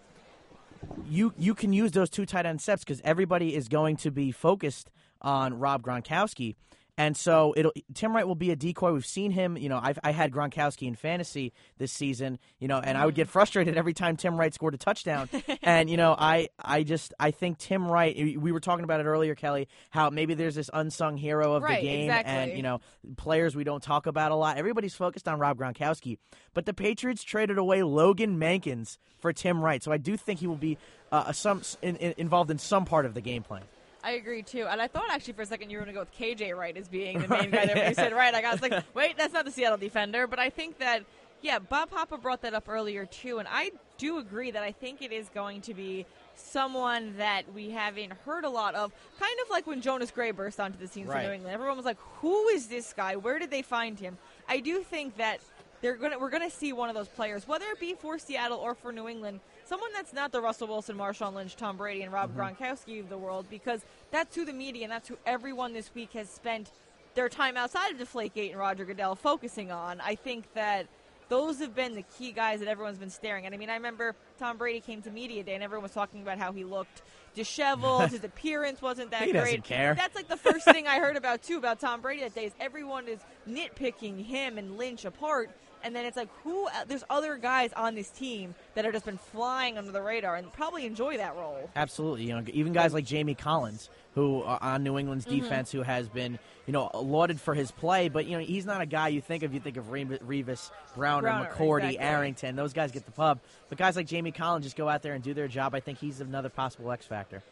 you 1.09 1.35
you 1.37 1.57
can 1.57 1.73
use 1.73 1.91
those 1.91 2.09
two 2.09 2.25
tight 2.25 2.47
end 2.47 2.61
sets 2.61 2.85
because 2.85 3.01
everybody 3.03 3.57
is 3.57 3.67
going 3.67 3.97
to 3.99 4.13
be 4.13 4.31
focused 4.31 4.89
on 5.21 5.59
Rob 5.59 5.83
Gronkowski. 5.83 6.55
And 6.99 7.15
so 7.17 7.53
it'll 7.57 7.73
Tim 7.93 8.15
Wright 8.17 8.27
will 8.27 8.35
be 8.35 8.51
a 8.51 8.57
decoy. 8.57 8.93
We've 8.93 9.05
seen 9.05 9.31
him, 9.31 9.57
you 9.59 9.69
know, 9.69 9.79
I've, 9.83 9.99
I 10.03 10.13
had 10.13 10.33
Gronkowski 10.33 10.89
in 10.89 10.95
fantasy 10.95 11.53
this 11.77 11.93
season, 11.93 12.39
you 12.59 12.69
know, 12.69 12.79
and 12.79 12.97
I 12.97 13.05
would 13.05 13.15
get 13.15 13.29
frustrated 13.29 13.77
every 13.77 13.93
time 13.93 14.17
Tim 14.17 14.39
Wright 14.39 14.53
scored 14.55 14.73
a 14.73 14.79
touchdown. 14.79 15.29
and 15.63 15.91
you 15.91 15.99
know, 15.99 16.15
I 16.19 16.49
I 16.59 16.85
just 16.85 17.13
I 17.21 17.33
think 17.33 17.59
Tim 17.59 17.87
Wright. 17.91 18.17
We 18.17 18.51
were 18.51 18.61
talking 18.61 18.85
about 18.85 19.01
it 19.01 19.05
earlier, 19.05 19.35
Kelly, 19.35 19.69
how 19.91 20.09
maybe 20.09 20.33
there's 20.35 20.55
this 20.55 20.71
unsung 20.73 21.19
hero 21.19 21.53
of 21.55 21.63
Right, 21.63 21.83
the 21.83 21.87
game, 21.87 22.05
exactly. 22.11 22.33
and 22.35 22.53
you 22.57 22.63
know, 22.63 22.81
players 23.19 23.55
we 23.55 23.65
don't 23.65 23.83
talk 23.83 24.07
about 24.07 24.33
a 24.33 24.37
lot. 24.37 24.57
Everybody's 24.57 24.95
focused 24.95 25.29
on 25.29 25.39
Rob 25.39 25.59
Gronkowski, 25.59 26.17
but 26.55 26.65
the 26.65 26.73
Patriots 26.75 27.23
traded 27.23 27.59
away 27.59 27.83
Logan 27.83 28.39
Mankins 28.41 28.97
for 29.19 29.33
Tim 29.35 29.61
Wright, 29.61 29.83
so 29.83 29.93
I 29.93 29.99
do 29.99 30.17
think 30.17 30.41
he 30.41 30.47
will 30.47 30.57
be 30.57 30.79
uh, 31.13 31.33
some 31.33 31.61
in, 31.83 31.97
in, 31.97 32.15
involved 32.17 32.51
in 32.51 32.59
some 32.59 32.85
part 32.87 33.05
of 33.05 33.13
the 33.15 33.21
game 33.21 33.43
plan. 33.43 33.63
I 34.07 34.13
agree 34.13 34.43
too, 34.43 34.67
and 34.71 34.81
I 34.81 34.87
thought 34.87 35.11
actually 35.11 35.33
for 35.33 35.43
a 35.43 35.47
second 35.47 35.69
you 35.69 35.79
were 35.79 35.85
going 35.85 35.93
to 35.93 36.01
go 36.01 36.07
with 36.07 36.15
KJ 36.15 36.57
Wright 36.57 36.77
as 36.77 36.87
being 36.87 37.19
the 37.19 37.27
main 37.27 37.51
guy 37.51 37.67
there. 37.67 37.75
When 37.75 37.89
you 37.89 37.95
said 37.95 38.13
Wright, 38.13 38.33
I 38.33 38.53
was 38.53 38.63
like, 38.63 38.85
wait, 38.95 39.19
that's 39.19 39.35
not 39.35 39.45
the 39.45 39.51
Seattle 39.51 39.79
defender. 39.79 40.29
But 40.29 40.39
I 40.39 40.49
think 40.49 40.79
that, 40.79 41.05
yeah, 41.43 41.59
Bob 41.59 41.91
Papa 41.91 42.17
brought 42.17 42.43
that 42.43 42.55
up 42.55 42.69
earlier 42.69 43.05
too, 43.05 43.41
and 43.41 43.49
I 43.51 43.73
do 43.99 44.19
agree 44.19 44.53
that 44.53 44.63
I 44.63 44.71
think 44.71 45.03
it 45.03 45.11
is 45.11 45.29
going 45.31 45.61
to 45.63 45.75
be 45.75 46.07
someone 46.37 47.17
that 47.17 47.53
we 47.53 47.71
haven't 47.71 48.13
heard 48.25 48.45
a 48.45 48.49
lot 48.49 48.77
of. 48.77 48.93
Kind 49.19 49.37
of 49.43 49.51
like 49.51 49.67
when 49.67 49.81
Jonas 49.81 50.13
Gray 50.13 50.31
burst 50.31 50.61
onto 50.61 50.79
the 50.79 50.87
scene 50.87 51.09
Right. 51.09 51.23
for 51.23 51.29
New 51.29 51.35
England. 51.35 51.53
Everyone 51.53 51.77
was 51.77 51.87
like, 51.87 51.99
who 52.21 52.47
is 52.51 52.69
this 52.69 52.93
guy? 52.93 53.17
Where 53.17 53.41
did 53.41 53.51
they 53.51 53.63
find 53.63 53.99
him? 53.99 54.19
I 54.49 54.61
do 54.61 54.85
think 54.85 55.17
that 55.17 55.41
they're 55.81 55.97
gonna 55.97 56.19
we're 56.19 56.31
gonna 56.31 56.51
see 56.51 56.73
one 56.73 56.89
of 56.89 56.95
those 56.95 57.09
players, 57.09 57.47
whether 57.47 57.67
it 57.67 57.81
be 57.81 57.95
for 57.95 58.19
Seattle 58.19 58.59
or 58.59 58.75
for 58.75 58.93
New 58.93 59.09
England, 59.09 59.41
someone 59.65 59.93
that's 59.93 60.13
not 60.13 60.33
the 60.33 60.41
Russell 60.41 60.69
Wilson, 60.69 60.97
Marshawn 60.97 61.35
Lynch, 61.35 61.57
Tom 61.57 61.77
Brady, 61.77 62.03
and 62.03 62.13
Rob 62.13 62.31
mm-hmm. 62.31 62.41
Gronkowski 62.41 63.01
of 63.01 63.09
the 63.09 63.19
world, 63.19 63.47
because 63.51 63.85
that's 64.11 64.35
who 64.37 64.45
the 64.45 64.53
media 64.53 64.85
and 64.85 64.93
that's 64.93 65.09
who 65.09 65.17
everyone 65.27 65.73
this 65.73 65.95
week 65.95 66.13
has 66.13 66.29
spent 66.31 66.71
their 67.15 67.29
time 67.29 67.57
outside 67.57 67.93
of 67.93 67.99
Deflategate 67.99 68.51
and 68.51 68.59
Roger 68.59 68.85
Goodell 68.85 69.15
focusing 69.15 69.71
on. 69.73 70.01
I 70.01 70.15
think 70.15 70.53
that 70.55 70.87
those 71.29 71.59
have 71.59 71.75
been 71.75 71.95
the 71.95 72.05
key 72.17 72.31
guys 72.31 72.61
that 72.61 72.69
everyone's 72.69 72.99
been 72.99 73.11
staring 73.11 73.47
at. 73.47 73.53
I 73.53 73.57
mean, 73.57 73.71
I 73.71 73.75
remember 73.75 74.15
Tom 74.39 74.59
Brady 74.59 74.81
came 74.81 75.03
to 75.03 75.11
media 75.11 75.43
day 75.43 75.55
and 75.55 75.63
everyone 75.63 75.83
was 75.83 75.93
talking 75.93 76.23
about 76.23 76.39
how 76.39 76.53
he 76.53 76.63
looked 76.65 77.03
disheveled, 77.35 78.11
his 78.11 78.23
appearance 78.25 78.81
wasn't 78.81 79.11
that 79.11 79.23
He 79.23 79.33
doesn't 79.33 79.51
great. 79.51 79.65
care. 79.65 79.95
That's 79.95 80.15
like 80.15 80.29
the 80.29 80.37
first 80.37 80.65
thing 80.73 80.87
I 80.87 80.99
heard 81.01 81.17
about 81.17 81.43
too 81.43 81.57
about 81.59 81.81
Tom 81.81 82.01
Brady 82.01 82.23
that 82.23 82.35
day 82.35 82.45
is 82.47 82.53
everyone 82.61 83.09
is 83.09 83.19
nitpicking 83.49 84.25
him 84.25 84.57
and 84.59 84.77
Lynch 84.79 85.05
apart. 85.05 85.51
And 85.87 85.95
then 85.95 86.05
it's 86.05 86.17
like, 86.17 86.29
who? 86.43 86.67
There's 86.89 87.05
other 87.09 87.37
guys 87.37 87.73
on 87.75 87.95
this 87.95 88.11
team 88.11 88.57
that 88.75 88.85
have 88.85 88.93
just 88.93 89.05
been 89.05 89.19
flying 89.19 89.79
under 89.79 89.93
the 89.93 90.03
radar 90.03 90.35
and 90.35 90.53
probably 90.53 90.85
enjoy 90.85 91.17
that 91.19 91.37
role. 91.37 91.71
Absolutely, 91.77 92.25
you 92.25 92.35
know, 92.35 92.43
even 92.53 92.73
guys 92.73 92.93
like 92.93 93.05
Jamie 93.05 93.37
Collins, 93.37 93.89
who 94.17 94.43
uh, 94.43 94.59
on 94.61 94.83
New 94.83 94.99
England's 94.99 95.27
Mm-hmm. 95.27 95.43
defense, 95.45 95.71
who 95.71 95.83
has 95.83 96.09
been, 96.09 96.41
you 96.67 96.73
know, 96.73 96.91
lauded 96.93 97.41
for 97.41 97.55
his 97.55 97.71
play, 97.71 98.09
but 98.09 98.27
you 98.27 98.37
know, 98.37 98.43
he's 98.43 98.67
not 98.67 98.81
a 98.81 98.87
guy 98.87 99.07
you 99.07 99.21
think 99.21 99.45
of. 99.45 99.55
You 99.55 99.61
think 99.61 99.77
of 99.77 99.85
Revis, 99.87 100.73
Brown, 100.97 101.23
Browner, 101.23 101.51
McCourty, 101.51 101.85
exactly. 101.91 101.99
Arrington. 102.01 102.57
Those 102.57 102.73
guys 102.73 102.91
get 102.91 103.07
the 103.07 103.13
pub, 103.13 103.39
but 103.69 103.79
guys 103.79 103.95
like 103.95 104.09
Jamie 104.09 104.33
Collins 104.33 104.65
just 104.67 104.77
go 104.77 104.89
out 104.89 105.03
there 105.03 105.15
and 105.15 105.23
do 105.23 105.35
their 105.35 105.47
job. 105.47 105.73
I 105.73 105.79
think 105.79 105.99
he's 105.99 106.21
another 106.21 106.49
possible 106.49 106.91
X 106.91 107.07
factor. 107.07 107.45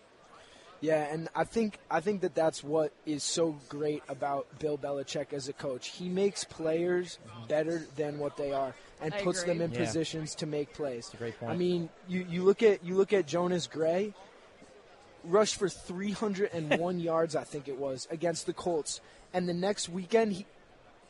Yeah, 0.85 1.05
and 1.11 1.31
I 1.35 1.45
think 1.45 1.79
I 1.91 2.01
think 2.01 2.21
that 2.21 2.35
that's 2.35 2.63
what 2.63 2.93
is 3.07 3.23
so 3.23 3.57
great 3.71 4.03
about 4.07 4.59
Bill 4.59 4.77
Belichick 4.77 5.33
as 5.33 5.49
a 5.49 5.55
coach. 5.55 5.89
He 5.89 6.11
makes 6.11 6.45
players 6.45 7.19
better 7.49 7.87
than 7.97 8.19
what 8.19 8.37
they 8.37 8.53
are, 8.53 8.75
and 9.01 9.15
I 9.15 9.23
puts 9.23 9.41
agree. 9.41 9.55
them 9.55 9.63
in 9.63 9.73
Yeah. 9.73 9.87
positions 9.87 10.35
to 10.37 10.47
make 10.47 10.75
plays. 10.75 11.11
a 11.15 11.17
great 11.17 11.41
point. 11.41 11.53
I 11.53 11.57
mean, 11.57 11.89
you, 12.07 12.27
you 12.29 12.43
look 12.43 12.63
at 12.63 12.85
you 12.85 12.97
look 12.97 13.15
at 13.15 13.27
Jonas 13.27 13.67
Gray, 13.67 14.13
rushed 15.25 15.57
for 15.57 15.71
301 15.71 17.01
yards, 17.11 17.35
I 17.35 17.45
think 17.45 17.67
it 17.67 17.79
was, 17.79 18.07
against 18.11 18.45
the 18.45 18.53
Colts, 18.53 19.01
and 19.33 19.49
the 19.49 19.55
next 19.55 19.89
weekend 19.89 20.35
he. 20.35 20.47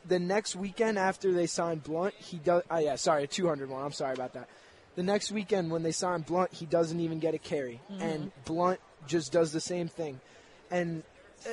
The 0.07 0.19
next 0.19 0.55
weekend 0.55 0.99
after 0.99 1.33
they 1.33 1.47
signed 1.47 1.83
Blunt, 1.83 2.13
he 2.13 2.37
does. 2.37 2.63
Oh 2.71 2.77
yeah, 2.77 2.95
sorry, 2.95 3.27
201. 3.27 3.83
I'm 3.83 3.91
sorry 3.91 4.13
about 4.13 4.33
that. 4.35 4.47
The 4.95 5.03
next 5.03 5.31
weekend 5.31 5.69
when 5.69 5.83
they 5.83 5.91
signed 5.91 6.27
Blunt, 6.27 6.53
he 6.53 6.65
doesn't 6.65 6.99
even 6.99 7.19
get 7.19 7.33
a 7.33 7.39
carry, 7.39 7.81
mm-hmm. 7.91 8.01
and 8.01 8.31
Blunt 8.45 8.79
just 9.07 9.31
does 9.31 9.51
the 9.51 9.59
same 9.59 9.87
thing. 9.87 10.19
And 10.71 11.03
uh, 11.47 11.51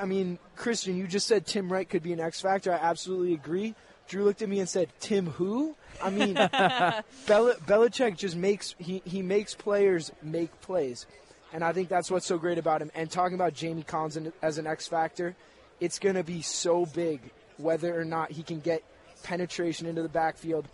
I 0.00 0.04
mean, 0.04 0.38
Kristian, 0.56 0.96
you 0.96 1.06
just 1.06 1.26
said 1.26 1.46
Tim 1.46 1.72
Wright 1.72 1.88
could 1.88 2.02
be 2.02 2.12
an 2.12 2.20
X 2.20 2.40
factor. 2.40 2.72
I 2.72 2.76
absolutely 2.76 3.34
agree. 3.34 3.74
Drew 4.08 4.24
looked 4.24 4.42
at 4.42 4.48
me 4.48 4.60
and 4.60 4.68
said, 4.68 4.88
"Tim 5.00 5.26
who?" 5.26 5.74
I 6.02 6.10
mean, 6.10 6.34
Bel- 7.26 7.54
Belichick 7.66 8.16
just 8.16 8.36
makes 8.36 8.74
he, 8.78 9.02
he 9.04 9.22
makes 9.22 9.54
players 9.54 10.12
make 10.22 10.60
plays, 10.60 11.06
and 11.52 11.62
I 11.64 11.72
think 11.72 11.88
that's 11.88 12.10
what's 12.10 12.26
so 12.26 12.38
great 12.38 12.58
about 12.58 12.82
him. 12.82 12.90
And 12.94 13.10
talking 13.10 13.34
about 13.34 13.54
Jamie 13.54 13.84
Collins 13.84 14.16
in- 14.16 14.32
as 14.42 14.58
an 14.58 14.66
X 14.66 14.86
factor, 14.86 15.36
it's 15.80 15.98
going 15.98 16.16
to 16.16 16.24
be 16.24 16.42
so 16.42 16.86
big 16.86 17.20
whether 17.58 17.98
or 17.98 18.04
not 18.04 18.32
he 18.32 18.42
can 18.42 18.60
get 18.60 18.82
penetration 19.22 19.86
into 19.86 20.02
the 20.02 20.08
backfield 20.08 20.66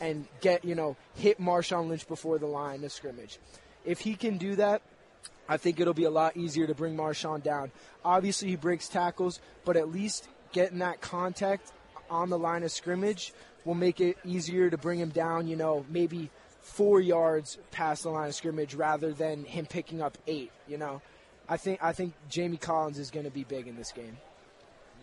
and 0.00 0.26
get 0.40 0.64
you 0.64 0.74
know 0.74 0.96
hit 1.14 1.40
Marshawn 1.40 1.88
Lynch 1.88 2.06
before 2.06 2.38
the 2.38 2.46
line 2.46 2.84
of 2.84 2.92
scrimmage. 2.92 3.38
If 3.84 4.00
he 4.00 4.14
can 4.14 4.38
do 4.38 4.56
that, 4.56 4.82
I 5.48 5.56
think 5.56 5.80
it'll 5.80 5.94
be 5.94 6.04
a 6.04 6.10
lot 6.10 6.36
easier 6.36 6.66
to 6.66 6.74
bring 6.74 6.96
Marshawn 6.96 7.42
down. 7.42 7.70
Obviously, 8.04 8.48
he 8.48 8.56
breaks 8.56 8.88
tackles, 8.88 9.40
but 9.64 9.76
at 9.76 9.90
least 9.90 10.28
getting 10.52 10.78
that 10.78 11.00
contact 11.00 11.72
on 12.08 12.30
the 12.30 12.38
line 12.38 12.62
of 12.62 12.70
scrimmage 12.70 13.32
will 13.64 13.74
make 13.74 14.00
it 14.00 14.16
easier 14.24 14.70
to 14.70 14.78
bring 14.78 14.98
him 14.98 15.10
down, 15.10 15.46
you 15.46 15.56
know, 15.56 15.84
maybe 15.88 16.30
four 16.60 17.00
yards 17.00 17.58
past 17.70 18.04
the 18.04 18.10
line 18.10 18.28
of 18.28 18.34
scrimmage 18.34 18.74
rather 18.74 19.12
than 19.12 19.44
him 19.44 19.66
picking 19.66 20.00
up 20.00 20.16
eight, 20.26 20.50
you 20.66 20.78
know. 20.78 21.02
I 21.48 21.58
think 21.58 21.82
I 21.82 21.92
think 21.92 22.14
Jamie 22.30 22.56
Collins 22.56 22.98
is 22.98 23.10
going 23.10 23.24
to 23.24 23.30
be 23.30 23.44
big 23.44 23.68
in 23.68 23.76
this 23.76 23.92
game. 23.92 24.16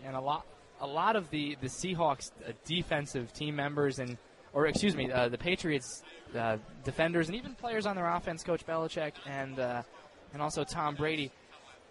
and 0.04 0.16
a 0.16 0.20
lot 0.22 0.46
a 0.80 0.88
lot 0.88 1.16
of 1.16 1.30
the 1.30 1.56
the 1.62 1.68
Seahawks 1.68 2.32
uh, 2.48 2.54
defensive 2.66 3.32
team 3.34 3.56
members 3.56 4.00
and 4.00 4.18
or 4.54 4.66
excuse 4.66 4.96
me 4.96 5.12
uh, 5.12 5.30
the 5.30 5.38
Patriots 5.38 6.02
uh, 6.36 6.58
defenders 6.84 7.28
and 7.28 7.36
even 7.38 7.54
players 7.54 7.86
on 7.86 7.96
their 7.96 8.10
offense 8.10 8.44
coach 8.44 8.66
Belichick 8.66 9.14
and 9.28 9.60
uh, 9.60 9.84
and 10.34 10.41
also 10.41 10.63
Tom 10.63 10.95
Brady. 10.95 11.32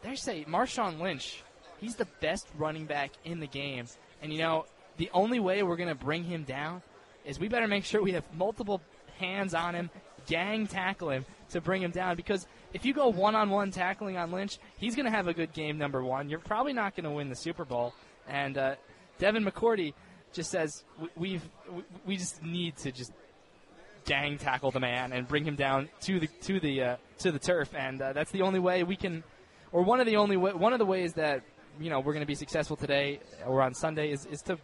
They 0.03 0.16
say 0.16 0.45
Marshawn 0.49 1.01
Lynch 1.01 1.43
he's 1.80 1.97
the 1.97 2.07
best 2.20 2.47
running 2.57 2.86
back 2.86 3.11
in 3.24 3.41
the 3.41 3.47
game. 3.47 3.86
And 4.22 4.32
you 4.32 4.38
know 4.38 4.66
the 4.97 5.11
only 5.12 5.41
way 5.41 5.62
we're 5.62 5.76
going 5.76 5.88
to 5.88 5.95
bring 5.95 6.24
him 6.24 6.45
down 6.45 6.82
is 7.24 7.41
we 7.41 7.49
better 7.49 7.66
make 7.66 7.84
sure 7.84 8.03
we 8.03 8.12
have 8.12 8.24
multiple 8.34 8.80
hands 9.18 9.55
on 9.55 9.74
him 9.74 9.91
gang 10.26 10.66
tackle 10.66 11.11
him 11.11 11.24
to 11.51 11.61
bring 11.61 11.82
him 11.82 11.91
down. 11.91 12.16
Because 12.16 12.47
if 12.72 12.84
you 12.84 12.93
go 12.93 13.09
one-on-one 13.09 13.70
tackling 13.70 14.16
on 14.16 14.30
Lynch 14.30 14.59
he's 14.78 14.95
going 14.95 15.07
to 15.07 15.12
have 15.12 15.26
a 15.26 15.34
good 15.34 15.53
game 15.53 15.78
number 15.78 16.05
one. 16.05 16.28
You're 16.28 16.38
probably 16.38 16.72
not 16.72 16.95
going 16.95 17.05
to 17.05 17.11
win 17.11 17.28
the 17.28 17.36
Super 17.36 17.64
Bowl. 17.64 17.95
And 18.28 18.57
uh, 18.57 18.74
Devin 19.18 19.45
McCourty 19.45 19.95
just 20.32 20.51
says 20.51 20.84
we, 20.99 21.09
we've 21.16 21.49
we, 21.72 21.82
we 22.07 22.16
just 22.16 22.43
need 22.43 22.76
to 22.78 22.93
just 22.93 23.12
gang 24.11 24.39
tackle 24.39 24.73
the 24.73 24.81
man 24.81 25.13
and 25.13 25.29
bring 25.29 25.45
him 25.45 25.55
down 25.55 25.89
to 26.01 26.19
the 26.19 26.27
to 26.43 26.59
the 26.59 26.83
uh, 26.83 26.97
to 27.19 27.31
the 27.31 27.39
turf, 27.39 27.73
and 27.77 28.03
uh, 28.03 28.13
that's 28.13 28.33
the 28.33 28.43
only 28.43 28.59
way 28.59 28.83
we 28.83 28.97
can, 28.97 29.23
or 29.71 29.83
one 29.83 30.01
of 30.01 30.07
the 30.07 30.17
only 30.17 30.37
way, 30.37 30.53
one 30.53 30.73
of 30.73 30.81
the 30.81 30.85
ways 30.85 31.13
that 31.15 31.43
you 31.81 31.91
know 31.91 32.01
we're 32.01 32.13
going 32.13 32.27
to 32.27 32.27
be 32.27 32.35
successful 32.35 32.77
today 32.77 33.21
or 33.47 33.63
on 33.63 33.73
Sunday 33.73 34.11
is, 34.11 34.27
is 34.27 34.43
to 34.43 34.59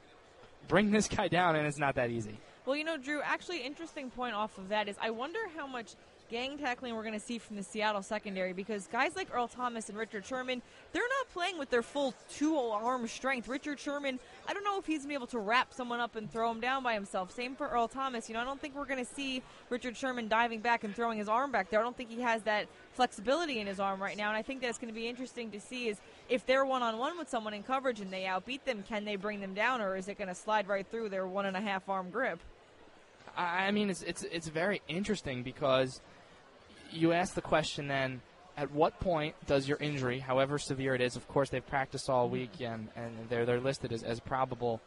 bring 0.66 0.90
this 0.90 1.07
guy 1.07 1.28
down, 1.28 1.55
and 1.55 1.64
it's 1.64 1.78
not 1.78 1.94
that 1.94 2.11
easy. 2.11 2.36
Well, 2.64 2.74
you 2.74 2.82
know, 2.82 2.97
Drew, 2.97 3.22
actually, 3.22 3.64
interesting 3.64 4.11
point 4.11 4.34
off 4.34 4.59
of 4.59 4.70
that 4.70 4.88
is 4.88 4.97
I 5.01 5.11
wonder 5.11 5.38
how 5.57 5.68
much 5.68 5.94
gang 6.28 6.58
tackling 6.58 6.94
we're 6.94 7.02
going 7.02 7.14
to 7.14 7.20
see 7.20 7.38
from 7.38 7.56
the 7.56 7.62
Seattle 7.62 8.02
secondary 8.02 8.52
because 8.52 8.86
guys 8.86 9.16
like 9.16 9.28
Earl 9.34 9.48
Thomas 9.48 9.88
and 9.88 9.96
Richard 9.96 10.24
Sherman, 10.24 10.62
they're 10.92 11.02
not 11.02 11.32
playing 11.32 11.58
with 11.58 11.70
their 11.70 11.82
full 11.82 12.14
two 12.30 12.56
arm 12.58 13.06
strength. 13.06 13.48
Richard 13.48 13.78
Sherman, 13.78 14.18
I 14.48 14.54
don't 14.54 14.64
know 14.64 14.78
if 14.78 14.86
he's 14.86 14.98
going 14.98 15.04
to 15.04 15.08
be 15.08 15.14
able 15.14 15.26
to 15.28 15.38
wrap 15.38 15.72
someone 15.72 16.00
up 16.00 16.16
and 16.16 16.30
throw 16.30 16.50
him 16.50 16.60
down 16.60 16.82
by 16.82 16.94
himself. 16.94 17.30
Same 17.32 17.54
for 17.54 17.68
Earl 17.68 17.88
Thomas. 17.88 18.28
You 18.28 18.34
know, 18.34 18.40
I 18.40 18.44
don't 18.44 18.60
think 18.60 18.74
we're 18.74 18.86
going 18.86 19.04
to 19.04 19.14
see 19.14 19.42
Richard 19.70 19.96
Sherman 19.96 20.28
diving 20.28 20.60
back 20.60 20.84
and 20.84 20.94
throwing 20.94 21.18
his 21.18 21.28
arm 21.28 21.52
back 21.52 21.70
there. 21.70 21.80
I 21.80 21.82
don't 21.82 21.96
think 21.96 22.10
he 22.10 22.20
has 22.20 22.42
that 22.42 22.66
flexibility 22.92 23.60
in 23.60 23.66
his 23.66 23.78
arm 23.78 24.02
right 24.02 24.16
now, 24.16 24.28
and 24.28 24.36
I 24.36 24.42
think 24.42 24.62
that's 24.62 24.78
going 24.78 24.92
to 24.92 24.98
be 24.98 25.08
interesting 25.08 25.50
to 25.52 25.60
see 25.60 25.88
is 25.88 25.98
if 26.28 26.46
they're 26.46 26.64
one 26.64 26.82
on 26.82 26.98
one 26.98 27.18
with 27.18 27.28
someone 27.28 27.54
in 27.54 27.62
coverage 27.62 28.00
and 28.00 28.12
they 28.12 28.22
outbeat 28.22 28.64
them, 28.64 28.82
can 28.88 29.04
they 29.04 29.16
bring 29.16 29.40
them 29.40 29.54
down, 29.54 29.80
or 29.80 29.96
is 29.96 30.08
it 30.08 30.18
going 30.18 30.28
to 30.28 30.34
slide 30.34 30.66
right 30.66 30.86
through 30.90 31.10
their 31.10 31.26
one 31.26 31.46
and 31.46 31.56
a 31.56 31.60
half 31.60 31.88
arm 31.88 32.10
grip? 32.10 32.40
I 33.36 33.66
I 33.66 33.70
mean, 33.70 33.90
it's 33.90 34.02
it's 34.02 34.22
it's 34.24 34.48
very 34.48 34.82
interesting 34.88 35.42
because 35.42 36.00
you 36.93 37.12
ask 37.12 37.34
the 37.34 37.43
question 37.43 37.89
then. 37.89 38.20
At 38.59 38.72
what 38.72 38.99
point 39.01 39.34
does 39.47 39.68
your 39.68 39.76
injury, 39.76 40.18
however 40.18 40.59
severe 40.59 40.95
it 40.95 41.03
is, 41.03 41.14
of 41.14 41.28
course 41.28 41.51
they've 41.51 41.66
practiced 41.66 42.09
all 42.09 42.30
week 42.30 42.53
and, 42.61 42.89
and 42.97 43.12
they're 43.28 43.45
they're 43.45 43.61
listed 43.61 43.93
as, 43.93 44.03
as 44.03 44.18
probable, 44.18 44.80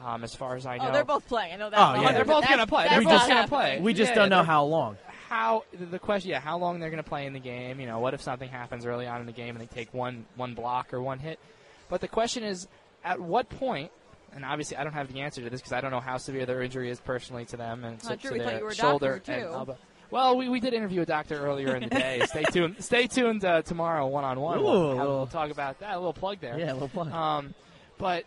um, 0.00 0.22
as 0.22 0.36
far 0.36 0.54
as 0.54 0.66
I 0.66 0.76
know. 0.76 0.84
Oh, 0.88 0.92
they're 0.92 1.04
both 1.04 1.26
playing. 1.26 1.54
I 1.54 1.56
know 1.56 1.68
that. 1.68 1.78
Oh, 1.80 2.00
yeah. 2.00 2.12
They're 2.12 2.24
both 2.24 2.46
gonna 2.48 2.68
play. 2.68 2.86
They're 2.88 3.00
not 3.02 3.18
both 3.22 3.28
gonna 3.28 3.48
play. 3.48 3.80
We 3.80 3.92
just 3.92 4.10
Yeah, 4.10 4.14
don't 4.14 4.28
know 4.30 4.44
how 4.44 4.62
long. 4.62 4.98
how 5.28 5.64
the- 5.76 5.86
the 5.86 5.98
question, 5.98 6.30
yeah, 6.30 6.38
how 6.38 6.58
long 6.58 6.78
they're 6.78 6.90
going 6.90 7.02
to 7.02 7.08
play 7.08 7.26
in 7.26 7.32
the 7.32 7.40
game. 7.40 7.80
You 7.80 7.88
know, 7.88 7.98
what 7.98 8.14
if 8.14 8.22
something 8.22 8.48
happens 8.48 8.86
early 8.86 9.08
on 9.08 9.18
in 9.20 9.26
the 9.26 9.32
game 9.32 9.56
and 9.56 9.60
they 9.60 9.66
take 9.74 9.92
one 9.92 10.24
one 10.36 10.54
block 10.54 10.94
or 10.94 11.02
one 11.02 11.18
hit? 11.18 11.40
But 11.88 12.00
the 12.00 12.08
question 12.08 12.44
is, 12.44 12.68
at 13.02 13.20
what 13.20 13.48
point? 13.50 13.90
And 14.32 14.44
obviously, 14.44 14.76
I 14.76 14.84
don't 14.84 14.92
have 14.92 15.12
the 15.12 15.22
answer 15.22 15.42
to 15.42 15.50
this 15.50 15.60
because 15.60 15.72
I 15.72 15.80
don't 15.80 15.90
know 15.90 15.98
how 16.00 16.18
severe 16.18 16.46
their 16.46 16.62
injury 16.62 16.88
is 16.88 17.00
personally 17.00 17.46
to 17.46 17.56
them 17.56 17.82
and 17.82 18.00
Not 18.04 18.12
to, 18.12 18.20
sure, 18.20 18.30
to 18.30 18.38
we 18.38 18.44
their 18.44 18.58
you 18.58 18.64
were 18.64 18.74
shoulder 18.74 19.14
doctor, 19.16 19.32
and 19.32 19.42
elbow. 19.44 19.76
Well, 20.10 20.36
we, 20.36 20.48
we 20.48 20.60
did 20.60 20.72
interview 20.74 21.02
a 21.02 21.06
doctor 21.06 21.36
earlier 21.38 21.76
in 21.76 21.82
the 21.84 21.88
day. 21.90 22.22
stay 22.26 22.44
tuned. 22.44 22.76
Stay 22.82 23.06
tuned 23.06 23.44
uh, 23.44 23.62
tomorrow, 23.62 24.06
one 24.06 24.24
on 24.24 24.40
one. 24.40 24.62
We'll 24.62 24.72
a 24.72 24.88
have- 24.96 24.98
little- 24.98 25.16
we'll 25.18 25.26
talk 25.26 25.50
about 25.50 25.80
that. 25.80 25.94
A 25.94 25.98
little 25.98 26.12
plug 26.12 26.40
there. 26.40 26.58
Yeah, 26.58 26.72
a 26.72 26.74
little 26.74 26.88
plug. 26.88 27.12
Um, 27.12 27.54
but 27.98 28.24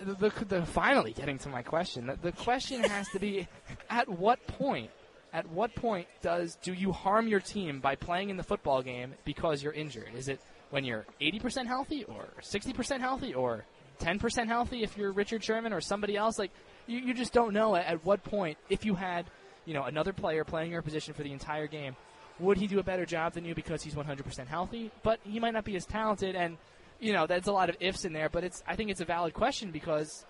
the, 0.00 0.14
the, 0.14 0.44
the 0.44 0.66
finally 0.66 1.12
getting 1.12 1.38
to 1.38 1.48
my 1.48 1.62
question. 1.62 2.06
The, 2.06 2.16
the 2.20 2.32
question 2.32 2.82
has 2.84 3.08
to 3.10 3.18
be: 3.18 3.48
At 3.90 4.08
what 4.08 4.46
point? 4.46 4.90
At 5.32 5.48
what 5.50 5.74
point 5.74 6.06
does 6.22 6.56
do 6.62 6.72
you 6.72 6.92
harm 6.92 7.26
your 7.26 7.40
team 7.40 7.80
by 7.80 7.96
playing 7.96 8.30
in 8.30 8.36
the 8.36 8.44
football 8.44 8.82
game 8.82 9.14
because 9.24 9.64
you're 9.64 9.72
injured? 9.72 10.10
Is 10.16 10.28
it 10.28 10.40
when 10.70 10.84
you're 10.84 11.04
80% 11.20 11.66
healthy, 11.66 12.04
or 12.04 12.28
60% 12.40 13.00
healthy, 13.00 13.34
or 13.34 13.64
10% 14.00 14.46
healthy 14.46 14.84
if 14.84 14.96
you're 14.96 15.10
Richard 15.10 15.42
Sherman 15.42 15.72
or 15.72 15.80
somebody 15.80 16.16
else? 16.16 16.38
Like 16.38 16.52
you, 16.86 17.00
you 17.00 17.14
just 17.14 17.32
don't 17.32 17.52
know 17.52 17.74
at, 17.74 17.86
at 17.86 18.04
what 18.04 18.22
point 18.22 18.58
if 18.70 18.84
you 18.84 18.94
had 18.94 19.26
you 19.64 19.74
know 19.74 19.84
another 19.84 20.12
player 20.12 20.44
playing 20.44 20.70
your 20.70 20.82
position 20.82 21.14
for 21.14 21.22
the 21.22 21.32
entire 21.32 21.66
game. 21.66 21.96
Would 22.40 22.58
he 22.58 22.66
do 22.66 22.80
a 22.80 22.82
better 22.82 23.06
job 23.06 23.34
than 23.34 23.44
you 23.44 23.54
because 23.54 23.82
he's 23.82 23.94
100% 23.94 24.48
healthy? 24.48 24.90
But 25.04 25.20
he 25.22 25.38
might 25.38 25.54
not 25.54 25.64
be 25.64 25.76
as 25.76 25.86
talented, 25.86 26.34
and 26.34 26.56
you 26.98 27.12
know, 27.12 27.26
that's 27.26 27.48
a 27.48 27.52
lot 27.52 27.68
of 27.68 27.76
ifs 27.80 28.04
in 28.04 28.12
there, 28.12 28.28
but 28.28 28.44
it's 28.44 28.62
I 28.66 28.76
think 28.76 28.90
it's 28.90 29.00
a 29.00 29.04
valid 29.04 29.34
question 29.34 29.70
because 29.70 30.24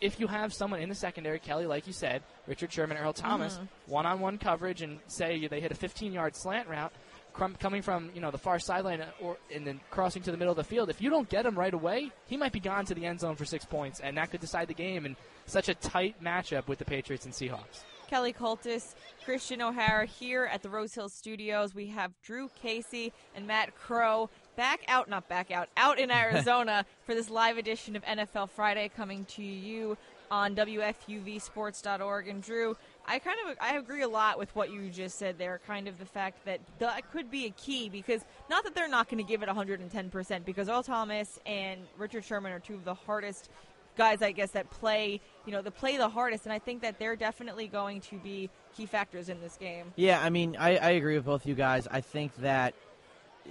if 0.00 0.20
you 0.20 0.26
have 0.26 0.52
someone 0.52 0.80
in 0.80 0.88
the 0.88 0.94
secondary, 0.94 1.38
Kelly, 1.38 1.66
like 1.66 1.86
you 1.86 1.92
said, 1.92 2.22
Richard 2.46 2.72
Sherman, 2.72 2.98
Earl 2.98 3.12
Thomas, 3.12 3.54
mm-hmm. 3.54 3.92
one-on-one 3.92 4.38
coverage, 4.38 4.82
and 4.82 4.98
say 5.06 5.46
they 5.46 5.60
hit 5.60 5.72
a 5.72 5.74
15-yard 5.74 6.36
slant 6.36 6.68
route 6.68 6.92
coming 7.58 7.80
from 7.80 8.10
you 8.14 8.20
know 8.20 8.30
the 8.30 8.38
far 8.38 8.58
sideline 8.58 9.02
or 9.20 9.36
and 9.54 9.66
then 9.66 9.80
crossing 9.90 10.22
to 10.22 10.30
the 10.30 10.36
middle 10.36 10.50
of 10.50 10.56
the 10.56 10.64
field, 10.64 10.90
if 10.90 11.00
you 11.00 11.10
don't 11.10 11.28
get 11.28 11.46
him 11.46 11.58
right 11.58 11.72
away, 11.72 12.10
he 12.26 12.36
might 12.36 12.52
be 12.52 12.60
gone 12.60 12.84
to 12.84 12.94
the 12.94 13.06
end 13.06 13.20
zone 13.20 13.36
for 13.36 13.44
six 13.44 13.64
points, 13.64 14.00
and 14.00 14.16
that 14.16 14.30
could 14.30 14.40
decide 14.40 14.68
the 14.68 14.74
game. 14.74 15.06
in 15.06 15.16
such 15.46 15.68
a 15.68 15.74
tight 15.74 16.22
matchup 16.22 16.68
with 16.68 16.78
the 16.78 16.84
Patriots 16.84 17.24
and 17.24 17.34
Seahawks. 17.34 17.82
Kelly 18.10 18.32
Kultys, 18.32 18.96
Kristian 19.24 19.60
O'Hara 19.60 20.04
here 20.04 20.50
at 20.52 20.64
the 20.64 20.68
Rose 20.68 20.92
Hill 20.92 21.08
Studios. 21.08 21.76
We 21.76 21.86
have 21.86 22.10
Drew 22.24 22.50
Casey 22.60 23.12
and 23.36 23.46
Matt 23.46 23.76
Crowe 23.76 24.28
back 24.56 24.80
out, 24.88 25.08
not 25.08 25.28
back 25.28 25.52
out, 25.52 25.68
out 25.76 26.00
in 26.00 26.10
Arizona 26.10 26.84
for 27.06 27.14
this 27.14 27.30
live 27.30 27.56
edition 27.56 27.94
of 27.94 28.02
NFL 28.04 28.50
Friday 28.50 28.90
coming 28.96 29.26
to 29.26 29.44
you 29.44 29.96
on 30.28 30.56
WFUVSports.org. 30.56 32.26
And 32.26 32.42
Drew, 32.42 32.76
I 33.06 33.20
kind 33.20 33.38
of 33.48 33.56
I 33.60 33.76
agree 33.76 34.02
a 34.02 34.08
lot 34.08 34.40
with 34.40 34.54
what 34.56 34.72
you 34.72 34.90
just 34.90 35.16
said 35.16 35.38
there. 35.38 35.60
Kind 35.64 35.86
of 35.86 36.00
the 36.00 36.04
fact 36.04 36.44
that 36.46 36.58
that 36.80 37.12
could 37.12 37.30
be 37.30 37.46
a 37.46 37.50
key 37.50 37.88
because 37.88 38.24
not 38.48 38.64
that 38.64 38.74
they're 38.74 38.88
not 38.88 39.08
going 39.08 39.24
to 39.24 39.28
give 39.28 39.44
it 39.44 39.46
110 39.46 40.10
percent 40.10 40.44
because 40.44 40.68
Earl 40.68 40.82
Thomas 40.82 41.38
and 41.46 41.80
Richard 41.96 42.24
Sherman 42.24 42.50
are 42.50 42.58
two 42.58 42.74
of 42.74 42.84
the 42.84 42.94
hardest 42.94 43.50
guys, 43.96 44.22
I 44.22 44.32
guess, 44.32 44.52
that 44.52 44.70
play, 44.70 45.20
you 45.46 45.52
know, 45.52 45.62
that 45.62 45.76
play 45.76 45.96
the 45.96 46.08
hardest, 46.08 46.44
and 46.44 46.52
I 46.52 46.58
think 46.58 46.82
that 46.82 46.98
they're 46.98 47.16
definitely 47.16 47.68
going 47.68 48.00
to 48.02 48.18
be 48.18 48.50
key 48.76 48.86
factors 48.86 49.28
in 49.28 49.40
this 49.40 49.56
game. 49.56 49.92
Yeah, 49.96 50.20
I 50.20 50.30
mean, 50.30 50.56
I, 50.58 50.76
I 50.76 50.90
agree 50.90 51.16
with 51.16 51.26
both 51.26 51.46
you 51.46 51.54
guys. 51.54 51.86
I 51.90 52.00
think 52.00 52.34
that 52.36 52.74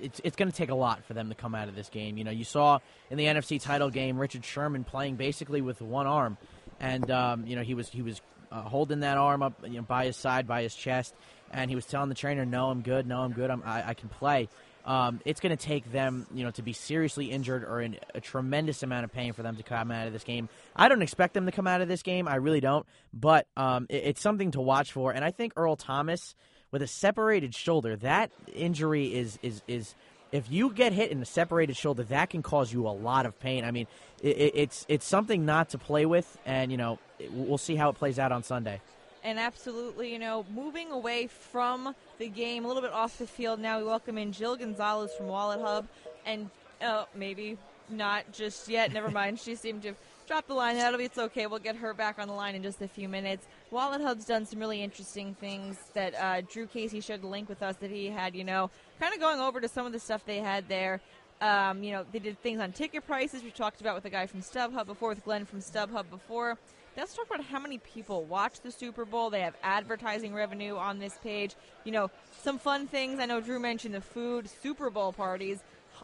it's 0.02 0.22
it's 0.24 0.36
going 0.36 0.50
to 0.50 0.56
take 0.56 0.70
a 0.70 0.76
lot 0.76 1.04
for 1.06 1.14
them 1.14 1.30
to 1.30 1.36
come 1.36 1.56
out 1.56 1.68
of 1.68 1.76
this 1.76 1.90
game. 1.90 2.18
You 2.18 2.24
know, 2.24 2.32
you 2.32 2.44
saw 2.44 2.80
in 3.10 3.18
the 3.18 3.26
NFC 3.26 3.62
title 3.62 3.90
game 3.90 4.18
Richard 4.18 4.46
Sherman 4.46 4.84
playing 4.84 5.16
basically 5.16 5.62
with 5.62 5.82
one 5.82 6.08
arm, 6.08 6.38
and 6.80 7.10
um, 7.12 7.46
you 7.46 7.56
know 7.56 7.64
he 7.64 7.74
was 7.74 7.90
he 7.90 8.02
was 8.02 8.22
uh, 8.52 8.62
holding 8.62 9.02
that 9.02 9.18
arm 9.18 9.44
up 9.44 9.54
you 9.64 9.76
know 9.78 9.82
by 9.82 10.06
his 10.06 10.18
side, 10.18 10.48
by 10.48 10.64
his 10.64 10.76
chest, 10.76 11.14
and 11.52 11.70
he 11.70 11.76
was 11.76 11.86
telling 11.86 12.10
the 12.10 12.16
trainer, 12.16 12.46
"No, 12.46 12.70
I'm 12.70 12.82
good. 12.82 13.08
No, 13.08 13.22
I'm 13.22 13.34
good. 13.34 13.50
I'm, 13.50 13.64
I, 13.66 13.90
I 13.90 13.94
can 13.94 14.10
play." 14.10 14.50
Um, 14.90 15.22
it's 15.24 15.40
going 15.40 15.56
to 15.56 15.64
take 15.64 15.92
them, 15.92 16.26
you 16.34 16.44
know, 16.44 16.50
to 16.50 16.64
be 16.64 16.74
seriously 16.74 17.30
injured 17.30 17.64
or 17.64 17.80
in 17.80 18.00
a 18.16 18.20
tremendous 18.20 18.82
amount 18.82 19.04
of 19.04 19.14
pain 19.14 19.34
for 19.34 19.44
them 19.44 19.56
to 19.58 19.62
come 19.62 19.92
out 19.92 20.08
of 20.08 20.14
this 20.14 20.24
game. 20.24 20.50
I 20.76 20.90
don't 20.90 21.04
expect 21.04 21.36
them 21.36 21.46
to 21.46 21.52
come 21.52 21.68
out 21.68 21.82
of 21.82 21.88
this 21.88 22.02
game. 22.02 22.28
I 22.28 22.38
really 22.38 22.60
don't. 22.60 22.88
But 23.14 23.46
um, 23.56 23.86
it, 23.88 24.04
it's 24.04 24.22
something 24.22 24.50
to 24.52 24.62
watch 24.62 24.92
for. 24.92 25.12
And 25.12 25.24
I 25.24 25.30
think 25.30 25.54
Earl 25.56 25.76
Thomas, 25.76 26.34
with 26.72 26.82
a 26.82 26.88
separated 26.88 27.54
shoulder, 27.54 27.98
that 27.98 28.32
injury 28.52 29.14
is 29.14 29.38
is 29.44 29.62
is 29.68 29.94
if 30.32 30.52
you 30.52 30.72
get 30.72 30.92
hit 30.92 31.12
in 31.12 31.22
a 31.22 31.26
separated 31.26 31.78
shoulder, 31.78 32.02
that 32.06 32.32
can 32.32 32.42
cause 32.42 32.74
you 32.74 32.88
a 32.88 32.90
lot 32.90 33.28
of 33.28 33.40
pain. 33.40 33.66
I 33.66 33.70
mean, 33.70 33.86
it, 34.24 34.38
it, 34.38 34.52
it's 34.56 34.86
it's 34.90 35.06
something 35.06 35.46
not 35.46 35.70
to 35.70 35.78
play 35.78 36.08
with, 36.08 36.36
and 36.48 36.72
you 36.72 36.78
know, 36.78 36.98
we'll 37.30 37.60
see 37.60 37.76
how 37.76 37.90
it 37.90 37.94
plays 37.94 38.18
out 38.18 38.32
on 38.32 38.42
Sunday. 38.42 38.82
And 39.24 39.38
absolutely, 39.38 40.14
you 40.14 40.20
know, 40.20 40.46
moving 40.52 40.92
away 40.92 41.28
from 41.28 41.94
the 42.20 42.28
game, 42.28 42.66
a 42.66 42.68
little 42.68 42.84
bit 42.84 42.92
off 42.92 43.18
the 43.18 43.26
field 43.26 43.60
now, 43.60 43.80
we 43.80 43.86
welcome 43.86 44.18
in 44.18 44.32
Jill 44.32 44.56
Gonzalez 44.56 45.12
from 45.18 45.28
Wallet 45.28 45.62
Hub. 45.62 45.88
And 46.26 46.50
uh, 46.82 47.06
maybe 47.16 47.58
not 47.90 48.32
just 48.32 48.68
yet. 48.68 48.94
Never 48.94 49.10
mind. 49.12 49.40
She 49.40 49.56
seemed 49.56 49.82
to 49.84 49.90
have 49.90 49.98
dropped 50.28 50.48
the 50.48 50.54
line. 50.54 50.76
That'll 50.76 51.00
be 51.00 51.06
it's 51.06 51.18
okay. 51.18 51.48
We'll 51.48 51.60
get 51.60 51.76
her 51.78 51.94
back 51.94 52.20
on 52.20 52.28
the 52.28 52.34
line 52.34 52.56
in 52.56 52.64
just 52.64 52.82
a 52.82 52.88
few 52.88 53.10
minutes. 53.10 53.48
Wallet 53.72 54.02
Hub's 54.02 54.26
done 54.26 54.46
some 54.46 54.60
really 54.60 54.84
interesting 54.84 55.36
things 55.40 55.78
that 55.94 56.14
uh, 56.16 56.42
Drew 56.42 56.68
Casey 56.68 57.02
shared 57.02 57.22
the 57.22 57.28
link 57.28 57.50
with 57.50 57.64
us 57.64 57.78
that 57.78 57.90
he 57.90 58.08
had, 58.08 58.36
you 58.36 58.44
know, 58.44 58.70
kind 59.00 59.14
of 59.14 59.20
going 59.20 59.40
over 59.40 59.60
to 59.60 59.68
some 59.68 59.86
of 59.86 59.92
the 59.92 60.00
stuff 60.00 60.26
they 60.26 60.38
had 60.38 60.68
there. 60.68 61.02
Um, 61.42 61.84
you 61.84 61.94
know, 61.94 62.06
they 62.12 62.20
did 62.20 62.40
things 62.42 62.60
on 62.60 62.74
ticket 62.74 63.08
prices. 63.08 63.44
We 63.44 63.52
talked 63.52 63.80
about 63.80 63.96
with 63.96 64.04
the 64.04 64.10
guy 64.10 64.28
from 64.28 64.42
StubHub 64.42 64.86
before, 64.86 65.10
with 65.10 65.24
Glenn 65.24 65.46
from 65.46 65.60
StubHub 65.60 66.10
before. 66.10 66.58
Let's 67.00 67.16
talk 67.16 67.28
about 67.28 67.46
how 67.46 67.60
many 67.60 67.78
people 67.78 68.26
watch 68.26 68.60
the 68.60 68.72
Super 68.72 69.06
Bowl. 69.06 69.30
They 69.30 69.40
have 69.40 69.56
advertising 69.64 70.34
revenue 70.34 70.76
on 70.76 71.00
this 71.00 71.18
page. 71.24 71.56
You 71.86 71.94
know, 71.94 72.12
some 72.42 72.60
fun 72.60 72.88
things. 72.88 73.22
I 73.22 73.26
know 73.26 73.40
Drew 73.40 73.58
mentioned 73.58 73.96
the 73.96 74.02
food, 74.02 74.50
Super 74.62 74.90
Bowl 74.90 75.14
parties. 75.14 75.60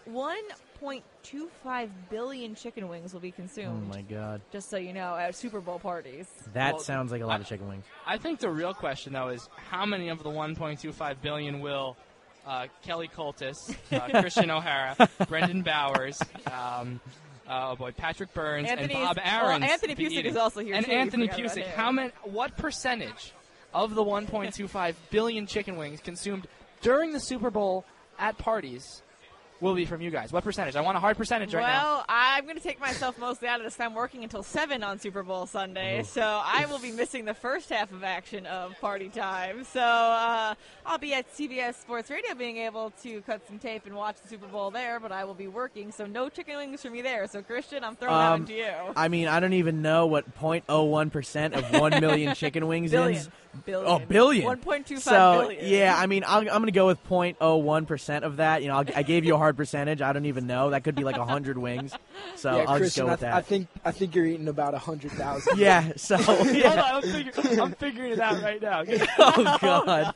1.25 0.09 1.89
billion 2.09 2.55
chicken 2.55 2.87
wings 2.87 3.13
will 3.13 3.19
be 3.19 3.31
consumed. 3.31 3.83
Oh 3.91 3.93
my 3.93 4.03
god, 4.03 4.41
Just 4.53 4.69
so 4.69 4.77
you 4.77 4.93
know, 4.93 5.15
at 5.15 5.35
Super 5.35 5.59
Bowl 5.59 5.79
parties. 5.79 6.27
that 6.53 6.75
Well, 6.75 6.83
sounds 6.83 7.11
like 7.11 7.21
a 7.21 7.25
lot 7.25 7.41
of 7.41 7.47
chicken 7.47 7.67
wings. 7.67 7.83
I 8.05 8.17
think 8.17 8.39
the 8.39 8.49
real 8.49 8.73
question, 8.73 9.11
though, 9.11 9.29
is 9.29 9.49
how 9.69 9.85
many 9.85 10.07
of 10.09 10.23
the 10.23 10.29
1.25 10.29 11.21
billion 11.21 11.59
will 11.59 11.97
uh, 12.45 12.67
Kelly 12.83 13.09
Kultys, 13.09 13.55
uh, 13.91 14.07
Kristian 14.21 14.49
O'Hara, 14.49 14.95
Brendan 15.27 15.61
Bowers, 15.61 16.21
um, 16.51 16.99
Uh, 17.47 17.71
oh 17.71 17.75
boy, 17.75 17.91
Patrick 17.91 18.33
Burns, 18.33 18.67
Anthony 18.67 18.93
and 18.95 19.03
Bob 19.03 19.17
is- 19.17 19.23
well, 19.25 19.51
Anthony 19.63 19.95
Pusick 19.95 20.25
is 20.25 20.35
also 20.35 20.61
here, 20.61 20.75
And 20.75 20.85
too. 20.85 20.91
Anthony 20.91 21.27
Pusick, 21.27 21.67
how 21.67 21.91
many? 21.91 22.11
What 22.23 22.57
percentage 22.57 23.33
of 23.73 23.93
the 23.93 24.03
1.25 24.03 24.95
billion 25.11 25.45
chicken 25.45 25.77
wings 25.77 25.99
consumed 25.99 26.47
during 26.81 27.11
the 27.13 27.19
Super 27.19 27.51
Bowl 27.51 27.85
at 28.17 28.37
parties 28.37 29.01
will 29.61 29.73
be 29.75 29.85
from 29.85 30.01
you 30.01 30.11
guys? 30.11 30.31
What 30.33 30.43
percentage? 30.43 30.75
I 30.75 30.81
want 30.81 30.97
a 30.97 30.99
hard 30.99 31.17
percentage 31.17 31.53
right 31.53 31.61
now. 31.61 31.83
well, 31.83 32.05
I'm 32.09 32.43
going 32.43 32.57
to 32.57 32.61
take 32.63 32.79
myself 32.79 33.17
mostly 33.17 33.47
out 33.47 33.59
of 33.59 33.65
this. 33.65 33.79
I'm 33.79 33.93
working 33.93 34.23
until 34.23 34.43
7 34.43 34.83
on 34.83 34.99
Super 34.99 35.23
Bowl 35.23 35.45
Sunday, 35.45 36.03
so 36.03 36.21
I 36.21 36.65
will 36.69 36.79
be 36.79 36.91
missing 36.91 37.25
the 37.25 37.33
first 37.33 37.69
half 37.69 37.91
of 37.91 38.03
action 38.03 38.45
of 38.45 38.79
party 38.81 39.09
time. 39.09 39.63
So 39.63 39.79
uh, 39.81 40.55
I'll 40.85 40.97
be 40.97 41.13
at 41.13 41.33
CBS 41.33 41.75
Sports 41.75 42.09
Radio 42.09 42.33
being 42.35 42.57
able 42.57 42.91
to 43.03 43.21
cut 43.21 43.47
some 43.47 43.57
tape 43.59 43.85
and 43.85 43.95
watch 43.95 44.17
the 44.21 44.27
Super 44.27 44.47
Bowl 44.47 44.71
there, 44.71 44.99
but 44.99 45.11
I 45.11 45.23
will 45.23 45.33
be 45.33 45.47
working, 45.47 45.91
so 45.91 46.05
no 46.05 46.29
chicken 46.29 46.57
wings 46.57 46.81
for 46.81 46.89
me 46.89 47.01
there. 47.01 47.27
So, 47.27 47.41
Kristian, 47.41 47.83
I'm 47.83 47.95
throwing 47.95 48.15
that 48.17 48.31
Um, 48.33 48.39
one 48.41 48.45
to 48.47 48.53
you. 48.53 48.71
I 48.95 49.07
mean, 49.07 49.27
I 49.27 49.39
don't 49.39 49.53
even 49.53 49.81
know 49.81 50.05
what 50.05 50.37
0.01 50.37 51.11
percent 51.11 51.53
of 51.53 51.71
one 51.79 51.99
million 52.01 52.35
chicken 52.35 52.67
wings 52.67 52.91
Billion. 52.91 53.19
is. 53.21 53.29
Billion. 53.65 53.89
Oh, 53.89 53.99
billion. 54.05 54.45
1.25 54.59 54.99
so, 54.99 55.41
billion. 55.41 55.65
yeah, 55.65 55.95
I 55.97 56.05
mean, 56.07 56.23
I'll, 56.25 56.39
I'm 56.39 56.45
going 56.45 56.65
to 56.65 56.71
go 56.71 56.87
with 56.87 57.03
0.01 57.07 57.87
percent 57.87 58.25
of 58.25 58.37
that. 58.37 58.61
You 58.61 58.67
know, 58.69 58.75
I'll, 58.77 58.85
I 58.95 59.03
gave 59.03 59.25
you 59.25 59.35
a 59.35 59.37
hard 59.37 59.55
percentage. 59.57 60.01
I 60.01 60.13
don't 60.13 60.25
even 60.25 60.47
know. 60.47 60.71
That 60.71 60.83
could 60.83 60.95
be 60.95 61.03
like 61.03 61.15
hundred 61.17 61.57
wings. 61.57 61.93
So 62.35 62.55
yeah, 62.55 62.65
I'll 62.67 62.79
Kristian, 62.79 62.83
just 62.83 62.97
go 62.97 63.05
with 63.05 63.13
I, 63.13 63.15
th- 63.15 63.19
that. 63.21 63.33
I 63.33 63.41
think 63.41 63.67
I 63.85 63.91
think 63.91 64.15
you're 64.15 64.25
eating 64.25 64.47
about 64.47 64.73
a 64.73 64.79
hundred 64.79 65.11
thousand. 65.13 65.57
yeah. 65.57 65.93
So. 65.95 66.17
Hold 66.25 66.55
Yeah. 66.55 66.71
on, 66.71 66.79
I'm, 66.95 67.01
figuring, 67.01 67.59
I'm 67.59 67.71
figuring 67.73 68.11
it 68.13 68.19
out 68.19 68.41
right 68.41 68.61
now. 68.61 68.83
oh 69.19 69.57
God. 69.61 70.13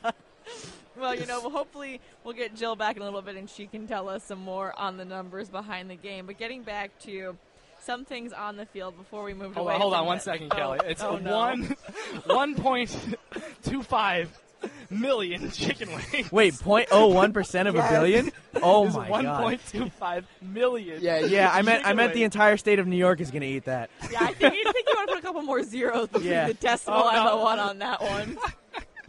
Well, 0.97 1.15
you 1.15 1.25
know, 1.25 1.41
hopefully 1.49 2.01
we'll 2.23 2.33
get 2.33 2.55
Jill 2.55 2.75
back 2.75 2.97
in 2.97 3.01
a 3.01 3.05
little 3.05 3.21
bit 3.21 3.35
and 3.37 3.49
she 3.49 3.67
can 3.67 3.87
tell 3.87 4.09
us 4.09 4.23
some 4.23 4.39
more 4.39 4.77
on 4.77 4.97
the 4.97 5.05
numbers 5.05 5.49
behind 5.49 5.89
the 5.89 5.95
game. 5.95 6.25
But 6.25 6.37
getting 6.37 6.63
back 6.63 6.97
to 7.03 7.37
some 7.89 8.05
things 8.05 8.31
on 8.33 8.55
the 8.55 8.67
field 8.67 8.95
before 8.95 9.23
we 9.23 9.33
move 9.33 9.55
Hold 9.55 9.65
away. 9.65 9.73
on, 9.73 9.81
hold 9.81 9.93
on 9.95 10.05
one 10.05 10.17
that- 10.17 10.23
second, 10.23 10.49
Oh, 10.51 10.55
Kelly. 10.55 10.79
It's 10.85 11.01
oh, 11.01 11.17
no. 11.17 11.35
one 11.35 11.75
one 12.25 12.53
point 12.53 12.95
two 13.63 13.81
five 13.81 14.29
million 14.91 15.49
chicken 15.49 15.89
wings. 15.89 16.31
Wait, 16.31 16.53
0.01 16.53 17.33
percent 17.33 17.67
of 17.67 17.73
a 17.75 17.87
billion? 17.89 18.31
Oh 18.61 18.85
It's 18.85 18.95
my 18.95 19.09
one 19.09 19.23
God. 19.23 19.41
point 19.41 19.61
two 19.71 19.89
five 19.89 20.23
million. 20.39 20.99
Yeah, 21.01 21.19
Yeah, 21.21 21.49
I 21.51 21.63
meant 21.63 21.83
I 21.83 21.93
meant 21.93 22.13
the 22.13 22.23
entire 22.25 22.57
state 22.57 22.77
of 22.77 22.85
New 22.85 22.95
York 22.97 23.21
is 23.21 23.31
going 23.31 23.41
to 23.41 23.47
eat 23.47 23.65
that. 23.65 23.89
Yeah, 24.11 24.19
I 24.21 24.33
think, 24.33 24.53
I 24.53 24.71
think 24.71 24.87
you 24.87 24.93
want 24.95 25.09
to 25.09 25.15
put 25.15 25.23
a 25.23 25.25
couple 25.25 25.41
more 25.41 25.63
zeros 25.63 26.09
between 26.09 26.29
Yeah. 26.29 26.47
the 26.47 26.53
decimal 26.53 26.99
Oh, 27.05 27.07
and 27.09 27.15
no. 27.17 27.23
the 27.23 27.31
oh 27.31 27.43
one 27.43 27.57
on 27.59 27.79
that 27.79 28.01
one. 28.03 28.37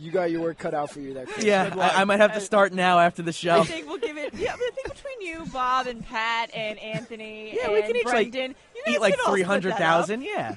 You 0.00 0.10
got 0.10 0.30
your 0.30 0.40
work 0.40 0.58
cut 0.58 0.72
out 0.72 0.90
for 0.90 1.00
you 1.00 1.12
there. 1.12 1.26
Chris. 1.26 1.44
Yeah, 1.44 1.74
I, 1.78 2.00
I 2.00 2.04
might 2.04 2.20
have 2.20 2.32
to 2.32 2.40
start 2.40 2.72
now 2.72 2.98
after 2.98 3.20
the 3.22 3.32
show. 3.34 3.60
I 3.60 3.64
think 3.64 3.86
we'll 3.86 3.98
give 3.98 4.16
it. 4.16 4.32
Yeah, 4.34 4.54
I 4.54 4.70
think 4.74 4.94
between 4.94 5.20
you, 5.20 5.44
Bob, 5.52 5.86
and 5.86 6.04
Pat, 6.06 6.50
and 6.54 6.78
Anthony, 6.78 7.54
Yeah, 7.56 7.64
and 7.66 7.72
we 7.74 7.82
can 7.82 7.96
each, 7.96 8.04
like, 8.06 8.34
you 8.34 8.54
Eat 8.86 9.00
like 9.00 9.14
can 9.14 9.20
all 9.20 9.26
split 9.26 9.34
three 9.34 9.42
that 9.42 9.46
hundred 9.46 9.72
up. 9.72 9.78
thousand. 9.78 10.22
Yeah. 10.22 10.54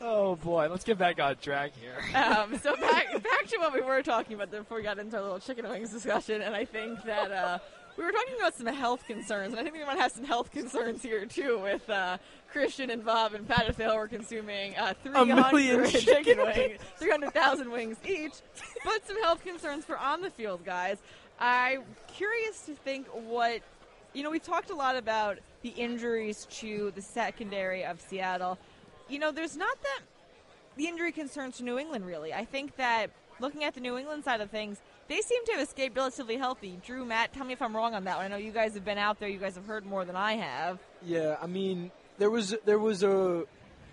Oh 0.00 0.36
boy, 0.36 0.68
let's 0.70 0.84
get 0.84 0.98
back 0.98 1.18
on 1.20 1.36
track 1.36 1.72
here. 1.80 1.94
Um, 2.14 2.58
so 2.58 2.76
back 2.76 3.10
back 3.22 3.46
to 3.48 3.56
what 3.58 3.72
we 3.72 3.80
were 3.80 4.02
talking 4.02 4.34
about 4.34 4.50
before 4.50 4.76
we 4.78 4.82
got 4.82 4.98
into 4.98 5.16
our 5.16 5.22
little 5.22 5.38
chicken 5.38 5.68
wings 5.68 5.90
discussion, 5.90 6.42
and 6.42 6.54
I 6.54 6.64
think 6.64 7.02
that 7.04 7.32
uh, 7.32 7.58
we 7.96 8.04
were 8.04 8.12
talking 8.12 8.34
about 8.38 8.54
some 8.54 8.66
health 8.66 9.06
concerns, 9.06 9.52
and 9.52 9.60
I 9.60 9.62
think 9.62 9.74
we 9.74 9.84
might 9.84 9.98
have 9.98 10.12
some 10.12 10.24
health 10.24 10.50
concerns 10.50 11.02
here 11.02 11.26
too 11.26 11.60
with 11.60 11.88
uh, 11.88 12.18
Kristian 12.52 12.92
and 12.92 13.04
Bob 13.04 13.34
and 13.34 13.46
Pat 13.48 13.68
if 13.68 13.76
they 13.76 13.86
were 13.86 14.08
consuming 14.08 14.74
uh, 14.76 14.94
million 15.04 15.42
300 15.44 15.90
chicken 15.90 16.38
wings, 16.38 16.80
300,000 16.98 17.70
wings 17.70 17.96
each, 18.06 18.32
but 18.84 19.06
some 19.06 19.20
health 19.22 19.44
concerns 19.44 19.84
for 19.84 19.96
on 19.96 20.22
the 20.22 20.30
field 20.30 20.64
guys. 20.64 20.98
I'm 21.38 21.82
curious 22.08 22.62
to 22.66 22.74
think 22.74 23.06
what 23.08 23.62
you 24.12 24.22
know. 24.22 24.30
We 24.30 24.38
talked 24.38 24.70
a 24.70 24.74
lot 24.74 24.96
about 24.96 25.38
the 25.62 25.70
injuries 25.70 26.46
to 26.58 26.92
the 26.94 27.02
secondary 27.02 27.84
of 27.84 28.00
Seattle. 28.00 28.58
You 29.08 29.18
know, 29.18 29.32
there's 29.32 29.56
not 29.56 29.80
that 29.82 30.00
the 30.76 30.86
injury 30.86 31.12
concerns 31.12 31.58
to 31.58 31.64
New 31.64 31.78
England, 31.78 32.06
really. 32.06 32.32
I 32.32 32.44
think 32.44 32.76
that 32.76 33.10
looking 33.40 33.64
at 33.64 33.74
the 33.74 33.80
New 33.80 33.98
England 33.98 34.24
side 34.24 34.40
of 34.40 34.50
things, 34.50 34.80
they 35.08 35.20
seem 35.20 35.44
to 35.46 35.52
have 35.52 35.60
escaped 35.60 35.96
relatively 35.96 36.36
healthy. 36.36 36.78
Drew, 36.84 37.04
Matt, 37.04 37.32
tell 37.32 37.44
me 37.44 37.52
if 37.52 37.60
I'm 37.62 37.74
wrong 37.76 37.94
on 37.94 38.04
that 38.04 38.16
one. 38.16 38.26
I 38.26 38.28
know 38.28 38.36
you 38.36 38.52
guys 38.52 38.74
have 38.74 38.84
been 38.84 38.98
out 38.98 39.20
there. 39.20 39.28
You 39.28 39.38
guys 39.38 39.54
have 39.56 39.66
heard 39.66 39.84
more 39.86 40.04
than 40.04 40.16
I 40.16 40.34
have. 40.34 40.78
Yeah, 41.02 41.36
I 41.42 41.46
mean, 41.46 41.90
there 42.18 42.30
was 42.30 42.54
there 42.64 42.78
was 42.78 43.02
a 43.02 43.44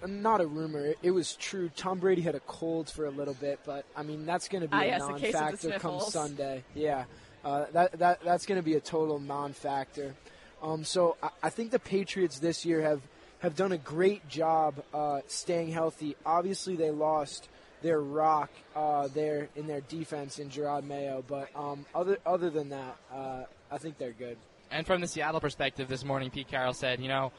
not 0.07 0.41
a 0.41 0.47
rumor. 0.47 0.85
It, 0.85 0.97
it 1.03 1.11
was 1.11 1.35
true. 1.35 1.69
Tom 1.75 1.99
Brady 1.99 2.21
had 2.21 2.35
a 2.35 2.39
cold 2.41 2.89
for 2.89 3.05
a 3.05 3.11
little 3.11 3.35
bit, 3.35 3.59
but 3.65 3.85
I 3.95 4.03
mean 4.03 4.25
that's 4.25 4.47
going 4.47 4.63
to 4.63 4.67
be 4.67 4.75
Ah, 4.75 4.81
a 4.81 4.85
yes, 4.85 5.05
the 5.05 5.13
case 5.13 5.35
of 5.35 5.61
the 5.61 5.69
non-factor 5.69 5.79
come. 5.79 5.99
Sunday. 6.01 6.63
Yeah, 6.73 7.05
uh, 7.45 7.65
that 7.73 7.99
that 7.99 8.23
that's 8.23 8.45
going 8.45 8.59
to 8.59 8.63
be 8.65 8.75
a 8.75 8.79
total 8.81 9.19
non-factor. 9.19 10.15
Um, 10.63 10.83
so 10.83 11.17
I, 11.21 11.29
I 11.43 11.49
think 11.49 11.71
the 11.71 11.79
Patriots 11.79 12.39
this 12.39 12.65
year 12.65 12.81
have 12.81 13.01
have 13.39 13.55
done 13.55 13.71
a 13.71 13.77
great 13.77 14.27
job 14.29 14.75
uh, 14.93 15.21
staying 15.27 15.71
healthy. 15.71 16.15
Obviously, 16.25 16.75
they 16.75 16.91
lost 16.91 17.49
their 17.81 18.01
rock 18.01 18.49
uh, 18.75 19.07
there 19.07 19.49
in 19.55 19.67
their 19.67 19.81
defense 19.81 20.39
in 20.39 20.49
Jerod 20.49 20.83
Mayo, 20.83 21.23
but 21.27 21.49
um, 21.55 21.85
other 21.93 22.17
other 22.25 22.49
than 22.49 22.69
that, 22.69 22.97
uh, 23.13 23.43
I 23.71 23.77
think 23.77 23.97
they're 23.97 24.11
good. 24.11 24.37
And 24.71 24.87
from 24.87 25.01
the 25.01 25.07
Seattle 25.07 25.41
perspective, 25.41 25.87
this 25.89 26.05
morning, 26.05 26.29
Pete 26.29 26.47
Carroll 26.47 26.73
said, 26.73 27.01
you 27.01 27.09
know, 27.09 27.31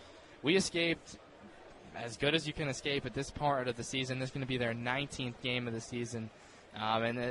we 0.43 0.57
escaped 0.57 1.19
as 1.97 2.17
good 2.17 2.35
as 2.35 2.47
you 2.47 2.53
can 2.53 2.69
escape 2.69 3.07
at 3.07 3.15
this 3.15 3.31
part 3.31 3.69
of 3.69 3.77
the 3.77 3.85
season. 3.85 4.19
This 4.19 4.29
is 4.29 4.33
going 4.33 4.43
to 4.43 4.47
be 4.47 4.59
their 4.59 4.75
19th 4.75 5.41
game 5.43 5.67
of 5.67 5.73
the 5.73 5.81
season, 5.81 6.31
um, 6.77 7.03
and 7.03 7.19
uh, 7.19 7.31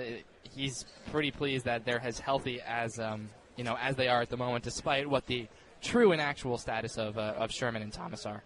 he's 0.55 0.85
pretty 1.11 1.31
pleased 1.31 1.65
that 1.65 1.85
they're 1.85 2.01
as 2.01 2.19
healthy 2.19 2.61
as 2.61 2.99
um, 2.99 3.29
you 3.57 3.63
know 3.63 3.77
as 3.79 3.95
they 3.95 4.07
are 4.07 4.21
at 4.21 4.29
the 4.29 4.37
moment, 4.37 4.63
despite 4.63 5.09
what 5.09 5.25
the 5.27 5.47
true 5.81 6.11
and 6.11 6.21
actual 6.21 6.57
status 6.57 6.97
of 6.97 7.17
uh, 7.17 7.33
of 7.37 7.51
Sherman 7.51 7.81
and 7.81 7.91
Thomas 7.91 8.25
are. 8.25 8.43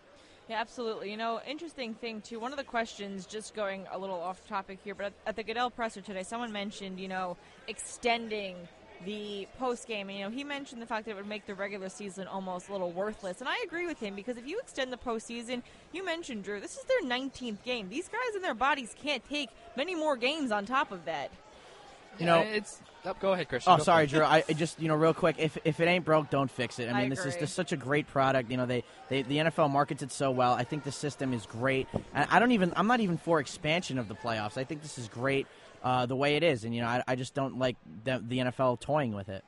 Yeah, 0.47 0.61
absolutely. 0.61 1.09
You 1.09 1.17
know, 1.17 1.41
interesting 1.47 1.95
thing 1.95 2.21
too. 2.21 2.39
One 2.39 2.51
of 2.51 2.57
the 2.57 2.63
questions, 2.63 3.25
just 3.25 3.55
going 3.55 3.87
a 3.91 3.97
little 3.97 4.19
off 4.21 4.47
topic 4.47 4.79
here, 4.83 4.93
but 4.93 5.11
at, 5.25 5.35
the 5.35 5.43
Goodell 5.43 5.71
presser 5.71 6.01
today, 6.01 6.21
someone 6.21 6.51
mentioned, 6.51 6.99
you 6.99 7.07
know, 7.07 7.35
extending 7.67 8.55
the 9.05 9.47
post 9.57 9.87
game. 9.87 10.07
And, 10.09 10.19
you 10.19 10.25
know, 10.25 10.29
he 10.29 10.43
mentioned 10.43 10.81
the 10.81 10.85
fact 10.85 11.05
that 11.05 11.11
it 11.11 11.15
would 11.15 11.27
make 11.27 11.47
the 11.47 11.55
regular 11.55 11.89
season 11.89 12.27
almost 12.27 12.69
a 12.69 12.71
little 12.71 12.91
worthless, 12.91 13.39
and 13.39 13.49
I 13.49 13.55
agree 13.65 13.87
with 13.87 13.99
him 13.99 14.15
because 14.15 14.37
if 14.37 14.47
you 14.47 14.59
extend 14.59 14.93
the 14.93 14.97
postseason, 14.97 15.63
you 15.91 16.05
mentioned 16.05 16.43
Drew, 16.43 16.59
this 16.59 16.77
is 16.77 16.83
their 16.83 17.09
19th 17.09 17.63
game. 17.63 17.89
These 17.89 18.07
guys 18.07 18.35
and 18.35 18.43
their 18.43 18.53
bodies 18.53 18.95
can't 19.01 19.27
take 19.27 19.49
many 19.75 19.95
more 19.95 20.15
games 20.15 20.51
on 20.51 20.65
top 20.65 20.91
of 20.91 21.05
that. 21.05 21.31
You 22.19 22.25
know, 22.25 22.39
it's. 22.39 22.81
Oh, 23.07 23.13
go 23.19 23.33
ahead, 23.33 23.47
Kristian. 23.49 23.65
Oh, 23.67 23.77
Go 23.77 23.83
sorry. 23.83 24.07
Drew. 24.07 24.23
I 24.23 24.43
I 24.49 24.53
just 24.53 24.81
you 24.81 24.87
know 24.87 24.95
real 24.95 25.13
quick. 25.13 25.35
If 25.37 25.57
if 25.63 25.79
it 25.79 25.87
ain't 25.87 26.05
broke, 26.05 26.29
don't 26.31 26.49
fix 26.49 26.79
it. 26.79 26.89
I 26.89 26.91
I 26.97 27.01
mean, 27.01 27.09
this 27.09 27.19
is 27.19 27.35
agree. 27.35 27.41
just 27.41 27.53
such 27.55 27.71
a 27.71 27.77
great 27.77 28.07
product. 28.07 28.49
You 28.49 28.57
know, 28.57 28.65
they, 28.65 28.83
they 29.09 29.21
the 29.21 29.37
NFL 29.37 29.69
markets 29.69 30.01
it 30.01 30.11
so 30.11 30.31
well. 30.31 30.53
I 30.53 30.63
think 30.63 30.83
the 30.83 30.91
system 30.91 31.31
is 31.33 31.45
great. 31.45 31.87
And 32.13 32.27
I 32.31 32.39
don't 32.39 32.51
even. 32.51 32.73
I'm 32.75 32.87
not 32.87 33.01
even 33.01 33.17
for 33.17 33.39
expansion 33.39 33.99
of 33.99 34.07
the 34.07 34.15
playoffs. 34.15 34.57
I 34.57 34.63
think 34.63 34.81
this 34.81 34.97
is 34.97 35.07
great 35.07 35.45
uh, 35.83 36.05
the 36.07 36.15
way 36.15 36.35
it 36.35 36.43
is. 36.43 36.63
And 36.63 36.73
you 36.73 36.81
know, 36.81 36.87
I, 36.87 37.03
I 37.07 37.15
just 37.15 37.35
don't 37.35 37.59
like 37.59 37.75
the, 38.05 38.23
the 38.27 38.39
NFL 38.39 38.79
toying 38.79 39.13
with 39.13 39.29
it. 39.29 39.43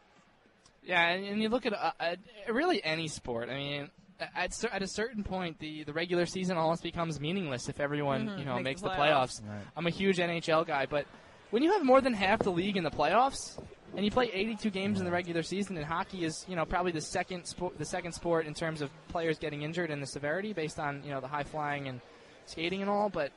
Yeah, 0.85 1.05
and, 1.09 1.25
and 1.25 1.41
you 1.41 1.49
look 1.49 1.65
at, 1.65 1.73
uh, 1.73 1.91
at 1.99 2.19
really 2.49 2.81
any 2.83 3.07
sport. 3.09 3.49
I 3.49 3.55
mean, 3.55 3.89
at, 4.35 4.53
cer- 4.53 4.69
at 4.71 4.81
a 4.81 4.87
certain 4.87 5.21
point, 5.23 5.59
the, 5.59 5.83
the 5.83 5.91
regular 5.91 6.25
season 6.25 6.55
almost 6.57 6.81
becomes 6.81 7.19
meaningless 7.19 7.67
if 7.67 7.79
everyone 7.81 8.27
Mhm, 8.29 8.39
you 8.39 8.45
know 8.45 8.53
makes 8.55 8.63
makes 8.63 8.81
the 8.83 8.89
the 8.89 8.95
playoffs. 8.95 9.41
playoffs. 9.41 9.61
I'm 9.75 9.85
a 9.87 9.89
huge 9.89 10.17
NHL 10.17 10.65
guy, 10.65 10.85
but 10.85 11.05
when 11.51 11.63
you 11.63 11.71
have 11.73 11.83
more 11.83 12.01
than 12.01 12.13
half 12.13 12.39
the 12.39 12.51
league 12.51 12.77
in 12.77 12.83
the 12.83 12.91
playoffs, 12.91 13.59
and 13.95 14.03
you 14.05 14.11
play 14.11 14.29
82 14.31 14.69
games 14.69 14.99
in 14.99 15.05
the 15.05 15.11
regular 15.11 15.43
season, 15.43 15.77
and 15.77 15.85
hockey 15.85 16.25
is 16.25 16.45
you 16.47 16.55
know 16.55 16.65
probably 16.65 16.91
the 16.91 17.01
second 17.01 17.45
sport, 17.45 17.77
the 17.77 17.85
second 17.85 18.11
sport 18.13 18.45
in 18.45 18.53
terms 18.53 18.81
of 18.81 18.89
players 19.07 19.37
getting 19.39 19.61
injured 19.61 19.89
and 19.91 20.01
the 20.01 20.07
severity 20.07 20.53
based 20.53 20.79
on 20.79 21.03
you 21.03 21.11
know 21.11 21.21
the 21.21 21.27
high 21.27 21.43
flying 21.43 21.87
and 21.87 22.01
skating 22.45 22.81
and 22.81 22.89
all, 22.89 23.09
but 23.09 23.31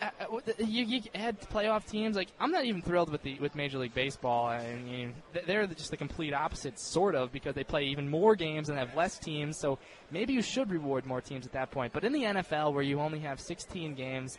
uh, 0.00 0.10
uh, 0.20 0.40
you, 0.58 0.84
you 0.84 1.02
add 1.14 1.40
playoff 1.40 1.88
teams. 1.88 2.16
Like 2.16 2.28
I'm 2.40 2.50
not 2.50 2.64
even 2.64 2.82
thrilled 2.82 3.10
with 3.10 3.22
the 3.22 3.38
with 3.38 3.54
Major 3.54 3.78
League 3.78 3.94
Baseball. 3.94 4.46
I 4.46 4.74
mean, 4.74 5.14
th- 5.32 5.46
they're 5.46 5.66
just 5.66 5.90
the 5.90 5.96
complete 5.96 6.34
opposite, 6.34 6.78
sort 6.78 7.14
of, 7.14 7.32
because 7.32 7.54
they 7.54 7.64
play 7.64 7.84
even 7.84 8.08
more 8.08 8.34
games 8.34 8.68
and 8.68 8.78
have 8.78 8.94
less 8.96 9.18
teams. 9.18 9.58
So 9.58 9.78
maybe 10.10 10.32
you 10.32 10.42
should 10.42 10.70
reward 10.70 11.06
more 11.06 11.20
teams 11.20 11.46
at 11.46 11.52
that 11.52 11.70
point. 11.70 11.92
But 11.92 12.04
in 12.04 12.12
the 12.12 12.22
NFL, 12.22 12.72
where 12.74 12.82
you 12.82 13.00
only 13.00 13.20
have 13.20 13.40
16 13.40 13.94
games, 13.94 14.38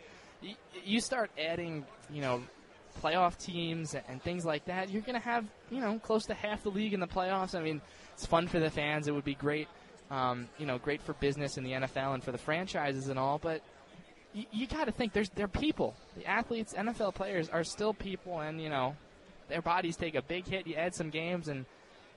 you 0.84 1.00
start 1.00 1.32
adding, 1.40 1.86
you 2.12 2.22
know, 2.22 2.44
playoff 3.02 3.38
teams 3.38 3.96
and, 3.96 4.22
things 4.22 4.46
like 4.46 4.66
that. 4.66 4.90
You're 4.90 5.02
going 5.02 5.20
to 5.20 5.26
have, 5.26 5.46
you 5.70 5.80
know, 5.80 6.00
close 6.00 6.26
to 6.26 6.34
half 6.34 6.64
the 6.64 6.70
league 6.70 6.94
in 6.94 7.00
the 7.00 7.08
playoffs. 7.08 7.56
I 7.56 7.62
mean, 7.62 7.82
it's 8.14 8.26
fun 8.26 8.48
for 8.48 8.60
the 8.60 8.70
fans. 8.70 9.08
It 9.08 9.14
would 9.14 9.26
be 9.26 9.36
great, 9.36 9.68
um, 10.10 10.48
you 10.58 10.66
know, 10.66 10.78
great 10.78 11.02
for 11.02 11.14
business 11.14 11.58
in 11.58 11.64
the 11.64 11.72
NFL 11.72 12.14
and 12.14 12.24
for 12.24 12.32
the 12.32 12.38
franchises 12.38 13.10
and 13.10 13.20
all. 13.20 13.38
But 13.38 13.62
you, 14.36 14.46
you 14.52 14.68
got 14.68 14.86
to 14.86 14.92
think 14.92 15.14
there's 15.14 15.30
they're 15.30 15.48
people. 15.48 15.96
The 16.18 16.26
athletes, 16.26 16.74
NFL 16.74 17.16
players 17.16 17.50
are 17.50 17.64
still 17.64 17.94
people, 17.94 18.40
and 18.40 18.62
you 18.62 18.70
know 18.70 18.96
their 19.48 19.62
bodies 19.62 19.96
take 19.96 20.16
a 20.16 20.22
big 20.22 20.46
hit. 20.46 20.68
You 20.68 20.76
add 20.76 20.94
some 20.94 21.10
games, 21.10 21.48
and 21.48 21.66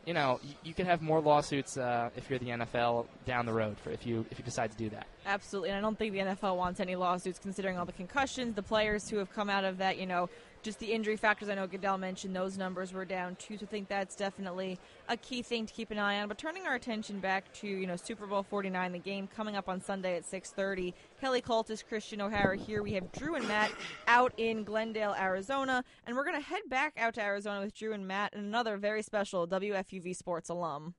you 0.04 0.14
know 0.14 0.40
you, 0.42 0.54
you 0.64 0.74
could 0.74 0.86
have 0.86 1.00
more 1.00 1.20
lawsuits 1.20 1.78
uh, 1.78 2.10
if 2.16 2.28
you're 2.28 2.40
the 2.40 2.48
NFL 2.48 3.06
down 3.24 3.46
the 3.46 3.52
road 3.52 3.78
for 3.78 3.90
if 3.90 4.04
you 4.04 4.26
if 4.30 4.38
you 4.38 4.44
decide 4.44 4.72
to 4.72 4.76
do 4.76 4.90
that. 4.90 5.06
Absolutely, 5.26 5.70
and 5.70 5.78
I 5.78 5.80
don't 5.80 5.96
think 5.96 6.12
the 6.12 6.18
NFL 6.18 6.56
wants 6.56 6.80
any 6.80 6.96
lawsuits 6.96 7.38
considering 7.38 7.78
all 7.78 7.86
the 7.86 7.92
concussions, 7.92 8.54
the 8.54 8.62
players 8.62 9.08
who 9.08 9.18
have 9.18 9.32
come 9.32 9.48
out 9.48 9.64
of 9.64 9.78
that, 9.78 9.98
you 9.98 10.06
know, 10.06 10.28
just 10.68 10.80
the 10.80 10.92
injury 10.92 11.16
factors. 11.16 11.48
I 11.48 11.54
know 11.54 11.66
Goodell 11.66 11.96
mentioned 11.96 12.36
those 12.36 12.58
numbers 12.58 12.92
were 12.92 13.06
down 13.06 13.36
too, 13.36 13.56
so 13.56 13.64
I 13.64 13.68
think 13.70 13.88
that's 13.88 14.14
definitely 14.14 14.78
a 15.08 15.16
key 15.16 15.40
thing 15.40 15.64
to 15.64 15.72
keep 15.72 15.90
an 15.90 15.98
eye 15.98 16.20
on. 16.20 16.28
But 16.28 16.36
turning 16.36 16.66
our 16.66 16.74
attention 16.74 17.20
back 17.20 17.50
to, 17.54 17.66
you 17.66 17.86
know, 17.86 17.96
Super 17.96 18.26
Bowl 18.26 18.42
49, 18.42 18.92
the 18.92 18.98
game 18.98 19.26
coming 19.34 19.56
up 19.56 19.66
on 19.70 19.80
Sunday 19.80 20.18
at 20.18 20.24
6.30. 20.24 20.92
Kelly 21.22 21.40
Kultys, 21.40 21.82
Kristian 21.90 22.20
O'Hara 22.20 22.58
here. 22.58 22.82
We 22.82 22.92
have 22.92 23.10
Drew 23.12 23.36
and 23.36 23.48
Matt 23.48 23.72
out 24.08 24.34
in 24.36 24.62
Glendale, 24.62 25.14
Arizona, 25.18 25.82
and 26.06 26.14
we're 26.14 26.24
going 26.24 26.36
to 26.36 26.46
head 26.46 26.60
back 26.68 26.92
out 26.98 27.14
to 27.14 27.22
Arizona 27.22 27.60
with 27.60 27.74
Drew 27.74 27.94
and 27.94 28.06
Matt 28.06 28.34
and 28.34 28.44
another 28.44 28.76
very 28.76 29.00
special 29.00 29.48
WFUV 29.48 30.14
Sports 30.14 30.50
alum. 30.50 30.94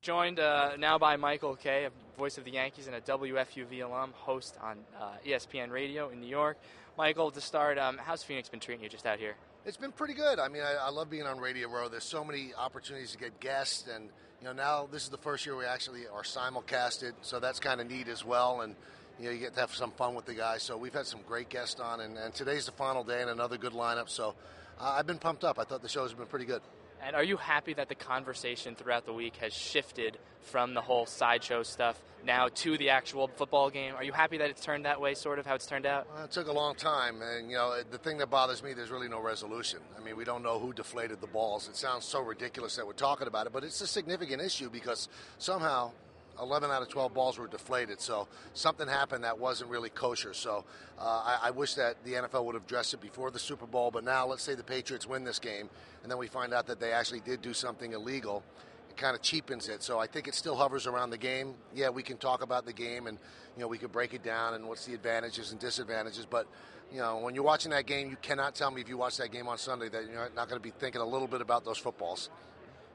Joined 0.00 0.40
uh, 0.40 0.76
now 0.78 0.96
by 0.96 1.18
Michael 1.18 1.56
Kay, 1.56 1.84
a 1.84 1.90
voice 2.18 2.38
of 2.38 2.44
the 2.44 2.52
Yankees 2.52 2.86
and 2.86 2.96
a 2.96 3.02
WFUV 3.02 3.84
alum, 3.84 4.14
host 4.16 4.56
on 4.62 4.78
uh, 4.98 5.10
ESPN 5.26 5.70
Radio 5.70 6.08
in 6.08 6.22
New 6.22 6.26
York. 6.26 6.56
Michael, 7.00 7.30
to 7.30 7.40
start, 7.40 7.78
um, 7.78 7.96
how's 7.96 8.22
Phoenix 8.22 8.50
been 8.50 8.60
treating 8.60 8.84
you 8.84 8.90
just 8.90 9.06
out 9.06 9.18
here? 9.18 9.34
It's 9.64 9.78
been 9.78 9.90
pretty 9.90 10.12
good. 10.12 10.38
I 10.38 10.48
mean, 10.48 10.60
I, 10.60 10.74
I 10.74 10.90
love 10.90 11.08
being 11.08 11.22
on 11.22 11.38
Radio 11.38 11.66
Row. 11.70 11.88
There's 11.88 12.04
so 12.04 12.22
many 12.22 12.52
opportunities 12.52 13.12
to 13.12 13.16
get 13.16 13.40
guests, 13.40 13.88
and 13.88 14.10
you 14.38 14.44
know, 14.44 14.52
now 14.52 14.86
this 14.92 15.04
is 15.04 15.08
the 15.08 15.16
first 15.16 15.46
year 15.46 15.56
we 15.56 15.64
actually 15.64 16.02
are 16.08 16.20
simulcasted, 16.20 17.12
so 17.22 17.40
that's 17.40 17.58
kind 17.58 17.80
of 17.80 17.88
neat 17.88 18.06
as 18.06 18.22
well. 18.22 18.60
And 18.60 18.74
you 19.18 19.24
know, 19.24 19.30
you 19.30 19.38
get 19.38 19.54
to 19.54 19.60
have 19.60 19.74
some 19.74 19.92
fun 19.92 20.14
with 20.14 20.26
the 20.26 20.34
guys. 20.34 20.62
So 20.62 20.76
we've 20.76 20.92
had 20.92 21.06
some 21.06 21.20
great 21.26 21.48
guests 21.48 21.80
on, 21.80 22.00
and, 22.00 22.18
and 22.18 22.34
today's 22.34 22.66
the 22.66 22.72
final 22.72 23.02
day 23.02 23.22
and 23.22 23.30
another 23.30 23.56
good 23.56 23.72
lineup. 23.72 24.10
So 24.10 24.34
uh, 24.78 24.96
I've 24.98 25.06
been 25.06 25.16
pumped 25.16 25.42
up. 25.42 25.58
I 25.58 25.64
thought 25.64 25.80
the 25.80 25.88
show's 25.88 26.12
been 26.12 26.26
pretty 26.26 26.44
good. 26.44 26.60
And 27.02 27.16
are 27.16 27.24
you 27.24 27.36
happy 27.36 27.74
that 27.74 27.88
the 27.88 27.94
conversation 27.94 28.74
throughout 28.74 29.06
the 29.06 29.12
week 29.12 29.36
has 29.36 29.52
shifted 29.52 30.18
from 30.42 30.74
the 30.74 30.80
whole 30.80 31.06
sideshow 31.06 31.62
stuff 31.62 32.00
now 32.24 32.48
to 32.48 32.76
the 32.76 32.90
actual 32.90 33.28
football 33.28 33.70
game? 33.70 33.94
Are 33.94 34.04
you 34.04 34.12
happy 34.12 34.38
that 34.38 34.50
it's 34.50 34.62
turned 34.62 34.84
that 34.84 35.00
way, 35.00 35.14
sort 35.14 35.38
of 35.38 35.46
how 35.46 35.54
it's 35.54 35.66
turned 35.66 35.86
out? 35.86 36.06
Well, 36.14 36.24
it 36.24 36.30
took 36.30 36.48
a 36.48 36.52
long 36.52 36.74
time, 36.74 37.22
and 37.22 37.50
you 37.50 37.56
know 37.56 37.82
the 37.90 37.98
thing 37.98 38.18
that 38.18 38.28
bothers 38.28 38.62
me, 38.62 38.74
there's 38.74 38.90
really 38.90 39.08
no 39.08 39.20
resolution. 39.20 39.80
I 39.98 40.04
mean, 40.04 40.16
we 40.16 40.24
don't 40.24 40.42
know 40.42 40.58
who 40.58 40.72
deflated 40.72 41.20
the 41.20 41.26
balls. 41.26 41.68
It 41.68 41.76
sounds 41.76 42.04
so 42.04 42.20
ridiculous 42.20 42.76
that 42.76 42.86
we're 42.86 42.92
talking 42.92 43.26
about 43.26 43.46
it, 43.46 43.52
but 43.52 43.64
it's 43.64 43.80
a 43.80 43.86
significant 43.86 44.42
issue 44.42 44.68
because 44.68 45.08
somehow 45.38 45.92
11 46.40 46.70
out 46.70 46.82
of 46.82 46.88
12 46.88 47.14
balls 47.14 47.38
were 47.38 47.46
deflated. 47.46 48.00
So 48.00 48.28
something 48.54 48.88
happened 48.88 49.24
that 49.24 49.38
wasn't 49.38 49.70
really 49.70 49.90
kosher. 49.90 50.34
So 50.34 50.64
uh, 50.98 51.02
I, 51.02 51.38
I 51.48 51.50
wish 51.50 51.74
that 51.74 52.02
the 52.04 52.14
NFL 52.14 52.44
would 52.44 52.54
have 52.54 52.64
addressed 52.64 52.94
it 52.94 53.00
before 53.00 53.30
the 53.30 53.38
Super 53.38 53.66
Bowl. 53.66 53.90
But 53.90 54.04
now, 54.04 54.26
let's 54.26 54.42
say 54.42 54.54
the 54.54 54.64
Patriots 54.64 55.06
win 55.06 55.24
this 55.24 55.38
game, 55.38 55.68
and 56.02 56.10
then 56.10 56.18
we 56.18 56.26
find 56.26 56.52
out 56.52 56.66
that 56.66 56.80
they 56.80 56.92
actually 56.92 57.20
did 57.20 57.42
do 57.42 57.52
something 57.52 57.92
illegal. 57.92 58.42
It 58.88 58.96
kind 58.96 59.14
of 59.14 59.22
cheapens 59.22 59.68
it. 59.68 59.82
So 59.82 59.98
I 59.98 60.06
think 60.06 60.28
it 60.28 60.34
still 60.34 60.56
hovers 60.56 60.86
around 60.86 61.10
the 61.10 61.18
game. 61.18 61.54
Yeah, 61.74 61.90
we 61.90 62.02
can 62.02 62.16
talk 62.16 62.42
about 62.42 62.66
the 62.66 62.72
game, 62.72 63.06
and 63.06 63.18
you 63.56 63.62
know 63.62 63.68
we 63.68 63.78
could 63.78 63.92
break 63.92 64.14
it 64.14 64.22
down 64.22 64.54
and 64.54 64.66
what's 64.68 64.86
the 64.86 64.94
advantages 64.94 65.52
and 65.52 65.60
disadvantages. 65.60 66.26
But 66.26 66.46
you 66.92 66.98
know, 66.98 67.18
when 67.18 67.34
you're 67.34 67.44
watching 67.44 67.70
that 67.70 67.86
game, 67.86 68.10
you 68.10 68.16
cannot 68.20 68.54
tell 68.54 68.70
me 68.70 68.80
if 68.80 68.88
you 68.88 68.96
watch 68.96 69.16
that 69.18 69.30
game 69.30 69.46
on 69.46 69.58
Sunday 69.58 69.88
that 69.88 70.04
you're 70.10 70.30
not 70.34 70.48
going 70.48 70.60
to 70.60 70.62
be 70.62 70.70
thinking 70.70 71.00
a 71.00 71.06
little 71.06 71.28
bit 71.28 71.40
about 71.40 71.64
those 71.64 71.78
footballs. 71.78 72.30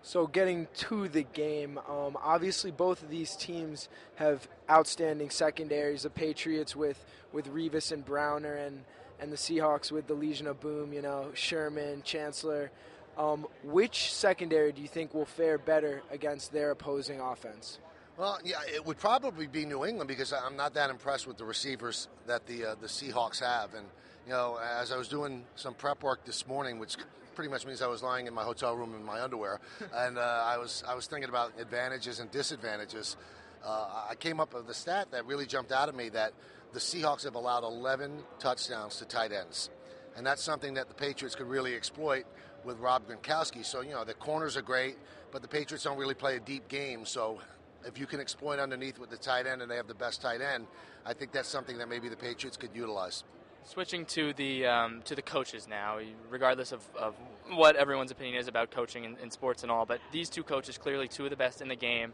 So 0.05 0.27
getting 0.27 0.67
to 0.75 1.09
the 1.09 1.23
game, 1.23 1.79
um, 1.89 2.15
obviously 2.21 2.69
both 2.69 3.01
of 3.01 3.09
these 3.09 3.35
teams 3.35 3.89
have 4.17 4.47
outstanding 4.69 5.31
secondaries. 5.31 6.03
The 6.03 6.11
Patriots 6.11 6.75
with 6.75 7.03
with 7.33 7.51
Revis 7.51 7.91
and 7.91 8.05
Browner, 8.05 8.53
and 8.53 8.83
and 9.19 9.31
the 9.31 9.35
Seahawks 9.35 9.91
with 9.91 10.05
the 10.05 10.13
Legion 10.13 10.45
of 10.45 10.59
Boom. 10.59 10.93
You 10.93 11.01
know, 11.01 11.31
Sherman, 11.33 12.03
Chancellor. 12.03 12.69
Um, 13.17 13.47
which 13.63 14.13
secondary 14.13 14.71
do 14.71 14.83
you 14.83 14.87
think 14.87 15.15
will 15.15 15.25
fare 15.25 15.57
better 15.57 16.03
against 16.11 16.53
their 16.53 16.69
opposing 16.69 17.19
offense? 17.19 17.79
Well, 18.15 18.37
yeah, 18.45 18.59
it 18.67 18.85
would 18.85 18.99
probably 18.99 19.47
be 19.47 19.65
New 19.65 19.85
England 19.85 20.07
because 20.07 20.31
I'm 20.31 20.55
not 20.55 20.75
that 20.75 20.91
impressed 20.91 21.25
with 21.25 21.37
the 21.37 21.45
receivers 21.45 22.09
that 22.27 22.45
the 22.45 22.63
uh, 22.63 22.75
the 22.79 22.87
Seahawks 22.87 23.39
have. 23.39 23.73
And 23.73 23.87
you 24.27 24.33
know, 24.33 24.59
as 24.79 24.91
I 24.91 24.97
was 24.97 25.07
doing 25.07 25.45
some 25.55 25.73
prep 25.73 26.03
work 26.03 26.25
this 26.25 26.45
morning, 26.45 26.77
which 26.77 26.95
pretty 27.35 27.51
much 27.51 27.65
means 27.65 27.81
I 27.81 27.87
was 27.87 28.01
lying 28.01 28.27
in 28.27 28.33
my 28.33 28.43
hotel 28.43 28.75
room 28.75 28.95
in 28.95 29.03
my 29.03 29.21
underwear, 29.21 29.59
and 29.93 30.17
uh, 30.17 30.21
I 30.21 30.57
was 30.57 30.83
I 30.87 30.95
was 30.95 31.07
thinking 31.07 31.29
about 31.29 31.51
advantages 31.59 32.19
and 32.19 32.31
disadvantages. 32.31 33.17
Uh, 33.63 34.05
I 34.09 34.15
came 34.15 34.39
up 34.39 34.53
with 34.53 34.69
a 34.69 34.73
stat 34.73 35.09
that 35.11 35.25
really 35.25 35.45
jumped 35.45 35.71
out 35.71 35.89
at 35.89 35.95
me 35.95 36.09
that 36.09 36.33
the 36.73 36.79
Seahawks 36.79 37.23
have 37.23 37.35
allowed 37.35 37.63
11 37.63 38.23
touchdowns 38.37 38.97
to 38.97 39.05
tight 39.05 39.31
ends, 39.31 39.69
and 40.15 40.25
that's 40.25 40.43
something 40.43 40.75
that 40.75 40.87
the 40.87 40.93
Patriots 40.93 41.35
could 41.35 41.47
really 41.47 41.75
exploit 41.75 42.25
with 42.63 42.79
Rob 42.79 43.07
Gronkowski. 43.07 43.65
So 43.65 43.81
you 43.81 43.91
know 43.91 44.03
the 44.03 44.13
corners 44.13 44.57
are 44.57 44.61
great, 44.61 44.97
but 45.31 45.41
the 45.41 45.47
Patriots 45.47 45.83
don't 45.83 45.97
really 45.97 46.15
play 46.15 46.37
a 46.37 46.39
deep 46.39 46.67
game. 46.67 47.05
So 47.05 47.39
if 47.85 47.99
you 47.99 48.07
can 48.07 48.19
exploit 48.19 48.59
underneath 48.59 48.97
with 48.97 49.09
the 49.09 49.17
tight 49.17 49.45
end 49.45 49.61
and 49.61 49.69
they 49.69 49.75
have 49.75 49.87
the 49.87 49.93
best 49.95 50.21
tight 50.21 50.41
end, 50.41 50.67
I 51.05 51.13
think 51.13 51.31
that's 51.31 51.49
something 51.49 51.77
that 51.77 51.89
maybe 51.89 52.09
the 52.09 52.17
Patriots 52.17 52.57
could 52.57 52.71
utilize. 52.73 53.23
Switching 53.65 54.05
to 54.05 54.31
the 54.33 54.67
um, 54.67 55.01
to 55.05 55.15
the 55.15 55.23
coaches 55.23 55.67
now, 55.67 55.97
regardless 56.29 56.71
of, 56.71 56.81
of 56.95 57.15
what 57.49 57.75
everyone's 57.75 58.11
opinion 58.11 58.35
is 58.35 58.47
about 58.47 58.69
coaching 58.69 59.05
in, 59.05 59.17
in, 59.23 59.31
sports 59.31 59.63
and 59.63 59.71
all, 59.71 59.87
but 59.87 59.99
these 60.11 60.29
two 60.29 60.43
coaches 60.43 60.77
clearly 60.77 61.07
two 61.07 61.23
of 61.23 61.31
the 61.31 61.35
best 61.35 61.61
in 61.61 61.67
the 61.67 61.75
game. 61.75 62.13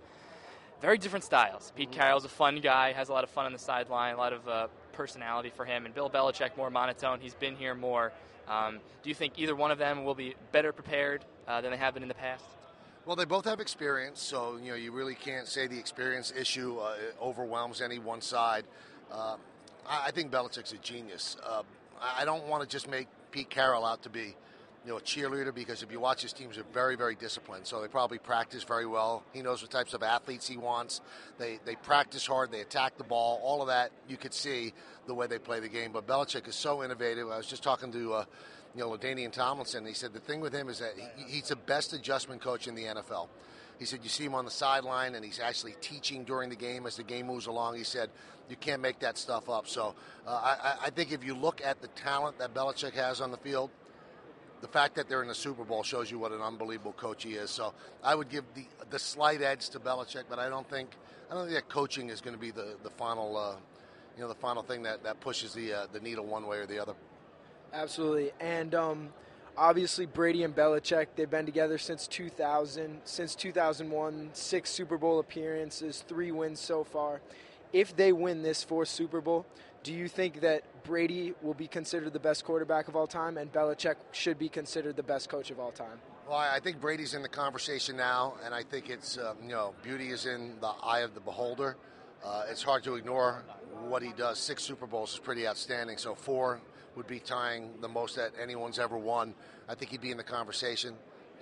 Very 0.82 0.98
different 0.98 1.26
styles. 1.26 1.74
Pete 1.76 1.92
Carroll's 1.92 2.24
a 2.24 2.30
fun 2.30 2.62
guy, 2.62 2.94
has 2.94 3.10
a 3.10 3.12
lot 3.12 3.26
of 3.26 3.30
fun 3.30 3.46
on 3.46 3.52
the 3.52 3.60
sideline, 3.60 4.16
a 4.16 4.18
lot 4.18 4.32
of 4.32 4.48
uh, 4.48 4.68
personality 4.94 5.52
for 5.54 5.66
him, 5.66 5.86
and 5.86 5.94
Bill 5.94 6.10
Belichick 6.10 6.56
more 6.56 6.70
monotone. 6.70 7.20
He's 7.20 7.36
been 7.36 7.58
here 7.58 7.76
more. 7.76 8.14
Um, 8.48 8.80
do 9.04 9.10
you 9.10 9.16
think 9.16 9.38
either 9.38 9.56
one 9.56 9.72
of 9.72 9.78
them 9.78 10.06
will 10.06 10.16
be 10.16 10.36
better 10.54 10.72
prepared 10.72 11.26
uh, 11.50 11.60
than 11.60 11.72
they 11.72 11.78
have 11.78 11.94
been 11.94 12.04
in 12.04 12.10
the 12.10 12.16
past? 12.16 12.46
Well, 13.06 13.18
they 13.18 13.26
both 13.26 13.44
have 13.46 13.60
experience, 13.60 14.22
so 14.22 14.58
you 14.58 14.70
know 14.70 14.76
you 14.76 14.94
really 14.94 15.16
can't 15.16 15.48
say 15.48 15.68
the 15.68 15.78
experience 15.78 16.32
issue 16.36 16.78
uh, 16.78 16.96
overwhelms 17.22 17.82
any 17.82 18.00
one 18.00 18.22
side. 18.22 18.64
Uh, 19.12 19.36
I, 19.92 20.12
think 20.12 20.32
Belichick's 20.32 20.72
a 20.72 20.78
genius. 20.78 21.38
Uh, 21.46 21.64
I 22.00 22.24
don't 22.26 22.48
want 22.48 22.64
to 22.64 22.70
just 22.70 22.90
make 22.90 23.08
Pete 23.32 23.50
Carroll 23.50 23.86
out 23.86 24.04
to 24.04 24.10
be, 24.10 24.36
you 24.86 24.92
know, 24.92 24.98
a 24.98 25.02
cheerleader 25.02 25.54
because 25.54 25.84
if 25.84 25.92
you 25.92 26.00
watch 26.00 26.22
his 26.22 26.34
teams, 26.34 26.58
are 26.58 26.66
very, 26.74 26.96
very 26.96 27.16
disciplined. 27.16 27.68
So 27.68 27.82
they 27.82 27.88
probably 27.88 28.18
practice 28.18 28.64
very 28.64 28.86
well. 28.86 29.24
He 29.34 29.42
knows 29.42 29.62
what 29.62 29.70
types 29.70 29.94
of 29.94 30.02
athletes 30.02 30.48
he 30.48 30.58
wants. 30.58 31.02
They 31.38 31.60
they 31.66 31.76
practice 31.76 32.26
hard. 32.26 32.52
They 32.52 32.62
attack 32.62 32.98
the 32.98 33.04
ball. 33.04 33.40
All 33.44 33.62
of 33.62 33.68
that 33.68 33.92
you 34.08 34.18
could 34.18 34.34
see 34.34 34.74
the 35.08 35.14
way 35.14 35.28
they 35.28 35.40
play 35.40 35.60
the 35.60 35.70
game. 35.70 35.92
But 35.92 36.08
Belichick 36.08 36.48
is 36.48 36.56
so 36.56 36.84
innovative. 36.84 37.30
I 37.30 37.38
was 37.38 37.48
just 37.48 37.64
talking 37.64 37.92
to 37.92 38.14
uh, 38.14 38.26
you 38.76 38.82
know, 38.82 38.90
LaDainian 38.90 39.32
Tomlinson. 39.32 39.86
He 39.86 39.94
said 39.94 40.14
the 40.14 40.20
thing 40.20 40.40
with 40.40 40.54
him 40.54 40.70
is 40.70 40.80
that 40.80 40.94
he, 40.96 41.36
he's 41.36 41.50
the 41.50 41.56
best 41.56 41.94
adjustment 41.94 42.42
coach 42.42 42.68
in 42.68 42.76
the 42.76 42.86
NFL. 42.86 43.28
He 43.78 43.86
said 43.86 44.02
you 44.04 44.10
see 44.10 44.26
him 44.26 44.36
on 44.36 44.46
the 44.46 44.52
sideline 44.52 45.16
and 45.16 45.26
he's 45.26 45.40
actually 45.40 45.74
teaching 45.82 46.24
during 46.24 46.50
the 46.50 46.56
game 46.56 46.86
as 46.86 46.98
the 46.98 47.04
game 47.04 47.28
moves 47.28 47.48
along. 47.48 47.78
He 47.78 47.84
said 47.84 48.10
you 48.52 48.58
can't 48.58 48.82
make 48.82 49.00
that 49.00 49.18
stuff 49.18 49.50
up. 49.50 49.68
So 49.68 49.96
uh, 50.28 50.30
I, 50.30 50.88
I 50.88 50.90
think 50.92 51.12
if 51.12 51.24
you 51.24 51.34
look 51.34 51.62
at 51.64 51.82
the 51.82 51.88
talent 51.88 52.38
that 52.40 52.54
Belichick 52.54 52.94
has 52.94 53.22
on 53.22 53.32
the 53.32 53.38
field, 53.38 53.72
the 54.62 54.68
fact 54.68 54.96
that 54.96 55.10
they're 55.10 55.24
in 55.24 55.28
the 55.28 55.34
Super 55.34 55.64
Bowl 55.64 55.82
shows 55.82 56.12
you 56.12 56.20
what 56.20 56.32
an 56.32 56.42
unbelievable 56.42 56.94
coach 56.94 57.24
he 57.24 57.32
is. 57.32 57.50
So 57.50 57.74
I 58.04 58.14
would 58.14 58.30
give 58.30 58.44
the 58.54 58.66
the 58.92 59.00
slight 59.00 59.42
edge 59.42 59.70
to 59.70 59.80
Belichick, 59.80 60.26
but 60.30 60.38
I 60.38 60.50
don't 60.50 60.70
think 60.70 60.92
I 61.32 61.34
don't 61.34 61.46
think 61.46 61.56
that 61.56 61.70
coaching 61.70 62.10
is 62.10 62.22
going 62.22 62.36
to 62.36 62.40
be 62.40 62.52
the 62.52 62.76
the 62.84 62.90
final 62.92 63.38
uh, 63.38 63.56
you 64.16 64.22
know 64.22 64.28
the 64.28 64.36
final 64.36 64.62
thing 64.62 64.84
that, 64.84 65.04
that 65.04 65.20
pushes 65.22 65.54
the 65.54 65.74
uh, 65.74 65.88
the 65.92 66.00
needle 66.00 66.26
one 66.26 66.46
way 66.46 66.58
or 66.58 66.68
the 66.68 66.80
other. 66.80 66.94
Absolutely. 67.74 68.32
And 68.40 68.76
um, 68.76 69.10
obviously, 69.58 70.06
Brady 70.06 70.44
and 70.44 70.56
Belichick, 70.56 71.08
they've 71.16 71.30
been 71.30 71.46
together 71.46 71.78
since 71.78 72.06
2000, 72.08 73.00
since 73.06 73.34
2001, 73.34 74.30
six 74.34 74.70
Super 74.70 74.98
Bowl 74.98 75.20
appearances, 75.20 76.04
three 76.08 76.32
wins 76.32 76.60
so 76.60 76.84
far. 76.84 77.22
If 77.74 77.96
they 77.96 78.12
win 78.12 78.42
this 78.42 78.64
fourth 78.64 78.90
Super 78.90 79.22
Bowl, 79.22 79.46
do 79.84 79.94
you 79.94 80.08
think 80.08 80.42
that 80.42 80.64
Brady 80.84 81.34
will 81.42 81.54
be 81.54 81.68
considered 81.68 82.14
the 82.14 82.20
best 82.20 82.44
quarterback 82.44 82.88
of 82.88 82.96
all 82.96 83.08
time 83.08 83.38
and 83.38 83.52
Belichick 83.52 83.96
should 84.12 84.38
be 84.38 84.50
considered 84.50 84.96
the 84.96 85.04
best 85.04 85.30
coach 85.30 85.52
of 85.52 85.60
all 85.60 85.72
time? 85.72 86.00
Well, 86.28 86.38
I 86.38 86.60
think 86.60 86.80
Brady's 86.80 87.14
in 87.14 87.24
the 87.24 87.30
conversation 87.30 87.98
now, 87.98 88.36
and 88.46 88.54
I 88.54 88.64
think 88.64 88.90
it's, 88.90 89.18
uh, 89.18 89.34
you 89.42 89.50
know, 89.50 89.74
beauty 89.84 90.10
is 90.10 90.26
in 90.26 90.60
the 90.62 90.72
eye 90.84 91.00
of 91.00 91.14
the 91.14 91.20
beholder. 91.20 91.78
Uh, 92.24 92.46
it's 92.50 92.62
hard 92.62 92.84
to 92.84 92.96
ignore 92.96 93.44
what 93.88 94.04
he 94.04 94.12
does. 94.14 94.38
Six 94.38 94.64
Super 94.64 94.86
Bowls 94.86 95.14
is 95.14 95.20
pretty 95.20 95.48
outstanding. 95.48 95.98
So 95.98 96.14
four 96.14 96.62
would 96.96 97.08
be 97.08 97.20
tying 97.20 97.72
the 97.82 97.88
most 97.88 98.16
that 98.18 98.32
anyone's 98.42 98.80
ever 98.80 98.98
won. 98.98 99.34
I 99.68 99.76
think 99.76 99.92
he'd 99.92 100.02
be 100.02 100.12
in 100.12 100.18
the 100.18 100.24
conversation. 100.24 100.94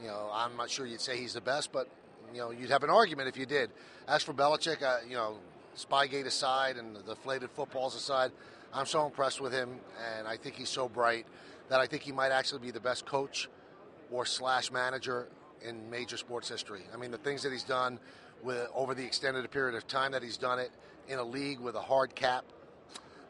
You 0.01 0.07
know, 0.07 0.29
I'm 0.31 0.55
not 0.55 0.69
sure 0.69 0.85
you'd 0.85 1.01
say 1.01 1.17
he's 1.17 1.33
the 1.33 1.41
best, 1.41 1.71
but 1.71 1.89
you 2.33 2.39
know, 2.39 2.51
you'd 2.51 2.69
have 2.69 2.83
an 2.83 2.89
argument 2.89 3.27
if 3.27 3.37
you 3.37 3.45
did. 3.45 3.71
As 4.07 4.23
for 4.23 4.33
Belichick, 4.33 4.81
uh, 4.81 4.99
you 5.07 5.15
know, 5.15 5.37
Spygate 5.79 6.25
aside 6.25 6.77
and 6.77 6.95
the 6.95 7.01
deflated 7.01 7.49
footballs 7.51 7.95
aside, 7.95 8.31
I'm 8.73 8.85
so 8.85 9.05
impressed 9.05 9.39
with 9.39 9.53
him, 9.53 9.79
and 10.17 10.27
I 10.27 10.35
think 10.35 10.55
he's 10.55 10.69
so 10.69 10.89
bright 10.89 11.25
that 11.69 11.79
I 11.79 11.87
think 11.87 12.03
he 12.03 12.11
might 12.11 12.31
actually 12.31 12.59
be 12.59 12.71
the 12.71 12.79
best 12.79 13.05
coach 13.05 13.47
or 14.11 14.25
slash 14.25 14.71
manager 14.71 15.27
in 15.61 15.89
major 15.89 16.17
sports 16.17 16.49
history. 16.49 16.81
I 16.93 16.97
mean, 16.97 17.11
the 17.11 17.17
things 17.17 17.43
that 17.43 17.51
he's 17.51 17.63
done 17.63 17.99
with 18.43 18.67
over 18.73 18.93
the 18.93 19.05
extended 19.05 19.49
period 19.51 19.75
of 19.75 19.87
time 19.87 20.11
that 20.11 20.23
he's 20.23 20.37
done 20.37 20.59
it 20.59 20.71
in 21.07 21.19
a 21.19 21.23
league 21.23 21.59
with 21.59 21.75
a 21.75 21.81
hard 21.81 22.15
cap 22.15 22.45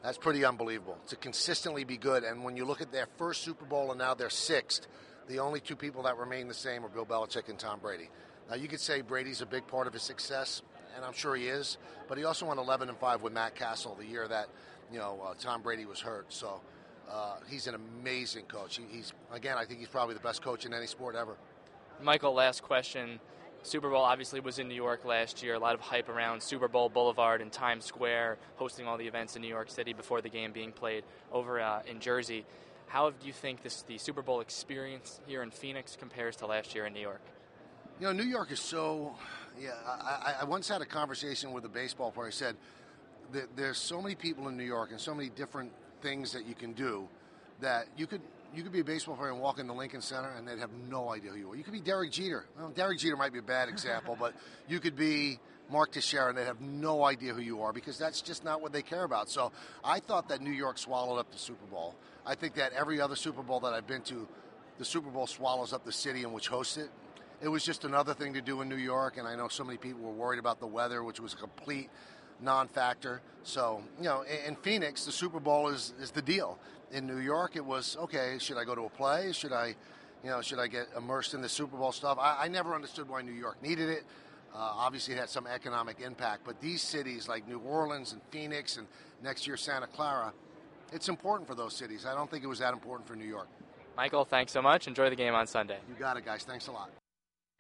that's 0.04 0.18
pretty 0.18 0.46
unbelievable 0.46 0.98
to 1.08 1.16
consistently 1.16 1.84
be 1.84 1.98
good. 1.98 2.24
And 2.24 2.44
when 2.44 2.56
you 2.56 2.66
look 2.66 2.82
at 2.82 2.92
their 2.92 3.08
first 3.18 3.44
Super 3.44 3.66
Bowl 3.66 3.92
and 3.92 4.00
now 4.00 4.14
their 4.14 4.30
sixth, 4.30 4.88
the 5.28 5.40
only 5.40 5.60
two 5.60 5.76
people 5.76 6.04
that 6.04 6.18
remain 6.18 6.48
the 6.48 6.54
same 6.54 6.86
are 6.86 6.90
Bill 6.90 7.06
Belichick 7.06 7.50
and 7.50 7.60
Tom 7.60 7.80
Brady. 7.80 8.10
Now 8.50 8.56
you 8.56 8.68
could 8.68 8.80
say 8.80 9.02
Brady's 9.02 9.42
a 9.42 9.46
big 9.46 9.68
part 9.68 9.88
of 9.88 9.94
his 9.94 10.02
success, 10.02 10.62
and 11.00 11.06
I'm 11.06 11.14
sure 11.14 11.34
he 11.36 11.48
is. 11.48 11.78
But 12.10 12.18
he 12.18 12.26
also 12.26 12.46
won 12.46 12.60
11 12.60 12.90
and 12.90 12.98
five 12.98 13.22
with 13.22 13.32
Matt 13.32 13.56
Cassel 13.56 13.96
the 13.96 14.06
year 14.06 14.28
that 14.28 14.48
you 14.92 15.00
know 15.00 15.20
uh, 15.26 15.34
Tom 15.40 15.62
Brady 15.62 15.86
was 15.86 16.02
hurt. 16.02 16.26
So 16.30 16.60
uh, 17.10 17.38
he's 17.48 17.68
an 17.68 17.76
amazing 17.76 18.46
coach. 18.46 18.78
He, 18.78 18.84
he's 18.90 19.14
again, 19.32 19.58
I 19.58 19.66
think 19.66 19.80
he's 19.80 19.88
probably 19.88 20.16
the 20.16 20.22
best 20.22 20.42
coach 20.42 20.66
in 20.66 20.74
any 20.74 20.88
sport 20.88 21.16
ever. 21.16 21.38
Michael, 22.02 22.34
last 22.34 22.64
question. 22.64 23.20
Super 23.62 23.90
Bowl 23.90 24.02
obviously 24.02 24.40
was 24.40 24.60
in 24.60 24.68
New 24.68 24.76
York 24.76 25.04
last 25.04 25.44
year. 25.44 25.56
A 25.56 25.60
lot 25.60 25.76
of 25.76 25.82
hype 25.82 26.08
around 26.08 26.42
Super 26.42 26.68
Bowl 26.68 26.88
Boulevard 26.88 27.42
and 27.42 27.52
Times 27.52 27.86
Square, 27.86 28.38
hosting 28.56 28.88
all 28.88 28.98
the 28.98 29.08
events 29.08 29.36
in 29.36 29.42
New 29.42 29.50
York 29.50 29.70
City 29.70 29.92
before 29.92 30.22
the 30.22 30.30
game 30.30 30.52
being 30.52 30.72
played 30.72 31.04
over 31.32 31.60
uh, 31.60 31.82
in 31.86 32.00
Jersey. 32.00 32.46
How 32.88 33.10
do 33.10 33.28
you 33.28 33.34
think 33.34 33.62
this 33.62 33.84
the 33.84 33.98
Super 33.98 34.22
Bowl 34.22 34.42
experience 34.42 35.20
here 35.28 35.44
in 35.44 35.52
Phoenix 35.52 35.96
compares 35.96 36.36
to 36.38 36.48
last 36.48 36.74
year 36.74 36.86
in 36.86 36.94
New 36.94 37.02
York? 37.02 37.22
You 38.00 38.08
know, 38.08 38.14
New 38.14 38.24
York 38.24 38.52
is 38.52 38.60
so. 38.60 39.16
Yeah, 39.60 39.72
I, 39.86 40.36
I 40.42 40.44
once 40.44 40.68
had 40.68 40.82
a 40.82 40.86
conversation 40.86 41.54
with 41.54 41.66
a 41.66 41.70
baseball 41.70 42.12
player. 42.12 42.28
I 42.28 42.32
said 42.32 42.56
there's 43.56 43.78
so 43.78 44.02
many 44.02 44.16
people 44.16 44.48
in 44.48 44.58
New 44.58 44.64
York 44.64 44.92
and 44.92 45.00
so 45.00 45.14
many 45.14 45.30
different 45.30 45.72
things 46.02 46.34
that 46.34 46.46
you 46.46 46.56
can 46.56 46.74
do 46.74 47.08
that 47.62 47.88
you 47.98 48.08
could 48.08 48.22
you 48.56 48.64
could 48.64 48.72
be 48.72 48.80
a 48.80 48.84
baseball 48.84 49.16
player 49.16 49.32
and 49.32 49.40
walk 49.40 49.60
in 49.60 49.68
the 49.68 49.74
Lincoln 49.74 50.02
Center 50.02 50.32
and 50.38 50.48
they'd 50.48 50.60
have 50.60 50.72
no 50.90 51.10
idea 51.10 51.32
who 51.32 51.38
you 51.38 51.52
are. 51.52 51.56
You 51.56 51.64
could 51.64 51.74
be 51.74 51.82
Derek 51.82 52.12
Jeter. 52.12 52.46
Well, 52.58 52.70
Derek 52.70 52.98
Jeter 52.98 53.16
might 53.16 53.32
be 53.32 53.40
a 53.40 53.44
bad 53.44 53.70
example, 53.70 54.18
but 54.20 54.34
you 54.68 54.80
could 54.80 54.96
be 54.96 55.40
Mark 55.70 55.92
Teixeira 55.92 56.30
and 56.30 56.38
they'd 56.38 56.46
have 56.46 56.62
no 56.62 57.04
idea 57.04 57.34
who 57.34 57.42
you 57.42 57.62
are 57.62 57.72
because 57.72 58.00
that's 58.00 58.22
just 58.22 58.44
not 58.44 58.62
what 58.62 58.74
they 58.74 58.82
care 58.82 59.04
about. 59.04 59.30
So 59.30 59.52
I 59.84 60.00
thought 60.00 60.30
that 60.30 60.42
New 60.42 60.52
York 60.52 60.80
swallowed 60.80 61.20
up 61.20 61.32
the 61.32 61.38
Super 61.38 61.66
Bowl. 61.68 61.96
I 62.26 62.36
think 62.36 62.56
that 62.56 62.74
every 62.74 63.00
other 63.00 63.16
Super 63.16 63.44
Bowl 63.44 63.60
that 63.60 63.74
I've 63.74 63.88
been 63.88 64.02
to, 64.04 64.28
the 64.80 64.86
Super 64.86 65.10
Bowl 65.12 65.28
swallows 65.28 65.72
up 65.72 65.86
the 65.86 65.92
city 65.92 66.24
in 66.24 66.32
which 66.32 66.48
hosts 66.48 66.78
it. 66.78 66.90
It 67.42 67.48
was 67.48 67.64
just 67.64 67.86
another 67.86 68.14
thing 68.14 68.34
to 68.34 68.42
do 68.42 68.62
in 68.62 68.68
New 68.68 68.76
York, 68.76 69.18
and 69.18 69.26
I 69.26 69.36
know 69.36 69.48
so 69.48 69.64
many 69.64 69.78
people 69.78 70.02
were 70.02 70.12
worried 70.12 70.40
about 70.40 70.60
the 70.60 70.68
weather, 70.68 71.04
which 71.04 71.22
was 71.22 71.34
a 71.34 71.38
complete 71.38 71.90
non-factor. 72.42 73.22
So, 73.44 73.82
you 73.98 74.06
know, 74.06 74.24
in, 74.46 74.56
Phoenix, 74.58 75.06
the 75.06 75.12
Super 75.12 75.40
Bowl 75.40 75.70
is, 75.70 75.94
is 76.02 76.12
the 76.12 76.22
deal 76.22 76.60
in 76.92 77.08
New 77.08 77.20
York, 77.20 77.56
it 77.56 77.64
was 77.64 77.98
okay. 78.02 78.38
Should 78.40 78.58
I 78.58 78.64
go 78.66 78.76
to 78.76 78.82
a 78.84 78.90
play? 78.90 79.32
Should 79.32 79.54
I, 79.54 79.76
you 80.24 80.30
know, 80.30 80.42
should 80.42 80.60
I 80.60 80.68
get 80.68 80.88
immersed 80.98 81.34
in 81.34 81.42
the 81.42 81.50
Super 81.50 81.78
Bowl 81.78 81.92
stuff? 81.92 82.18
I, 82.20 82.46
I 82.46 82.48
never 82.48 82.74
understood 82.74 83.08
why 83.08 83.22
New 83.22 83.32
York 83.32 83.62
needed 83.62 83.90
it. 83.90 84.04
Uh, 84.54 84.58
obviously, 84.58 85.14
it 85.14 85.18
had 85.18 85.30
some 85.30 85.46
economic 85.46 86.02
impact, 86.02 86.42
but 86.46 86.60
these 86.60 86.82
cities 86.82 87.28
like 87.30 87.48
New 87.48 87.60
Orleans 87.60 88.14
and 88.14 88.22
Phoenix 88.32 88.78
and 88.78 88.88
next 89.24 89.46
year 89.46 89.56
Santa 89.56 89.88
Clara, 89.88 90.34
it's 90.92 91.08
important 91.08 91.48
for 91.48 91.56
those 91.56 91.76
cities. 91.76 92.06
I 92.06 92.16
don't 92.16 92.30
think 92.30 92.44
it 92.44 92.48
was 92.48 92.60
that 92.60 92.74
important 92.74 93.08
for 93.08 93.16
New 93.16 93.28
York. 93.28 93.48
Michael, 93.96 94.26
thanks 94.26 94.52
so 94.52 94.62
much. 94.62 94.88
Enjoy 94.88 95.10
the 95.10 95.16
game 95.16 95.36
on 95.36 95.46
Sunday. 95.46 95.78
You 95.88 95.96
got 95.96 96.18
it, 96.18 96.26
guys. 96.26 96.44
Thanks 96.44 96.68
a 96.68 96.72
lot 96.72 96.90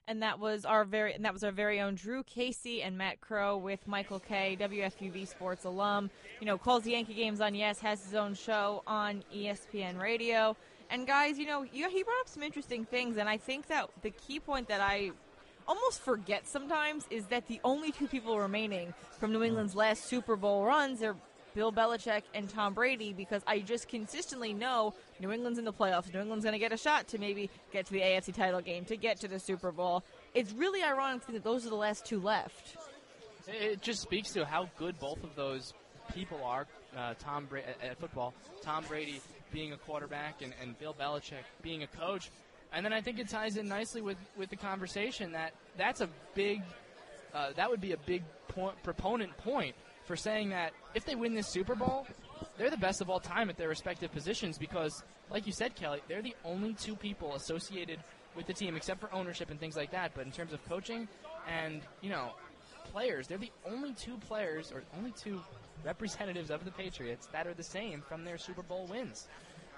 and 0.09 0.23
that 0.23 0.39
was 0.39 0.65
our 0.65 0.83
very 0.83 1.13
and 1.13 1.23
that 1.23 1.31
was 1.31 1.43
our 1.43 1.51
very 1.51 1.79
own 1.79 1.93
Drew 1.93 2.23
Casey 2.23 2.81
and 2.81 2.97
Matt 2.97 3.21
Crowe 3.21 3.55
with 3.57 3.87
Michael 3.87 4.19
Kay, 4.19 4.57
WFUV 4.59 5.27
Sports 5.27 5.63
alum. 5.63 6.09
You 6.41 6.47
know, 6.47 6.57
calls 6.57 6.83
the 6.83 6.91
Yankee 6.91 7.13
games 7.13 7.39
on 7.39 7.53
Yes, 7.53 7.79
has 7.79 8.03
his 8.03 8.15
own 8.15 8.33
show 8.33 8.83
on 8.87 9.23
ESPN 9.33 10.01
Radio. 10.01 10.57
And 10.89 11.05
guys, 11.05 11.37
you 11.37 11.45
know, 11.45 11.61
he 11.61 12.03
brought 12.03 12.19
up 12.21 12.27
some 12.27 12.41
interesting 12.41 12.83
things, 12.83 13.17
and 13.17 13.29
I 13.29 13.37
think 13.37 13.67
that 13.67 13.91
the 14.01 14.09
key 14.09 14.39
point 14.39 14.67
that 14.69 14.81
I 14.81 15.11
almost 15.67 16.01
forget 16.01 16.47
sometimes 16.47 17.05
is 17.11 17.27
that 17.27 17.45
the 17.45 17.61
only 17.63 17.91
two 17.91 18.07
people 18.07 18.39
remaining 18.39 18.91
from 19.19 19.31
New 19.31 19.43
England's 19.43 19.75
last 19.75 20.05
Super 20.05 20.35
Bowl 20.35 20.65
runs 20.65 21.03
are 21.03 21.15
Bill 21.59 21.73
Belichick 21.73 22.21
and 22.33 22.47
Tom 22.47 22.73
Brady 22.73 23.11
because 23.11 23.41
I 23.45 23.59
just 23.59 23.89
consistently 23.89 24.53
know 24.53 24.93
New 25.19 25.29
England's 25.29 25.59
in 25.59 25.65
the 25.65 25.73
playoffs. 25.73 26.13
New 26.13 26.21
England's 26.21 26.45
going 26.45 26.53
to 26.53 26.59
get 26.59 26.71
a 26.71 26.77
shot 26.77 27.09
to 27.09 27.17
maybe 27.17 27.49
get 27.73 27.85
to 27.87 27.91
the 27.91 27.99
AFC 27.99 28.33
title 28.33 28.61
game, 28.61 28.85
to 28.85 28.95
get 28.95 29.19
to 29.19 29.27
the 29.27 29.39
Super 29.39 29.73
Bowl. 29.73 30.01
It's 30.33 30.53
really 30.53 30.81
ironic 30.81 31.27
that 31.27 31.43
those 31.43 31.65
are 31.65 31.69
the 31.69 31.75
last 31.75 32.05
two 32.05 32.21
left. 32.21 32.77
It 33.45 33.81
just 33.81 34.01
speaks 34.01 34.31
to 34.35 34.45
how 34.45 34.69
good 34.77 34.97
both 35.01 35.21
of 35.21 35.35
those 35.35 35.73
people 36.15 36.39
are. 36.45 36.65
Uh, 36.95 37.15
Tom 37.19 37.43
Bra- 37.43 37.59
at, 37.59 37.89
at 37.89 37.99
football, 37.99 38.33
Tom 38.61 38.85
Brady 38.87 39.19
being 39.51 39.73
a 39.73 39.77
quarterback 39.77 40.41
and, 40.41 40.53
and 40.61 40.79
Bill 40.79 40.95
Belichick 40.97 41.43
being 41.61 41.83
a 41.83 41.87
coach. 41.87 42.31
And 42.71 42.85
then 42.85 42.93
I 42.93 43.01
think 43.01 43.19
it 43.19 43.27
ties 43.27 43.57
in 43.57 43.67
nicely 43.67 43.99
with, 43.99 44.17
with 44.37 44.49
the 44.49 44.55
conversation 44.55 45.33
that 45.33 45.51
that's 45.75 45.99
a 45.99 46.07
big, 46.35 46.61
uh, 47.33 47.49
that 47.57 47.69
would 47.69 47.81
be 47.81 47.91
a 47.91 47.97
big 47.97 48.23
point, 48.47 48.81
proponent 48.81 49.37
point 49.39 49.75
for 50.09 50.15
saying 50.15 50.49
that 50.49 50.73
if 50.95 51.05
they 51.05 51.13
win 51.13 51.35
this 51.35 51.47
Super 51.47 51.75
Bowl, 51.75 52.07
they're 52.57 52.71
the 52.71 52.77
best 52.77 52.99
of 52.99 53.11
all 53.11 53.19
time 53.19 53.47
at 53.47 53.57
their 53.57 53.69
respective 53.69 54.11
positions 54.11 54.57
because, 54.57 55.03
like 55.29 55.45
you 55.45 55.53
said, 55.53 55.75
Kelly, 55.75 56.01
they're 56.07 56.23
the 56.23 56.35
only 56.43 56.73
two 56.73 56.95
people 56.95 57.35
associated 57.35 57.99
with 58.35 58.47
the 58.47 58.53
team, 58.53 58.75
except 58.75 58.99
for 58.99 59.13
ownership 59.13 59.51
and 59.51 59.59
things 59.59 59.77
like 59.77 59.91
that. 59.91 60.13
But 60.15 60.25
in 60.25 60.31
terms 60.31 60.51
of 60.51 60.67
coaching 60.67 61.07
and, 61.47 61.81
you 62.01 62.09
know, 62.09 62.31
players, 62.85 63.27
they're 63.27 63.37
the 63.37 63.51
only 63.71 63.93
two 63.93 64.17
players 64.17 64.71
or 64.71 64.81
only 64.97 65.11
two 65.11 65.43
representatives 65.85 66.49
of 66.49 66.65
the 66.65 66.71
Patriots 66.71 67.27
that 67.31 67.45
are 67.45 67.53
the 67.53 67.61
same 67.61 68.01
from 68.01 68.25
their 68.25 68.39
Super 68.39 68.63
Bowl 68.63 68.87
wins. 68.87 69.27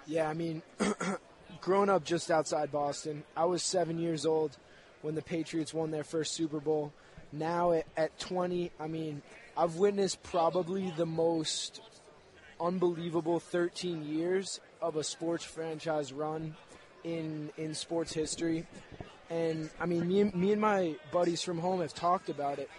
Yeah, 0.07 0.29
I 0.29 0.33
mean, 0.33 0.61
growing 1.59 1.89
up 1.89 2.05
just 2.05 2.31
outside 2.31 2.71
Boston, 2.71 3.25
I 3.35 3.43
was 3.43 3.63
seven 3.63 3.99
years 3.99 4.25
old 4.25 4.55
when 5.01 5.13
the 5.13 5.21
Patriots 5.21 5.73
won 5.73 5.91
their 5.91 6.05
first 6.05 6.35
Super 6.35 6.61
Bowl. 6.61 6.93
Now 7.33 7.73
at, 7.73 7.85
at 7.97 8.17
20, 8.17 8.71
I 8.79 8.87
mean, 8.87 9.21
I've 9.57 9.75
witnessed 9.75 10.23
probably 10.23 10.91
the 10.91 11.05
most 11.05 11.81
unbelievable 12.59 13.39
13 13.39 14.05
years 14.05 14.59
of 14.81 14.95
a 14.95 15.03
sports 15.03 15.43
franchise 15.43 16.13
run 16.13 16.55
in 17.03 17.51
in 17.57 17.73
sports 17.73 18.13
history. 18.13 18.65
And 19.29 19.69
I 19.79 19.85
mean, 19.85 20.07
me, 20.07 20.23
me 20.25 20.51
and 20.51 20.61
my 20.61 20.95
buddies 21.11 21.41
from 21.41 21.57
home 21.57 21.81
have 21.81 21.93
talked 21.93 22.29
about 22.29 22.59
it. 22.59 22.69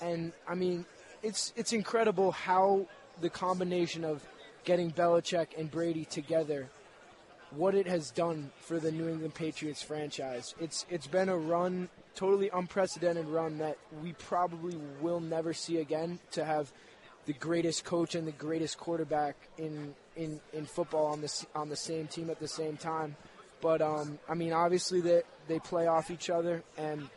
And 0.00 0.32
I 0.46 0.54
mean, 0.54 0.86
it's 1.22 1.52
it's 1.56 1.72
incredible 1.72 2.32
how 2.32 2.86
the 3.20 3.30
combination 3.30 4.04
of 4.04 4.22
getting 4.64 4.90
Belichick 4.90 5.48
and 5.58 5.70
Brady 5.70 6.04
together, 6.04 6.68
what 7.50 7.74
it 7.74 7.86
has 7.86 8.10
done 8.10 8.50
for 8.60 8.78
the 8.78 8.92
New 8.92 9.08
England 9.08 9.34
Patriots 9.34 9.82
franchise. 9.82 10.54
It's 10.60 10.86
it's 10.90 11.06
been 11.06 11.28
a 11.28 11.36
run, 11.36 11.88
totally 12.18 12.50
unprecedented 12.52 13.28
run 13.28 13.58
that 13.58 13.78
we 14.02 14.12
probably 14.14 14.76
will 15.00 15.20
never 15.20 15.52
see 15.54 15.78
again. 15.78 16.18
To 16.32 16.44
have 16.44 16.72
the 17.26 17.32
greatest 17.32 17.84
coach 17.84 18.16
and 18.16 18.26
the 18.26 18.32
greatest 18.32 18.76
quarterback 18.76 19.36
in 19.56 19.94
in, 20.16 20.40
in 20.52 20.66
football 20.66 21.06
on 21.06 21.20
the 21.20 21.46
on 21.54 21.68
the 21.68 21.76
same 21.76 22.08
team 22.08 22.28
at 22.28 22.40
the 22.40 22.48
same 22.48 22.76
time. 22.76 23.14
But 23.60 23.80
um, 23.80 24.18
I 24.28 24.34
mean, 24.34 24.52
obviously 24.52 25.00
they 25.00 25.22
they 25.46 25.60
play 25.60 25.86
off 25.86 26.10
each 26.10 26.28
other, 26.28 26.64
and 26.76 27.08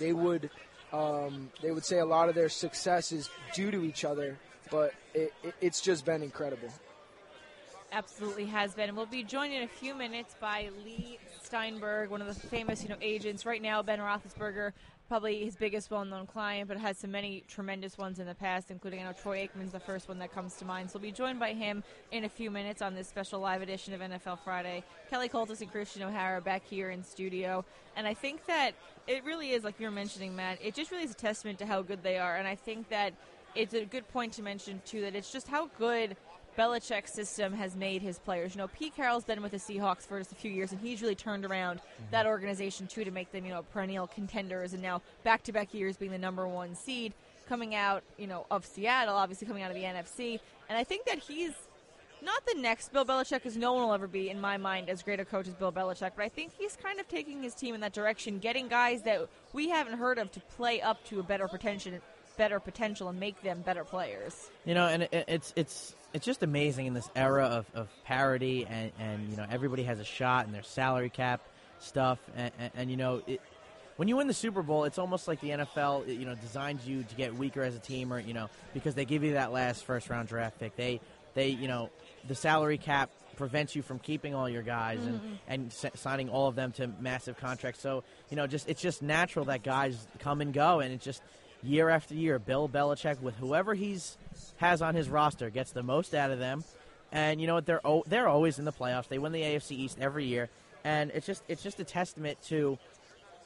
they 0.00 0.12
would 0.12 0.50
um, 0.92 1.50
they 1.62 1.70
would 1.70 1.84
say 1.84 1.98
a 1.98 2.04
lot 2.04 2.28
of 2.28 2.34
their 2.34 2.48
success 2.48 3.12
is 3.12 3.30
due 3.54 3.70
to 3.70 3.84
each 3.84 4.04
other, 4.04 4.38
but 4.72 4.92
it, 5.14 5.32
it, 5.44 5.54
it's 5.60 5.80
just 5.80 6.04
been 6.04 6.22
incredible. 6.22 6.68
Absolutely 7.94 8.46
has 8.46 8.74
been. 8.74 8.88
And 8.88 8.96
we'll 8.96 9.04
be 9.04 9.22
joined 9.22 9.52
in 9.52 9.64
a 9.64 9.68
few 9.68 9.94
minutes 9.94 10.34
by 10.40 10.70
Leigh 10.82 11.18
Steinberg, 11.42 12.08
one 12.08 12.22
of 12.22 12.26
the 12.26 12.34
famous, 12.48 12.82
you 12.82 12.88
know, 12.88 12.96
agents. 13.02 13.44
Right 13.44 13.60
now, 13.60 13.82
Ben 13.82 13.98
Roethlisberger, 13.98 14.72
probably 15.08 15.44
his 15.44 15.56
biggest 15.56 15.90
well-known 15.90 16.26
client, 16.26 16.68
but 16.68 16.78
has 16.78 16.96
so 16.96 17.06
many 17.06 17.44
tremendous 17.48 17.98
ones 17.98 18.18
in 18.18 18.26
the 18.26 18.34
past, 18.34 18.70
including 18.70 19.00
I 19.00 19.04
know 19.04 19.12
Troy 19.12 19.46
Aikman's 19.46 19.72
the 19.72 19.80
first 19.80 20.08
one 20.08 20.18
that 20.20 20.32
comes 20.32 20.54
to 20.54 20.64
mind. 20.64 20.90
So 20.90 20.98
we'll 20.98 21.02
be 21.02 21.12
joined 21.12 21.38
by 21.38 21.52
him 21.52 21.84
in 22.12 22.24
a 22.24 22.30
few 22.30 22.50
minutes 22.50 22.80
on 22.80 22.94
this 22.94 23.08
special 23.08 23.40
live 23.40 23.60
edition 23.60 23.92
of 23.92 24.00
NFL 24.00 24.38
Friday. 24.42 24.82
Kelly 25.10 25.28
Kultys 25.28 25.60
and 25.60 25.70
Kristian 25.70 26.00
O'Hara 26.00 26.40
back 26.40 26.62
here 26.64 26.88
in 26.88 27.04
studio, 27.04 27.62
and 27.94 28.06
I 28.06 28.14
think 28.14 28.46
that 28.46 28.72
it 29.06 29.22
really 29.22 29.50
is 29.50 29.64
like 29.64 29.78
you 29.78 29.86
were 29.86 29.92
mentioning, 29.92 30.34
Matt. 30.34 30.58
It 30.62 30.74
just 30.74 30.90
really 30.90 31.04
is 31.04 31.10
a 31.10 31.14
testament 31.14 31.58
to 31.58 31.66
how 31.66 31.82
good 31.82 32.02
they 32.02 32.16
are, 32.16 32.36
and 32.36 32.48
I 32.48 32.54
think 32.54 32.88
that 32.88 33.12
it's 33.54 33.74
a 33.74 33.84
good 33.84 34.08
point 34.08 34.32
to 34.32 34.42
mention 34.42 34.80
too 34.86 35.02
that 35.02 35.14
it's 35.14 35.30
just 35.30 35.46
how 35.46 35.66
good 35.78 36.16
Belichick's 36.58 37.12
system 37.12 37.52
has 37.54 37.74
made 37.76 38.02
his 38.02 38.18
players. 38.18 38.54
You 38.54 38.60
know, 38.60 38.68
Pete 38.68 38.94
Carroll's 38.94 39.24
been 39.24 39.42
with 39.42 39.52
the 39.52 39.58
Seahawks 39.58 40.02
for 40.06 40.18
just 40.18 40.32
a 40.32 40.34
few 40.34 40.50
years, 40.50 40.72
and 40.72 40.80
he's 40.80 41.00
really 41.00 41.14
turned 41.14 41.44
around 41.44 41.78
mm-hmm. 41.78 42.10
that 42.10 42.26
organization 42.26 42.86
too 42.86 43.04
to 43.04 43.10
make 43.10 43.32
them, 43.32 43.44
you 43.44 43.52
know, 43.52 43.62
perennial 43.72 44.06
contenders. 44.06 44.72
And 44.72 44.82
now 44.82 45.02
back-to-back 45.24 45.72
years 45.72 45.96
being 45.96 46.12
the 46.12 46.18
number 46.18 46.46
one 46.46 46.74
seed, 46.74 47.14
coming 47.48 47.74
out, 47.74 48.02
you 48.18 48.26
know, 48.26 48.46
of 48.50 48.64
Seattle, 48.64 49.14
obviously 49.14 49.46
coming 49.46 49.62
out 49.62 49.70
of 49.70 49.76
the 49.76 49.82
NFC. 49.82 50.40
And 50.68 50.78
I 50.78 50.84
think 50.84 51.06
that 51.06 51.18
he's 51.18 51.52
not 52.22 52.46
the 52.46 52.60
next 52.60 52.92
Bill 52.92 53.04
Belichick, 53.04 53.38
because 53.38 53.56
no 53.56 53.72
one 53.72 53.82
will 53.84 53.94
ever 53.94 54.06
be, 54.06 54.30
in 54.30 54.40
my 54.40 54.56
mind, 54.56 54.88
as 54.88 55.02
great 55.02 55.18
a 55.20 55.24
coach 55.24 55.48
as 55.48 55.54
Bill 55.54 55.72
Belichick. 55.72 56.12
But 56.14 56.24
I 56.24 56.28
think 56.28 56.52
he's 56.56 56.76
kind 56.76 57.00
of 57.00 57.08
taking 57.08 57.42
his 57.42 57.54
team 57.54 57.74
in 57.74 57.80
that 57.80 57.92
direction, 57.92 58.38
getting 58.38 58.68
guys 58.68 59.02
that 59.02 59.28
we 59.52 59.68
haven't 59.70 59.98
heard 59.98 60.18
of 60.18 60.30
to 60.32 60.40
play 60.40 60.80
up 60.80 61.04
to 61.06 61.18
a 61.18 61.22
better 61.22 61.48
potential, 61.48 61.92
better 62.36 62.60
potential, 62.60 63.08
and 63.08 63.18
make 63.18 63.42
them 63.42 63.62
better 63.62 63.84
players. 63.84 64.50
You 64.64 64.74
know, 64.74 64.86
and 64.86 65.08
it's 65.12 65.52
it's 65.56 65.96
it's 66.12 66.24
just 66.24 66.42
amazing 66.42 66.86
in 66.86 66.94
this 66.94 67.08
era 67.16 67.44
of, 67.46 67.66
of 67.74 67.88
parity 68.04 68.66
and, 68.68 68.92
and 68.98 69.30
you 69.30 69.36
know 69.36 69.46
everybody 69.50 69.82
has 69.84 69.98
a 69.98 70.04
shot 70.04 70.46
and 70.46 70.54
their 70.54 70.62
salary 70.62 71.10
cap 71.10 71.40
stuff 71.78 72.18
and, 72.36 72.52
and, 72.58 72.70
and 72.76 72.90
you 72.90 72.96
know 72.96 73.22
it, 73.26 73.40
when 73.96 74.08
you 74.08 74.16
win 74.16 74.26
the 74.26 74.34
Super 74.34 74.62
Bowl, 74.62 74.84
it's 74.84 74.98
almost 74.98 75.28
like 75.28 75.40
the 75.40 75.50
NFL, 75.50 76.08
you 76.08 76.24
know, 76.24 76.34
designs 76.34 76.86
you 76.86 77.02
to 77.04 77.14
get 77.14 77.34
weaker 77.34 77.62
as 77.62 77.76
a 77.76 77.78
team, 77.78 78.12
or 78.12 78.18
you 78.18 78.34
know, 78.34 78.48
because 78.74 78.94
they 78.94 79.04
give 79.04 79.22
you 79.22 79.34
that 79.34 79.52
last 79.52 79.84
first 79.84 80.08
round 80.08 80.28
draft 80.28 80.58
pick. 80.58 80.76
They, 80.76 81.00
they, 81.34 81.48
you 81.48 81.68
know, 81.68 81.90
the 82.26 82.34
salary 82.34 82.78
cap 82.78 83.10
prevents 83.36 83.74
you 83.74 83.82
from 83.82 83.98
keeping 83.98 84.34
all 84.34 84.48
your 84.48 84.62
guys 84.62 84.98
mm-hmm. 85.00 85.16
and, 85.46 85.72
and 85.72 85.92
signing 85.94 86.28
all 86.28 86.48
of 86.48 86.54
them 86.54 86.72
to 86.72 86.90
massive 87.00 87.36
contracts. 87.36 87.80
So 87.80 88.04
you 88.30 88.36
know, 88.36 88.46
just 88.46 88.68
it's 88.68 88.80
just 88.80 89.02
natural 89.02 89.46
that 89.46 89.62
guys 89.62 90.06
come 90.18 90.40
and 90.40 90.52
go, 90.52 90.80
and 90.80 90.92
it's 90.92 91.04
just 91.04 91.22
year 91.62 91.88
after 91.88 92.14
year, 92.14 92.38
Bill 92.38 92.68
Belichick 92.68 93.20
with 93.20 93.36
whoever 93.36 93.74
he's 93.74 94.16
has 94.56 94.82
on 94.82 94.94
his 94.94 95.08
roster 95.08 95.50
gets 95.50 95.72
the 95.72 95.82
most 95.82 96.14
out 96.14 96.30
of 96.30 96.38
them. 96.38 96.64
And 97.10 97.40
you 97.40 97.46
know 97.46 97.54
what? 97.54 97.66
They're 97.66 97.80
they're 98.06 98.28
always 98.28 98.58
in 98.58 98.64
the 98.64 98.72
playoffs. 98.72 99.08
They 99.08 99.18
win 99.18 99.32
the 99.32 99.42
AFC 99.42 99.72
East 99.72 99.98
every 100.00 100.24
year, 100.24 100.48
and 100.82 101.10
it's 101.10 101.26
just 101.26 101.42
it's 101.48 101.62
just 101.62 101.78
a 101.78 101.84
testament 101.84 102.38
to 102.46 102.78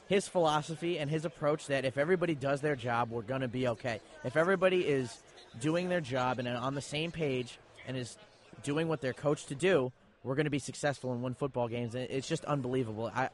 his 0.07 0.27
philosophy 0.27 0.99
and 0.99 1.11
his 1.11 1.25
approach 1.25 1.67
that 1.67 1.83
if 1.83 1.97
everybody 1.97 2.33
does 2.33 2.61
their 2.61 2.75
job, 2.77 3.11
we're 3.11 3.21
going 3.21 3.41
to 3.41 3.47
be 3.49 3.67
okay. 3.67 3.99
If 4.23 4.37
everybody 4.37 4.87
is 4.87 5.15
doing 5.59 5.89
their 5.89 5.99
job 5.99 6.39
and 6.39 6.47
on 6.47 6.75
the 6.75 6.81
same 6.81 7.11
page 7.11 7.59
and 7.87 7.97
is 7.97 8.17
doing 8.63 8.87
what 8.87 9.01
they're 9.01 9.11
coached 9.11 9.49
to 9.49 9.55
do, 9.55 9.91
we're 10.23 10.35
going 10.35 10.45
to 10.45 10.49
be 10.49 10.59
successful 10.59 11.11
and 11.11 11.21
win 11.21 11.33
football 11.33 11.67
games. 11.67 11.93
It's 11.93 12.27
just 12.27 12.45
unbelievable. 12.45 13.11
I 13.13 13.29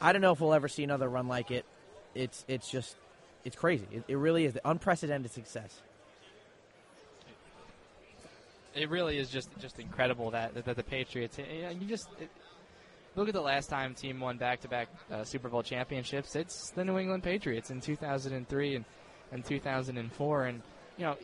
I 0.00 0.12
don't 0.12 0.22
know 0.22 0.32
if 0.32 0.40
we'll 0.40 0.54
ever 0.54 0.68
see 0.68 0.82
another 0.82 1.08
run 1.08 1.28
like 1.28 1.50
it. 1.50 1.66
It's 2.14 2.44
it's 2.48 2.70
just 2.70 2.96
it's 3.44 3.56
crazy. 3.56 3.86
It, 3.92 4.04
it 4.08 4.16
really 4.16 4.46
is 4.46 4.54
the 4.54 4.66
unprecedented 4.68 5.30
success 5.30 5.82
it 8.74 8.90
really 8.90 9.18
is 9.18 9.30
just 9.30 9.48
just 9.60 9.78
incredible 9.78 10.30
that 10.30 10.54
that, 10.64 10.76
the 10.76 10.82
Patriots. 10.82 11.38
You 11.38 11.86
just 11.86 12.08
it, 12.20 12.30
look 13.16 13.28
at 13.28 13.34
the 13.34 13.40
last 13.40 13.68
time 13.68 13.94
team 13.94 14.20
won 14.20 14.36
back 14.36 14.60
to 14.62 14.68
back 14.68 14.88
Super 15.24 15.48
Bowl 15.48 15.62
championships. 15.62 16.36
It's 16.36 16.70
the 16.70 16.84
New 16.84 16.98
England 16.98 17.22
Patriots 17.22 17.70
in 17.70 17.80
2003 17.80 18.76
and 18.76 18.84
and 19.32 19.44
2004, 19.44 20.44
and 20.44 20.62
you 20.96 21.04
know 21.04 21.16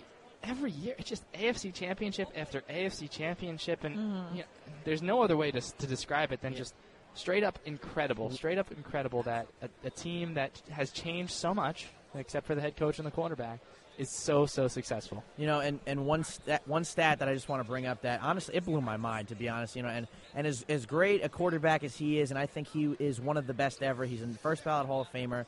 every 0.42 0.70
year 0.70 0.94
it's 0.98 1.08
just 1.08 1.30
AFC 1.32 1.72
championship 1.72 2.28
after 2.36 2.62
AFC 2.62 3.10
championship, 3.10 3.84
and 3.84 3.96
mm-hmm. 3.96 4.36
you 4.36 4.40
know, 4.42 4.48
there's 4.84 5.02
no 5.02 5.22
other 5.22 5.36
way 5.36 5.50
to 5.50 5.60
to 5.60 5.86
describe 5.86 6.32
it 6.32 6.40
than 6.40 6.52
yeah. 6.52 6.58
just 6.58 6.74
straight 7.14 7.44
up 7.44 7.58
incredible, 7.64 8.30
straight 8.30 8.58
up 8.58 8.70
incredible 8.72 9.22
that 9.24 9.46
a, 9.62 9.68
a 9.86 9.90
team 9.90 10.34
that 10.34 10.62
has 10.70 10.90
changed 10.90 11.32
so 11.32 11.52
much, 11.52 11.88
except 12.14 12.46
for 12.46 12.54
the 12.54 12.60
head 12.60 12.76
coach 12.76 12.98
and 12.98 13.06
the 13.06 13.10
quarterback 13.10 13.60
is 14.00 14.08
so 14.08 14.46
so 14.46 14.66
successful. 14.66 15.22
You 15.36 15.46
know, 15.46 15.60
and, 15.60 15.78
and 15.86 16.06
one 16.06 16.24
stat, 16.24 16.62
one 16.66 16.84
stat 16.84 17.18
that 17.18 17.28
I 17.28 17.34
just 17.34 17.48
want 17.48 17.62
to 17.62 17.68
bring 17.68 17.86
up 17.86 18.02
that 18.02 18.20
honestly 18.22 18.56
it 18.56 18.64
blew 18.64 18.80
my 18.80 18.96
mind 18.96 19.28
to 19.28 19.34
be 19.34 19.48
honest. 19.48 19.76
You 19.76 19.82
know, 19.82 19.88
and 19.88 20.08
and 20.34 20.46
as 20.46 20.64
as 20.68 20.86
great 20.86 21.22
a 21.22 21.28
quarterback 21.28 21.84
as 21.84 21.96
he 21.96 22.18
is, 22.18 22.30
and 22.30 22.38
I 22.38 22.46
think 22.46 22.68
he 22.68 22.96
is 22.98 23.20
one 23.20 23.36
of 23.36 23.46
the 23.46 23.54
best 23.54 23.82
ever. 23.82 24.04
He's 24.06 24.22
in 24.22 24.32
the 24.32 24.38
first 24.38 24.64
ballot 24.64 24.86
Hall 24.86 25.02
of 25.02 25.12
Famer. 25.12 25.44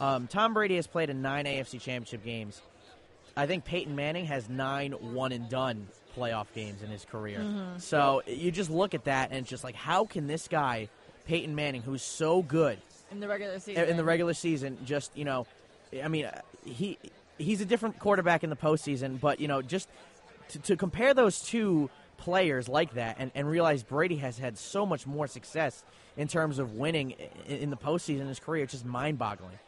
Um, 0.00 0.26
Tom 0.26 0.54
Brady 0.54 0.76
has 0.76 0.86
played 0.86 1.08
in 1.08 1.22
nine 1.22 1.46
AFC 1.46 1.80
Championship 1.80 2.24
games. 2.24 2.60
I 3.36 3.46
think 3.46 3.64
Peyton 3.64 3.96
Manning 3.96 4.26
has 4.26 4.48
nine 4.48 4.92
one 4.92 5.32
and 5.32 5.48
done 5.48 5.88
playoff 6.16 6.46
games 6.54 6.82
in 6.82 6.90
his 6.90 7.04
career. 7.04 7.38
Mm-hmm. 7.38 7.78
So 7.78 8.22
you 8.26 8.50
just 8.50 8.70
look 8.70 8.94
at 8.94 9.04
that 9.04 9.30
and 9.30 9.40
it's 9.40 9.50
just 9.50 9.64
like, 9.64 9.74
how 9.74 10.04
can 10.04 10.26
this 10.26 10.46
guy, 10.46 10.88
Peyton 11.26 11.54
Manning, 11.54 11.82
who's 11.82 12.02
so 12.02 12.42
good 12.42 12.78
in 13.10 13.20
the 13.20 13.28
regular 13.28 13.58
season, 13.58 13.88
in 13.88 13.96
the 13.96 14.04
regular 14.04 14.34
season, 14.34 14.78
just 14.84 15.16
you 15.16 15.24
know, 15.24 15.46
I 16.02 16.08
mean, 16.08 16.28
he 16.64 16.98
he's 17.38 17.60
a 17.60 17.64
different 17.64 17.98
quarterback 17.98 18.44
in 18.44 18.50
the 18.50 18.56
postseason, 18.56 19.20
but 19.20 19.40
you 19.40 19.48
know, 19.48 19.62
just 19.62 19.88
to, 20.48 20.58
to 20.60 20.76
compare 20.76 21.14
those 21.14 21.40
two 21.40 21.90
players 22.16 22.68
like 22.68 22.94
that 22.94 23.16
and, 23.18 23.30
and 23.34 23.48
realize 23.48 23.82
Brady 23.82 24.16
has 24.16 24.38
had 24.38 24.56
so 24.56 24.86
much 24.86 25.06
more 25.06 25.26
success 25.26 25.84
in 26.16 26.28
terms 26.28 26.58
of 26.58 26.74
winning 26.74 27.12
in, 27.46 27.56
in 27.56 27.70
the 27.70 27.76
postseason 27.76 28.20
in 28.20 28.28
his 28.28 28.38
career, 28.38 28.64
it's 28.64 28.72
just 28.72 28.84
mind 28.84 29.18
boggling. 29.18 29.58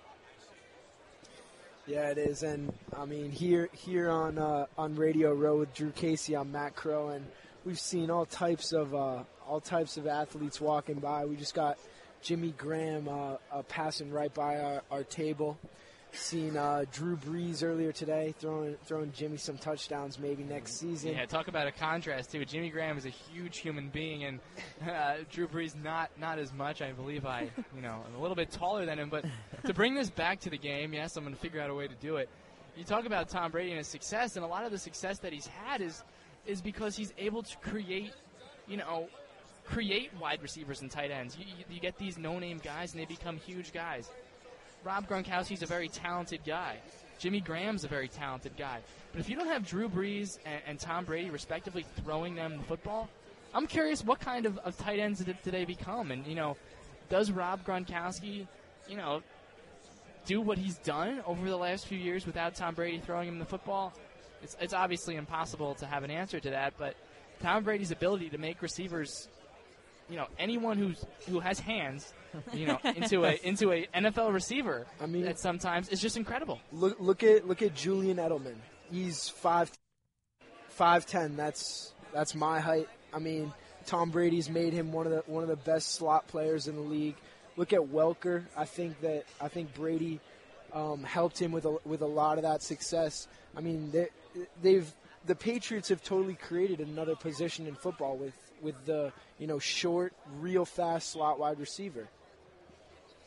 Yeah, 1.87 2.09
it 2.09 2.19
is, 2.19 2.43
and 2.43 2.73
I 2.97 3.05
mean 3.05 3.31
here 3.31 3.69
here 3.73 4.11
on 4.11 4.39
uh, 4.39 4.67
on 4.77 4.97
Radio 4.97 5.33
Row 5.33 5.59
with 5.59 5.73
Drew 5.73 5.91
Casey, 5.91 6.35
I'm 6.35 6.51
Matt 6.51 6.75
Crowe, 6.75 7.11
and 7.11 7.25
we've 7.65 7.79
seen 7.79 8.11
all 8.11 8.27
types 8.27 8.73
of 8.73 8.93
uh, 8.93 9.23
all 9.47 9.61
types 9.61 9.97
of 9.97 10.09
athletes 10.09 10.61
walking 10.61 10.97
by. 10.97 11.27
We 11.27 11.37
just 11.37 11.55
got 11.55 11.79
Jimmy 12.23 12.53
Graham 12.59 13.09
uh, 13.09 13.37
uh, 13.53 13.63
passing 13.63 14.11
right 14.11 14.35
by 14.35 14.59
our, 14.59 14.83
our 14.91 15.05
table. 15.05 15.57
Seen 16.17 16.57
uh, 16.57 16.85
Drew 16.93 17.17
Brees 17.17 17.63
earlier 17.63 17.93
today 17.93 18.35
throwing 18.39 18.77
throwing 18.87 19.13
Jimmy 19.13 19.37
some 19.37 19.59
touchdowns 19.59 20.19
maybe 20.19 20.43
next 20.43 20.79
season. 20.79 21.13
Yeah, 21.13 21.27
talk 21.27 21.49
about 21.49 21.67
a 21.67 21.73
contrast 21.73 22.33
too. 22.33 22.45
Jimmy 22.45 22.71
Graham 22.71 22.97
is 22.97 23.05
a 23.07 23.11
huge 23.11 23.59
human 23.59 23.91
being, 23.91 24.25
and 24.25 24.41
uh, 24.91 25.17
Drew 25.31 25.47
Brees 25.47 25.75
not 25.81 26.11
not 26.19 26.39
as 26.39 26.53
much. 26.53 26.83
I 26.83 26.93
believe 26.93 27.27
I, 27.27 27.51
you 27.75 27.83
know, 27.83 28.03
I'm 28.07 28.15
a 28.15 28.21
little 28.21 28.35
bit 28.35 28.51
taller 28.51 28.87
than 28.87 28.99
him. 28.99 29.11
But 29.11 29.25
to 29.67 29.75
bring 29.75 29.95
this 29.95 30.11
back 30.11 30.41
to 30.41 30.51
the 30.51 30.59
game, 30.59 30.95
yes, 30.95 31.17
I'm 31.17 31.25
going 31.25 31.35
to 31.35 31.41
figure 31.41 31.61
out 31.61 31.71
a 31.71 31.75
way 31.75 31.87
to 31.87 31.95
do 31.97 32.17
it. 32.17 32.29
You 32.77 32.85
talk 32.85 33.07
about 33.07 33.29
Tom 33.29 33.51
Brady 33.51 33.71
and 33.71 33.79
his 33.79 33.89
success, 33.89 34.37
and 34.37 34.45
a 34.45 34.49
lot 34.49 34.65
of 34.65 34.73
the 34.73 34.79
success 34.79 35.19
that 35.21 35.33
he's 35.33 35.47
had 35.47 35.81
is 35.81 36.03
is 36.47 36.61
because 36.61 36.97
he's 36.97 37.13
able 37.19 37.43
to 37.43 37.57
create, 37.59 38.13
you 38.67 38.79
know, 38.79 39.09
create 39.67 40.11
wide 40.21 40.43
receivers 40.43 40.81
and 40.81 40.91
tight 40.91 41.11
ends. 41.11 41.37
You, 41.39 41.45
you, 41.47 41.65
you 41.75 41.81
get 41.81 41.99
these 41.99 42.17
no-name 42.19 42.61
guys, 42.63 42.93
and 42.93 43.01
they 43.01 43.07
become 43.07 43.37
huge 43.37 43.73
guys. 43.73 44.11
Rob 44.87 45.09
Gronkowski's 45.09 45.63
a 45.63 45.67
very 45.67 45.89
talented 45.89 46.41
guy. 46.47 46.77
Jimmy 47.19 47.41
Graham's 47.41 47.83
a 47.83 47.89
very 47.89 48.07
talented 48.07 48.57
guy. 48.57 48.79
But 49.11 49.21
if 49.21 49.29
you 49.29 49.35
don't 49.35 49.49
have 49.49 49.67
Drew 49.67 49.89
Brees 49.89 50.39
and, 50.47 50.63
and 50.65 50.79
Tom 50.79 51.05
Brady, 51.05 51.29
respectively, 51.29 51.85
throwing 52.05 52.37
them 52.37 52.57
the 52.57 52.63
football, 52.63 53.09
I'm 53.53 53.67
curious 53.67 54.05
what 54.05 54.21
kind 54.21 54.47
of, 54.47 54.59
of 54.59 54.77
tight 54.79 55.01
ends 55.01 55.25
did, 55.25 55.37
did 55.43 55.53
they 55.53 55.65
become? 55.65 56.13
And, 56.13 56.25
you 56.25 56.37
know, 56.37 56.57
does 57.09 57.33
Rob 57.33 57.67
Gronkowski, 57.67 58.47
you 58.89 58.97
know, 58.97 59.23
do 60.25 60.41
what 60.41 60.57
he's 60.57 60.79
done 60.79 61.21
over 61.27 61.49
the 61.49 61.57
last 61.57 61.87
few 61.87 61.99
years 61.99 62.25
without 62.25 62.55
Tom 62.55 62.75
Brady 62.75 62.99
throwing 62.99 63.29
him 63.29 63.41
the 63.41 63.45
football? 63.45 63.93
It's, 64.41 64.57
it's 64.61 64.75
obviously 64.75 65.17
impossible 65.17 65.75
to 65.77 65.87
have 65.87 66.05
an 66.05 66.13
answer 66.13 66.39
to 66.39 66.51
that, 66.51 66.75
but 66.79 66.95
Tom 67.43 67.65
Brady's 67.65 67.91
ability 67.91 68.31
to 68.31 68.39
make 68.39 68.63
receivers, 68.63 69.29
you 70.09 70.17
know, 70.17 70.27
anyone 70.39 70.79
who's 70.79 71.05
who 71.29 71.41
has 71.41 71.59
hands, 71.59 72.13
you 72.53 72.67
know, 72.67 72.79
into 72.97 73.25
a 73.25 73.39
into 73.43 73.73
a 73.73 73.87
NFL 73.95 74.33
receiver, 74.33 74.87
I 75.01 75.07
mean- 75.07 75.25
that 75.25 75.39
sometimes 75.39 75.89
is 75.89 76.01
just 76.01 76.17
incredible. 76.17 76.61
Look 76.73 76.99
look 77.01 77.23
at 77.23 77.47
look 77.47 77.63
at 77.63 77.75
Julian 77.75 78.19
Edelman. 78.19 78.57
He's 78.91 79.29
five 79.29 79.71
five 80.69 81.07
ten. 81.07 81.37
That's 81.37 81.93
that's 82.13 82.35
my 82.35 82.61
height. 82.61 82.89
I 83.13 83.19
mean, 83.19 83.53
Tom 83.87 84.11
Brady's 84.11 84.51
made 84.51 84.73
him 84.73 84.93
one 84.93 85.07
of 85.07 85.13
the 85.13 85.23
one 85.27 85.43
of 85.43 85.49
the 85.49 85.57
best 85.57 85.95
slot 85.95 86.29
players 86.29 86.69
in 86.69 86.77
the 86.77 86.83
league. 86.83 87.17
Look 87.57 87.73
at 87.73 87.81
Welker. 87.81 88.45
I 88.57 88.65
think 88.65 89.01
that 89.01 89.25
I 89.41 89.49
think 89.49 89.75
Brady 89.75 90.21
um, 90.73 91.03
helped 91.03 91.41
him 91.41 91.53
with 91.53 91.65
a, 91.65 91.79
with 91.85 92.03
a 92.03 92.07
lot 92.07 92.37
of 92.37 92.43
that 92.43 92.63
success. 92.63 93.29
I 93.57 93.61
mean, 93.61 93.91
they, 93.91 94.09
they've 94.63 94.93
the 95.27 95.35
Patriots 95.35 95.89
have 95.89 96.03
totally 96.03 96.35
created 96.35 96.81
another 96.81 97.17
position 97.17 97.67
in 97.67 97.75
football 97.75 98.17
with 98.17 98.35
with 98.63 98.85
the 98.87 99.13
you 99.39 99.47
know 99.47 99.59
short, 99.59 100.13
real 100.41 100.65
fast 100.65 101.11
slot 101.11 101.39
wide 101.39 101.59
receiver. 101.59 102.09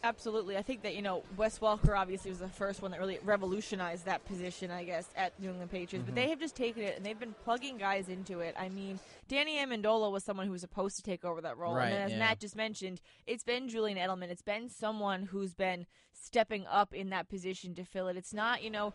Absolutely. 0.03 0.56
I 0.56 0.61
think 0.61 0.84
that, 0.84 0.95
you 0.95 1.01
know, 1.01 1.23
Wes 1.35 1.60
Welker 1.60 1.97
obviously 1.97 2.31
was 2.31 2.39
the 2.39 2.47
first 2.47 2.81
one 2.81 2.91
that 2.91 2.99
really 2.99 3.19
revolutionized 3.23 4.06
that 4.06 4.23
position, 4.26 4.72
I 4.72 4.84
guess, 4.84 5.10
at 5.15 5.38
New 5.39 5.49
England 5.49 5.72
Patriots. 5.72 6.06
But 6.06 6.15
mm-hmm. 6.15 6.15
they 6.15 6.30
have 6.30 6.39
just 6.39 6.56
taken 6.56 6.84
it 6.84 6.95
and 6.95 7.06
they've 7.06 7.19
been 7.19 7.35
plugging 7.43 7.77
guys 7.77 8.07
into 8.07 8.39
it. 8.39 8.56
I 8.57 8.69
mean, 8.69 8.99
Danny 9.27 9.57
Amendola 9.57 10.11
was 10.11 10.23
someone 10.23 10.45
who 10.45 10.53
was 10.53 10.61
supposed 10.61 10.95
to 10.97 11.03
take 11.03 11.26
over 11.26 11.41
that 11.41 11.57
role. 11.57 11.76
Right, 11.76 11.88
and 11.88 11.93
then 11.93 12.01
as 12.03 12.11
yeah. 12.11 12.19
Matt 12.19 12.39
just 12.39 12.56
mentioned, 12.56 13.01
it's 13.27 13.43
been 13.43 13.68
Julian 13.68 13.97
Edelman. 13.97 14.30
It's 14.30 14.41
been 14.41 14.69
someone 14.69 15.23
who's 15.23 15.53
been 15.53 15.85
stepping 16.14 16.65
up 16.68 16.93
in 16.93 17.10
that 17.10 17.27
position 17.27 17.76
to 17.76 17.84
fill 17.84 18.07
it. 18.07 18.15
It's 18.15 18.34
not, 18.34 18.64
you 18.64 18.69
know, 18.69 18.93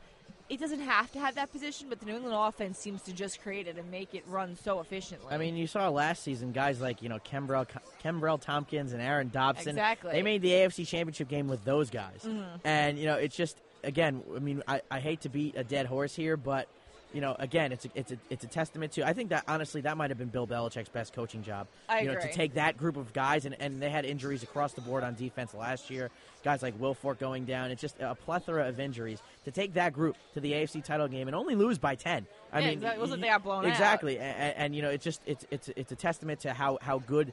it 0.51 0.61
doesn't 0.61 0.81
have 0.81 1.11
to 1.12 1.19
have 1.19 1.35
that 1.37 1.51
position, 1.53 1.89
but 1.89 2.01
the 2.01 2.07
New 2.07 2.16
England 2.16 2.37
offense 2.39 2.79
seems 2.79 3.01
to 3.03 3.12
just 3.12 3.41
create 3.43 3.66
it 3.66 3.79
and 3.79 3.91
make 3.91 4.15
it 4.15 4.25
run 4.29 4.57
so 4.57 4.81
efficiently. 4.81 5.29
I 5.33 5.39
mean, 5.39 5.57
you 5.57 5.66
saw 5.66 5.89
last 5.89 6.23
season 6.23 6.53
guys 6.53 6.81
like 6.81 7.03
you 7.03 7.09
know 7.09 7.19
Kenbrell, 7.19 7.66
Kenbrell 8.03 8.41
Thompkins 8.41 8.93
and 8.93 9.01
Aaron 9.01 9.31
Dobson. 9.31 9.71
Exactly. 9.71 10.12
They 10.12 10.23
made 10.23 10.43
the 10.43 10.51
AFC 10.51 10.87
Championship 10.87 11.29
game 11.29 11.49
with 11.49 11.65
those 11.65 11.91
guys, 11.91 12.21
Mm-hmm. 12.25 12.57
and 12.66 12.99
you 12.99 13.07
know 13.07 13.15
it's 13.16 13.37
just 13.37 13.57
again. 13.83 14.23
I 14.35 14.39
mean, 14.39 14.62
I, 14.69 14.83
I 14.91 15.01
hate 15.01 15.23
to 15.23 15.29
beat 15.29 15.57
a 15.57 15.65
dead 15.65 15.87
horse 15.87 16.15
here, 16.15 16.37
but 16.37 16.69
you 17.15 17.20
know, 17.20 17.36
again, 17.39 17.70
it's 17.73 17.85
a, 17.85 17.89
it's 17.95 18.11
a 18.12 18.19
it's 18.28 18.45
a 18.45 18.49
testament 18.49 18.93
to. 18.93 19.07
I 19.07 19.12
think 19.12 19.31
that 19.31 19.45
honestly, 19.47 19.81
that 19.82 19.97
might 19.97 20.11
have 20.11 20.19
been 20.19 20.28
Bill 20.28 20.47
Belichick's 20.47 20.89
best 20.89 21.15
coaching 21.15 21.43
job. 21.45 21.69
I 21.89 22.01
you 22.01 22.07
know, 22.09 22.12
agree. 22.19 22.28
to 22.28 22.35
take 22.35 22.55
that 22.55 22.77
group 22.77 22.97
of 22.97 23.12
guys 23.12 23.47
and, 23.47 23.55
and 23.61 23.81
they 23.81 23.89
had 23.89 24.05
injuries 24.05 24.43
across 24.43 24.73
the 24.73 24.81
board 24.81 25.05
on 25.05 25.15
defense 25.15 25.55
last 25.55 25.91
year. 25.91 26.11
Guys 26.43 26.61
like 26.61 26.78
Wilfork 26.78 27.19
going 27.19 27.45
down. 27.45 27.70
It's 27.70 27.81
just 27.81 28.01
a 28.01 28.15
plethora 28.16 28.69
of 28.69 28.81
injuries. 28.81 29.23
To 29.45 29.51
take 29.53 29.74
that 29.74 29.93
group 29.93 30.16
to 30.35 30.41
the 30.41 30.53
AFC 30.53 30.85
title 30.85 31.07
game 31.09 31.28
and 31.28 31.35
only 31.36 31.55
lose 31.55 31.78
by 31.78 31.95
ten. 31.95 32.27
I 32.53 32.59
Yeah, 32.59 32.65
mean, 32.66 32.74
exactly. 32.74 32.99
It 32.99 33.01
wasn't 33.01 33.23
they 33.23 33.28
got 33.28 33.43
blown 33.45 33.65
out. 33.65 33.70
exactly. 33.70 34.19
And, 34.19 34.57
and 34.57 34.77
you 34.77 34.82
know, 34.82 34.91
it's 34.91 35.05
just 35.05 35.20
it's 35.24 35.47
it's 35.51 35.70
it's 35.77 35.93
a 35.93 35.97
testament 35.97 36.41
to 36.41 36.53
how 36.53 36.78
how 36.82 36.99
good 36.99 37.32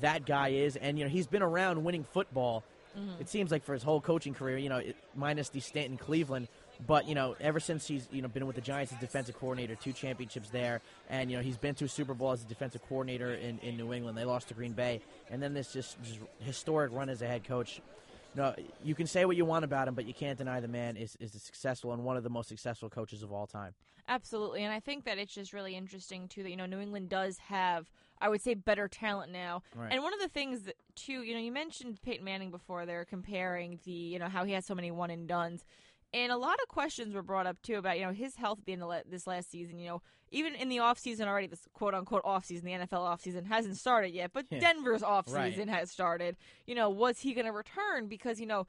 that 0.00 0.26
guy 0.26 0.48
is. 0.48 0.74
And 0.76 0.98
you 0.98 1.04
know, 1.04 1.10
he's 1.10 1.26
been 1.28 1.42
around 1.42 1.82
winning 1.84 2.04
football. 2.04 2.64
Mm-hmm. 2.98 3.20
It 3.20 3.28
seems 3.28 3.52
like 3.52 3.62
for 3.62 3.72
his 3.72 3.84
whole 3.84 4.00
coaching 4.00 4.34
career. 4.34 4.58
You 4.58 4.68
know, 4.68 4.78
it, 4.78 4.96
minus 5.14 5.48
the 5.50 5.60
stint 5.60 5.90
in 5.90 5.96
Cleveland. 5.96 6.48
But 6.86 7.08
you 7.08 7.14
know, 7.14 7.36
ever 7.40 7.60
since 7.60 7.86
he's 7.86 8.08
you 8.10 8.22
know 8.22 8.28
been 8.28 8.46
with 8.46 8.56
the 8.56 8.62
Giants 8.62 8.92
as 8.92 8.98
defensive 8.98 9.38
coordinator, 9.38 9.74
two 9.74 9.92
championships 9.92 10.50
there, 10.50 10.80
and 11.08 11.30
you 11.30 11.36
know 11.36 11.42
he's 11.42 11.58
been 11.58 11.74
to 11.76 11.84
a 11.84 11.88
Super 11.88 12.14
Bowl 12.14 12.32
as 12.32 12.42
a 12.42 12.46
defensive 12.46 12.82
coordinator 12.88 13.34
in, 13.34 13.58
in 13.60 13.76
New 13.76 13.92
England. 13.92 14.16
They 14.16 14.24
lost 14.24 14.48
to 14.48 14.54
Green 14.54 14.72
Bay, 14.72 15.00
and 15.30 15.42
then 15.42 15.54
this 15.54 15.72
just, 15.72 16.02
just 16.02 16.18
historic 16.40 16.92
run 16.92 17.08
as 17.08 17.22
a 17.22 17.26
head 17.26 17.44
coach. 17.44 17.80
No, 18.34 18.50
know, 18.50 18.54
you 18.84 18.94
can 18.94 19.06
say 19.06 19.24
what 19.24 19.36
you 19.36 19.44
want 19.44 19.64
about 19.64 19.88
him, 19.88 19.94
but 19.94 20.04
you 20.04 20.14
can't 20.14 20.38
deny 20.38 20.60
the 20.60 20.68
man 20.68 20.96
is 20.96 21.16
is 21.20 21.34
a 21.34 21.38
successful 21.38 21.92
and 21.92 22.04
one 22.04 22.16
of 22.16 22.22
the 22.22 22.30
most 22.30 22.48
successful 22.48 22.88
coaches 22.88 23.22
of 23.22 23.32
all 23.32 23.46
time. 23.46 23.74
Absolutely, 24.08 24.64
and 24.64 24.72
I 24.72 24.80
think 24.80 25.04
that 25.04 25.18
it's 25.18 25.34
just 25.34 25.52
really 25.52 25.76
interesting 25.76 26.28
too 26.28 26.42
that 26.42 26.50
you 26.50 26.56
know 26.56 26.66
New 26.66 26.80
England 26.80 27.08
does 27.08 27.38
have, 27.38 27.90
I 28.20 28.28
would 28.28 28.40
say, 28.40 28.54
better 28.54 28.88
talent 28.88 29.32
now. 29.32 29.62
Right. 29.74 29.92
And 29.92 30.02
one 30.02 30.14
of 30.14 30.20
the 30.20 30.28
things 30.28 30.62
that 30.62 30.76
too, 30.94 31.22
you 31.22 31.34
know, 31.34 31.40
you 31.40 31.52
mentioned 31.52 32.00
Peyton 32.02 32.24
Manning 32.24 32.50
before. 32.50 32.86
They're 32.86 33.04
comparing 33.04 33.78
the, 33.84 33.90
you 33.90 34.18
know, 34.18 34.28
how 34.28 34.44
he 34.44 34.52
has 34.52 34.66
so 34.66 34.74
many 34.74 34.90
one 34.90 35.10
and 35.10 35.26
duns, 35.26 35.64
and 36.12 36.32
a 36.32 36.36
lot 36.36 36.58
of 36.62 36.68
questions 36.68 37.14
were 37.14 37.22
brought 37.22 37.46
up 37.46 37.60
too 37.62 37.76
about 37.76 37.98
you 37.98 38.04
know 38.06 38.12
his 38.12 38.36
health 38.36 38.58
at 38.60 38.64
the 38.66 38.72
end 38.72 38.82
of 38.82 38.92
this 39.10 39.26
last 39.26 39.50
season. 39.50 39.78
You 39.78 39.88
know, 39.88 40.02
even 40.30 40.54
in 40.54 40.68
the 40.68 40.78
off 40.80 40.98
season 40.98 41.28
already, 41.28 41.46
this 41.46 41.66
quote 41.72 41.94
unquote 41.94 42.22
off 42.24 42.44
season, 42.44 42.66
the 42.66 42.72
NFL 42.72 43.00
off 43.00 43.20
season 43.20 43.44
hasn't 43.46 43.76
started 43.76 44.10
yet, 44.10 44.30
but 44.32 44.46
Yeah. 44.50 44.60
Denver's 44.60 45.02
off 45.02 45.26
Right. 45.32 45.52
season 45.52 45.68
has 45.68 45.90
started. 45.90 46.36
You 46.66 46.74
know, 46.74 46.88
was 46.90 47.20
he 47.20 47.34
going 47.34 47.46
to 47.46 47.52
return 47.52 48.06
because 48.08 48.40
you 48.40 48.46
know 48.46 48.66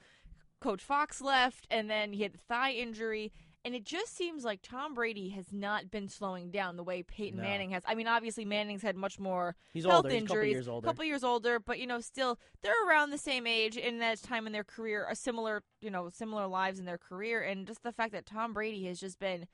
Coach 0.60 0.84
Fox 0.84 1.22
left, 1.22 1.66
and 1.72 1.90
then 1.90 2.14
he 2.14 2.24
had 2.24 2.34
the 2.34 2.38
thigh 2.38 2.72
injury. 2.72 3.32
And 3.64 3.76
it 3.76 3.86
just 3.86 4.16
seems 4.16 4.44
like 4.44 4.62
Tom 4.64 4.96
Brady 4.96 5.30
has 5.30 5.54
not 5.54 5.92
been 5.92 6.08
slowing 6.08 6.50
down 6.50 6.78
the 6.78 6.84
way 6.84 7.04
Peyton 7.04 7.38
No. 7.38 7.44
Manning 7.44 7.70
has. 7.72 7.84
I 7.86 7.94
mean, 7.94 8.08
obviously 8.08 8.44
Manning's 8.44 8.82
had 8.82 8.96
much 8.96 9.20
more 9.20 9.56
He's 9.72 9.86
health 9.86 10.06
older. 10.06 10.10
He's 10.10 10.24
a 10.24 10.26
couple 10.26 10.38
injuries, 10.38 10.52
years 10.54 10.68
older. 10.68 10.88
couple 10.88 11.06
years 11.06 11.24
older, 11.24 11.60
but 11.60 11.78
you 11.80 11.86
know, 11.86 12.00
still 12.00 12.40
they're 12.64 12.88
around 12.88 13.12
the 13.12 13.20
same 13.20 13.46
age 13.46 13.78
in 13.78 14.00
that 14.00 14.22
time 14.24 14.48
in 14.48 14.54
their 14.54 14.64
career, 14.64 15.06
a 15.10 15.16
similar, 15.16 15.64
you 15.80 15.92
know, 15.92 16.10
similar 16.10 16.48
lives 16.48 16.80
in 16.80 16.86
their 16.86 16.98
career, 16.98 17.42
and 17.42 17.68
just 17.68 17.84
the 17.84 17.92
fact 17.92 18.14
that 18.14 18.26
Tom 18.26 18.54
Brady 18.54 18.86
has 18.86 19.00
just 19.00 19.20
been 19.20 19.46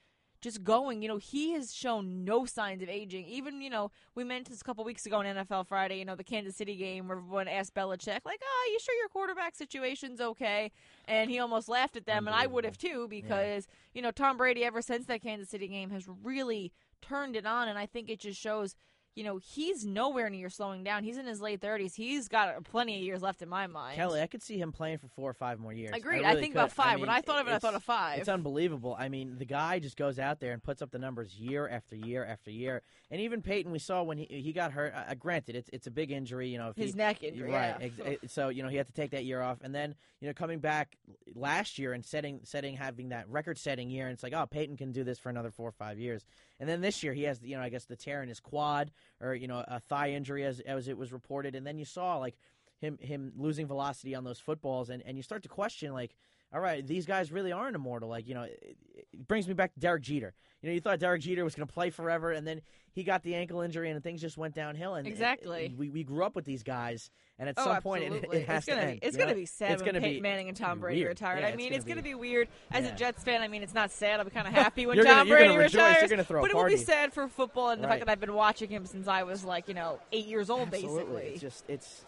just 0.41 0.63
going. 0.63 1.01
You 1.01 1.07
know, 1.07 1.17
he 1.17 1.53
has 1.53 1.73
shown 1.73 2.23
no 2.23 2.45
signs 2.45 2.81
of 2.83 2.89
aging. 2.89 3.25
Even 3.25 3.61
you 3.61 3.69
know, 3.69 3.91
we 4.15 4.23
mentioned 4.23 4.53
this 4.53 4.61
a 4.61 4.63
couple 4.63 4.83
weeks 4.83 5.05
ago 5.05 5.17
on 5.17 5.25
NFL 5.25 5.67
Friday. 5.67 5.99
You 5.99 6.05
know, 6.05 6.15
the 6.15 6.23
Kansas 6.23 6.55
City 6.55 6.75
game 6.75 7.07
where 7.07 7.17
everyone 7.17 7.47
asked 7.47 7.73
Belichick, 7.73 8.21
like, 8.25 8.41
"Oh, 8.43 8.69
you 8.71 8.79
sure 8.79 8.95
your 8.95 9.09
quarterback 9.09 9.55
situation's 9.55 10.21
okay?" 10.21 10.71
And 11.05 11.29
he 11.29 11.39
almost 11.39 11.69
laughed 11.69 11.95
at 11.95 12.05
them, 12.05 12.27
and 12.27 12.35
I 12.35 12.47
would 12.47 12.63
have 12.65 12.77
too, 12.77 13.07
because 13.09 13.67
you 13.93 14.01
know, 14.01 14.11
Tom 14.11 14.37
Brady 14.37 14.63
ever 14.63 14.81
since 14.81 15.05
that 15.07 15.21
Kansas 15.21 15.49
City 15.49 15.67
game 15.67 15.89
has 15.91 16.07
really 16.23 16.71
turned 17.01 17.35
it 17.35 17.45
on, 17.45 17.67
and 17.67 17.77
I 17.77 17.85
think 17.85 18.09
it 18.09 18.19
just 18.19 18.39
shows. 18.39 18.75
You 19.17 19.23
know, 19.23 19.39
he's 19.43 19.83
nowhere 19.83 20.29
near 20.29 20.47
slowing 20.47 20.83
down. 20.83 21.03
He's 21.03 21.17
in 21.17 21.25
his 21.25 21.41
late 21.41 21.59
30s. 21.59 21.95
He's 21.95 22.27
got 22.27 22.63
plenty 22.65 22.97
of 22.97 23.01
years 23.01 23.23
left 23.23 23.41
in 23.41 23.49
my 23.49 23.65
mind. 23.65 23.95
Kelly, 23.95 24.21
I 24.21 24.27
could 24.27 24.43
see 24.43 24.59
him 24.59 24.71
playing 24.71 24.99
for 24.99 25.07
four 25.07 25.27
or 25.27 25.33
five 25.33 25.59
more 25.59 25.73
years. 25.73 25.89
Agreed. 25.91 26.23
I, 26.23 26.33
I 26.33 26.33
think 26.35 26.53
could. 26.53 26.59
about 26.59 26.71
five. 26.71 26.99
When 26.99 27.09
mean, 27.09 27.17
I 27.17 27.21
thought 27.21 27.41
of 27.41 27.47
it, 27.47 27.53
I 27.53 27.57
thought 27.57 27.73
of 27.73 27.83
five. 27.83 28.19
It's 28.19 28.29
unbelievable. 28.29 28.95
I 28.99 29.09
mean, 29.09 29.39
the 29.39 29.45
guy 29.45 29.79
just 29.79 29.97
goes 29.97 30.19
out 30.19 30.39
there 30.39 30.53
and 30.53 30.61
puts 30.61 30.83
up 30.83 30.91
the 30.91 30.99
numbers 30.99 31.33
year 31.33 31.67
after 31.67 31.95
year 31.95 32.23
after 32.23 32.51
year. 32.51 32.83
And 33.09 33.19
even 33.19 33.41
Peyton, 33.41 33.71
we 33.71 33.79
saw 33.79 34.03
when 34.03 34.19
he 34.19 34.25
he 34.25 34.53
got 34.53 34.71
hurt. 34.71 34.93
Uh, 34.93 35.15
granted, 35.15 35.55
it's 35.55 35.69
it's 35.73 35.87
a 35.87 35.91
big 35.91 36.11
injury. 36.11 36.49
You 36.49 36.59
know, 36.59 36.69
if 36.69 36.75
His 36.75 36.91
he, 36.91 36.97
neck 36.97 37.23
injury, 37.23 37.51
right? 37.51 37.91
yeah. 37.97 38.15
so 38.27 38.49
you 38.49 38.61
know 38.61 38.69
he 38.69 38.77
had 38.77 38.85
to 38.85 38.93
take 38.93 39.09
that 39.11 39.25
year 39.25 39.41
off, 39.41 39.57
and 39.61 39.73
then 39.73 39.95
you 40.21 40.27
know 40.27 40.33
coming 40.35 40.59
back 40.59 40.95
last 41.33 41.79
year 41.79 41.93
and 41.93 42.05
setting 42.05 42.41
setting 42.43 42.75
having 42.75 43.09
that 43.09 43.27
record 43.29 43.57
setting 43.57 43.89
year, 43.89 44.05
and 44.05 44.13
it's 44.13 44.21
like 44.21 44.33
oh 44.33 44.45
Peyton 44.45 44.77
can 44.77 44.91
do 44.91 45.03
this 45.03 45.17
for 45.17 45.29
another 45.29 45.49
four 45.49 45.69
or 45.69 45.73
five 45.73 45.97
years. 45.97 46.23
And 46.59 46.67
then 46.67 46.81
this 46.81 47.03
year 47.03 47.13
he 47.13 47.23
has 47.23 47.41
you 47.41 47.55
know 47.55 47.61
I 47.61 47.69
guess 47.69 47.85
the 47.85 47.95
tear 47.95 48.23
in 48.23 48.29
his 48.29 48.39
quad 48.39 48.91
or 49.21 49.35
you 49.35 49.47
know 49.47 49.63
a 49.67 49.79
thigh 49.79 50.11
injury 50.11 50.43
as 50.45 50.59
as 50.61 50.87
it 50.87 50.97
was 50.97 51.11
reported, 51.11 51.55
and 51.55 51.65
then 51.65 51.77
you 51.77 51.85
saw 51.85 52.17
like 52.17 52.35
him 52.79 52.97
him 53.01 53.33
losing 53.35 53.67
velocity 53.67 54.15
on 54.15 54.23
those 54.23 54.39
footballs, 54.39 54.89
and, 54.89 55.03
and 55.05 55.17
you 55.17 55.23
start 55.23 55.43
to 55.43 55.49
question 55.49 55.93
like, 55.93 56.15
all 56.53 56.59
right, 56.61 56.85
these 56.85 57.05
guys 57.05 57.31
really 57.31 57.51
aren't 57.51 57.75
immortal. 57.75 58.09
Like 58.09 58.27
you 58.27 58.33
know, 58.35 58.43
it, 58.43 58.77
it 59.13 59.27
brings 59.27 59.47
me 59.47 59.53
back 59.53 59.73
to 59.73 59.79
Derek 59.79 60.03
Jeter. 60.03 60.33
You 60.61 60.69
know, 60.69 60.73
you 60.73 60.81
thought 60.81 60.97
Derek 60.99 61.21
Jeter 61.21 61.43
was 61.43 61.53
going 61.53 61.67
to 61.67 61.73
play 61.73 61.91
forever, 61.91 62.31
and 62.31 62.45
then 62.47 62.61
he 62.91 63.03
got 63.03 63.21
the 63.21 63.35
ankle 63.35 63.61
injury, 63.61 63.91
and 63.91 64.01
things 64.03 64.21
just 64.21 64.37
went 64.39 64.55
downhill. 64.55 64.95
And 64.95 65.05
Exactly. 65.05 65.67
and 65.67 65.77
we 65.77 65.89
we 65.89 66.03
grew 66.03 66.23
up 66.23 66.35
with 66.35 66.45
these 66.45 66.63
guys, 66.63 67.11
and 67.37 67.47
at 67.47 67.55
Oh, 67.57 67.63
some 67.65 67.81
point 67.83 68.05
it, 68.05 68.25
it 68.33 68.47
has 68.47 68.59
it's 68.63 68.67
gonna 68.67 68.81
to 68.81 68.87
be, 68.87 68.91
end. 68.93 68.99
It's 69.03 69.17
gonna 69.17 69.35
be 69.35 69.45
sad 69.45 69.73
It's 69.73 69.83
when 69.83 69.93
Peyton 69.93 70.09
be 70.09 70.19
Manning 70.21 70.47
and 70.47 70.57
Tom 70.57 70.79
Brady 70.79 71.01
weird. 71.01 71.09
retired. 71.09 71.41
Yeah, 71.41 71.47
I 71.49 71.55
mean, 71.55 71.73
it's 71.73 71.85
going 71.85 71.97
to 71.97 72.03
be- 72.03 72.15
weird. 72.15 72.47
As 72.71 72.85
Yeah. 72.85 72.93
a 72.93 72.95
Jets 72.95 73.23
fan, 73.23 73.41
I 73.41 73.47
mean, 73.49 73.61
it's 73.61 73.75
not 73.75 73.91
sad. 73.91 74.19
I'll 74.19 74.25
be 74.25 74.31
kind 74.31 74.47
of 74.47 74.53
happy 74.53 74.87
when 74.87 74.97
Tom 74.97 75.05
gonna 75.05 75.29
Brady 75.29 75.55
rejoice. 75.55 75.73
You're 75.73 75.83
retires. 75.85 76.09
gonna 76.09 76.23
throw 76.23 76.39
a 76.39 76.41
but 76.43 76.51
it 76.51 76.55
will 76.57 76.65
be 76.65 76.77
sad 76.77 77.13
for 77.13 77.27
football 77.27 77.69
and 77.69 77.83
the 77.83 77.87
Right. 77.87 77.95
fact 77.95 78.05
that 78.07 78.11
I've 78.11 78.19
been 78.19 78.33
watching 78.33 78.69
him 78.69 78.85
since 78.87 79.07
I 79.07 79.23
was 79.23 79.43
like, 79.43 79.67
you 79.67 79.75
know, 79.75 79.99
eight 80.11 80.25
years 80.25 80.49
old, 80.49 80.69
Absolutely. 80.73 81.03
basically. 81.03 81.23
It's 81.33 81.41
just 81.41 81.63
it's 81.69 82.01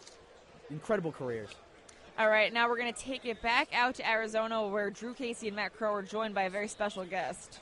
incredible 0.72 1.12
careers. 1.12 1.50
All 2.20 2.28
right, 2.28 2.52
now 2.52 2.68
we're 2.68 2.78
going 2.78 2.94
to 2.94 3.00
take 3.00 3.24
it 3.24 3.42
back 3.42 3.70
out 3.74 3.96
to 3.96 4.06
Arizona 4.06 4.68
where 4.68 4.90
Drew 4.90 5.14
Casey 5.14 5.48
and 5.48 5.56
Matt 5.56 5.72
Crowe 5.72 5.94
are 5.94 6.02
joined 6.02 6.36
by 6.36 6.44
a 6.44 6.50
very 6.50 6.68
special 6.68 7.06
guest. 7.06 7.62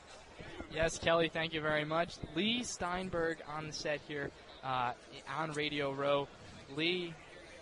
Yes, 0.74 0.98
Kelly, 0.98 1.30
thank 1.32 1.54
you 1.54 1.60
very 1.60 1.84
much. 1.84 2.16
Leigh 2.34 2.64
Steinberg 2.64 3.38
on 3.48 3.68
the 3.68 3.72
set 3.72 4.00
here 4.08 4.32
uh, 4.64 4.94
on 5.38 5.52
Radio 5.52 5.92
Row. 5.92 6.26
Leigh, 6.74 7.14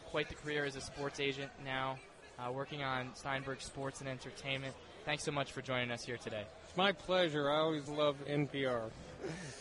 quite 0.06 0.30
the 0.30 0.36
career 0.36 0.64
as 0.64 0.74
a 0.74 0.80
sports 0.80 1.20
agent 1.20 1.50
now, 1.62 1.98
uh, 2.38 2.50
working 2.50 2.82
on 2.82 3.14
Steinberg 3.14 3.60
Sports 3.60 4.00
and 4.00 4.08
Entertainment. 4.08 4.74
Thanks 5.04 5.22
so 5.22 5.32
much 5.32 5.52
for 5.52 5.60
joining 5.60 5.90
us 5.90 6.02
here 6.02 6.16
today. 6.16 6.44
It's 6.66 6.78
my 6.78 6.92
pleasure. 6.92 7.50
I 7.50 7.58
always 7.58 7.90
love 7.90 8.16
NPR. 8.26 8.88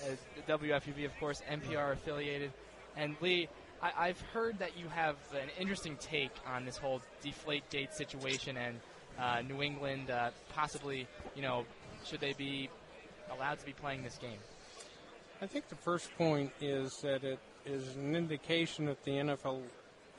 As 0.07 0.17
the 0.37 0.53
WFUV, 0.53 1.03
of 1.03 1.11
course, 1.19 1.41
NPR 1.51 1.91
affiliated. 1.91 2.53
And 2.95 3.17
Leigh, 3.19 3.49
I, 3.81 3.91
I've 3.97 4.21
heard 4.33 4.59
that 4.59 4.77
you 4.77 4.87
have 4.89 5.15
an 5.33 5.49
interesting 5.59 5.97
take 5.99 6.31
on 6.47 6.65
this 6.65 6.77
whole 6.77 7.01
deflate 7.21 7.69
gate 7.69 7.93
situation 7.93 8.57
and 8.57 8.79
uh, 9.19 9.41
New 9.41 9.61
England 9.61 10.09
uh, 10.09 10.31
possibly, 10.53 11.07
you 11.35 11.41
know, 11.41 11.65
should 12.05 12.19
they 12.19 12.33
be 12.33 12.69
allowed 13.31 13.59
to 13.59 13.65
be 13.65 13.73
playing 13.73 14.03
this 14.03 14.17
game? 14.17 14.39
I 15.41 15.47
think 15.47 15.67
the 15.67 15.75
first 15.75 16.15
point 16.17 16.51
is 16.61 17.01
that 17.01 17.23
it 17.23 17.39
is 17.65 17.95
an 17.95 18.15
indication 18.15 18.85
that 18.85 19.03
the 19.03 19.11
NFL 19.11 19.61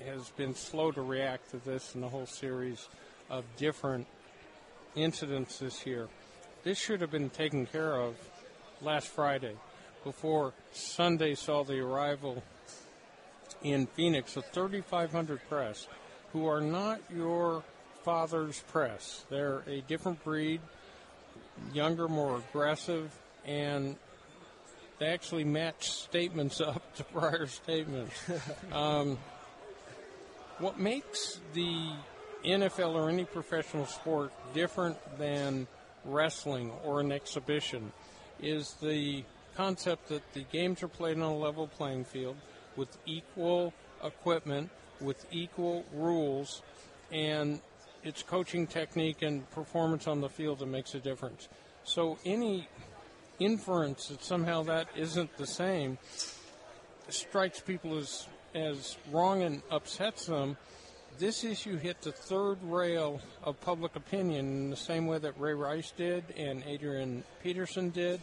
has 0.04 0.28
been 0.30 0.54
slow 0.54 0.92
to 0.92 1.00
react 1.00 1.50
to 1.50 1.58
this 1.58 1.94
and 1.94 2.02
the 2.02 2.08
whole 2.08 2.26
series 2.26 2.88
of 3.30 3.44
different 3.56 4.06
incidents 4.94 5.58
this 5.58 5.86
year. 5.86 6.08
This 6.64 6.78
should 6.78 7.00
have 7.00 7.10
been 7.10 7.30
taken 7.30 7.66
care 7.66 7.96
of 7.96 8.16
last 8.82 9.08
Friday 9.08 9.54
before 10.04 10.52
Sunday 10.72 11.34
saw 11.34 11.64
the 11.64 11.78
arrival 11.78 12.42
in 13.72 13.86
Phoenix 13.86 14.36
of 14.36 14.44
3,500 14.46 15.40
press 15.48 15.86
who 16.32 16.46
are 16.46 16.60
not 16.60 17.00
your 17.14 17.62
father's 18.04 18.60
press. 18.68 19.24
They're 19.30 19.62
a 19.66 19.80
different 19.82 20.22
breed, 20.22 20.60
younger, 21.72 22.08
more 22.08 22.38
aggressive, 22.38 23.10
and 23.44 23.96
they 24.98 25.06
actually 25.06 25.44
match 25.44 25.90
statements 25.90 26.60
up 26.60 26.94
to 26.96 27.04
prior 27.04 27.46
statements. 27.46 28.14
um, 28.72 29.18
what 30.58 30.78
makes 30.78 31.40
the 31.52 31.90
NFL 32.44 32.94
or 32.94 33.08
any 33.08 33.24
professional 33.24 33.86
sport 33.86 34.32
different 34.54 34.96
than 35.18 35.66
wrestling 36.04 36.70
or 36.84 37.00
an 37.00 37.12
exhibition 37.12 37.92
is 38.40 38.74
the 38.80 39.24
concept 39.56 40.08
that 40.08 40.22
the 40.34 40.44
games 40.52 40.82
are 40.82 40.88
played 40.88 41.16
on 41.16 41.22
a 41.22 41.36
level 41.36 41.66
playing 41.66 42.04
field 42.04 42.36
with 42.76 42.96
equal 43.06 43.72
equipment, 44.04 44.70
with 45.00 45.26
equal 45.30 45.84
rules, 45.92 46.62
and 47.12 47.60
it's 48.02 48.22
coaching 48.22 48.66
technique 48.66 49.22
and 49.22 49.48
performance 49.50 50.06
on 50.06 50.20
the 50.20 50.28
field 50.28 50.60
that 50.60 50.66
makes 50.66 50.94
a 50.94 51.00
difference. 51.00 51.48
So 51.84 52.18
any 52.24 52.68
inference 53.38 54.08
that 54.08 54.24
somehow 54.24 54.62
that 54.64 54.88
isn't 54.96 55.36
the 55.36 55.46
same 55.46 55.98
strikes 57.08 57.60
people 57.60 57.98
as 57.98 58.26
as 58.56 58.96
wrong 59.12 59.42
and 59.42 59.62
upsets 59.70 60.26
them. 60.26 60.56
This 61.18 61.44
issue 61.44 61.76
hit 61.76 62.02
the 62.02 62.12
third 62.12 62.58
rail 62.62 63.20
of 63.42 63.60
public 63.60 63.96
opinion 63.96 64.46
in 64.46 64.70
the 64.70 64.76
same 64.76 65.06
way 65.06 65.18
that 65.18 65.38
Ray 65.38 65.54
Rice 65.54 65.92
did 65.96 66.24
and 66.36 66.62
Adrian 66.66 67.24
Peterson 67.42 67.90
did, 67.90 68.20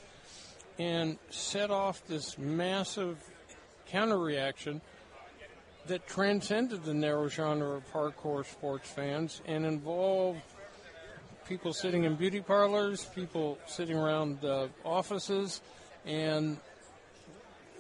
and 0.78 1.18
set 1.30 1.72
off 1.72 2.06
this 2.08 2.38
massive 2.38 3.18
counter 3.94 4.18
reaction 4.18 4.82
that 5.86 6.08
transcended 6.08 6.84
the 6.84 6.94
narrow 6.94 7.28
genre 7.28 7.76
of 7.76 7.94
hardcore 7.94 8.44
sports 8.44 8.90
fans 8.90 9.40
and 9.46 9.68
involved 9.68 10.42
people 11.48 11.74
sitting 11.74 12.04
in 12.04 12.16
beauty 12.16 12.42
parlors, 12.42 13.06
people 13.14 13.60
sitting 13.68 13.96
around 13.96 14.44
uh, 14.44 14.68
offices, 14.84 15.62
and 16.08 16.58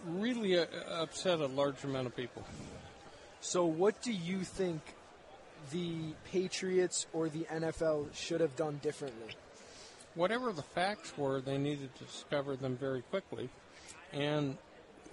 really 0.06 0.60
uh, 0.60 0.65
upset 0.91 1.40
a 1.40 1.48
large 1.48 1.84
amount 1.84 2.06
of 2.06 2.15
people. 2.15 2.44
So, 3.41 3.65
what 3.65 3.99
do 4.03 4.11
you 4.11 4.44
think 4.44 4.81
the 5.72 6.14
Patriots 6.31 7.07
or 7.11 7.27
the 7.27 7.45
NFL 7.52 8.14
should 8.14 8.41
have 8.41 8.56
done 8.56 8.80
differently? 8.84 9.35
Whatever 10.14 10.52
the 10.52 10.61
facts 10.61 11.18
were, 11.18 11.41
they 11.41 11.57
needed 11.57 11.90
to 11.95 12.03
discover 12.03 12.56
them 12.56 12.77
very 12.77 13.02
quickly, 13.02 13.49
and 14.11 14.57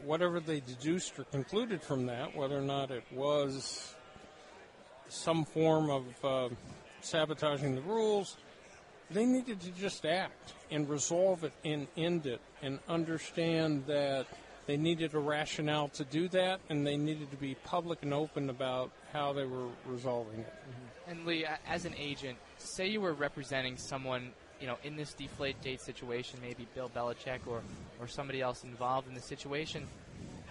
whatever 0.04 0.40
they 0.40 0.60
deduced 0.60 1.18
or 1.18 1.24
concluded 1.24 1.82
from 1.82 2.06
that, 2.06 2.34
whether 2.36 2.56
or 2.58 2.62
not 2.62 2.90
it 2.90 3.04
was 3.12 3.94
some 5.08 5.44
form 5.44 5.90
of 5.90 6.24
uh, 6.24 6.48
sabotaging 7.00 7.74
the 7.74 7.82
rules, 7.82 8.36
they 9.10 9.24
needed 9.24 9.60
to 9.60 9.70
just 9.72 10.06
act 10.06 10.54
and 10.70 10.88
resolve 10.88 11.44
it 11.44 11.52
and 11.64 11.88
end 11.96 12.26
it 12.26 12.40
and 12.62 12.78
understand 12.88 13.84
that 13.86 14.26
they 14.66 14.76
needed 14.76 15.14
a 15.14 15.18
rationale 15.18 15.88
to 15.88 16.04
do 16.04 16.28
that 16.28 16.60
and 16.68 16.86
they 16.86 16.96
needed 16.96 17.30
to 17.30 17.36
be 17.36 17.56
public 17.64 18.02
and 18.02 18.14
open 18.14 18.50
about 18.50 18.92
how 19.12 19.32
they 19.32 19.44
were 19.44 19.66
resolving 19.86 20.40
it. 20.40 20.54
And 21.08 21.26
Leigh, 21.26 21.44
as 21.66 21.84
an 21.86 21.94
agent, 21.98 22.38
say 22.58 22.86
you 22.86 23.00
were 23.00 23.14
representing 23.14 23.76
someone, 23.76 24.30
you 24.60 24.66
know, 24.66 24.76
in 24.84 24.96
this 24.96 25.14
deflate 25.14 25.60
gate 25.62 25.80
situation, 25.80 26.38
maybe 26.42 26.66
Bill 26.74 26.90
Belichick 26.94 27.40
or, 27.46 27.62
or 27.98 28.06
somebody 28.06 28.40
else 28.40 28.62
involved 28.62 29.08
in 29.08 29.14
the 29.14 29.20
situation. 29.20 29.86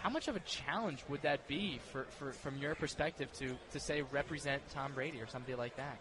How 0.02 0.10
much 0.10 0.28
of 0.28 0.36
a 0.36 0.40
challenge 0.42 1.04
would 1.10 1.22
that 1.24 1.48
be 1.48 1.80
for, 1.92 2.06
for 2.18 2.32
from 2.32 2.58
your 2.58 2.74
perspective 2.74 3.32
to, 3.34 3.56
to 3.72 3.80
say 3.80 4.02
represent 4.02 4.62
Tom 4.72 4.94
Brady 4.94 5.22
or 5.22 5.28
somebody 5.28 5.56
like 5.56 5.76
that? 5.76 6.00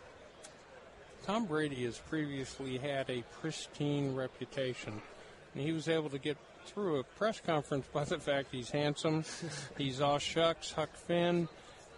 Tom 1.26 1.46
Brady 1.46 1.84
has 1.84 1.98
previously 1.98 2.78
had 2.78 3.10
a 3.10 3.22
pristine 3.40 4.14
reputation, 4.14 5.02
and 5.54 5.62
he 5.62 5.72
was 5.72 5.88
able 5.88 6.08
to 6.10 6.18
get 6.18 6.36
through 6.66 7.00
a 7.00 7.04
press 7.04 7.40
conference 7.40 7.86
by 7.92 8.04
the 8.04 8.18
fact 8.18 8.48
he's 8.52 8.70
handsome, 8.70 9.24
he's 9.78 10.00
all 10.00 10.18
shucks, 10.18 10.72
Huck 10.72 10.94
Finn, 10.94 11.48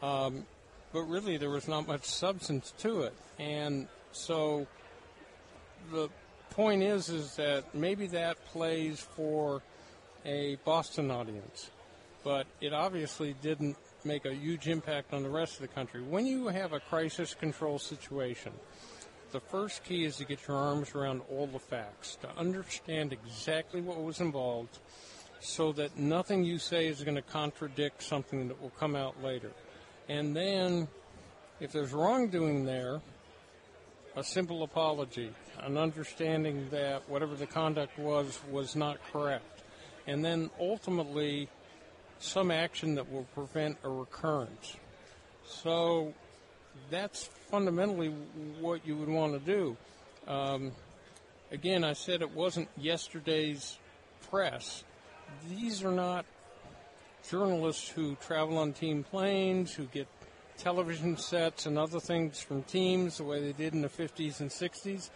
um, 0.03 0.47
but 0.93 1.03
really 1.03 1.37
there 1.37 1.51
was 1.51 1.69
not 1.69 1.87
much 1.87 2.05
substance 2.05 2.73
to 2.79 3.03
it, 3.03 3.15
and 3.39 3.87
so 4.13 4.67
the 5.93 6.09
point 6.51 6.83
is 6.83 7.09
is 7.09 7.37
that 7.37 7.75
maybe 7.75 8.07
that 8.09 8.45
plays 8.47 9.01
for 9.01 9.63
a 10.25 10.57
Boston 10.65 11.11
audience, 11.11 11.71
but 12.25 12.47
it 12.61 12.73
obviously 12.73 13.35
didn't 13.41 13.77
make 14.05 14.25
a 14.25 14.35
huge 14.35 14.69
impact 14.69 15.13
on 15.13 15.23
the 15.23 15.29
rest 15.29 15.55
of 15.55 15.63
the 15.63 15.69
country. 15.69 16.03
When 16.03 16.27
you 16.27 16.49
have 16.49 16.73
a 16.73 16.81
crisis 16.81 17.35
control 17.35 17.79
situation, 17.79 18.53
the 19.33 19.41
first 19.41 19.85
key 19.85 20.05
is 20.05 20.17
to 20.17 20.25
get 20.25 20.47
your 20.49 20.57
arms 20.57 20.95
around 20.95 21.23
all 21.31 21.47
the 21.47 21.59
facts, 21.59 22.17
to 22.23 22.29
understand 22.37 23.13
exactly 23.13 23.81
what 23.81 24.03
was 24.03 24.21
involved, 24.21 24.79
so 25.41 25.73
that 25.73 25.97
nothing 25.97 26.45
you 26.45 26.59
say 26.59 26.87
is 26.87 27.03
going 27.03 27.15
to 27.15 27.23
contradict 27.23 28.03
something 28.03 28.49
that 28.49 28.61
will 28.61 28.73
come 28.79 28.97
out 28.97 29.23
later. 29.23 29.53
And 30.09 30.35
then, 30.35 30.89
if 31.61 31.73
there's 31.73 31.93
wrongdoing 31.93 32.65
there, 32.65 33.01
a 34.17 34.25
simple 34.25 34.63
apology, 34.65 35.31
an 35.65 35.79
understanding 35.79 36.69
that 36.71 37.09
whatever 37.09 37.35
the 37.35 37.47
conduct 37.47 37.99
was 37.99 38.39
was 38.51 38.77
not 38.77 38.99
correct, 39.13 39.63
and 40.07 40.25
then 40.25 40.51
ultimately 40.59 41.49
some 42.19 42.51
action 42.51 42.95
that 42.97 43.11
will 43.11 43.27
prevent 43.35 43.79
a 43.85 43.89
recurrence. 43.89 44.77
So 45.45 46.15
that's 46.91 47.29
fundamentally 47.51 48.09
what 48.61 48.87
you 48.87 48.97
would 48.97 49.09
want 49.09 49.33
to 49.33 49.39
do. 49.41 49.77
Um, 50.27 50.73
again, 51.51 51.83
I 51.83 51.95
said 51.95 52.23
it 52.23 52.31
wasn't 52.31 52.69
yesterday's 52.77 53.79
press. 54.31 54.85
These 55.49 55.85
are 55.85 55.93
not 55.93 56.27
journalists 57.29 57.89
who 57.89 58.17
travel 58.17 58.59
on 58.59 58.73
team 58.73 59.05
planes, 59.05 59.73
who 59.73 59.85
get 59.87 60.07
television 60.59 61.17
sets 61.17 61.67
and 61.67 61.79
other 61.79 62.01
things 62.01 62.41
from 62.41 62.63
teams 62.65 63.17
the 63.17 63.25
way 63.25 63.41
they 63.41 63.53
did 63.53 63.73
in 63.73 63.81
the 63.81 63.89
50s 63.89 64.41
and 64.41 64.51
60s. 64.51 65.11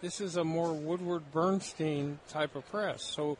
This 0.00 0.20
is 0.20 0.36
a 0.36 0.44
more 0.44 0.72
Woodward 0.72 1.32
Bernstein 1.32 2.20
type 2.28 2.54
of 2.54 2.64
press. 2.70 3.02
So, 3.02 3.36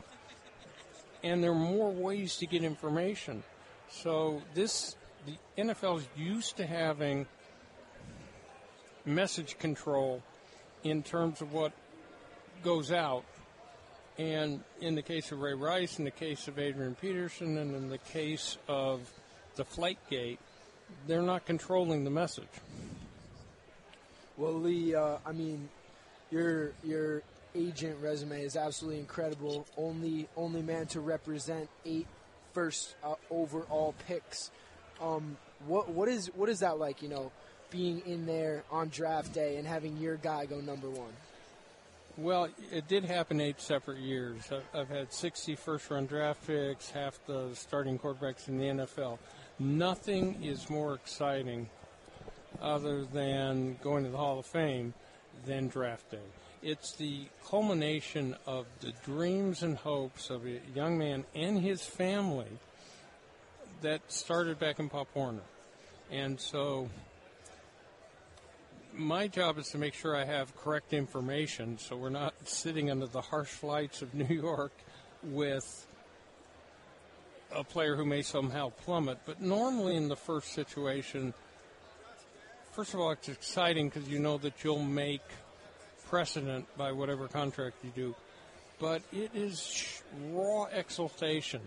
and 1.23 1.41
there 1.41 1.51
are 1.51 1.55
more 1.55 1.89
ways 1.89 2.35
to 2.37 2.45
get 2.45 2.65
information. 2.65 3.43
So 3.89 4.41
this 4.53 4.97
the 5.25 5.37
NFL 5.57 5.99
is 5.99 6.07
used 6.17 6.57
to 6.57 6.65
having 6.65 7.27
message 9.05 9.57
control 9.57 10.21
in 10.83 11.01
terms 11.01 11.41
of 11.41 11.53
what 11.53 11.71
goes 12.63 12.91
out. 12.91 13.23
And 14.17 14.61
in 14.81 14.95
the 14.95 15.01
case 15.01 15.31
of 15.31 15.39
Ray 15.39 15.53
Rice, 15.53 15.97
in 15.97 16.03
the 16.03 16.11
case 16.11 16.49
of 16.49 16.59
Adrian 16.59 16.95
Peterson, 16.95 17.57
and 17.57 17.73
in 17.73 17.89
the 17.89 17.97
case 17.97 18.57
of 18.67 19.09
the 19.55 19.63
Flightgate, 19.63 20.39
they're 21.07 21.21
not 21.21 21.45
controlling 21.45 22.03
the 22.03 22.09
message. 22.09 22.49
Well, 24.35 24.53
Leigh, 24.53 24.95
uh, 24.95 25.17
I 25.25 25.31
mean, 25.31 25.69
your 26.31 26.71
your 26.83 27.23
agent 27.55 27.97
resume 28.01 28.41
is 28.41 28.55
absolutely 28.55 28.99
incredible. 28.99 29.65
Only 29.77 30.27
only 30.35 30.61
man 30.61 30.87
to 30.87 30.99
represent 30.99 31.69
eight 31.85 32.07
first 32.53 32.95
uh, 33.03 33.15
overall 33.29 33.95
picks. 34.07 34.51
Um, 35.01 35.37
what 35.67 35.89
what 35.89 36.07
is 36.07 36.27
what 36.35 36.49
is 36.49 36.59
that 36.59 36.77
like? 36.77 37.01
You 37.01 37.09
know, 37.09 37.31
being 37.69 38.01
in 38.05 38.25
there 38.25 38.63
on 38.71 38.89
draft 38.89 39.33
day 39.33 39.57
and 39.57 39.67
having 39.67 39.97
your 39.97 40.17
guy 40.17 40.45
go 40.45 40.59
number 40.59 40.89
one. 40.89 41.11
Well, 42.17 42.49
it 42.71 42.87
did 42.89 43.05
happen 43.05 43.39
eight 43.39 43.61
separate 43.61 43.99
years. 43.99 44.51
I've 44.73 44.89
had 44.89 45.13
60 45.13 45.55
first 45.55 45.89
round 45.89 46.09
draft 46.09 46.45
picks, 46.45 46.89
half 46.89 47.17
the 47.25 47.51
starting 47.53 47.97
quarterbacks 47.97 48.49
in 48.49 48.57
the 48.57 48.65
NFL. 48.65 49.19
Nothing 49.57 50.43
is 50.43 50.69
more 50.69 50.95
exciting 50.95 51.69
other 52.61 53.05
than 53.05 53.77
going 53.81 54.03
to 54.03 54.09
the 54.09 54.17
Hall 54.17 54.39
of 54.39 54.45
Fame 54.45 54.93
than 55.45 55.67
draft 55.67 56.11
day. 56.11 56.17
It's 56.61 56.93
the 56.93 57.27
culmination 57.47 58.35
of 58.45 58.65
the 58.81 58.93
dreams 59.05 59.63
and 59.63 59.77
hopes 59.77 60.29
of 60.29 60.45
a 60.45 60.59
young 60.75 60.97
man 60.97 61.25
and 61.33 61.59
his 61.59 61.83
family 61.83 62.59
that 63.81 64.01
started 64.11 64.59
back 64.59 64.79
in 64.79 64.89
Pop 64.89 65.07
Warner. 65.13 65.41
And 66.11 66.39
so 66.39 66.89
my 68.93 69.27
job 69.27 69.57
is 69.57 69.69
to 69.69 69.77
make 69.77 69.93
sure 69.93 70.15
I 70.15 70.25
have 70.25 70.55
correct 70.57 70.93
information 70.93 71.77
so 71.77 71.95
we're 71.95 72.09
not 72.09 72.33
sitting 72.45 72.91
under 72.91 73.07
the 73.07 73.21
harsh 73.21 73.63
lights 73.63 74.01
of 74.01 74.13
New 74.13 74.35
York 74.35 74.73
with 75.23 75.87
a 77.55 77.63
player 77.63 77.95
who 77.95 78.05
may 78.05 78.21
somehow 78.21 78.69
plummet. 78.69 79.19
But 79.25 79.41
normally 79.41 79.95
in 79.95 80.07
the 80.07 80.15
first 80.15 80.53
situation, 80.53 81.33
first 82.79 82.93
of 82.93 83.01
all, 83.01 83.11
it's 83.11 83.27
exciting 83.27 83.89
because 83.89 84.07
you 84.07 84.19
know 84.19 84.37
that 84.37 84.63
you'll 84.63 84.81
make 84.81 85.19
precedent 86.07 86.65
by 86.77 86.93
whatever 86.93 87.27
contract 87.27 87.75
you 87.83 87.91
do. 87.93 88.15
But 88.79 89.01
it 89.11 89.31
is 89.33 90.01
raw 90.31 90.63
exultation. 90.71 91.59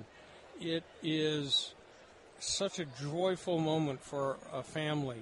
It 0.59 0.85
is 1.03 1.75
such 2.39 2.79
a 2.79 2.87
joyful 3.03 3.59
moment 3.59 4.03
for 4.03 4.39
a 4.55 4.63
family. 4.63 5.19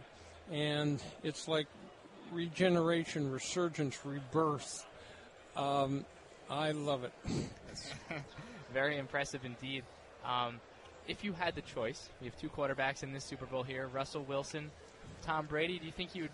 And 0.52 1.02
it's 1.24 1.48
like 1.48 1.66
regeneration, 2.30 3.32
resurgence, 3.32 3.98
rebirth. 4.04 4.86
Um, 5.56 6.04
I 6.48 6.70
love 6.70 7.02
it. 7.02 7.12
Very 8.72 8.96
impressive 8.96 9.44
indeed. 9.44 9.82
Um, 10.24 10.60
if 11.08 11.24
you 11.24 11.32
had 11.32 11.56
the 11.56 11.62
choice, 11.62 12.08
we 12.20 12.28
have 12.28 12.38
two 12.38 12.48
quarterbacks 12.48 13.02
in 13.02 13.12
this 13.12 13.24
Super 13.24 13.46
Bowl 13.46 13.64
here 13.64 13.88
Russell 13.88 14.22
Wilson, 14.22 14.70
Tom 15.22 15.46
Brady. 15.46 15.78
Do 15.78 15.86
you 15.86 15.92
think 15.92 16.14
you 16.14 16.22
would 16.22 16.30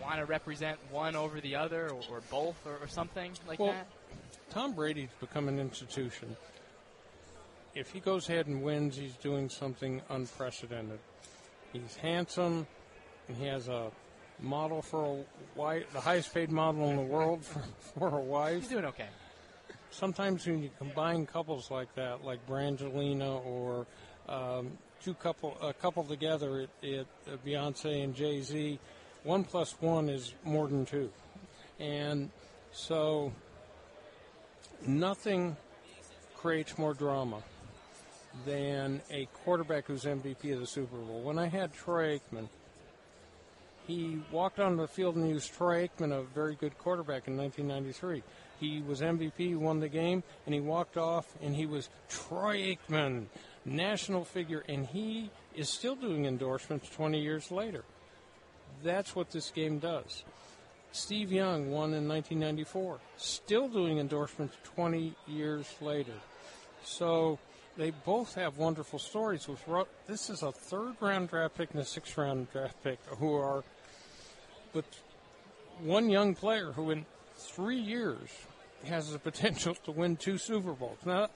want 0.00 0.18
to 0.18 0.24
represent 0.24 0.78
one 0.90 1.16
over 1.16 1.40
the 1.40 1.56
other 1.56 1.90
or, 1.90 2.00
or 2.10 2.20
both 2.30 2.56
or, 2.66 2.78
or, 2.80 2.88
something 2.88 3.32
like 3.46 3.58
well, 3.58 3.72
that? 3.72 3.86
Tom 4.50 4.72
Brady's 4.72 5.10
become 5.20 5.48
an 5.48 5.58
institution. 5.58 6.36
If 7.74 7.90
he 7.90 8.00
goes 8.00 8.28
ahead 8.28 8.46
and 8.46 8.62
wins, 8.62 8.96
he's 8.96 9.14
doing 9.14 9.48
something 9.48 10.02
unprecedented. 10.08 10.98
He's 11.72 11.96
handsome, 11.96 12.66
and 13.28 13.36
he 13.36 13.46
has 13.46 13.68
a 13.68 13.90
model 14.40 14.82
for 14.82 15.04
a 15.04 15.58
wife, 15.58 15.92
the 15.92 16.00
highest 16.00 16.34
paid 16.34 16.50
model 16.50 16.88
in 16.90 16.96
the 16.96 17.02
world 17.02 17.44
for, 17.44 17.62
for 17.98 18.18
a 18.18 18.20
wife. 18.20 18.60
He's 18.60 18.68
doing 18.68 18.86
okay. 18.86 19.08
Sometimes 19.90 20.46
when 20.46 20.62
you 20.62 20.70
combine 20.78 21.26
couples 21.26 21.70
like 21.70 21.94
that, 21.94 22.24
like 22.24 22.44
Brangelina 22.48 23.44
or 23.44 23.86
um, 24.28 24.78
two 25.04 25.14
couple, 25.14 25.56
a 25.62 25.72
couple 25.72 26.04
together, 26.04 26.60
it, 26.60 26.70
it 26.82 27.06
uh, 27.26 27.36
Beyonce 27.46 28.04
and 28.04 28.14
Jay 28.14 28.40
Z, 28.42 28.78
one 29.24 29.44
plus 29.44 29.74
one 29.80 30.08
is 30.08 30.34
more 30.44 30.68
than 30.68 30.86
two, 30.86 31.10
and 31.78 32.30
so 32.72 33.32
nothing 34.86 35.56
creates 36.36 36.78
more 36.78 36.94
drama 36.94 37.42
than 38.46 39.02
a 39.10 39.26
quarterback 39.44 39.86
who's 39.86 40.04
MVP 40.04 40.52
of 40.54 40.60
the 40.60 40.66
Super 40.66 40.96
Bowl. 40.96 41.20
When 41.20 41.38
I 41.38 41.46
had 41.46 41.74
Troy 41.74 42.18
Aikman 42.18 42.48
he 43.90 44.20
walked 44.30 44.60
onto 44.60 44.80
the 44.80 44.88
field 44.88 45.16
and 45.16 45.26
he 45.26 45.32
was 45.32 45.46
Troy 45.46 45.88
Aikman, 45.88 46.12
a 46.12 46.22
very 46.22 46.54
good 46.54 46.78
quarterback 46.78 47.26
in 47.26 47.36
1993. 47.36 48.22
He 48.60 48.82
was 48.82 49.00
MVP, 49.00 49.56
won 49.56 49.80
the 49.80 49.88
game, 49.88 50.22
and 50.46 50.54
he 50.54 50.60
walked 50.60 50.96
off 50.96 51.26
and 51.42 51.56
he 51.56 51.66
was 51.66 51.88
Troy 52.08 52.76
Aikman, 52.76 53.26
national 53.64 54.24
figure, 54.24 54.64
and 54.68 54.86
he 54.86 55.30
is 55.54 55.68
still 55.68 55.94
doing 55.94 56.26
endorsements 56.26 56.88
20 56.90 57.20
years 57.20 57.50
later. 57.50 57.84
That's 58.82 59.14
what 59.14 59.30
this 59.30 59.50
game 59.50 59.78
does. 59.78 60.24
Steve 60.92 61.30
Young 61.30 61.70
won 61.70 61.94
in 61.94 62.08
1994, 62.08 62.98
still 63.16 63.68
doing 63.68 63.98
endorsements 63.98 64.56
20 64.74 65.14
years 65.28 65.66
later. 65.80 66.14
So 66.82 67.38
they 67.76 67.90
both 67.90 68.34
have 68.34 68.58
wonderful 68.58 68.98
stories. 68.98 69.46
With 69.46 69.60
this 70.06 70.30
is 70.30 70.42
a 70.42 70.50
third 70.50 70.96
round 71.00 71.28
draft 71.30 71.56
pick 71.56 71.70
and 71.72 71.80
a 71.80 71.84
sixth 71.84 72.16
round 72.18 72.50
draft 72.50 72.82
pick 72.82 72.98
who 73.18 73.34
are 73.34 73.62
but 74.72 74.84
one 75.80 76.10
young 76.10 76.34
player 76.34 76.72
who 76.72 76.90
in 76.90 77.06
three 77.36 77.78
years 77.78 78.28
has 78.84 79.12
the 79.12 79.18
potential 79.18 79.74
to 79.84 79.90
win 79.90 80.16
two 80.16 80.38
Super 80.38 80.72
Bowls. 80.72 80.98
Now, 81.04 81.28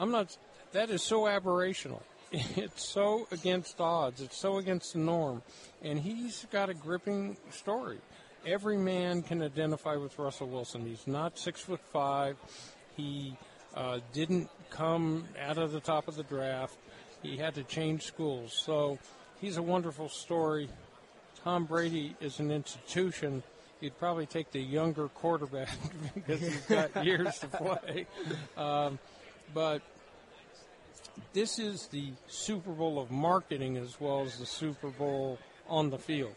I'm 0.00 0.10
not. 0.10 0.36
That 0.72 0.90
is 0.90 1.02
so 1.02 1.22
aberrational. 1.22 2.00
It's 2.56 2.86
so 2.86 3.26
against 3.32 3.80
odds. 3.80 4.20
It's 4.20 4.38
so 4.38 4.58
against 4.58 4.92
the 4.92 4.98
norm. 4.98 5.42
And 5.82 5.98
he's 5.98 6.46
got 6.50 6.68
a 6.68 6.74
gripping 6.74 7.38
story. 7.50 7.98
Every 8.46 8.76
man 8.76 9.22
can 9.22 9.42
identify 9.42 9.96
with 9.96 10.18
Russell 10.18 10.48
Wilson. 10.48 10.84
He's 10.84 11.06
not 11.06 11.38
six 11.38 11.62
foot 11.62 11.80
five. 11.90 12.36
He 12.98 13.34
uh, 13.74 14.00
didn't 14.12 14.50
come 14.68 15.24
out 15.40 15.56
of 15.56 15.72
the 15.72 15.80
top 15.80 16.06
of 16.06 16.16
the 16.16 16.22
draft. 16.22 16.76
He 17.22 17.38
had 17.38 17.54
to 17.54 17.62
change 17.62 18.02
schools. 18.02 18.52
So 18.52 18.98
he's 19.40 19.56
a 19.56 19.62
wonderful 19.62 20.10
story. 20.10 20.68
Tom 21.44 21.64
Brady 21.64 22.14
is 22.20 22.40
an 22.40 22.50
institution, 22.50 23.42
you'd 23.80 23.98
probably 23.98 24.26
take 24.26 24.50
the 24.50 24.60
younger 24.60 25.08
quarterback 25.08 25.68
because 26.14 26.40
he's 26.40 26.60
got 26.66 27.04
years 27.04 27.38
to 27.38 27.46
play. 27.46 28.06
Um, 28.56 28.98
but 29.54 29.82
this 31.32 31.58
is 31.58 31.86
the 31.88 32.12
Super 32.26 32.72
Bowl 32.72 32.98
of 32.98 33.10
marketing 33.10 33.76
as 33.76 34.00
well 34.00 34.20
as 34.22 34.38
the 34.38 34.46
Super 34.46 34.88
Bowl 34.88 35.38
on 35.68 35.90
the 35.90 35.98
field. 35.98 36.34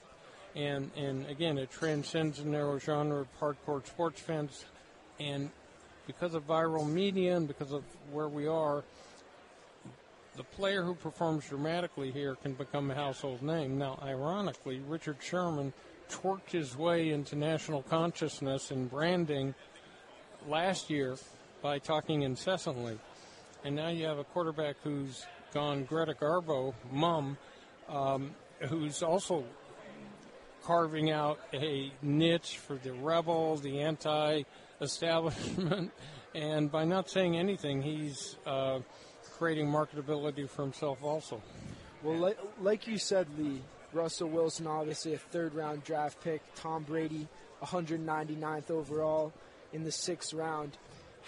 And, 0.56 0.92
and 0.98 1.26
again, 1.28 1.58
it 1.58 1.72
transcends 1.72 2.38
the 2.38 2.46
narrow 2.46 2.78
genre 2.78 3.22
of 3.22 3.28
hardcore 3.40 3.86
sports 3.86 4.20
fans. 4.20 4.66
And 5.20 5.50
because 6.08 6.34
of 6.34 6.46
viral 6.48 6.90
media 6.90 7.38
and 7.38 7.48
because 7.48 7.72
of 7.72 7.84
where 8.12 8.28
we 8.28 8.48
are, 8.48 8.84
the 10.36 10.44
player 10.44 10.84
who 10.84 10.96
performs 10.96 11.48
dramatically 11.48 12.12
here 12.12 12.36
can 12.36 12.54
become 12.54 12.90
a 12.92 12.96
household 12.96 13.42
name. 13.42 13.78
Now, 13.78 14.00
ironically, 14.02 14.82
Richard 14.88 15.18
Sherman 15.22 15.74
twerked 16.10 16.52
his 16.52 16.76
way 16.76 17.10
into 17.10 17.36
national 17.36 17.84
consciousness 17.84 18.72
and 18.72 18.90
branding 18.90 19.54
last 20.48 20.90
year 20.90 21.18
by 21.62 21.80
talking 21.80 22.24
incessantly. 22.24 22.98
And 23.64 23.76
now 23.76 23.90
you 23.90 24.06
have 24.06 24.18
a 24.18 24.24
quarterback 24.24 24.78
who's 24.84 25.26
gone 25.54 25.84
Greta 25.84 26.14
Garbo, 26.14 26.74
mum, 26.92 27.38
um, 27.90 28.32
who's 28.60 29.04
also 29.04 29.44
carving 30.64 31.12
out 31.12 31.40
a 31.54 31.92
niche 32.02 32.58
for 32.58 32.76
the 32.76 32.94
rebel, 32.94 33.58
the 33.58 33.82
anti 33.82 34.44
establishment. 34.82 35.92
And 36.34 36.72
by 36.72 36.86
not 36.86 37.10
saying 37.10 37.36
anything, 37.36 37.82
he's. 37.82 38.38
Uh, 38.46 38.80
creating 39.42 39.66
marketability 39.66 40.48
for 40.48 40.62
himself 40.62 41.04
also. 41.04 41.42
Well, 42.04 42.16
like, 42.16 42.38
like 42.62 42.86
you 42.86 43.00
said, 43.00 43.26
Leigh, 43.40 43.64
Russell 43.92 44.30
Wilson, 44.30 44.68
obviously 44.68 45.16
a 45.16 45.18
third 45.18 45.56
round 45.56 45.84
draft 45.84 46.24
pick. 46.24 46.44
Tom 46.54 46.84
Brady, 46.84 47.28
199th 47.64 48.70
overall 48.70 49.34
in 49.74 49.84
the 49.84 49.92
sixth 49.92 50.32
round. 50.36 50.78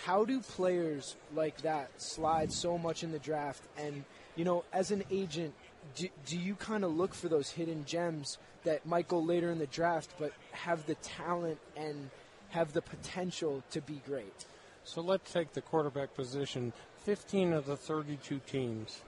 How 0.05 0.25
do 0.25 0.39
players 0.41 1.15
like 1.33 1.61
that 1.61 2.01
slide 2.01 2.51
so 2.51 2.77
much 2.77 3.03
in 3.03 3.11
the 3.11 3.19
draft? 3.19 3.63
And, 3.77 4.03
you 4.35 4.45
know, 4.45 4.63
as 4.73 4.91
an 4.91 5.03
agent, 5.11 5.53
do, 5.95 6.07
do 6.25 6.37
you 6.37 6.55
kind 6.55 6.83
of 6.83 6.95
look 6.95 7.13
for 7.13 7.27
those 7.27 7.49
hidden 7.49 7.85
gems 7.85 8.37
that 8.63 8.85
might 8.85 9.07
go 9.07 9.19
later 9.19 9.51
in 9.51 9.59
the 9.59 9.67
draft 9.67 10.13
but 10.19 10.33
have 10.51 10.85
the 10.85 10.95
talent 10.95 11.59
and 11.75 12.09
have 12.49 12.73
the 12.73 12.81
potential 12.81 13.63
to 13.71 13.81
be 13.81 14.01
great? 14.05 14.45
So 14.83 15.01
let's 15.01 15.31
take 15.31 15.53
the 15.53 15.61
quarterback 15.61 16.13
position. 16.13 16.73
15 17.03 17.53
of 17.53 17.65
the 17.65 17.77
32 17.77 18.39
teams 18.45 19.01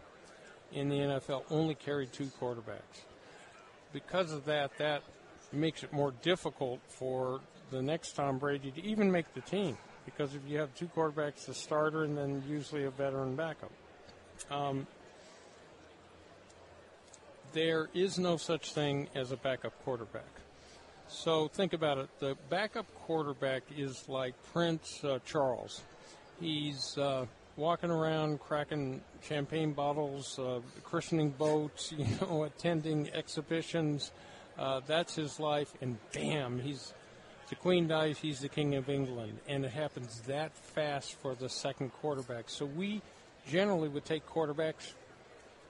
in 0.72 0.90
the 0.90 0.98
NFL 0.98 1.44
only 1.50 1.76
carry 1.76 2.08
two 2.08 2.30
quarterbacks. 2.40 3.04
Because 3.94 4.32
of 4.32 4.46
that, 4.46 4.78
that 4.78 5.04
makes 5.52 5.84
it 5.84 5.94
more 5.94 6.14
difficult 6.22 6.80
for 6.88 7.40
the 7.72 7.82
next 7.82 8.14
Tom 8.14 8.38
Brady 8.38 8.72
to 8.72 8.84
even 8.84 9.12
make 9.12 9.34
the 9.34 9.42
team. 9.42 9.78
Because 10.06 10.36
if 10.36 10.42
you 10.48 10.60
have 10.60 10.74
two 10.76 10.88
quarterbacks, 10.88 11.46
the 11.46 11.54
starter 11.54 12.04
and 12.04 12.18
then 12.18 12.44
usually 12.48 12.86
a 12.86 12.92
veteran 12.92 13.36
backup. 13.36 13.72
Um, 14.52 14.88
there 17.54 17.90
is 17.94 18.20
no 18.20 18.38
such 18.38 18.74
thing 18.74 19.08
as 19.16 19.32
a 19.32 19.38
backup 19.38 19.74
quarterback. 19.84 20.24
So 21.08 21.48
think 21.48 21.74
about 21.74 21.98
it. 21.98 22.10
The 22.20 22.36
backup 22.50 22.86
quarterback 23.06 23.64
is 23.78 24.08
like 24.08 24.34
Prince 24.52 25.04
uh, 25.04 25.20
Charles. 25.26 25.82
He's 26.40 26.98
uh, 26.98 27.26
walking 27.56 27.92
around 27.92 28.40
cracking 28.40 29.02
champagne 29.22 29.74
bottles, 29.74 30.38
uh, 30.40 30.60
christening 30.84 31.30
boats, 31.30 31.94
you 31.98 32.06
know, 32.22 32.44
attending 32.44 33.10
exhibitions. 33.14 34.12
Uh, 34.58 34.82
that's 34.88 35.16
his 35.16 35.40
life, 35.40 35.74
and 35.82 35.98
bam, 36.14 36.60
he's 36.60 36.94
the 37.50 37.56
Queen 37.56 37.88
dies, 37.88 38.18
he's 38.18 38.40
the 38.40 38.50
King 38.50 38.76
of 38.76 38.90
England, 38.90 39.40
and 39.48 39.66
it 39.66 39.72
happens 39.72 40.22
that 40.22 40.56
fast 40.56 41.14
for 41.22 41.36
the 41.36 41.50
second 41.50 41.94
quarterback. 41.94 42.50
So 42.50 42.66
we 42.66 43.02
generally 43.48 43.88
would 43.88 44.06
take 44.06 44.26
quarterbacks, 44.28 44.94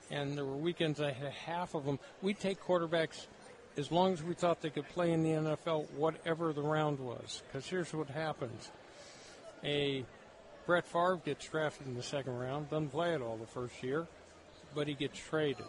and 0.09 0.37
there 0.37 0.45
were 0.45 0.55
weekends 0.55 1.01
I 1.01 1.11
had 1.11 1.33
half 1.33 1.75
of 1.75 1.85
them. 1.85 1.99
We'd 2.21 2.39
take 2.39 2.61
quarterbacks 2.61 3.27
as 3.77 3.91
long 3.91 4.13
as 4.13 4.23
we 4.23 4.33
thought 4.33 4.61
they 4.61 4.69
could 4.69 4.87
play 4.89 5.11
in 5.11 5.23
the 5.23 5.31
NFL, 5.31 5.91
whatever 5.91 6.53
the 6.53 6.61
round 6.61 6.99
was. 6.99 7.43
Because 7.47 7.67
here's 7.67 7.93
what 7.93 8.09
happens: 8.09 8.71
a 9.63 10.05
Brett 10.65 10.85
Favre 10.85 11.19
gets 11.25 11.47
drafted 11.47 11.87
in 11.87 11.95
the 11.95 12.03
second 12.03 12.37
round, 12.37 12.69
doesn't 12.69 12.89
play 12.89 13.13
at 13.13 13.21
all 13.21 13.35
the 13.35 13.47
first 13.47 13.83
year, 13.83 14.07
but 14.73 14.87
he 14.87 14.93
gets 14.93 15.19
traded. 15.19 15.65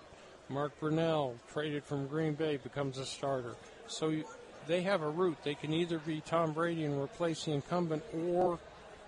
Mark 0.48 0.78
Brunell, 0.80 1.34
traded 1.52 1.82
from 1.82 2.06
Green 2.06 2.34
Bay, 2.34 2.56
becomes 2.56 2.98
a 2.98 3.04
starter. 3.04 3.56
So 3.88 4.10
you, 4.10 4.24
they 4.66 4.82
have 4.82 5.02
a 5.02 5.08
route. 5.08 5.38
They 5.44 5.54
can 5.54 5.72
either 5.72 5.98
be 5.98 6.20
Tom 6.20 6.52
Brady 6.52 6.84
and 6.84 7.00
replace 7.00 7.44
the 7.44 7.52
incumbent, 7.52 8.02
or 8.14 8.58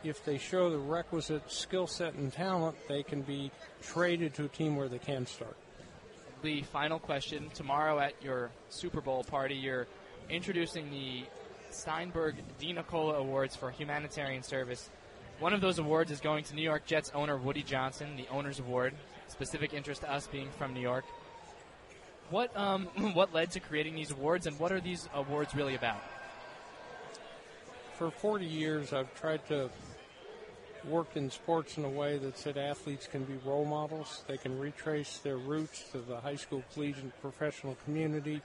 if 0.04 0.24
they 0.24 0.38
show 0.38 0.70
the 0.70 0.78
requisite 0.78 1.50
skill 1.50 1.86
set 1.86 2.14
and 2.14 2.32
talent, 2.32 2.76
they 2.88 3.02
can 3.02 3.22
be 3.22 3.50
traded 3.82 4.34
to 4.34 4.44
a 4.44 4.48
team 4.48 4.76
where 4.76 4.88
they 4.88 4.98
can 4.98 5.26
start. 5.26 5.56
The 6.42 6.62
final 6.62 6.98
question 7.00 7.50
tomorrow 7.52 7.98
at 7.98 8.12
your 8.22 8.50
Super 8.68 9.00
Bowl 9.00 9.24
party, 9.24 9.56
you're 9.56 9.88
introducing 10.30 10.90
the 10.90 11.24
Steinberg 11.70 12.36
DiNicola 12.60 13.16
Awards 13.16 13.56
for 13.56 13.70
humanitarian 13.70 14.42
service. 14.42 14.88
One 15.40 15.52
of 15.52 15.60
those 15.60 15.78
awards 15.78 16.10
is 16.10 16.20
going 16.20 16.44
to 16.44 16.54
New 16.54 16.62
York 16.62 16.86
Jets 16.86 17.10
owner 17.14 17.36
Woody 17.36 17.62
Johnson, 17.62 18.16
the 18.16 18.26
Owner's 18.28 18.60
Award. 18.60 18.94
Specific 19.28 19.74
interest 19.74 20.02
to 20.02 20.12
us 20.12 20.26
being 20.26 20.48
from 20.58 20.74
New 20.74 20.80
York. 20.80 21.04
What 22.30 22.54
um, 22.56 22.84
what 23.14 23.32
led 23.32 23.52
to 23.52 23.60
creating 23.60 23.94
these 23.94 24.10
awards, 24.10 24.46
and 24.46 24.58
what 24.58 24.72
are 24.72 24.80
these 24.80 25.08
awards 25.14 25.54
really 25.54 25.74
about? 25.74 26.02
For 27.96 28.10
40 28.10 28.46
years, 28.46 28.92
I've 28.92 29.12
tried 29.18 29.46
to 29.48 29.70
work 30.84 31.16
in 31.16 31.30
sports 31.30 31.76
in 31.76 31.84
a 31.84 31.88
way 31.88 32.16
that 32.18 32.38
said 32.38 32.56
athletes 32.56 33.08
can 33.08 33.24
be 33.24 33.34
role 33.44 33.64
models. 33.64 34.22
They 34.28 34.36
can 34.36 34.58
retrace 34.58 35.18
their 35.18 35.36
roots 35.36 35.82
to 35.92 35.98
the 35.98 36.20
high 36.20 36.36
school, 36.36 36.62
collegiate, 36.74 37.20
professional 37.20 37.76
community. 37.84 38.40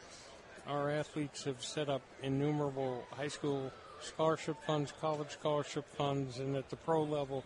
Our 0.68 0.90
athletes 0.90 1.44
have 1.44 1.64
set 1.64 1.90
up 1.90 2.02
innumerable 2.24 3.04
high 3.12 3.28
school 3.28 3.72
scholarship 4.02 4.58
funds, 4.66 4.94
college 5.00 5.30
scholarship 5.32 5.86
funds, 5.96 6.40
and 6.40 6.56
at 6.56 6.70
the 6.70 6.76
pro 6.78 7.04
level, 7.04 7.44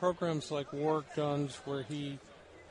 programs 0.00 0.50
like 0.50 0.72
Warrick 0.72 1.14
Dunn's, 1.14 1.56
where 1.64 1.82
he 1.82 2.18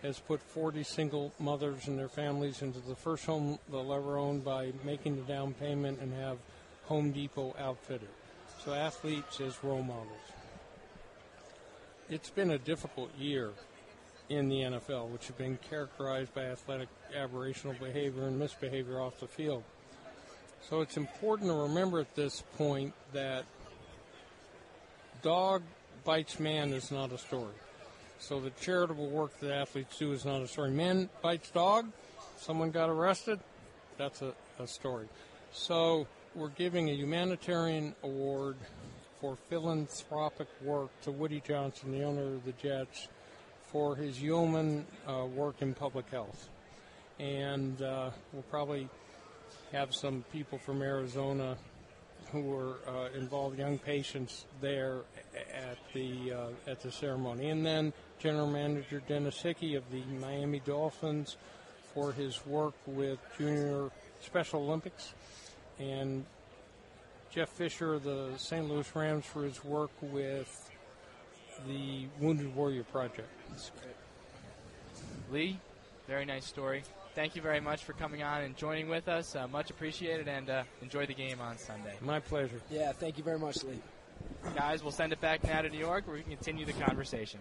has 0.03 0.19
put 0.19 0.41
40 0.41 0.83
single 0.83 1.33
mothers 1.39 1.87
and 1.87 1.97
their 1.97 2.09
families 2.09 2.61
into 2.61 2.79
the 2.79 2.95
first 2.95 3.25
home 3.25 3.57
they'll 3.71 3.93
ever 3.93 4.17
own 4.17 4.41
by 4.41 4.73
making 4.83 5.15
the 5.15 5.21
down 5.21 5.53
payment 5.53 5.99
and 6.01 6.13
have 6.13 6.37
Home 6.85 7.11
Depot 7.11 7.55
outfitted. 7.57 8.09
So 8.63 8.73
athletes 8.73 9.39
as 9.39 9.63
role 9.63 9.81
models. 9.81 10.07
It's 12.09 12.29
been 12.29 12.51
a 12.51 12.57
difficult 12.57 13.09
year 13.17 13.51
in 14.29 14.49
the 14.49 14.57
NFL, 14.57 15.09
which 15.09 15.27
has 15.27 15.35
been 15.35 15.57
characterized 15.69 16.33
by 16.33 16.43
athletic 16.43 16.89
aberrational 17.17 17.79
behavior 17.79 18.27
and 18.27 18.37
misbehavior 18.37 18.99
off 18.99 19.19
the 19.19 19.27
field. 19.27 19.63
So 20.69 20.81
it's 20.81 20.97
important 20.97 21.49
to 21.49 21.55
remember 21.55 21.99
at 21.99 22.13
this 22.15 22.43
point 22.57 22.93
that 23.13 23.45
dog 25.21 25.61
bites 26.03 26.39
man 26.39 26.73
is 26.73 26.91
not 26.91 27.11
a 27.11 27.17
story. 27.17 27.53
So 28.23 28.39
the 28.39 28.51
charitable 28.51 29.09
work 29.09 29.37
that 29.41 29.51
athletes 29.51 29.97
do 29.97 30.13
is 30.13 30.23
not 30.23 30.41
a 30.41 30.47
story. 30.47 30.71
Man 30.71 31.09
bites 31.21 31.49
dog, 31.49 31.91
someone 32.37 32.71
got 32.71 32.89
arrested, 32.89 33.37
that's 33.97 34.21
a, 34.21 34.33
a 34.59 34.65
story. 34.65 35.09
So 35.51 36.07
we're 36.33 36.47
giving 36.47 36.89
a 36.89 36.93
humanitarian 36.93 37.93
award 38.01 38.55
for 39.19 39.35
philanthropic 39.49 40.47
work 40.61 40.89
to 41.01 41.11
Woody 41.11 41.43
Johnson, 41.45 41.91
the 41.91 42.03
owner 42.03 42.35
of 42.35 42.45
the 42.45 42.53
Jets, 42.53 43.09
for 43.67 43.97
his 43.97 44.21
yeoman 44.21 44.85
uh, 45.05 45.25
work 45.25 45.61
in 45.61 45.73
public 45.73 46.09
health. 46.09 46.47
And 47.19 47.81
uh, 47.81 48.11
we'll 48.31 48.43
probably 48.43 48.87
have 49.73 49.93
some 49.93 50.23
people 50.31 50.59
from 50.59 50.81
Arizona 50.81 51.57
who 52.33 52.41
were 52.41 52.77
uh, 52.87 53.15
involved, 53.15 53.59
young 53.59 53.77
patients 53.77 54.45
there 54.59 55.01
at 55.53 55.77
the 55.93 56.33
uh, 56.33 56.69
at 56.69 56.81
the 56.81 56.91
ceremony, 56.91 57.49
and 57.49 57.63
then 57.63 57.93
General 58.19 58.47
Manager 58.47 59.01
Dennis 59.07 59.39
Hickey 59.39 59.75
of 59.75 59.83
the 59.91 60.01
Miami 60.19 60.59
Dolphins 60.59 61.37
for 61.93 62.11
his 62.11 62.43
work 62.45 62.73
with 62.87 63.19
Junior 63.37 63.91
Special 64.19 64.61
Olympics, 64.61 65.13
and 65.77 66.25
Jeff 67.29 67.49
Fisher 67.49 67.93
of 67.93 68.03
the 68.03 68.31
St. 68.37 68.67
Louis 68.67 68.95
Rams 68.95 69.25
for 69.25 69.43
his 69.43 69.63
work 69.63 69.91
with 70.01 70.71
the 71.67 72.07
Wounded 72.19 72.55
Warrior 72.55 72.83
Project. 72.83 73.29
Leigh, 75.31 75.59
very 76.07 76.25
nice 76.25 76.45
story. 76.45 76.83
Thank 77.15 77.35
you 77.35 77.41
very 77.43 77.59
much 77.59 77.83
for 77.83 77.93
coming 77.93 78.23
on 78.23 78.41
and 78.41 78.57
joining 78.57 78.89
with 78.89 79.07
us. 79.07 79.35
Uh, 79.35 79.47
much 79.47 79.69
appreciated, 79.69 80.27
and 80.27 80.49
uh, 80.49 80.63
enjoy 80.81 81.05
the 81.05 81.13
game 81.13 81.39
on 81.39 81.57
Sunday. 81.59 81.93
My 82.01 82.19
pleasure. 82.19 82.59
Yeah, 82.71 82.91
thank 82.91 83.17
you 83.19 83.23
very 83.23 83.37
much, 83.37 83.63
Leigh. 83.63 83.79
Guys, 84.55 84.81
we'll 84.81 84.91
send 84.91 85.13
it 85.13 85.21
back 85.21 85.43
now 85.43 85.61
to 85.61 85.69
New 85.69 85.77
York 85.77 86.07
where 86.07 86.15
we 86.15 86.23
can 86.23 86.31
continue 86.31 86.65
the 86.65 86.73
conversation. 86.73 87.39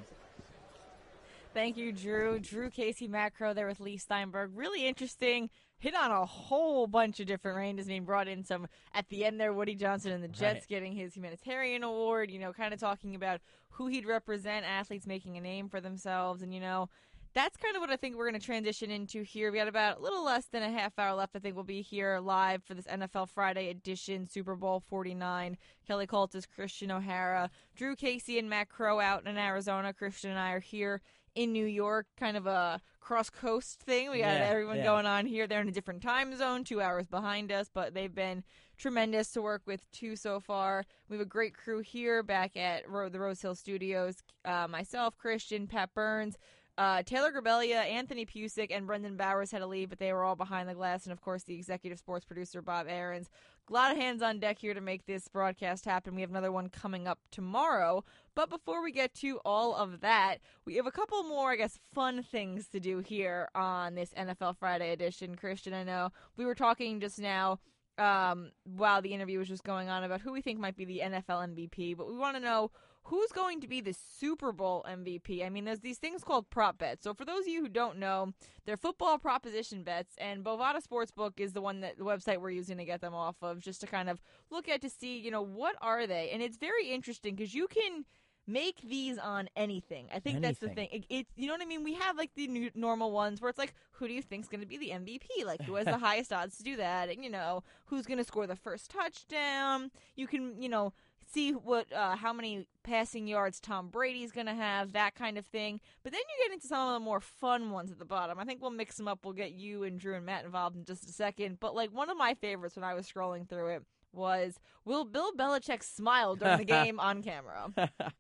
Thank 1.55 1.77
you, 1.77 1.93
Drew. 1.93 2.39
Drew 2.39 2.71
Casey 2.71 3.09
Matt 3.09 3.35
Crowe 3.35 3.55
there 3.55 3.67
with 3.67 3.81
Leigh 3.81 3.97
Steinberg. 3.99 4.51
Really 4.55 4.87
interesting. 4.87 5.49
Hit 5.79 5.95
on 5.95 6.11
a 6.11 6.25
whole 6.25 6.87
bunch 6.87 7.19
of 7.21 7.27
different 7.27 7.57
ranges. 7.57 7.89
I 7.89 7.93
mean, 7.93 8.05
brought 8.05 8.29
in 8.29 8.45
some 8.45 8.69
at 8.95 9.09
the 9.09 9.25
end 9.25 9.41
there, 9.41 9.53
Woody 9.53 9.75
Johnson 9.75 10.13
and 10.13 10.23
the 10.23 10.29
Jets 10.29 10.61
Right. 10.61 10.69
getting 10.69 10.93
his 10.93 11.15
humanitarian 11.15 11.83
award, 11.83 12.31
you 12.31 12.39
know, 12.39 12.53
kind 12.53 12.73
of 12.73 12.81
talking 12.81 13.15
about 13.15 13.41
who 13.71 13.87
he'd 13.89 14.07
represent, 14.07 14.65
athletes 14.65 15.07
making 15.07 15.37
a 15.37 15.41
name 15.41 15.69
for 15.69 15.81
themselves. 15.81 16.41
And, 16.43 16.55
you 16.55 16.61
know, 16.61 16.89
that's 17.35 17.57
kind 17.57 17.75
of 17.77 17.81
what 17.81 17.91
I 17.91 17.97
think 17.97 18.17
we're 18.17 18.29
going 18.29 18.39
to 18.41 18.45
transition 18.45 18.91
into 18.91 19.23
here. 19.23 19.51
We 19.51 19.59
got 19.59 19.69
about 19.69 19.99
a 19.99 20.01
little 20.03 20.25
less 20.25 20.47
than 20.47 20.63
a 20.63 20.71
half 20.71 20.99
hour 20.99 21.15
left. 21.15 21.35
I 21.35 21.39
think 21.39 21.55
we'll 21.55 21.65
be 21.65 21.81
here 21.83 22.19
live 22.21 22.63
for 22.63 22.75
this 22.75 22.87
NFL 22.87 23.29
Friday 23.31 23.69
edition, 23.71 24.29
Super 24.29 24.55
Bowl 24.55 24.83
49. 24.89 25.57
Kelly 25.87 26.07
Kultys, 26.07 26.45
Kristian 26.47 26.91
O'Hara, 26.91 27.51
Drew 27.75 27.97
Casey, 27.97 28.39
and 28.39 28.51
Matt 28.51 28.69
Crowe 28.69 29.01
out 29.01 29.27
in 29.27 29.39
Arizona. 29.39 29.93
Kristian 29.93 30.27
and 30.31 30.39
I 30.39 30.53
are 30.53 30.61
here 30.61 31.01
in 31.35 31.53
New 31.53 31.65
York, 31.65 32.07
kind 32.19 32.37
of 32.37 32.47
a 32.47 32.79
cross 33.01 33.31
coast 33.31 33.81
thing. 33.81 34.11
We 34.11 34.19
got 34.19 34.35
Yeah, 34.39 34.49
everyone 34.51 34.77
yeah. 34.77 34.85
going 34.85 35.07
on 35.07 35.25
here. 35.25 35.47
They're 35.47 35.63
in 35.63 35.69
a 35.69 35.73
different 35.73 36.03
time 36.03 36.37
zone, 36.37 36.63
two 36.65 36.83
hours 36.83 37.07
behind 37.07 37.51
us, 37.51 37.71
but 37.73 37.95
they've 37.95 38.15
been 38.15 38.45
tremendous 38.77 39.31
to 39.33 39.41
work 39.41 39.63
with 39.65 39.91
too 39.93 40.15
so 40.17 40.39
far. 40.41 40.85
We 41.09 41.17
have 41.17 41.23
a 41.27 41.29
great 41.29 41.57
crew 41.57 41.81
here 41.81 42.23
back 42.23 42.55
at 42.57 42.87
Ro- 42.89 43.09
the 43.09 43.19
Rose 43.19 43.41
Hill 43.41 43.55
Studios. 43.55 44.23
Uh, 44.45 44.67
myself, 44.69 45.15
Kristian, 45.17 45.67
Pat 45.69 45.95
Burns. 45.95 46.37
Uh, 46.79 47.03
Taylor 47.03 47.31
Grbelja, 47.31 47.85
Anthony 47.85 48.25
Pusick, 48.25 48.69
and 48.71 48.87
Brendan 48.87 49.17
Bowers 49.17 49.51
had 49.51 49.59
to 49.59 49.67
leave, 49.67 49.91
but 49.91 49.99
they 49.99 50.13
were 50.13 50.25
all 50.25 50.37
behind 50.37 50.69
the 50.69 50.75
glass. 50.75 51.05
And 51.05 51.13
of 51.13 51.21
course, 51.21 51.43
the 51.43 51.55
executive 51.55 51.99
sports 51.99 52.25
producer, 52.25 52.63
Bob 52.63 52.87
Aarons. 52.89 53.29
A 53.69 53.73
lot 53.73 53.93
of 53.93 53.99
hands 53.99 54.23
on 54.23 54.39
deck 54.39 54.59
here 54.59 54.75
to 54.75 54.81
make 54.81 55.07
this 55.07 55.29
broadcast 55.29 55.85
happen. 55.85 56.15
We 56.15 56.23
have 56.23 56.31
another 56.31 56.51
one 56.51 56.69
coming 56.69 57.07
up 57.07 57.19
tomorrow. 57.31 58.05
But 58.35 58.51
before 58.51 58.83
we 58.83 58.91
get 58.91 59.15
to 59.17 59.39
all 59.45 59.75
of 59.75 60.01
that, 60.01 60.39
we 60.65 60.77
have 60.77 60.87
a 60.87 60.91
couple 60.91 61.23
more, 61.25 61.53
I 61.53 61.57
guess, 61.57 61.79
fun 61.95 62.23
things 62.23 62.69
to 62.69 62.81
do 62.81 62.99
here 62.99 63.49
on 63.55 63.95
this 63.95 64.13
NFL 64.15 64.57
Friday 64.57 64.93
edition. 64.93 65.37
Kristian, 65.37 65.75
I 65.75 65.85
know 65.85 66.11
we 66.37 66.47
were 66.47 66.55
talking 66.55 67.01
just 67.01 67.19
now 67.19 67.61
um, 67.99 68.51
while 68.65 69.03
the 69.03 69.13
interview 69.13 69.39
was 69.39 69.49
just 69.49 69.65
going 69.65 69.89
on 69.89 70.05
about 70.05 70.23
who 70.23 70.33
we 70.33 70.41
think 70.41 70.59
might 70.59 70.77
be 70.77 70.85
the 70.85 71.01
NFL 71.05 71.55
MVP, 71.55 71.97
but 71.97 72.09
we 72.09 72.17
want 72.17 72.37
to 72.37 72.43
know 72.43 72.71
who's 73.05 73.33
going 73.33 73.61
to 73.61 73.69
be 73.69 73.81
the 73.81 73.95
Super 73.95 74.53
Bowl 74.53 74.85
MVP. 74.89 75.45
I 75.45 75.49
mean, 75.49 75.65
there's 75.65 75.81
these 75.81 75.99
things 75.99 76.23
called 76.23 76.49
prop 76.51 76.79
bets. 76.79 77.05
So 77.05 77.15
for 77.15 77.25
those 77.25 77.41
of 77.41 77.49
you 77.49 77.63
who 77.63 77.69
don't 77.69 77.99
know, 77.99 78.33
they're 78.65 78.77
football 78.77 79.19
proposition 79.19 79.83
bets, 79.83 80.15
and 80.19 80.45
Bovada 80.45 80.81
Sportsbook 80.83 81.39
is 81.39 81.53
the 81.53 81.63
one 81.63 81.81
that 81.81 81.99
the 81.99 82.05
website 82.05 82.39
we're 82.39 82.51
using 82.51 82.79
to 82.79 82.85
get 82.85 83.01
them 83.01 83.15
off 83.15 83.37
of, 83.43 83.61
just 83.61 83.81
to 83.81 83.87
kind 83.87 84.09
of 84.09 84.21
look 84.51 84.69
at 84.69 84.83
to 84.83 84.91
see, 84.91 85.19
you 85.19 85.31
know, 85.31 85.43
what 85.43 85.77
are 85.83 86.07
they? 86.07 86.31
And 86.33 86.43
it's 86.43 86.57
very 86.57 86.91
interesting 86.91 87.35
because 87.35 87.55
you 87.55 87.67
can 87.67 88.05
make 88.47 88.81
these 88.83 89.19
on 89.19 89.49
anything. 89.57 90.09
I 90.13 90.19
think 90.19 90.41
that's 90.41 90.59
the 90.59 90.69
thing. 90.69 90.89
Anything. 90.93 91.05
It, 91.11 91.21
it, 91.21 91.27
you 91.37 91.47
know 91.47 91.55
what 91.55 91.63
I 91.63 91.67
mean? 91.67 91.85
We 91.85 91.95
have 91.95 92.17
like 92.17 92.31
the 92.35 92.49
new, 92.49 92.71
normal 92.75 93.13
ones 93.13 93.41
where 93.41 93.49
it's 93.49 93.59
like, 93.59 93.75
who 93.93 94.09
do 94.09 94.15
you 94.15 94.23
think's 94.23 94.49
going 94.49 94.61
to 94.61 94.67
be 94.67 94.79
the 94.79 94.91
MVP? 94.91 95.45
Like, 95.45 95.63
who 95.63 95.75
has 95.77 95.87
the 95.87 95.99
highest 95.99 96.33
odds 96.33 96.57
to 96.59 96.63
do 96.63 96.77
that? 96.77 97.09
And 97.09 97.23
you 97.23 97.31
know, 97.31 97.63
who's 97.87 98.07
going 98.07 98.19
to 98.19 98.25
score 98.25 98.47
the 98.47 98.57
first 98.57 98.91
touchdown? 98.91 99.91
You 100.17 100.27
can, 100.27 100.61
you 100.61 100.69
know, 100.69 100.93
see 101.33 101.53
what 101.53 101.93
uh, 101.93 102.17
how 102.17 102.33
many 102.33 102.67
passing 102.83 103.27
yards 103.27 103.61
Tom 103.61 103.89
Brady's 103.89 104.33
going 104.33 104.47
to 104.47 104.55
have, 104.55 104.93
that 104.93 105.15
kind 105.15 105.39
of 105.39 105.47
thing. 105.47 105.81
But 106.03 106.13
then 106.13 106.21
you 106.21 106.45
get 106.47 106.55
into 106.55 106.67
some 106.67 106.89
of 106.89 106.95
the 106.95 107.01
more 107.01 107.21
fun 107.21 107.71
ones 107.71 107.91
at 107.91 107.99
the 107.99 108.05
bottom. 108.05 108.39
I 108.39 108.45
think 108.45 108.61
we'll 108.61 108.71
mix 108.71 108.97
them 108.97 109.09
up. 109.09 109.21
We'll 109.25 109.35
get 109.35 109.53
you 109.53 109.85
and 109.85 109.99
Drew 109.99 110.15
and 110.15 110.27
Matt 110.27 110.45
involved 110.45 110.77
in 110.77 110.85
just 110.85 111.09
a 111.09 111.13
second. 111.13 111.59
But 111.61 111.75
like 111.75 111.91
one 111.95 112.11
of 112.11 112.17
my 112.17 112.35
favorites 112.35 112.77
when 112.77 112.85
I 112.85 112.95
was 112.95 113.11
scrolling 113.11 113.49
through 113.49 113.69
it 113.69 113.83
was 114.15 114.61
will 114.85 115.07
Bill 115.07 115.33
Belichick 115.33 115.83
smile 115.83 116.35
during 116.37 116.59
the 116.59 116.65
game 116.67 117.01
on 117.01 117.23
camera? 117.23 117.71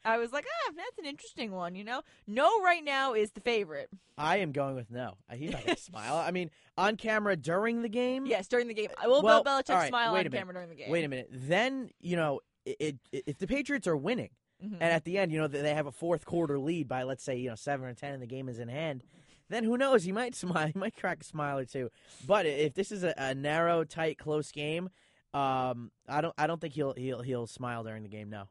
I 0.04 0.18
was 0.18 0.32
like, 0.32 0.46
ah, 0.48 0.72
that's 0.74 0.98
an 0.98 1.04
interesting 1.04 1.52
one. 1.52 1.74
You 1.74 1.84
know, 1.84 2.02
no, 2.26 2.62
right 2.62 2.82
now 2.82 3.12
is 3.14 3.32
the 3.32 3.40
favorite. 3.40 3.90
I 4.16 4.38
am 4.38 4.52
going 4.52 4.74
with 4.74 4.90
no. 4.90 5.16
Uh, 5.30 5.34
He's 5.34 5.50
not 5.52 5.64
going 5.64 5.76
to 5.76 5.82
smile. 5.82 6.16
I 6.16 6.30
mean, 6.30 6.50
on 6.78 6.96
camera 6.96 7.36
during 7.36 7.82
the 7.82 7.88
game. 7.88 8.24
Yes, 8.26 8.48
during 8.48 8.68
the 8.68 8.74
game. 8.74 8.88
Will 9.04 9.22
Well, 9.22 9.42
Bill 9.42 9.52
Belichick 9.60 9.74
right, 9.74 9.88
smile 9.88 10.10
on 10.10 10.14
a 10.14 10.18
minute. 10.18 10.32
camera 10.32 10.54
during 10.54 10.68
the 10.70 10.76
game? 10.76 10.90
Wait 10.90 11.04
a 11.04 11.08
minute. 11.08 11.28
Then 11.30 11.90
you 12.00 12.16
know, 12.16 12.40
it, 12.64 12.96
it, 13.12 13.24
if 13.26 13.38
the 13.38 13.46
Patriots 13.46 13.86
are 13.86 13.96
winning, 13.96 14.30
Mhm. 14.62 14.74
and 14.74 14.82
at 14.84 15.04
the 15.04 15.18
end, 15.18 15.32
you 15.32 15.38
know, 15.40 15.48
they 15.48 15.74
have 15.74 15.86
a 15.86 15.92
fourth 15.92 16.24
quarter 16.24 16.58
lead 16.58 16.86
by 16.86 17.02
let's 17.02 17.24
say 17.24 17.36
you 17.36 17.48
know 17.50 17.56
seven 17.56 17.86
or 17.86 17.94
ten, 17.94 18.14
and 18.14 18.22
the 18.22 18.26
game 18.28 18.48
is 18.48 18.58
in 18.60 18.68
hand. 18.68 19.02
Then 19.48 19.64
who 19.64 19.76
knows? 19.76 20.04
He 20.04 20.12
might 20.12 20.34
smile. 20.36 20.68
He 20.68 20.78
might 20.78 20.96
crack 20.96 21.20
a 21.20 21.24
smile 21.24 21.58
or 21.58 21.64
two. 21.64 21.90
But 22.26 22.46
if 22.46 22.74
this 22.74 22.92
is 22.92 23.02
a, 23.04 23.12
a 23.18 23.34
narrow, 23.34 23.82
tight, 23.84 24.18
close 24.18 24.52
game, 24.52 24.88
um, 25.34 25.90
I 26.08 26.20
don't. 26.20 26.34
I 26.38 26.46
don't 26.46 26.60
think 26.60 26.74
he'll 26.74 26.92
he'll 26.94 27.22
he'll 27.22 27.46
smile 27.46 27.82
during 27.84 28.02
the 28.02 28.08
game. 28.08 28.30
No. 28.30 28.48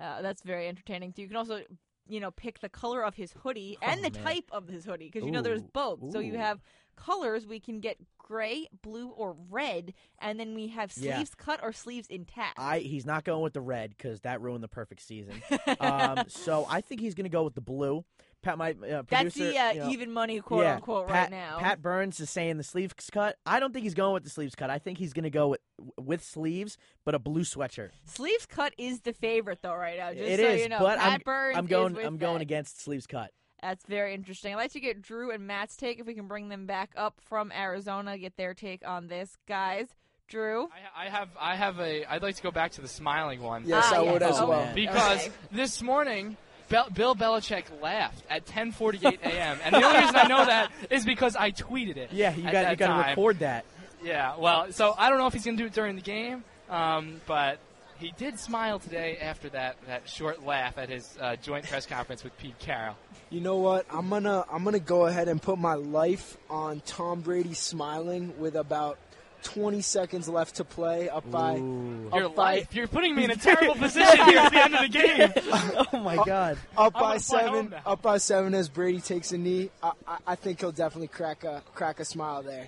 Uh, 0.00 0.22
that's 0.22 0.42
very 0.42 0.66
entertaining 0.68 1.12
too. 1.12 1.22
You 1.22 1.28
can 1.28 1.36
also, 1.36 1.62
you 2.08 2.18
know, 2.18 2.30
pick 2.30 2.58
the 2.60 2.68
color 2.68 3.04
of 3.04 3.14
his 3.14 3.32
hoodie 3.42 3.76
and 3.82 4.02
the 4.02 4.08
Oh, 4.08 4.14
man. 4.14 4.24
type 4.24 4.44
of 4.50 4.66
his 4.66 4.84
hoodie 4.84 5.10
because 5.12 5.24
you 5.24 5.30
know 5.30 5.42
there's 5.42 5.60
Ooh, 5.62 5.70
both. 5.72 6.10
So 6.12 6.18
you 6.18 6.38
have 6.38 6.60
colors. 6.96 7.46
We 7.46 7.60
can 7.60 7.80
get 7.80 7.96
gray, 8.18 8.66
blue, 8.82 9.08
or 9.08 9.36
red, 9.50 9.92
and 10.20 10.38
then 10.38 10.54
we 10.54 10.68
have 10.68 10.92
Yeah. 10.96 11.16
sleeves 11.16 11.34
cut 11.34 11.60
or 11.62 11.72
sleeves 11.72 12.08
intact. 12.08 12.58
I 12.58 12.78
he's 12.80 13.04
not 13.06 13.24
going 13.24 13.42
with 13.42 13.52
the 13.52 13.60
red 13.60 13.90
because 13.90 14.20
that 14.20 14.40
ruined 14.40 14.62
the 14.62 14.68
perfect 14.68 15.02
season. 15.02 15.42
um, 15.80 16.24
so 16.28 16.66
I 16.68 16.80
think 16.80 17.00
he's 17.00 17.14
going 17.14 17.24
to 17.24 17.30
go 17.30 17.42
with 17.42 17.54
the 17.54 17.60
blue. 17.60 18.04
Pat, 18.42 18.58
my 18.58 18.70
uh, 18.72 19.02
producer, 19.04 19.06
That's 19.06 19.34
the 19.36 19.56
uh, 19.58 19.72
you 19.72 19.80
know- 19.80 19.88
even 19.90 20.12
money 20.12 20.40
quote 20.40 20.64
yeah, 20.64 20.74
unquote 20.74 21.06
Pat, 21.06 21.14
right 21.16 21.30
now. 21.30 21.58
Pat 21.60 21.80
Burns 21.80 22.18
is 22.18 22.28
saying 22.28 22.56
the 22.56 22.64
sleeves 22.64 22.92
cut. 23.12 23.36
I 23.46 23.60
don't 23.60 23.72
think 23.72 23.84
he's 23.84 23.94
going 23.94 24.14
with 24.14 24.24
the 24.24 24.30
sleeves 24.30 24.56
cut. 24.56 24.68
I 24.68 24.80
think 24.80 24.98
he's 24.98 25.12
going 25.12 25.22
to 25.24 25.30
go 25.30 25.48
with 25.48 25.60
with 25.96 26.24
sleeves, 26.24 26.76
but 27.04 27.14
a 27.14 27.20
blue 27.20 27.42
sweatshirt. 27.42 27.90
Sleeves 28.04 28.46
cut 28.46 28.72
is 28.78 29.02
the 29.02 29.12
favorite 29.12 29.60
though 29.62 29.74
right 29.76 29.96
now. 29.98 30.10
Just 30.12 30.24
It 30.28 30.40
so 30.40 30.46
is, 30.46 30.60
you 30.62 30.68
know, 30.70 30.78
but 30.80 30.98
Pat 30.98 31.12
I'm 31.12 31.20
Burns 31.24 31.56
I'm 31.56 31.64
is 31.66 31.70
going 31.70 31.94
with 31.94 32.04
I'm 32.06 32.16
going 32.16 32.34
that. 32.38 32.42
against 32.42 32.82
sleeves 32.82 33.06
cut. 33.06 33.30
That's 33.62 33.84
very 33.86 34.12
interesting. 34.14 34.52
I'd 34.52 34.56
like 34.56 34.72
to 34.72 34.80
get 34.80 35.00
Drew 35.00 35.30
and 35.30 35.46
Matt's 35.46 35.76
take 35.76 36.00
if 36.00 36.06
we 36.06 36.14
can 36.14 36.26
bring 36.26 36.48
them 36.48 36.66
back 36.66 36.90
up 36.96 37.20
from 37.20 37.52
Arizona, 37.52 38.18
get 38.18 38.36
their 38.36 38.54
take 38.54 38.86
on 38.86 39.06
this, 39.06 39.36
guys. 39.46 39.86
Drew, 40.28 40.64
I, 40.96 41.06
I 41.06 41.08
have 41.10 41.28
I 41.38 41.56
have 41.56 41.78
a. 41.78 42.04
I'd 42.10 42.22
like 42.22 42.36
to 42.36 42.42
go 42.42 42.50
back 42.50 42.72
to 42.72 42.80
the 42.80 42.88
smiling 42.88 43.42
one. 43.42 43.64
Yes, 43.66 43.84
Ah, 43.88 43.96
I 43.98 44.02
yes. 44.02 44.12
would 44.12 44.22
as 44.22 44.40
Oh, 44.40 44.46
well. 44.48 44.64
man. 44.64 44.74
Because 44.74 45.26
Okay. 45.26 45.32
this 45.52 45.82
morning, 45.82 46.36
Bel- 46.70 46.88
Bill 46.90 47.14
Belichick 47.14 47.64
laughed 47.82 48.22
at 48.30 48.46
10:48 48.46 49.20
a.m. 49.22 49.58
and 49.62 49.74
the 49.74 49.84
only 49.84 49.98
reason 50.00 50.16
I 50.16 50.26
know 50.28 50.44
that 50.46 50.72
is 50.90 51.04
because 51.04 51.36
I 51.36 51.50
tweeted 51.50 51.98
it. 51.98 52.12
Yeah, 52.12 52.34
you 52.34 52.50
got 52.50 52.70
you 52.70 52.76
got 52.76 53.02
to 53.02 53.08
record 53.10 53.40
that. 53.40 53.66
Yeah, 54.02 54.36
well, 54.38 54.72
so 54.72 54.94
I 54.96 55.10
don't 55.10 55.18
know 55.18 55.26
if 55.26 55.34
he's 55.34 55.44
going 55.44 55.56
to 55.58 55.62
do 55.62 55.66
it 55.66 55.74
during 55.74 55.96
the 55.96 56.02
game, 56.02 56.42
um, 56.70 57.20
but 57.26 57.58
he 58.02 58.12
did 58.18 58.38
smile 58.38 58.80
today 58.80 59.16
after 59.20 59.48
that, 59.50 59.76
that 59.86 60.08
short 60.08 60.44
laugh 60.44 60.76
at 60.76 60.88
his 60.88 61.16
uh, 61.20 61.36
joint 61.36 61.66
press 61.68 61.86
conference 61.86 62.24
with 62.24 62.36
Pete 62.36 62.58
Carroll. 62.58 62.96
You 63.30 63.40
know 63.40 63.56
what? 63.58 63.86
I'm 63.88 64.10
gonna 64.10 64.44
I'm 64.50 64.64
gonna 64.64 64.80
go 64.80 65.06
ahead 65.06 65.28
and 65.28 65.40
put 65.40 65.58
my 65.58 65.74
life 65.74 66.36
on 66.50 66.82
Tom 66.84 67.20
Brady 67.20 67.54
smiling 67.54 68.34
with 68.38 68.56
about 68.56 68.98
20 69.44 69.80
seconds 69.80 70.28
left 70.28 70.56
to 70.56 70.64
play 70.64 71.08
up 71.08 71.28
by 71.30 71.56
Ooh. 71.56 72.08
up 72.12 72.18
Your 72.18 72.28
by 72.28 72.56
life, 72.56 72.74
you're 72.74 72.88
putting 72.88 73.14
me 73.14 73.24
in 73.24 73.30
a 73.30 73.36
terrible 73.48 73.74
position 73.74 74.24
here 74.26 74.38
at 74.38 74.52
the 74.52 74.64
end 74.64 74.74
of 74.74 74.80
the 74.82 74.88
game. 74.88 75.32
oh 75.92 75.98
my 76.00 76.16
god. 76.16 76.58
up 76.76 76.92
I'm 76.94 77.00
by 77.00 77.08
gonna 77.10 77.20
fly 77.20 77.42
home 77.42 77.68
seven 77.70 77.80
up 77.86 78.02
by 78.02 78.18
seven 78.18 78.54
as 78.54 78.68
Brady 78.68 79.00
takes 79.00 79.30
a 79.32 79.38
knee. 79.38 79.70
I, 79.82 79.92
I, 80.06 80.18
I 80.26 80.34
think 80.34 80.60
he'll 80.60 80.72
definitely 80.72 81.08
crack 81.08 81.44
a 81.44 81.62
crack 81.72 82.00
a 82.00 82.04
smile 82.04 82.42
there. 82.42 82.66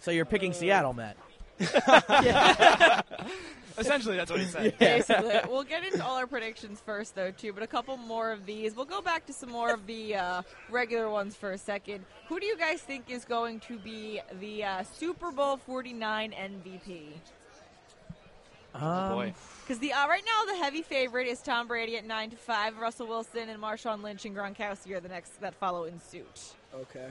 So 0.00 0.10
you're 0.10 0.24
picking 0.24 0.52
Seattle, 0.52 0.92
Matt. 0.92 1.16
Essentially, 3.78 4.16
that's 4.16 4.30
what 4.30 4.40
he 4.40 4.46
said. 4.46 4.78
basically. 4.78 5.40
we'll 5.48 5.62
get 5.62 5.84
into 5.84 6.04
all 6.04 6.16
our 6.16 6.26
predictions 6.26 6.80
first, 6.84 7.14
though, 7.14 7.30
too, 7.30 7.52
but 7.52 7.62
a 7.62 7.66
couple 7.66 7.96
more 7.96 8.32
of 8.32 8.46
these. 8.46 8.74
We'll 8.74 8.86
go 8.86 9.00
back 9.02 9.26
to 9.26 9.32
some 9.32 9.50
more 9.50 9.72
of 9.72 9.86
the 9.86 10.16
uh, 10.16 10.42
regular 10.70 11.10
ones 11.10 11.36
for 11.36 11.52
a 11.52 11.58
second. 11.58 12.04
Who 12.28 12.40
do 12.40 12.46
you 12.46 12.56
guys 12.56 12.80
think 12.80 13.10
is 13.10 13.24
going 13.24 13.60
to 13.60 13.78
be 13.78 14.20
the 14.40 14.64
uh, 14.64 14.82
Super 14.82 15.30
Bowl 15.30 15.56
49 15.56 16.32
MVP? 16.32 17.02
Um, 18.74 19.12
boy. 19.12 19.34
Because 19.62 19.78
the 19.78 19.92
uh, 19.92 20.06
right 20.06 20.22
now 20.24 20.52
the 20.52 20.58
heavy 20.58 20.82
favorite 20.82 21.26
is 21.26 21.40
Tom 21.40 21.66
Brady 21.66 21.96
at 21.96 22.04
nine 22.04 22.30
to 22.30 22.36
five. 22.36 22.76
Russell 22.78 23.06
Wilson 23.06 23.48
and 23.48 23.60
Marshawn 23.60 24.02
Lynch 24.02 24.24
and 24.26 24.36
Gronkowski 24.36 24.94
are 24.94 25.00
the 25.00 25.08
next 25.08 25.40
that 25.40 25.54
follow 25.54 25.84
in 25.84 25.98
suit. 25.98 26.54
Okay. 26.74 27.08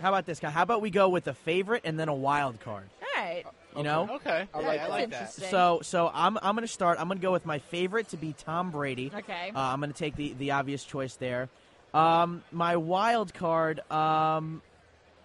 How 0.00 0.08
about 0.08 0.26
this 0.26 0.40
guy? 0.40 0.50
How 0.50 0.62
about 0.62 0.80
we 0.80 0.90
go 0.90 1.08
with 1.08 1.26
a 1.26 1.34
favorite 1.34 1.82
and 1.84 1.98
then 1.98 2.08
a 2.08 2.14
wild 2.14 2.60
card? 2.60 2.88
All 3.18 3.24
right, 3.24 3.44
You 3.76 3.82
know. 3.82 4.08
Okay, 4.16 4.48
I 4.54 4.60
Yeah, 4.60 4.66
like 4.66 4.80
I 4.80 4.82
that. 4.84 4.90
like 4.90 5.10
that. 5.10 5.14
interesting. 5.20 5.50
So 5.50 5.80
so 5.82 6.10
I'm 6.14 6.38
I'm 6.42 6.54
gonna 6.54 6.66
start. 6.66 6.98
I'm 7.00 7.08
gonna 7.08 7.20
go 7.20 7.32
with 7.32 7.46
my 7.46 7.58
favorite 7.58 8.08
to 8.08 8.16
be 8.16 8.32
Tom 8.32 8.70
Brady. 8.70 9.10
Okay. 9.14 9.52
Uh, 9.54 9.58
I'm 9.58 9.80
gonna 9.80 9.92
take 9.92 10.16
the 10.16 10.32
the 10.34 10.52
obvious 10.52 10.84
choice 10.84 11.16
there. 11.16 11.48
Um, 11.94 12.42
my 12.52 12.76
wild 12.76 13.32
card, 13.34 13.80
um, 13.90 14.62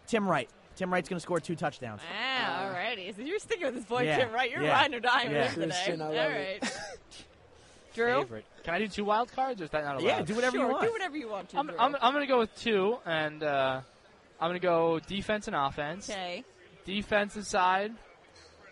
Tim 0.08 0.28
Wright. 0.28 0.50
Tim 0.76 0.92
Wright's 0.92 1.08
gonna 1.10 1.20
score 1.20 1.40
two 1.40 1.56
touchdowns. 1.56 2.02
Ah, 2.12 2.72
alrighty. 2.74 3.16
So 3.16 3.22
you're 3.22 3.38
sticking 3.40 3.66
with 3.66 3.76
this 3.76 3.86
boy 3.86 4.04
Yeah, 4.04 4.18
Tim, 4.18 4.32
right? 4.32 4.50
You're 4.50 4.64
yeah, 4.64 4.74
riding 4.74 4.96
or 4.96 5.00
dying 5.00 5.32
yeah. 5.32 5.44
with 5.44 5.54
him 5.54 5.62
today. 5.70 5.76
Kristian, 5.88 6.02
I 6.02 6.06
love 6.06 6.32
it. 6.32 6.64
right. 6.64 6.78
Drew, 7.94 8.22
Favorite. 8.22 8.46
Can 8.64 8.74
I 8.74 8.80
do 8.80 8.88
two 8.88 9.06
wild 9.06 9.32
cards, 9.34 9.62
or 9.62 9.66
is 9.66 9.70
that 9.70 9.84
not 9.84 9.98
allowed? 9.98 10.04
Yeah, 10.08 10.22
do 10.24 10.34
whatever 10.34 10.58
sure, 10.58 10.66
you 10.66 10.72
want. 10.72 10.84
do 10.86 10.92
whatever 10.92 11.16
you 11.18 11.30
want 11.30 11.50
to. 11.50 11.60
I'm, 11.60 11.68
Drew. 11.68 11.78
I'm, 11.78 11.96
I'm 12.02 12.12
going 12.14 12.26
to 12.26 12.32
go 12.32 12.40
with 12.40 12.56
two, 12.56 12.98
and 13.06 13.44
uh, 13.44 13.82
I'm 14.42 14.50
going 14.50 14.60
to 14.60 14.66
go 14.66 15.00
defense 15.00 15.46
and 15.48 15.56
offense. 15.56 16.10
okay. 16.10 16.44
Defensive 16.86 17.46
side, 17.46 17.94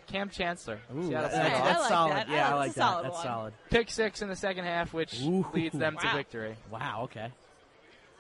Kam 0.07 0.29
Chancellor. 0.29 0.79
Ooh, 0.95 1.07
Seattle 1.07 1.29
that- 1.29 1.45
Okay, 1.45 1.53
that's, 1.53 1.59
Seahawks. 1.59 1.63
That's 1.63 1.79
like 1.79 1.89
solid. 1.89 2.15
that. 2.17 2.29
Yeah, 2.29 2.47
I 2.49 2.53
like- 2.53 2.57
like 2.59 2.67
that's 2.67 2.77
a 2.77 2.79
that. 2.79 2.85
solid 2.91 3.05
That's 3.05 3.15
one. 3.15 3.23
solid. 3.23 3.53
Pick 3.69 3.89
six 3.91 4.21
in 4.21 4.27
the 4.29 4.35
second 4.35 4.65
half, 4.65 4.93
which 4.93 5.21
Ooh. 5.21 5.45
leads 5.53 5.77
them 5.77 5.97
to 6.01 6.13
victory. 6.13 6.55
Wow. 6.69 7.01
Okay. 7.03 7.31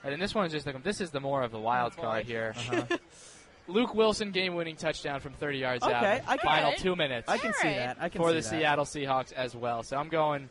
And 0.03 0.11
then 0.13 0.19
this 0.19 0.33
one 0.33 0.45
is 0.45 0.51
just 0.51 0.65
like 0.65 0.81
this 0.83 0.99
is 1.01 1.11
the 1.11 1.19
more 1.19 1.43
of 1.43 1.51
the 1.51 1.59
wild 1.59 1.93
Oh, 1.97 2.01
card 2.01 2.23
boy. 2.25 2.27
here. 2.31 2.53
Uh-huh. 2.57 2.97
Luke 3.67 3.93
Wilson 3.93 4.31
game-winning 4.31 4.75
touchdown 4.75 5.19
from 5.19 5.33
30 5.33 5.59
yards 5.59 5.83
out. 5.83 5.91
Okay, 6.03 6.17
in 6.17 6.23
I 6.27 6.37
can- 6.37 6.39
final 6.39 6.63
Alright. 6.65 6.79
two 6.79 6.95
minutes 6.95 7.29
I 7.29 7.37
can 7.37 7.53
see 7.53 7.67
Alright. 7.67 7.77
that. 7.77 7.97
I 8.01 8.09
can 8.09 8.21
for 8.21 8.29
see 8.29 8.35
the 8.35 8.41
that. 8.41 8.49
Seattle 8.49 8.85
Seahawks 8.85 9.31
as 9.33 9.55
well. 9.55 9.83
So 9.83 9.97
I'm 9.97 10.09
going 10.09 10.49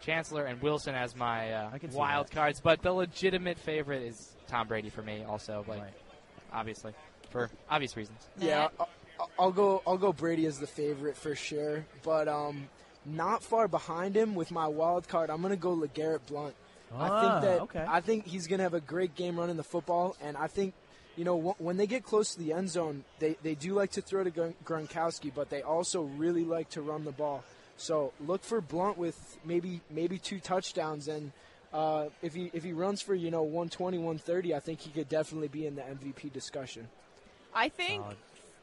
Chancellor 0.00 0.46
and 0.46 0.62
Wilson 0.62 0.94
as 0.94 1.14
my 1.14 1.52
uh, 1.52 1.70
I 1.74 1.78
can 1.78 1.90
see 1.90 1.98
wild 1.98 2.30
cards, 2.30 2.60
but 2.62 2.80
the 2.80 2.92
legitimate 2.92 3.58
favorite 3.58 4.02
is 4.02 4.34
Tom 4.48 4.66
Brady 4.66 4.88
for 4.88 5.02
me. 5.02 5.24
Also, 5.28 5.62
like 5.68 5.80
Right. 5.82 5.92
obviously 6.52 6.94
for 7.30 7.50
obvious 7.68 7.96
reasons. 7.96 8.18
Yeah, 8.38 8.68
I'll, 8.78 8.88
I'll 9.38 9.52
go. 9.52 9.82
I'll 9.86 9.98
go 9.98 10.12
Brady 10.12 10.46
as 10.46 10.58
the 10.58 10.66
favorite 10.66 11.16
for 11.16 11.34
sure, 11.34 11.84
but 12.02 12.28
um, 12.28 12.68
not 13.04 13.42
far 13.42 13.68
behind 13.68 14.16
him 14.16 14.34
with 14.34 14.50
my 14.50 14.66
wild 14.66 15.08
card. 15.08 15.30
I'm 15.30 15.42
gonna 15.42 15.56
go 15.56 15.74
LeGarrette 15.76 16.26
Blunt. 16.26 16.54
I 16.98 17.08
Ah, 17.08 17.20
think 17.20 17.42
that 17.42 17.60
okay. 17.62 17.84
I 17.88 18.00
think 18.00 18.26
he's 18.26 18.46
gonna 18.46 18.62
have 18.64 18.74
a 18.74 18.80
great 18.80 19.14
game 19.14 19.38
running 19.38 19.56
the 19.56 19.62
football, 19.62 20.16
and 20.20 20.36
I 20.36 20.46
think 20.48 20.74
you 21.16 21.24
know 21.24 21.40
wh- 21.40 21.60
when 21.60 21.76
they 21.76 21.86
get 21.86 22.02
close 22.04 22.34
to 22.34 22.38
the 22.40 22.52
end 22.52 22.70
zone, 22.70 23.04
they 23.18 23.36
they 23.42 23.54
do 23.54 23.74
like 23.74 23.92
to 23.92 24.00
throw 24.02 24.24
to 24.24 24.30
Gron- 24.30 24.54
Gronkowski, 24.64 25.32
but 25.34 25.50
they 25.50 25.62
also 25.62 26.02
really 26.02 26.44
like 26.44 26.70
to 26.70 26.82
run 26.82 27.04
the 27.04 27.12
ball. 27.12 27.44
So 27.76 28.12
look 28.26 28.42
for 28.42 28.60
Blunt 28.60 28.98
with 28.98 29.38
maybe 29.44 29.80
maybe 29.90 30.18
two 30.18 30.40
touchdowns, 30.40 31.08
and 31.08 31.32
uh, 31.72 32.06
if 32.22 32.34
he 32.34 32.50
if 32.52 32.64
he 32.64 32.72
runs 32.72 33.00
for 33.02 33.14
you 33.14 33.30
know 33.30 33.42
120, 33.42 33.96
130, 33.98 34.54
I 34.54 34.60
think 34.60 34.80
he 34.80 34.90
could 34.90 35.08
definitely 35.08 35.48
be 35.48 35.66
in 35.66 35.76
the 35.76 35.82
MVP 35.82 36.32
discussion. 36.32 36.88
I 37.54 37.68
think, 37.68 38.02
Solid. 38.02 38.16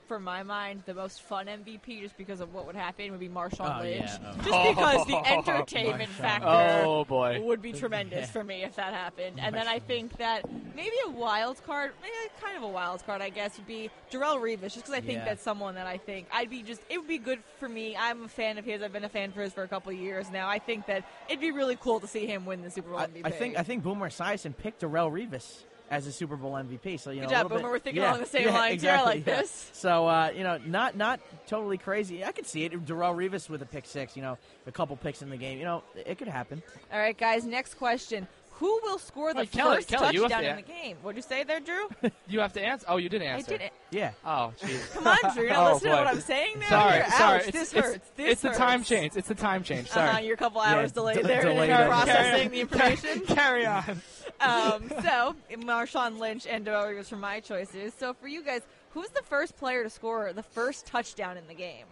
for 0.07 0.19
my 0.19 0.41
mind, 0.43 0.83
the 0.85 0.93
most 0.93 1.21
fun 1.21 1.47
MVP, 1.47 2.01
just 2.01 2.17
because 2.17 2.39
of 2.39 2.53
what 2.53 2.65
would 2.65 2.75
happen, 2.75 3.11
would 3.11 3.19
be 3.19 3.27
Marshawn 3.27 3.79
Oh, 3.79 3.83
Lynch. 3.83 4.05
yeah, 4.05 4.17
oh. 4.25 4.41
Just 4.43 4.69
because 4.69 5.05
the 5.07 5.17
entertainment 5.25 6.09
Marshawn. 6.11 6.13
factor 6.13 6.83
Oh 6.85 7.03
boy. 7.03 7.41
would 7.41 7.61
be 7.61 7.73
tremendous 7.73 8.29
for 8.31 8.43
me 8.43 8.63
if 8.63 8.75
that 8.77 8.93
happened. 8.93 9.39
And 9.41 9.53
then 9.53 9.67
I 9.67 9.79
think 9.79 10.15
that 10.17 10.43
maybe 10.75 10.95
a 11.07 11.09
wild 11.11 11.61
card, 11.65 11.91
eh, 12.03 12.29
kind 12.41 12.55
of 12.55 12.63
a 12.63 12.67
wild 12.69 13.05
card, 13.05 13.21
I 13.21 13.29
guess, 13.29 13.57
would 13.57 13.67
be 13.67 13.89
Darrelle 14.09 14.37
Revis, 14.39 14.61
just 14.73 14.77
because 14.77 14.93
I 14.93 15.01
think 15.01 15.19
Yeah. 15.19 15.25
that's 15.25 15.43
someone 15.43 15.75
that 15.75 15.87
I 15.87 15.97
think 15.97 16.27
I'd 16.31 16.49
be 16.49 16.63
just, 16.63 16.81
it 16.89 16.97
would 16.97 17.07
be 17.09 17.17
good 17.17 17.39
for 17.59 17.67
me. 17.67 17.97
I'm 17.97 18.23
a 18.23 18.29
fan 18.29 18.57
of 18.57 18.63
his. 18.63 18.81
I've 18.81 18.93
been 18.93 19.03
a 19.03 19.09
fan 19.09 19.33
for 19.33 19.41
his 19.41 19.51
for 19.51 19.63
a 19.63 19.67
couple 19.67 19.91
of 19.91 19.97
years 19.97 20.31
now. 20.31 20.47
I 20.47 20.59
think 20.59 20.85
that 20.85 21.03
it'd 21.27 21.41
be 21.41 21.51
really 21.51 21.75
cool 21.75 21.99
to 21.99 22.07
see 22.07 22.25
him 22.25 22.45
win 22.45 22.61
the 22.61 22.71
Super 22.71 22.91
Bowl 22.91 22.99
I, 22.99 23.07
MVP. 23.07 23.21
I 23.25 23.31
think 23.31 23.57
I 23.59 23.63
think 23.63 23.83
Boomer 23.83 24.09
Esiason 24.09 24.55
picked 24.55 24.81
Darrelle 24.83 25.11
Revis. 25.11 25.63
As 25.89 26.05
a 26.05 26.11
Super 26.11 26.35
Bowl 26.35 26.51
MVP. 26.53 26.99
So 26.99 27.11
you 27.11 27.21
know, 27.21 27.27
a 27.27 27.29
job, 27.29 27.43
little 27.43 27.49
bit- 27.49 27.57
Boomer. 27.59 27.69
We're 27.71 27.79
thinking 27.79 28.01
yeah, 28.03 28.09
along 28.11 28.19
the 28.21 28.25
same 28.27 28.47
yeah, 28.47 28.53
lines 28.53 28.81
here. 28.81 29.01
Like 29.05 29.25
yeah. 29.25 29.37
this. 29.41 29.69
So 29.73 30.05
uh, 30.07 30.31
you 30.35 30.43
know, 30.43 30.59
not 30.65 30.97
not 30.97 31.19
totally 31.47 31.77
crazy. 31.77 32.25
I 32.25 32.31
could 32.33 32.45
see 32.45 32.65
it. 32.65 32.73
Darrelle 32.85 33.15
Revis 33.15 33.49
with 33.49 33.61
a 33.61 33.65
pick 33.65 33.85
six. 33.85 34.15
You 34.17 34.21
know, 34.21 34.37
a 34.65 34.71
couple 34.71 34.95
picks 34.97 35.21
in 35.21 35.29
the 35.29 35.37
game. 35.37 35.57
You 35.59 35.63
know, 35.65 35.83
it 35.95 36.17
could 36.17 36.27
happen. 36.27 36.61
All 36.91 36.99
right, 36.99 37.17
guys. 37.17 37.45
Next 37.45 37.75
question: 37.75 38.27
Who 38.55 38.79
will 38.83 38.97
score 38.99 39.33
the 39.33 39.39
Wait, 39.41 39.51
Kelly, 39.51 39.77
first 39.77 39.87
Kelly, 39.87 40.17
touchdown 40.17 40.41
to 40.43 40.49
in 40.49 40.55
the 40.57 40.61
game? 40.63 40.97
What'd 41.01 41.15
you 41.15 41.21
say 41.21 41.43
there, 41.45 41.59
Drew? 41.61 41.87
You 42.29 42.41
have 42.41 42.51
to 42.53 42.61
answer. 42.61 42.85
Oh, 42.89 42.97
you 42.97 43.07
did 43.07 43.21
answer. 43.21 43.53
I 43.53 43.57
did 43.57 43.65
it. 43.67 43.73
Yeah. 43.89 44.11
Oh, 44.25 44.51
jeez. 44.59 44.93
Come 44.93 45.07
on, 45.07 45.17
Drew. 45.33 45.43
You're 45.45 45.53
not 45.53 45.67
Oh, 45.69 45.73
listening 45.75 45.93
to 45.93 45.97
what 45.99 46.07
I'm 46.07 46.19
saying 46.19 46.59
now. 46.59 46.67
Sorry, 46.67 46.97
You're, 46.97 47.09
sorry. 47.11 47.39
Ouch, 47.39 47.47
It's, 47.47 47.57
this 47.57 47.73
it's- 47.73 47.99
This 48.17 48.31
it's 48.33 48.41
the 48.41 48.49
time 48.49 48.83
change. 48.83 49.15
It's 49.15 49.29
the 49.29 49.35
time 49.35 49.63
change. 49.63 49.87
Sorry. 49.87 50.09
Uh-huh, 50.09 50.19
you're 50.19 50.33
a 50.33 50.37
couple 50.37 50.59
hours 50.59 50.91
d- 50.91 50.95
delayed 50.95 51.15
d- 51.17 51.21
there 51.23 51.41
delayed 51.43 51.69
in 51.69 51.79
it. 51.79 51.87
processing 51.87 52.51
the 52.51 52.59
information. 52.59 53.19
Carry 53.21 53.65
on. 53.65 54.01
Um, 54.39 54.89
so, 55.01 55.35
Marshawn 55.51 56.19
Lynch 56.19 56.45
and 56.47 56.65
Darrelle 56.65 56.93
Revis 56.93 57.07
for 57.07 57.15
my 57.15 57.39
choices. 57.39 57.93
So, 57.97 58.13
for 58.13 58.27
you 58.27 58.43
guys, 58.43 58.61
who's 58.91 59.09
the 59.09 59.23
first 59.23 59.57
player 59.57 59.83
to 59.83 59.89
score 59.89 60.31
the 60.33 60.43
first 60.43 60.85
touchdown 60.85 61.37
in 61.37 61.47
the 61.47 61.53
game? 61.53 61.85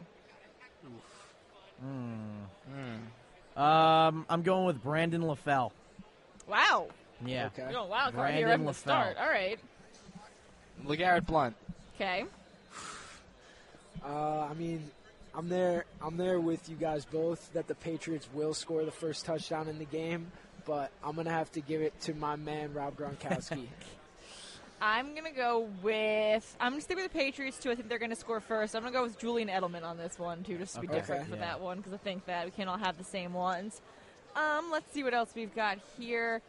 Um, 3.55 4.25
I'm 4.29 4.41
going 4.43 4.65
with 4.65 4.83
Brandon 4.83 5.21
LaFell. 5.21 5.71
Wow. 6.47 6.87
Yeah. 7.25 7.47
Okay. 7.47 7.63
You're 7.63 7.71
going 7.71 7.89
wild 7.89 8.15
card 8.15 8.33
here 8.33 8.47
Brandon 8.47 8.67
at 8.67 8.73
the 8.73 8.79
LaFell. 8.79 8.81
start. 8.81 9.17
All 9.17 9.27
right. 9.27 9.59
LeGarrette 10.85 11.25
Blunt. 11.25 11.55
Okay. 11.95 12.25
Uh, 14.05 14.47
I 14.49 14.53
mean, 14.53 14.91
I'm 15.33 15.49
there. 15.49 15.85
I'm 16.01 16.17
there 16.17 16.39
with 16.39 16.69
you 16.69 16.75
guys 16.75 17.05
both 17.05 17.51
that 17.53 17.67
the 17.67 17.75
Patriots 17.75 18.27
will 18.33 18.53
score 18.53 18.83
the 18.83 18.91
first 18.91 19.25
touchdown 19.25 19.67
in 19.67 19.79
the 19.79 19.85
game, 19.85 20.31
but 20.65 20.91
I'm 21.03 21.15
gonna 21.15 21.29
have 21.31 21.51
to 21.53 21.61
give 21.61 21.81
it 21.81 21.99
to 22.01 22.13
my 22.13 22.35
man 22.35 22.73
Rob 22.73 22.95
Gronkowski. 22.97 23.67
I'm 24.81 25.15
gonna 25.15 25.31
go 25.31 25.69
with. 25.81 26.55
I'm 26.59 26.73
gonna 26.73 26.81
stick 26.81 26.97
with 26.97 27.11
the 27.11 27.17
Patriots 27.17 27.57
too. 27.59 27.71
I 27.71 27.75
think 27.75 27.87
they're 27.87 27.99
gonna 27.99 28.15
score 28.15 28.39
first. 28.39 28.75
I'm 28.75 28.81
gonna 28.83 28.93
go 28.93 29.03
with 29.03 29.17
Julian 29.17 29.47
Edelman 29.47 29.83
on 29.83 29.97
this 29.97 30.19
one 30.19 30.43
too, 30.43 30.57
just 30.57 30.75
to 30.75 30.81
be 30.81 30.87
Okay. 30.87 30.97
different 30.97 31.21
Okay. 31.21 31.29
for 31.31 31.35
Yeah. 31.37 31.45
that 31.45 31.61
one 31.61 31.77
because 31.77 31.93
I 31.93 31.97
think 31.97 32.25
that 32.25 32.45
we 32.45 32.51
can't 32.51 32.69
all 32.69 32.77
have 32.77 32.97
the 32.97 33.03
same 33.03 33.33
ones. 33.33 33.81
Um, 34.35 34.69
let's 34.71 34.91
see 34.91 35.03
what 35.03 35.13
else 35.13 35.31
we've 35.33 35.55
got 35.55 35.77
here. 35.97 36.41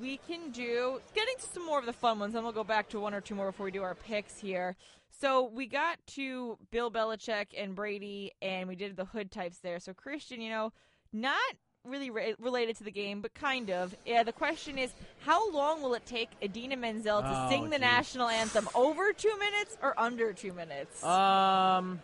We 0.00 0.18
can 0.18 0.50
do 0.50 1.00
getting 1.14 1.34
to 1.38 1.46
some 1.46 1.64
more 1.64 1.78
of 1.78 1.86
the 1.86 1.92
fun 1.92 2.18
ones, 2.20 2.34
and 2.34 2.44
we'll 2.44 2.52
go 2.52 2.62
back 2.64 2.90
to 2.90 3.00
one 3.00 3.14
or 3.14 3.20
two 3.22 3.34
more 3.34 3.46
before 3.46 3.64
we 3.64 3.70
do 3.72 3.82
our 3.82 3.94
picks 3.94 4.38
here. 4.38 4.76
So 5.20 5.44
we 5.44 5.66
got 5.66 5.98
to 6.08 6.58
Bill 6.70 6.90
Belichick 6.90 7.46
and 7.56 7.74
Brady, 7.74 8.32
and 8.42 8.68
we 8.68 8.76
did 8.76 8.96
the 8.96 9.06
hood 9.06 9.30
types 9.32 9.58
there. 9.58 9.80
So 9.80 9.92
Kristian, 9.94 10.42
you 10.42 10.50
know, 10.50 10.72
not 11.12 11.40
really 11.86 12.10
re- 12.10 12.34
related 12.38 12.76
to 12.76 12.84
the 12.84 12.90
game, 12.90 13.20
but 13.20 13.32
kind 13.34 13.70
of. 13.70 13.94
Yeah, 14.04 14.22
the 14.22 14.32
question 14.32 14.78
is, 14.78 14.92
how 15.20 15.50
long 15.50 15.82
will 15.82 15.94
it 15.94 16.04
take 16.06 16.28
Idina 16.42 16.76
Menzel 16.76 17.22
to 17.22 17.28
Oh, 17.46 17.48
sing 17.50 17.64
the 17.70 17.76
geez. 17.76 17.80
national 17.80 18.28
anthem? 18.28 18.68
Over 18.74 19.12
two 19.12 19.36
minutes 19.38 19.76
or 19.82 19.98
under 19.98 20.32
two 20.32 20.52
minutes? 20.52 21.02
Um, 21.02 22.00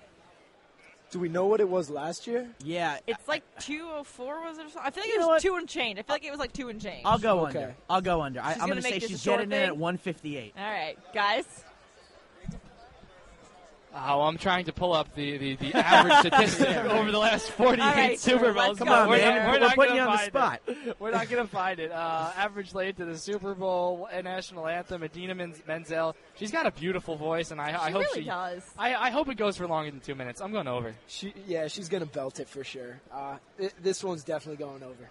Do 1.10 1.18
we 1.20 1.28
know 1.28 1.46
what 1.46 1.60
it 1.60 1.68
was 1.68 1.88
last 1.90 2.26
year? 2.26 2.48
yeah. 2.64 2.98
it's 3.06 3.28
like 3.28 3.42
two 3.60 3.86
oh 3.92 4.02
four 4.02 4.42
was 4.42 4.58
it? 4.58 4.64
I 4.82 4.90
feel 4.90 5.02
like 5.04 5.12
You 5.12 5.22
it 5.22 5.26
was 5.26 5.42
two 5.42 5.54
and 5.56 5.68
change. 5.68 5.98
I 5.98 6.02
feel 6.02 6.14
like 6.14 6.24
it 6.24 6.30
was 6.30 6.40
like 6.40 6.52
two 6.52 6.68
and 6.68 6.80
change. 6.80 7.02
I'll 7.04 7.18
go 7.18 7.40
Okay. 7.46 7.58
under. 7.64 7.76
I'll 7.88 8.00
go 8.00 8.22
under. 8.22 8.40
I, 8.40 8.54
She's 8.54 8.62
I'm 8.62 8.68
gonna 8.68 8.80
going 8.80 8.94
to 8.94 9.00
say 9.00 9.06
she's 9.06 9.22
short 9.22 9.38
getting 9.40 9.52
in 9.52 9.62
at 9.62 9.76
158. 9.76 10.54
All 10.58 10.64
right, 10.64 10.96
guys. 11.14 11.44
Oh, 13.98 14.22
I'm 14.22 14.36
trying 14.36 14.66
to 14.66 14.72
pull 14.74 14.92
up 14.92 15.14
the, 15.14 15.38
the, 15.38 15.56
the 15.56 15.74
average 15.74 16.18
statistic 16.18 16.68
over 16.90 17.10
the 17.10 17.18
last 17.18 17.50
48 17.52 17.82
All 17.82 17.94
right, 17.94 18.20
Super 18.20 18.44
Drew, 18.52 18.54
Bowls. 18.54 18.76
Come 18.78 18.88
go. 18.88 18.94
on, 18.94 19.08
we're 19.08 19.16
man. 19.16 19.36
Not, 19.36 19.46
We're 19.46 19.52
we're 19.52 19.58
not 19.60 19.74
putting 19.74 19.96
gonna 19.96 20.02
you 20.02 20.06
on 20.06 20.12
the 20.12 20.18
find 20.18 20.26
spot. 20.26 20.60
It. 20.66 20.96
We're 21.00 21.10
not 21.12 21.28
going 21.30 21.42
to 21.46 21.50
find 21.50 21.80
it. 21.80 21.90
Uh, 21.92 22.30
average 22.36 22.74
late 22.74 22.98
to 22.98 23.06
the 23.06 23.16
Super 23.16 23.54
Bowl 23.54 24.06
national 24.22 24.66
anthem, 24.66 25.02
Idina 25.02 25.34
Menzel. 25.66 26.14
She's 26.34 26.50
got 26.50 26.66
a 26.66 26.70
beautiful 26.72 27.16
voice, 27.16 27.52
and 27.52 27.60
I, 27.60 27.68
I 27.68 27.86
She 27.86 27.92
hope 27.92 28.02
really 28.02 28.20
she. 28.22 28.26
does. 28.28 28.62
I, 28.78 28.94
I 28.94 29.10
hope 29.10 29.30
it 29.30 29.36
goes 29.38 29.56
for 29.56 29.66
longer 29.66 29.90
than 29.90 30.00
two 30.00 30.14
minutes. 30.14 30.42
I'm 30.42 30.52
going 30.52 30.68
over. 30.68 30.94
She, 31.06 31.32
yeah, 31.46 31.66
she's 31.68 31.88
gonna 31.88 32.04
belt 32.04 32.38
it 32.38 32.48
for 32.50 32.64
sure. 32.64 33.00
Uh, 33.10 33.38
th- 33.58 33.72
this 33.82 34.04
one's 34.04 34.24
definitely 34.24 34.62
going 34.62 34.82
over. 34.82 35.08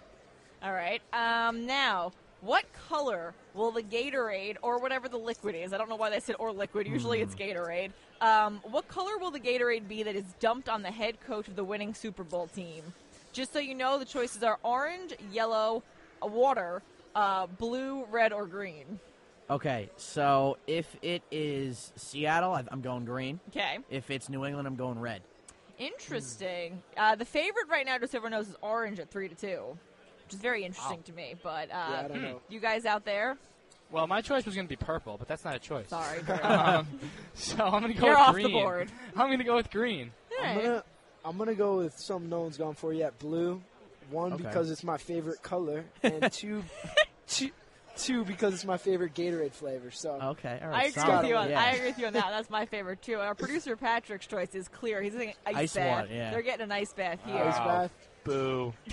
All 0.62 0.72
right. 0.72 1.02
Um, 1.12 1.66
now, 1.66 2.12
what 2.40 2.64
color 2.88 3.34
will 3.54 3.72
the 3.72 3.82
Gatorade 3.82 4.56
or 4.62 4.78
whatever 4.78 5.08
the 5.08 5.16
liquid 5.18 5.54
is? 5.56 5.72
I 5.72 5.78
don't 5.78 5.88
know 5.88 5.96
why 5.96 6.10
they 6.10 6.20
said 6.20 6.36
or 6.38 6.52
liquid. 6.52 6.86
Usually 6.86 7.20
it's 7.20 7.34
Gatorade. 7.34 7.90
Um, 8.20 8.60
what 8.64 8.88
color 8.88 9.18
will 9.18 9.30
the 9.30 9.40
Gatorade 9.40 9.88
be 9.88 10.02
that 10.02 10.16
is 10.16 10.24
dumped 10.40 10.68
on 10.68 10.82
the 10.82 10.90
head 10.90 11.20
coach 11.26 11.48
of 11.48 11.56
the 11.56 11.64
winning 11.64 11.94
Super 11.94 12.24
Bowl 12.24 12.46
team? 12.48 12.82
Just 13.32 13.52
so 13.52 13.58
you 13.58 13.74
know, 13.74 13.98
the 13.98 14.04
choices 14.06 14.42
are 14.42 14.58
orange, 14.62 15.14
yellow, 15.30 15.82
uh, 16.22 16.26
water, 16.26 16.82
uh, 17.14 17.46
blue, 17.46 18.04
red, 18.10 18.32
or 18.32 18.46
green. 18.46 18.98
Okay, 19.50 19.90
so 19.96 20.56
if 20.66 20.96
it 21.02 21.22
is 21.30 21.92
Seattle, 21.96 22.52
I- 22.54 22.64
I'm 22.68 22.80
going 22.80 23.04
green. 23.04 23.38
Okay. 23.50 23.78
If 23.90 24.10
it's 24.10 24.28
New 24.28 24.44
England, 24.44 24.66
I'm 24.66 24.76
going 24.76 24.98
red. 24.98 25.22
Interesting. 25.78 26.82
Uh, 26.96 27.14
the 27.14 27.24
favorite 27.24 27.68
right 27.68 27.84
now, 27.86 27.98
just 27.98 28.12
so 28.12 28.18
everyone 28.18 28.32
knows, 28.32 28.48
is 28.48 28.56
orange 28.62 28.98
at 28.98 29.10
three 29.10 29.28
to 29.28 29.34
two, 29.34 29.78
which 30.24 30.34
is 30.34 30.40
very 30.40 30.64
interesting 30.64 31.02
to 31.04 31.12
me. 31.12 31.34
But 31.42 31.70
uh, 31.70 31.74
Yeah, 31.90 32.02
I 32.04 32.08
don't 32.08 32.22
know. 32.22 32.40
you 32.48 32.58
guys 32.60 32.86
out 32.86 33.04
there, 33.04 33.36
Well, 33.90 34.06
my 34.06 34.20
choice 34.20 34.44
was 34.44 34.54
going 34.54 34.66
to 34.66 34.68
be 34.68 34.76
purple, 34.82 35.16
but 35.16 35.28
that's 35.28 35.44
not 35.44 35.54
a 35.54 35.58
choice. 35.58 35.88
sorry. 35.88 36.20
Um, 36.42 36.86
so 37.34 37.56
I'm 37.64 37.82
going 37.82 37.94
to 37.94 37.98
go 38.00 38.06
You're 38.06 38.16
with 38.16 38.28
off 38.28 38.34
the 38.36 38.48
board. 38.48 38.90
I'm 39.16 39.28
going 39.28 39.38
to 39.38 39.44
go 39.44 39.54
with 39.56 39.70
green. 39.70 40.10
I'm 40.40 40.48
Alright. 40.48 40.64
gonna, 40.64 40.84
I'm 41.24 41.38
gonna 41.38 41.54
go 41.54 41.78
with 41.78 41.98
something 41.98 42.28
no 42.28 42.42
one's 42.42 42.56
gone 42.58 42.74
for 42.74 42.92
yet. 42.92 43.18
Blue, 43.18 43.62
one 44.10 44.32
Okay. 44.34 44.42
because 44.44 44.70
it's 44.70 44.84
my 44.84 44.96
favorite 44.98 45.42
color, 45.42 45.84
and 46.02 46.30
two, 46.32 46.62
two, 47.26 47.50
two 47.96 48.24
because 48.24 48.52
it's 48.54 48.64
my 48.66 48.76
favorite 48.76 49.14
Gatorade 49.14 49.52
flavor. 49.52 49.90
So 49.90 50.10
Okay, 50.22 50.58
all 50.62 50.68
right. 50.68 50.84
I 50.84 50.86
agree 50.88 51.02
solid. 51.02 51.22
with 51.22 51.28
you 51.30 51.36
on. 51.36 51.48
yeah. 51.50 51.60
I 51.60 51.70
agree 51.70 51.86
with 51.88 51.98
you 51.98 52.06
on 52.06 52.12
that. 52.12 52.26
That's 52.30 52.50
my 52.50 52.66
favorite 52.66 53.00
too. 53.02 53.14
Our 53.18 53.34
producer 53.34 53.76
Patrick's 53.76 54.26
choice 54.26 54.54
is 54.54 54.68
clear. 54.68 55.00
He's 55.02 55.14
getting 55.14 55.30
an 55.30 55.34
ice, 55.46 55.56
Ice 55.56 55.74
bath. 55.74 56.02
water, 56.02 56.14
yeah. 56.14 56.30
They're 56.32 56.42
getting 56.42 56.64
an 56.64 56.72
ice 56.72 56.92
bath 56.92 57.18
here. 57.24 57.34
ice 57.42 57.58
bath. 57.58 57.92
Boo. 58.24 58.72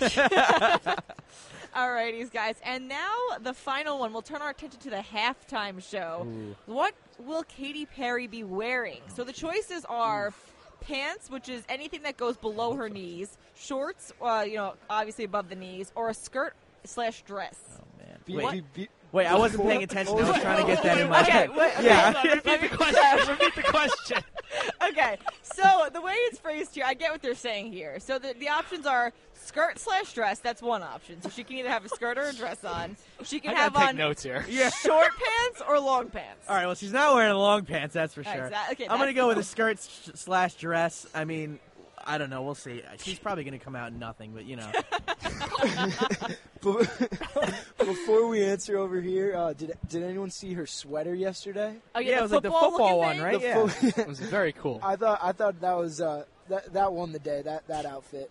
Alrighties, 1.76 2.30
guys. 2.32 2.56
And 2.64 2.88
now 2.88 3.14
the 3.40 3.52
final 3.54 3.98
one. 3.98 4.12
We'll 4.12 4.22
turn 4.22 4.42
our 4.42 4.50
attention 4.50 4.80
to 4.80 4.90
the 4.90 4.96
halftime 4.98 5.82
show. 5.82 6.26
What 6.66 6.94
will 7.18 7.42
Katy 7.44 7.86
Perry 7.86 8.26
be 8.26 8.44
wearing? 8.44 9.00
So 9.14 9.24
the 9.24 9.32
choices 9.32 9.84
are 9.88 10.32
pants, 10.80 11.30
which 11.30 11.48
is 11.48 11.64
anything 11.68 12.02
that 12.02 12.16
goes 12.16 12.36
below 12.36 12.74
her 12.74 12.88
knees, 12.88 13.38
shorts, 13.56 14.12
uh, 14.22 14.44
you 14.46 14.56
know, 14.56 14.74
obviously 14.90 15.24
above 15.24 15.48
the 15.48 15.56
knees, 15.56 15.90
or 15.94 16.10
a 16.10 16.14
skirt 16.14 16.54
slash 16.84 17.22
dress. 17.22 17.58
Oh, 17.80 17.84
man. 17.98 18.18
Be- 18.26 18.36
Wait, 18.36 18.52
be- 18.74 18.82
be- 18.82 18.88
wait, 19.12 19.26
I 19.26 19.34
wasn't 19.36 19.62
paying 19.64 19.82
attention. 19.88 20.14
I 20.18 20.30
was 20.30 20.40
trying 20.40 20.60
to 20.60 20.66
get 20.74 20.82
that 20.82 20.98
in 20.98 21.08
my 21.08 21.22
Okay, 21.22 21.30
head. 21.32 21.50
wait, 21.56 21.72
okay, 21.78 21.84
Yeah. 21.86 22.12
hold 22.12 22.16
on. 22.16 22.40
Let 22.44 22.44
me- 22.62 22.68
Repeat 23.30 23.54
the 23.56 23.62
question. 23.62 24.18
okay, 24.90 25.18
so 25.42 25.88
the 25.92 26.00
way 26.00 26.12
it's 26.12 26.38
phrased 26.38 26.74
here, 26.74 26.84
I 26.86 26.94
get 26.94 27.10
what 27.12 27.22
they're 27.22 27.34
saying 27.34 27.72
here. 27.72 27.98
So 28.00 28.18
the, 28.18 28.34
the 28.38 28.48
options 28.48 28.86
are 28.86 29.12
skirt 29.34 29.78
slash 29.78 30.12
dress. 30.12 30.38
That's 30.40 30.62
one 30.62 30.82
option. 30.82 31.20
So 31.22 31.28
she 31.28 31.44
can 31.44 31.56
either 31.56 31.68
have 31.68 31.84
a 31.84 31.88
skirt 31.88 32.18
or 32.18 32.22
a 32.22 32.32
dress 32.32 32.64
on. 32.64 32.96
She 33.24 33.40
can 33.40 33.50
I 33.54 33.54
have 33.60 33.72
gotta 33.74 33.86
take 33.86 33.90
on 33.90 33.96
notes 33.96 34.22
here. 34.22 34.44
Yeah. 34.48 34.70
short 34.70 35.08
pants 35.10 35.62
or 35.68 35.78
long 35.80 36.08
pants. 36.10 36.46
All 36.48 36.56
right, 36.56 36.66
well, 36.66 36.74
she's 36.74 36.92
not 36.92 37.14
wearing 37.14 37.34
long 37.34 37.64
pants, 37.64 37.94
that's 37.94 38.14
for 38.14 38.22
Right, 38.22 38.34
sure. 38.36 38.44
exact- 38.46 38.72
okay, 38.72 38.84
I'm 38.84 38.98
going 38.98 39.00
to 39.00 39.06
that's 39.06 39.16
go 39.16 39.26
with 39.28 39.36
cool. 39.36 39.40
a 39.40 39.44
skirt 39.44 39.78
sh- 39.80 40.10
slash 40.14 40.54
dress. 40.54 41.06
I 41.14 41.24
mean, 41.24 41.58
I 42.06 42.18
don't 42.18 42.30
know. 42.30 42.42
We'll 42.42 42.54
see. 42.54 42.82
She's 42.98 43.18
probably 43.18 43.44
going 43.44 43.58
to 43.58 43.64
come 43.64 43.74
out 43.74 43.90
in 43.92 43.98
nothing, 43.98 44.32
but, 44.34 44.44
you 44.44 44.56
know. 44.56 44.70
Before 47.78 48.26
we 48.28 48.42
answer 48.44 48.78
over 48.78 49.00
here, 49.00 49.34
uh, 49.36 49.52
did 49.52 49.72
did 49.88 50.02
anyone 50.02 50.30
see 50.30 50.54
her 50.54 50.66
sweater 50.66 51.14
yesterday? 51.14 51.76
Oh, 51.94 52.00
Yeah, 52.00 52.12
the 52.12 52.18
it 52.18 52.22
was 52.22 52.32
like 52.32 52.42
the 52.42 52.50
football 52.50 52.70
football 52.70 52.98
one, 52.98 53.20
right? 53.20 53.40
The 53.40 53.46
Yeah. 53.46 53.66
fo- 53.66 54.00
It 54.02 54.08
was 54.08 54.20
very 54.38 54.52
cool. 54.52 54.80
I 54.82 54.96
thought 54.96 55.20
I 55.22 55.32
thought 55.32 55.60
that 55.60 55.76
was 55.76 56.00
uh, 56.00 56.24
that 56.48 56.72
that 56.72 56.92
won 56.92 57.12
the 57.12 57.18
day. 57.18 57.42
That 57.42 57.66
that 57.68 57.86
outfit. 57.86 58.30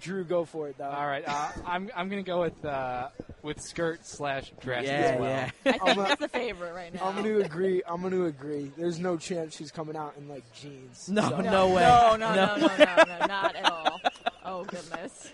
Drew, 0.00 0.24
go 0.24 0.44
for 0.46 0.68
it 0.68 0.78
though. 0.78 0.88
All 0.88 1.06
right, 1.06 1.22
uh, 1.26 1.50
I'm 1.66 1.90
I'm 1.94 2.08
gonna 2.08 2.22
go 2.22 2.40
with 2.40 2.64
uh, 2.64 3.08
with 3.42 3.60
skirt 3.60 4.06
slash 4.06 4.50
dress 4.60 4.84
Yeah, 4.84 4.90
as 4.92 5.20
well. 5.20 5.30
yeah. 5.30 5.44
I 5.44 5.70
think 5.72 5.82
I'm 5.84 5.98
a- 5.98 6.02
that's 6.02 6.20
the 6.20 6.28
favorite 6.28 6.72
right 6.74 6.92
now. 6.94 7.04
I'm 7.04 7.12
going 7.22 7.26
to 7.26 7.44
agree. 7.44 7.82
I'm 7.86 8.00
going 8.00 8.12
to 8.14 8.24
agree. 8.24 8.72
There's 8.76 8.98
no 8.98 9.16
chance 9.18 9.54
she's 9.54 9.70
coming 9.70 9.94
out 9.96 10.14
in 10.16 10.28
like 10.28 10.44
jeans. 10.54 11.08
No, 11.08 11.28
So- 11.28 11.40
no 11.42 11.68
way. 11.68 11.82
No, 11.82 12.16
no, 12.16 12.34
no, 12.34 12.56
no, 12.56 12.66
no, 12.66 12.76
no, 12.78 13.26
not 13.26 13.54
at 13.54 13.70
all. 13.70 14.00
Oh 14.44 14.64
goodness. 14.64 15.30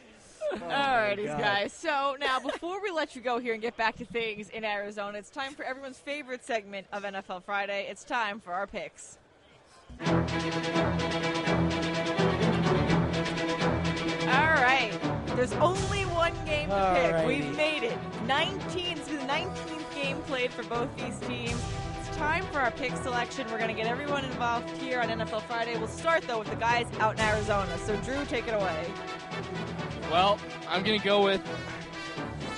Alrighty, 0.52 1.26
guys. 1.26 1.72
So 1.72 2.16
now, 2.18 2.38
before 2.40 2.82
we 2.82 2.90
let 2.90 3.14
you 3.14 3.22
go 3.22 3.38
here 3.38 3.52
and 3.52 3.62
get 3.62 3.76
back 3.76 3.96
to 3.96 4.04
things 4.04 4.48
in 4.50 4.64
Arizona, 4.64 5.18
it's 5.18 5.30
time 5.30 5.52
for 5.54 5.64
everyone's 5.64 5.98
favorite 5.98 6.44
segment 6.44 6.86
of 6.92 7.02
NFL 7.02 7.44
Friday. 7.44 7.86
It's 7.90 8.04
time 8.04 8.40
for 8.40 8.52
our 8.52 8.66
picks. 8.66 9.18
All 10.00 10.06
right. 14.28 14.92
There's 15.36 15.52
only 15.54 16.02
one 16.06 16.34
game 16.44 16.68
to 16.70 16.94
pick. 16.94 17.26
We've 17.26 17.56
made 17.56 17.82
it. 17.84 17.96
19. 18.26 18.96
This 18.96 19.08
is 19.08 19.18
the 19.18 19.26
19th 19.26 19.94
game 19.94 20.18
played 20.22 20.52
for 20.52 20.62
both 20.64 20.88
these 20.96 21.18
teams. 21.20 21.62
Time 22.18 22.44
for 22.46 22.58
our 22.58 22.72
pick 22.72 22.96
selection. 22.96 23.46
We're 23.50 23.58
going 23.58 23.74
to 23.74 23.80
get 23.80 23.86
everyone 23.86 24.24
involved 24.24 24.76
here 24.78 25.00
on 25.00 25.08
NFL 25.08 25.42
Friday. 25.42 25.78
We'll 25.78 25.86
start, 25.88 26.24
though, 26.26 26.40
with 26.40 26.50
the 26.50 26.56
guys 26.56 26.86
out 26.98 27.14
in 27.14 27.20
Arizona. 27.20 27.78
So, 27.78 27.96
Drew, 27.98 28.24
take 28.26 28.48
it 28.48 28.54
away. 28.54 28.92
Well, 30.10 30.38
I'm 30.68 30.82
gonna 30.82 30.98
go 30.98 31.22
with 31.22 31.42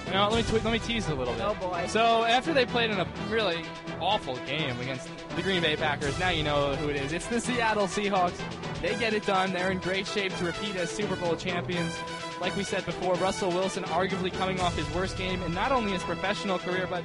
You 0.07 0.13
know, 0.13 0.29
let 0.29 0.53
me 0.53 0.61
let 0.61 0.73
me 0.73 0.79
tease 0.79 1.09
it 1.09 1.13
a 1.13 1.15
little 1.15 1.35
bit. 1.35 1.43
Oh, 1.45 1.55
boy. 1.55 1.85
So 1.89 2.25
after 2.25 2.53
they 2.53 2.65
played 2.65 2.91
in 2.91 2.99
a 2.99 3.07
really 3.29 3.65
awful 4.01 4.37
game 4.47 4.79
against 4.81 5.09
the 5.37 5.43
Green 5.43 5.61
Bay 5.61 5.77
Packers, 5.77 6.19
now 6.19 6.31
you 6.31 6.43
know 6.43 6.75
who 6.77 6.89
it 6.89 6.97
is. 6.97 7.13
It's 7.13 7.27
the 7.27 7.41
Seattle 7.41 7.87
Seahawks. 7.87 8.41
They 8.81 8.95
get 8.97 9.15
it 9.15 9.27
done. 9.27 9.53
They're 9.53 9.73
in 9.73 9.79
great 9.79 10.07
shape 10.07 10.35
to 10.37 10.45
repeat 10.45 10.77
as 10.77 10.91
Super 10.91 11.17
Bowl 11.17 11.37
champions. 11.37 11.95
Like 12.41 12.57
we 12.57 12.63
said 12.63 12.87
before, 12.87 13.15
Russell 13.17 13.51
Wilson 13.51 13.83
arguably 13.85 14.33
coming 14.33 14.61
off 14.61 14.77
his 14.77 14.89
worst 14.95 15.19
game 15.19 15.43
in 15.43 15.53
not 15.53 15.73
only 15.73 15.93
his 15.93 16.03
professional 16.03 16.59
career 16.59 16.87
but 16.89 17.05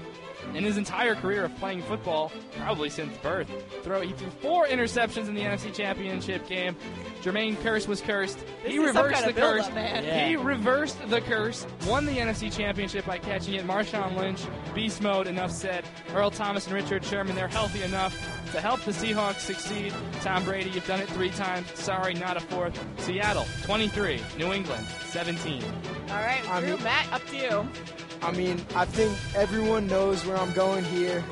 in 0.53 0.63
his 0.63 0.77
entire 0.77 1.15
career 1.15 1.43
of 1.45 1.55
playing 1.57 1.81
football, 1.83 2.31
probably 2.57 2.89
since 2.89 3.15
birth. 3.17 3.49
Throw 3.83 4.01
he 4.01 4.13
threw 4.13 4.29
four 4.29 4.65
interceptions 4.67 5.27
in 5.27 5.33
the 5.35 5.41
NFC 5.41 5.73
Championship 5.73 6.47
game. 6.47 6.75
Jermaine 7.21 7.55
Kearse 7.55 7.87
was 7.87 8.01
cursed. 8.01 8.37
This 8.63 8.71
he 8.73 8.79
reversed 8.79 9.23
the 9.23 9.29
of 9.29 9.35
build-up, 9.35 9.65
curse. 9.65 9.73
man. 9.75 10.03
Yeah. 10.03 10.27
He 10.27 10.35
reversed 10.35 10.97
the 11.09 11.21
curse, 11.21 11.65
won 11.87 12.05
the 12.05 12.13
NFC 12.17 12.55
Championship 12.55 13.05
by 13.05 13.17
catching 13.17 13.55
it. 13.55 13.65
Marshawn 13.65 14.15
Lynch, 14.15 14.41
beast 14.75 15.01
mode, 15.01 15.27
enough 15.27 15.51
said. 15.51 15.83
Earl 16.13 16.29
Thomas 16.31 16.65
and 16.67 16.75
Richard 16.75 17.03
Sherman, 17.03 17.35
they're 17.35 17.47
healthy 17.47 17.81
enough 17.83 18.15
to 18.51 18.61
help 18.61 18.81
the 18.81 18.91
Seahawks 18.91 19.39
succeed. 19.39 19.93
Tom 20.21 20.43
Brady, 20.45 20.69
you've 20.69 20.85
done 20.87 20.99
it 21.01 21.09
three 21.09 21.31
times. 21.31 21.67
Sorry, 21.77 22.13
not 22.13 22.37
a 22.37 22.39
fourth. 22.41 22.79
Seattle, 23.01 23.45
23. 23.63 24.21
New 24.37 24.53
England, 24.53 24.85
17. 25.07 25.63
All 26.09 26.15
right, 26.15 26.47
I 26.49 26.59
Drew, 26.61 26.75
mean- 26.75 26.83
Matt, 26.83 27.11
up 27.11 27.25
to 27.27 27.35
you. 27.35 27.67
I 28.21 28.31
mean, 28.31 28.65
I 28.75 28.85
think 28.85 29.17
everyone 29.35 29.87
knows 29.87 30.25
where 30.25 30.37
I'm 30.37 30.51
going 30.53 30.83
here. 30.85 31.23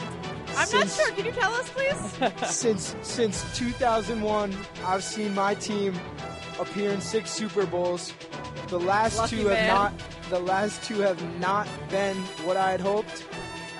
I'm 0.55 0.67
Since- 0.67 0.97
not 0.97 1.05
sure. 1.07 1.15
Can 1.15 1.25
you 1.25 1.31
tell 1.31 1.53
us, 1.53 1.69
please? 1.69 2.45
since 2.55 2.95
since 3.01 3.57
2001, 3.57 4.55
I've 4.85 5.03
seen 5.03 5.33
my 5.33 5.55
team 5.55 5.99
appear 6.59 6.91
in 6.91 7.01
six 7.01 7.31
Super 7.31 7.65
Bowls. 7.65 8.13
The 8.67 8.79
last 8.79 9.17
Lucky 9.17 9.37
two 9.37 9.47
have 9.47 9.57
man. 9.57 9.67
not. 9.67 9.93
The 10.29 10.39
last 10.39 10.83
two 10.83 10.99
have 10.99 11.21
not 11.39 11.67
been 11.89 12.15
what 12.45 12.57
I 12.57 12.71
had 12.71 12.79
hoped, 12.81 13.25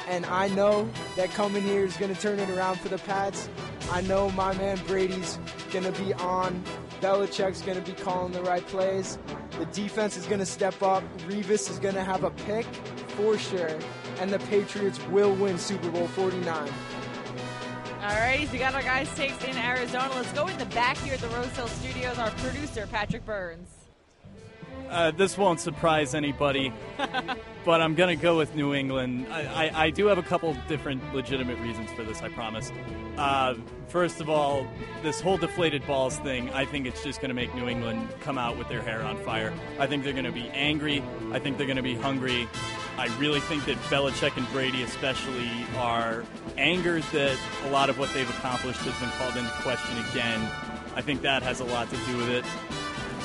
and 0.10 0.26
I 0.26 0.48
know 0.50 0.90
that 1.16 1.30
coming 1.32 1.64
here 1.64 1.84
is 1.86 1.96
going 1.98 2.14
to 2.14 2.20
turn 2.20 2.40
it 2.40 2.50
around 2.50 2.80
for 2.80 2.90
the 2.90 2.98
Pats. 2.98 3.50
I 3.92 4.02
know 4.02 4.30
my 4.32 4.54
man 4.56 4.78
Brady's 4.88 5.38
going 5.72 5.86
to 5.92 6.04
be 6.04 6.14
on. 6.16 6.64
Belichick's 7.02 7.62
going 7.62 7.82
to 7.82 7.92
be 7.92 7.96
calling 8.02 8.32
the 8.34 8.42
right 8.44 8.66
plays. 8.68 9.18
The 9.60 9.66
defense 9.68 10.18
is 10.18 10.26
going 10.26 10.40
to 10.40 10.46
step 10.46 10.82
up. 10.82 11.04
Revis 11.28 11.70
is 11.70 11.80
going 11.80 11.96
to 11.96 12.04
have 12.04 12.24
a 12.24 12.32
pick 12.32 12.66
for 13.16 13.38
sure, 13.38 13.78
and 14.20 14.32
the 14.32 14.40
Patriots 14.40 15.00
will 15.08 15.36
win 15.36 15.58
Super 15.58 15.90
Bowl 15.92 16.08
49. 16.08 16.70
All 18.02 18.10
righty, 18.10 18.46
so 18.48 18.52
we 18.52 18.58
got 18.58 18.74
our 18.74 18.82
guys' 18.82 19.14
takes 19.16 19.42
in 19.44 19.56
Arizona. 19.58 20.10
Let's 20.16 20.34
go 20.34 20.48
in 20.48 20.58
the 20.58 20.66
back 20.68 20.98
here 20.98 21.14
at 21.14 21.20
the 21.20 21.30
Rose 21.30 21.56
Hill 21.56 21.68
Studios. 21.68 22.18
Our 22.18 22.32
producer, 22.32 22.88
Patrick 22.88 23.26
Burns. 23.26 23.83
Uh, 24.94 25.10
this 25.10 25.40
won't 25.40 25.60
surprise 25.60 26.14
anybody, 26.14 26.72
but 27.66 27.82
I'm 27.82 27.96
going 27.96 28.16
to 28.16 28.22
go 28.22 28.38
with 28.38 28.54
New 28.54 28.76
England. 28.76 29.26
I, 29.32 29.42
I, 29.42 29.86
I 29.86 29.90
do 29.90 30.06
have 30.06 30.20
a 30.20 30.24
couple 30.24 30.56
different 30.68 31.16
legitimate 31.16 31.58
reasons 31.58 31.92
for 31.94 32.04
this, 32.04 32.22
I 32.22 32.30
promise. 32.30 32.72
Uh, 33.18 33.56
first 33.88 34.22
of 34.22 34.30
all, 34.30 34.68
this 35.02 35.20
whole 35.20 35.38
deflated 35.38 35.86
balls 35.88 36.20
thing, 36.20 36.52
I 36.52 36.66
think 36.66 36.86
it's 36.86 37.04
just 37.04 37.22
going 37.22 37.30
to 37.30 37.36
make 37.36 37.56
New 37.56 37.68
England 37.68 38.08
come 38.20 38.38
out 38.38 38.56
with 38.56 38.68
their 38.68 38.84
hair 38.84 39.02
on 39.02 39.18
fire. 39.24 39.52
I 39.80 39.88
think 39.88 40.04
they're 40.04 40.14
going 40.14 40.26
to 40.26 40.32
be 40.32 40.48
angry. 40.50 41.04
I 41.32 41.40
think 41.40 41.58
they're 41.58 41.66
going 41.66 41.78
to 41.78 41.82
be 41.82 41.96
hungry. 41.96 42.48
I 42.96 43.08
really 43.18 43.40
think 43.40 43.66
that 43.66 43.78
Belichick 43.90 44.38
and 44.38 44.48
Brady, 44.50 44.84
especially, 44.84 45.50
are 45.78 46.24
angered 46.60 47.02
that 47.14 47.36
a 47.66 47.72
lot 47.72 47.90
of 47.90 47.98
what 47.98 48.14
they've 48.14 48.30
accomplished 48.30 48.82
has 48.82 49.00
been 49.00 49.10
called 49.18 49.36
into 49.38 49.50
question 49.64 49.98
again. 50.12 50.40
I 50.96 51.02
think 51.02 51.24
that 51.24 51.42
has 51.42 51.62
a 51.62 51.66
lot 51.66 51.90
to 51.90 51.98
do 52.06 52.18
with 52.18 52.30
it. 52.30 52.46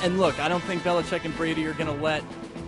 And 0.01 0.17
look, 0.17 0.39
I 0.39 0.47
don't 0.47 0.63
think 0.63 0.81
Belichick 0.83 1.25
and 1.25 1.35
Brady 1.35 1.65
are 1.67 1.73
going 1.73 1.93
to 1.93 2.01
let 2.03 2.23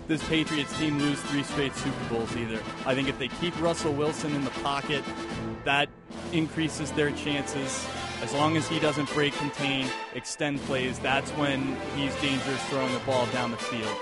this 0.06 0.22
Patriots 0.28 0.76
team 0.78 0.98
lose 0.98 1.18
three 1.22 1.42
straight 1.42 1.74
Super 1.74 2.04
Bowls 2.10 2.36
either. 2.36 2.60
I 2.84 2.94
think 2.94 3.08
if 3.08 3.18
they 3.18 3.28
keep 3.28 3.58
Russell 3.60 3.94
Wilson 3.94 4.34
in 4.34 4.44
the 4.44 4.50
pocket, 4.50 5.02
that 5.64 5.88
increases 6.32 6.92
their 6.92 7.10
chances. 7.12 7.86
As 8.22 8.32
long 8.34 8.56
as 8.56 8.68
he 8.68 8.78
doesn't 8.78 9.12
break, 9.14 9.34
contain, 9.34 9.88
extend 10.14 10.60
plays, 10.60 10.98
that's 11.00 11.30
when 11.32 11.76
he's 11.96 12.14
dangerous 12.20 12.62
throwing 12.68 12.92
the 12.94 13.00
ball 13.00 13.26
down 13.26 13.50
the 13.50 13.56
field. 13.56 13.96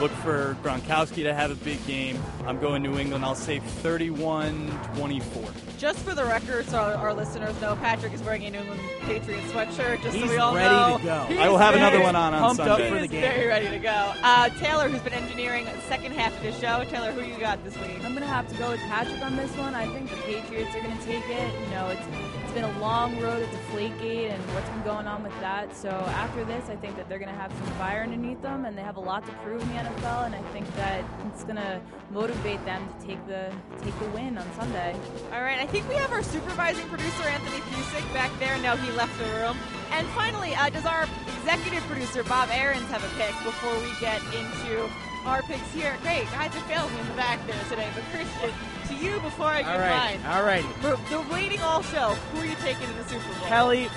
Look 0.00 0.12
for 0.12 0.56
Gronkowski 0.62 1.24
to 1.24 1.34
have 1.34 1.50
a 1.50 1.56
big 1.56 1.84
game. 1.86 2.18
I'm 2.46 2.60
going 2.60 2.82
New 2.84 2.98
England. 2.98 3.24
I'll 3.24 3.34
say 3.34 3.58
31 3.58 4.70
24. 4.96 5.44
Just 5.76 5.98
for 6.00 6.14
the 6.14 6.24
record, 6.24 6.66
so 6.66 6.78
our, 6.78 6.94
our 6.94 7.14
listeners 7.14 7.60
know, 7.60 7.74
Patrick 7.76 8.12
is 8.14 8.22
wearing 8.22 8.44
a 8.46 8.50
New 8.50 8.58
England 8.60 8.80
Patriots 9.02 9.46
sweatshirt. 9.52 10.02
Just 10.02 10.18
so 10.18 10.26
we 10.28 10.36
all 10.36 10.54
ready 10.54 10.68
know, 10.74 10.98
to 10.98 11.04
go. 11.04 11.24
He's 11.28 11.38
I 11.38 11.48
will 11.48 11.58
have 11.58 11.74
another 11.74 12.00
one 12.00 12.14
on 12.16 12.32
on 12.32 12.40
pumped 12.42 12.60
up 12.62 12.78
Sunday. 12.78 12.88
for 12.88 12.94
He 12.94 13.00
the 13.00 13.04
is 13.06 13.10
game. 13.10 13.20
very 13.22 13.46
ready 13.48 13.68
to 13.70 13.78
go. 13.80 14.12
Uh, 14.22 14.48
Taylor, 14.60 14.88
who's 14.88 15.02
been 15.02 15.12
engineering 15.12 15.64
the 15.64 15.80
second 15.82 16.12
half 16.12 16.34
of 16.36 16.42
the 16.44 16.52
show. 16.52 16.84
Taylor, 16.88 17.10
who 17.12 17.22
you 17.28 17.38
got 17.38 17.62
this 17.64 17.76
week? 17.78 18.02
I'm 18.04 18.14
gonna 18.14 18.26
have 18.26 18.48
to 18.48 18.54
go 18.56 18.70
with 18.70 18.80
Patrick 18.82 19.20
on 19.22 19.36
this 19.36 19.50
one. 19.56 19.74
I 19.74 19.86
think 19.92 20.08
the 20.10 20.16
Patriots 20.18 20.74
are 20.76 20.80
gonna 20.80 21.02
take 21.02 21.28
it. 21.28 21.52
You 21.64 21.70
know, 21.70 21.88
it's 21.88 22.00
it's 22.00 22.33
been 22.54 22.64
a 22.64 22.78
long 22.78 23.18
road 23.20 23.42
at 23.42 23.48
Deflategate 23.50 24.32
and 24.32 24.40
what's 24.54 24.68
been 24.68 24.82
going 24.84 25.08
on 25.08 25.24
with 25.24 25.32
that. 25.40 25.74
So 25.74 25.88
after 25.90 26.44
this, 26.44 26.70
I 26.70 26.76
think 26.76 26.96
that 26.96 27.08
they're 27.08 27.18
gonna 27.18 27.32
have 27.32 27.52
some 27.52 27.66
fire 27.74 28.04
underneath 28.04 28.40
them, 28.42 28.64
and 28.64 28.78
they 28.78 28.82
have 28.82 28.96
a 28.96 29.00
lot 29.00 29.26
to 29.26 29.32
prove 29.42 29.60
in 29.60 29.68
the 29.70 29.74
NFL. 29.74 30.26
And 30.26 30.34
I 30.36 30.42
think 30.52 30.72
that 30.76 31.02
it's 31.26 31.42
gonna 31.42 31.82
motivate 32.12 32.64
them 32.64 32.88
to 32.88 33.06
take 33.06 33.26
the 33.26 33.50
take 33.82 33.98
the 33.98 34.06
win 34.10 34.38
on 34.38 34.46
Sunday. 34.54 34.94
All 35.32 35.42
right, 35.42 35.58
I 35.58 35.66
think 35.66 35.88
we 35.88 35.96
have 35.96 36.12
our 36.12 36.22
supervising 36.22 36.86
producer, 36.88 37.24
Anthony 37.26 37.60
Pusick, 37.74 38.06
back 38.14 38.30
there. 38.38 38.56
No, 38.58 38.76
he 38.76 38.92
left 38.92 39.18
the 39.18 39.26
room. 39.40 39.56
And 39.90 40.06
finally, 40.08 40.54
uh, 40.54 40.70
does 40.70 40.86
our 40.86 41.08
executive 41.38 41.82
producer, 41.90 42.22
Bob 42.22 42.50
Aarons, 42.52 42.86
have 42.90 43.02
a 43.02 43.10
pick 43.18 43.34
before 43.42 43.74
we 43.82 43.90
get 43.98 44.22
into 44.30 44.88
our 45.26 45.42
picks 45.42 45.72
here? 45.72 45.96
Great, 46.02 46.30
guys 46.30 46.54
are 46.54 46.66
failing 46.70 46.92
me 46.94 47.00
in 47.00 47.08
the 47.08 47.14
back 47.14 47.44
there 47.48 47.58
today. 47.68 47.90
But 47.94 48.04
Kristian, 48.14 48.52
to 48.83 48.83
you 49.04 49.20
before 49.20 49.46
I 49.46 49.58
give 49.62 49.68
All 49.70 49.78
right, 49.78 50.20
mine. 50.22 50.34
all 50.34 50.42
right. 50.44 50.64
For 50.80 50.96
the 51.10 51.20
waiting 51.32 51.60
all 51.60 51.82
show, 51.82 52.14
who 52.32 52.40
are 52.40 52.46
you 52.46 52.56
taking 52.56 52.88
in 52.88 52.96
the 52.96 53.04
Super 53.04 53.24
Bowl? 53.38 53.46
Kelly, 53.48 53.88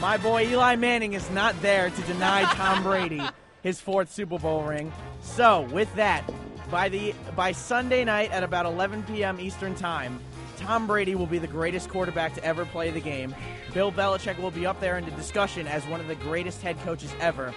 my 0.00 0.16
boy 0.16 0.46
Eli 0.48 0.76
Manning 0.76 1.12
is 1.12 1.28
not 1.30 1.60
there 1.62 1.90
to 1.90 2.02
deny 2.02 2.42
Tom 2.54 2.82
Brady 2.82 3.20
his 3.62 3.80
fourth 3.80 4.10
Super 4.12 4.38
Bowl 4.38 4.62
ring. 4.62 4.92
So, 5.20 5.62
with 5.72 5.92
that, 5.96 6.28
by 6.70 6.88
the 6.88 7.14
by 7.34 7.52
Sunday 7.52 8.04
night 8.04 8.30
at 8.30 8.42
about 8.42 8.66
11 8.66 9.02
p.m. 9.04 9.40
Eastern 9.40 9.74
Time, 9.74 10.20
Tom 10.56 10.86
Brady 10.86 11.14
will 11.14 11.26
be 11.26 11.38
the 11.38 11.46
greatest 11.46 11.88
quarterback 11.88 12.34
to 12.34 12.44
ever 12.44 12.64
play 12.64 12.90
the 12.90 13.00
game. 13.00 13.34
Bill 13.74 13.92
Belichick 13.92 14.38
will 14.38 14.50
be 14.50 14.66
up 14.66 14.80
there 14.80 14.96
in 14.98 15.04
the 15.04 15.10
discussion 15.12 15.66
as 15.66 15.86
one 15.86 16.00
of 16.00 16.08
the 16.08 16.14
greatest 16.16 16.62
head 16.62 16.78
coaches 16.84 17.12
ever. 17.20 17.52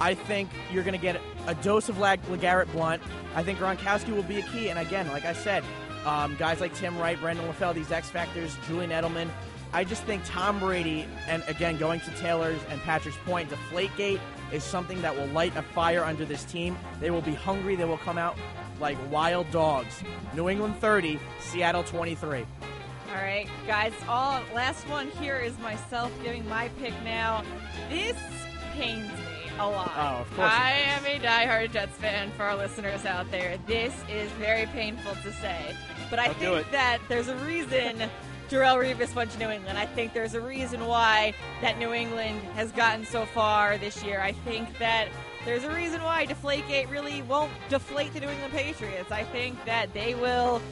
I 0.00 0.14
think 0.14 0.48
you're 0.72 0.84
going 0.84 0.94
to 0.94 1.00
get 1.00 1.20
a 1.46 1.54
dose 1.56 1.88
of 1.88 1.98
Lag- 1.98 2.22
LeGarrette 2.26 2.70
Blunt. 2.72 3.02
I 3.34 3.42
think 3.42 3.58
Gronkowski 3.58 4.14
will 4.14 4.22
be 4.22 4.38
a 4.38 4.42
key. 4.42 4.68
And 4.68 4.78
again, 4.78 5.08
like 5.08 5.24
I 5.24 5.32
said, 5.32 5.64
um, 6.08 6.34
guys 6.36 6.60
like 6.60 6.74
Tim 6.74 6.96
Wright, 6.98 7.20
Brandon 7.20 7.46
LaFell, 7.46 7.74
these 7.74 7.92
X 7.92 8.08
Factors, 8.08 8.56
Julian 8.66 8.90
Edelman. 8.90 9.28
I 9.74 9.84
just 9.84 10.02
think 10.04 10.22
Tom 10.24 10.58
Brady, 10.58 11.06
and 11.26 11.44
again, 11.46 11.76
going 11.76 12.00
to 12.00 12.10
Taylor's 12.12 12.60
and 12.70 12.80
Patrick's 12.80 13.18
point, 13.26 13.50
Deflategate 13.50 14.18
is 14.50 14.64
something 14.64 15.02
that 15.02 15.14
will 15.14 15.26
light 15.26 15.54
a 15.56 15.62
fire 15.62 16.02
under 16.02 16.24
this 16.24 16.44
team. 16.44 16.78
They 17.00 17.10
will 17.10 17.20
be 17.20 17.34
hungry. 17.34 17.76
They 17.76 17.84
will 17.84 17.98
come 17.98 18.16
out 18.16 18.38
like 18.80 18.96
wild 19.10 19.50
dogs. 19.50 20.02
New 20.34 20.48
England 20.48 20.76
30, 20.80 21.20
Seattle 21.40 21.84
23. 21.84 22.46
All 23.10 23.14
right, 23.14 23.48
guys. 23.66 23.92
All 24.08 24.40
last 24.54 24.88
one 24.88 25.10
here 25.12 25.36
is 25.36 25.58
myself 25.58 26.10
giving 26.22 26.48
my 26.48 26.68
pick 26.80 26.94
now. 27.04 27.44
This 27.90 28.16
pains 28.74 29.10
me 29.10 29.37
a 29.58 29.66
lot. 29.66 29.92
Oh, 29.96 30.20
of 30.22 30.34
course 30.34 30.50
I 30.52 30.72
am 30.86 31.04
a 31.04 31.18
diehard 31.18 31.72
Jets 31.72 31.96
fan. 31.96 32.30
For 32.36 32.44
our 32.44 32.56
listeners 32.56 33.04
out 33.04 33.30
there, 33.30 33.58
this 33.66 33.94
is 34.10 34.30
very 34.32 34.66
painful 34.66 35.14
to 35.22 35.32
say, 35.34 35.74
but 36.10 36.18
I 36.18 36.32
think 36.34 36.70
that 36.70 36.98
there's 37.08 37.28
a 37.28 37.36
reason. 37.36 38.10
Darrelle 38.48 38.78
Revis 38.78 39.14
went 39.14 39.30
to 39.32 39.38
New 39.38 39.50
England. 39.50 39.76
I 39.76 39.84
think 39.84 40.14
there's 40.14 40.32
a 40.32 40.40
reason 40.40 40.86
why 40.86 41.34
that 41.60 41.78
New 41.78 41.92
England 41.92 42.40
has 42.54 42.72
gotten 42.72 43.04
so 43.04 43.26
far 43.26 43.76
this 43.76 44.02
year. 44.02 44.22
I 44.22 44.32
think 44.32 44.78
that 44.78 45.08
there's 45.44 45.64
a 45.64 45.70
reason 45.70 46.02
why 46.02 46.26
Deflategate 46.26 46.90
really 46.90 47.20
won't 47.22 47.52
deflate 47.68 48.14
the 48.14 48.20
New 48.20 48.28
England 48.28 48.52
Patriots. 48.54 49.12
I 49.12 49.24
think 49.24 49.62
that 49.66 49.92
they 49.92 50.14
will 50.14 50.62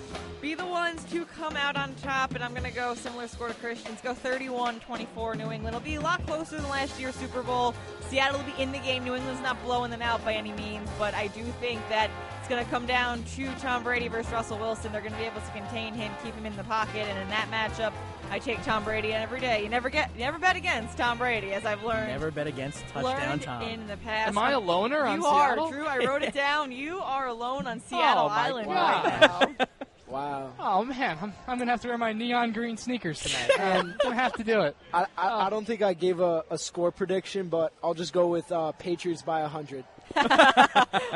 be 0.40 0.54
the 0.54 0.66
ones 0.66 1.02
to 1.10 1.24
come 1.24 1.56
out 1.56 1.76
on 1.76 1.94
top, 1.96 2.34
and 2.34 2.44
I'm 2.44 2.52
going 2.52 2.64
to 2.64 2.70
go 2.70 2.94
similar 2.94 3.26
score 3.26 3.48
to 3.48 3.54
Kristian's. 3.54 4.00
Go 4.00 4.14
31-24 4.14 5.36
New 5.36 5.50
England. 5.50 5.68
It'll 5.68 5.80
be 5.80 5.94
a 5.96 6.00
lot 6.00 6.24
closer 6.26 6.56
than 6.56 6.68
last 6.68 7.00
year's 7.00 7.14
Super 7.16 7.42
Bowl. 7.42 7.74
Seattle 8.08 8.38
will 8.38 8.52
be 8.52 8.62
in 8.62 8.70
the 8.70 8.78
game. 8.78 9.04
New 9.04 9.14
England's 9.14 9.40
not 9.42 9.60
blowing 9.64 9.90
them 9.90 10.02
out 10.02 10.24
by 10.24 10.34
any 10.34 10.52
means, 10.52 10.88
but 10.98 11.14
I 11.14 11.28
do 11.28 11.42
think 11.60 11.80
that 11.88 12.10
it's 12.38 12.48
going 12.48 12.64
to 12.64 12.70
come 12.70 12.86
down 12.86 13.24
to 13.34 13.48
Tom 13.58 13.82
Brady 13.82 14.08
versus 14.08 14.30
Russell 14.30 14.58
Wilson. 14.58 14.92
They're 14.92 15.00
going 15.00 15.12
to 15.14 15.18
be 15.18 15.24
able 15.24 15.40
to 15.40 15.50
contain 15.50 15.94
him, 15.94 16.12
keep 16.22 16.34
him 16.34 16.46
in 16.46 16.54
the 16.56 16.64
pocket, 16.64 17.06
and 17.08 17.18
in 17.18 17.28
that 17.30 17.48
matchup, 17.50 17.92
I 18.30 18.38
take 18.38 18.62
Tom 18.62 18.84
Brady 18.84 19.12
every 19.12 19.40
day. 19.40 19.62
You 19.62 19.68
never 19.68 19.88
get, 19.88 20.10
you 20.14 20.20
never 20.20 20.38
bet 20.38 20.54
against 20.54 20.96
Tom 20.96 21.18
Brady, 21.18 21.52
as 21.54 21.64
I've 21.64 21.82
learned. 21.82 22.08
Never 22.08 22.30
bet 22.30 22.46
against 22.46 22.86
touchdown 22.88 23.38
Tom. 23.40 23.62
in 23.62 23.86
the 23.88 23.96
past. 23.98 24.28
Am 24.28 24.38
I 24.38 24.52
a 24.52 24.60
loner 24.60 25.04
on 25.04 25.16
you 25.16 25.22
Seattle? 25.22 25.64
are, 25.66 25.72
Drew. 25.72 25.86
I 25.86 25.98
wrote 25.98 26.22
it 26.22 26.34
down. 26.34 26.70
You 26.70 27.00
are 27.00 27.26
alone 27.26 27.66
on 27.66 27.78
oh, 27.78 27.88
Seattle 27.88 28.24
Oh, 28.26 28.28
my 28.28 28.46
Island 28.46 28.68
God. 28.68 29.04
right 29.04 29.58
now. 29.58 29.66
Wow. 30.08 30.52
Oh 30.60 30.84
man, 30.84 31.18
I'm, 31.20 31.32
I'm 31.48 31.58
gonna 31.58 31.70
have 31.72 31.80
to 31.82 31.88
wear 31.88 31.98
my 31.98 32.12
neon 32.12 32.52
green 32.52 32.76
sneakers 32.76 33.20
tonight. 33.20 33.50
I'm 33.58 33.96
gonna 34.02 34.14
have 34.14 34.34
to 34.34 34.44
do 34.44 34.60
it. 34.62 34.76
I, 34.94 35.06
I, 35.16 35.46
I 35.46 35.50
don't 35.50 35.64
think 35.64 35.82
I 35.82 35.94
gave 35.94 36.20
a, 36.20 36.44
a 36.50 36.58
score 36.58 36.92
prediction, 36.92 37.48
but 37.48 37.72
I'll 37.82 37.94
just 37.94 38.12
go 38.12 38.28
with 38.28 38.50
uh, 38.52 38.72
Patriots 38.72 39.22
by 39.22 39.42
100. 39.42 39.84
well, 40.16 40.26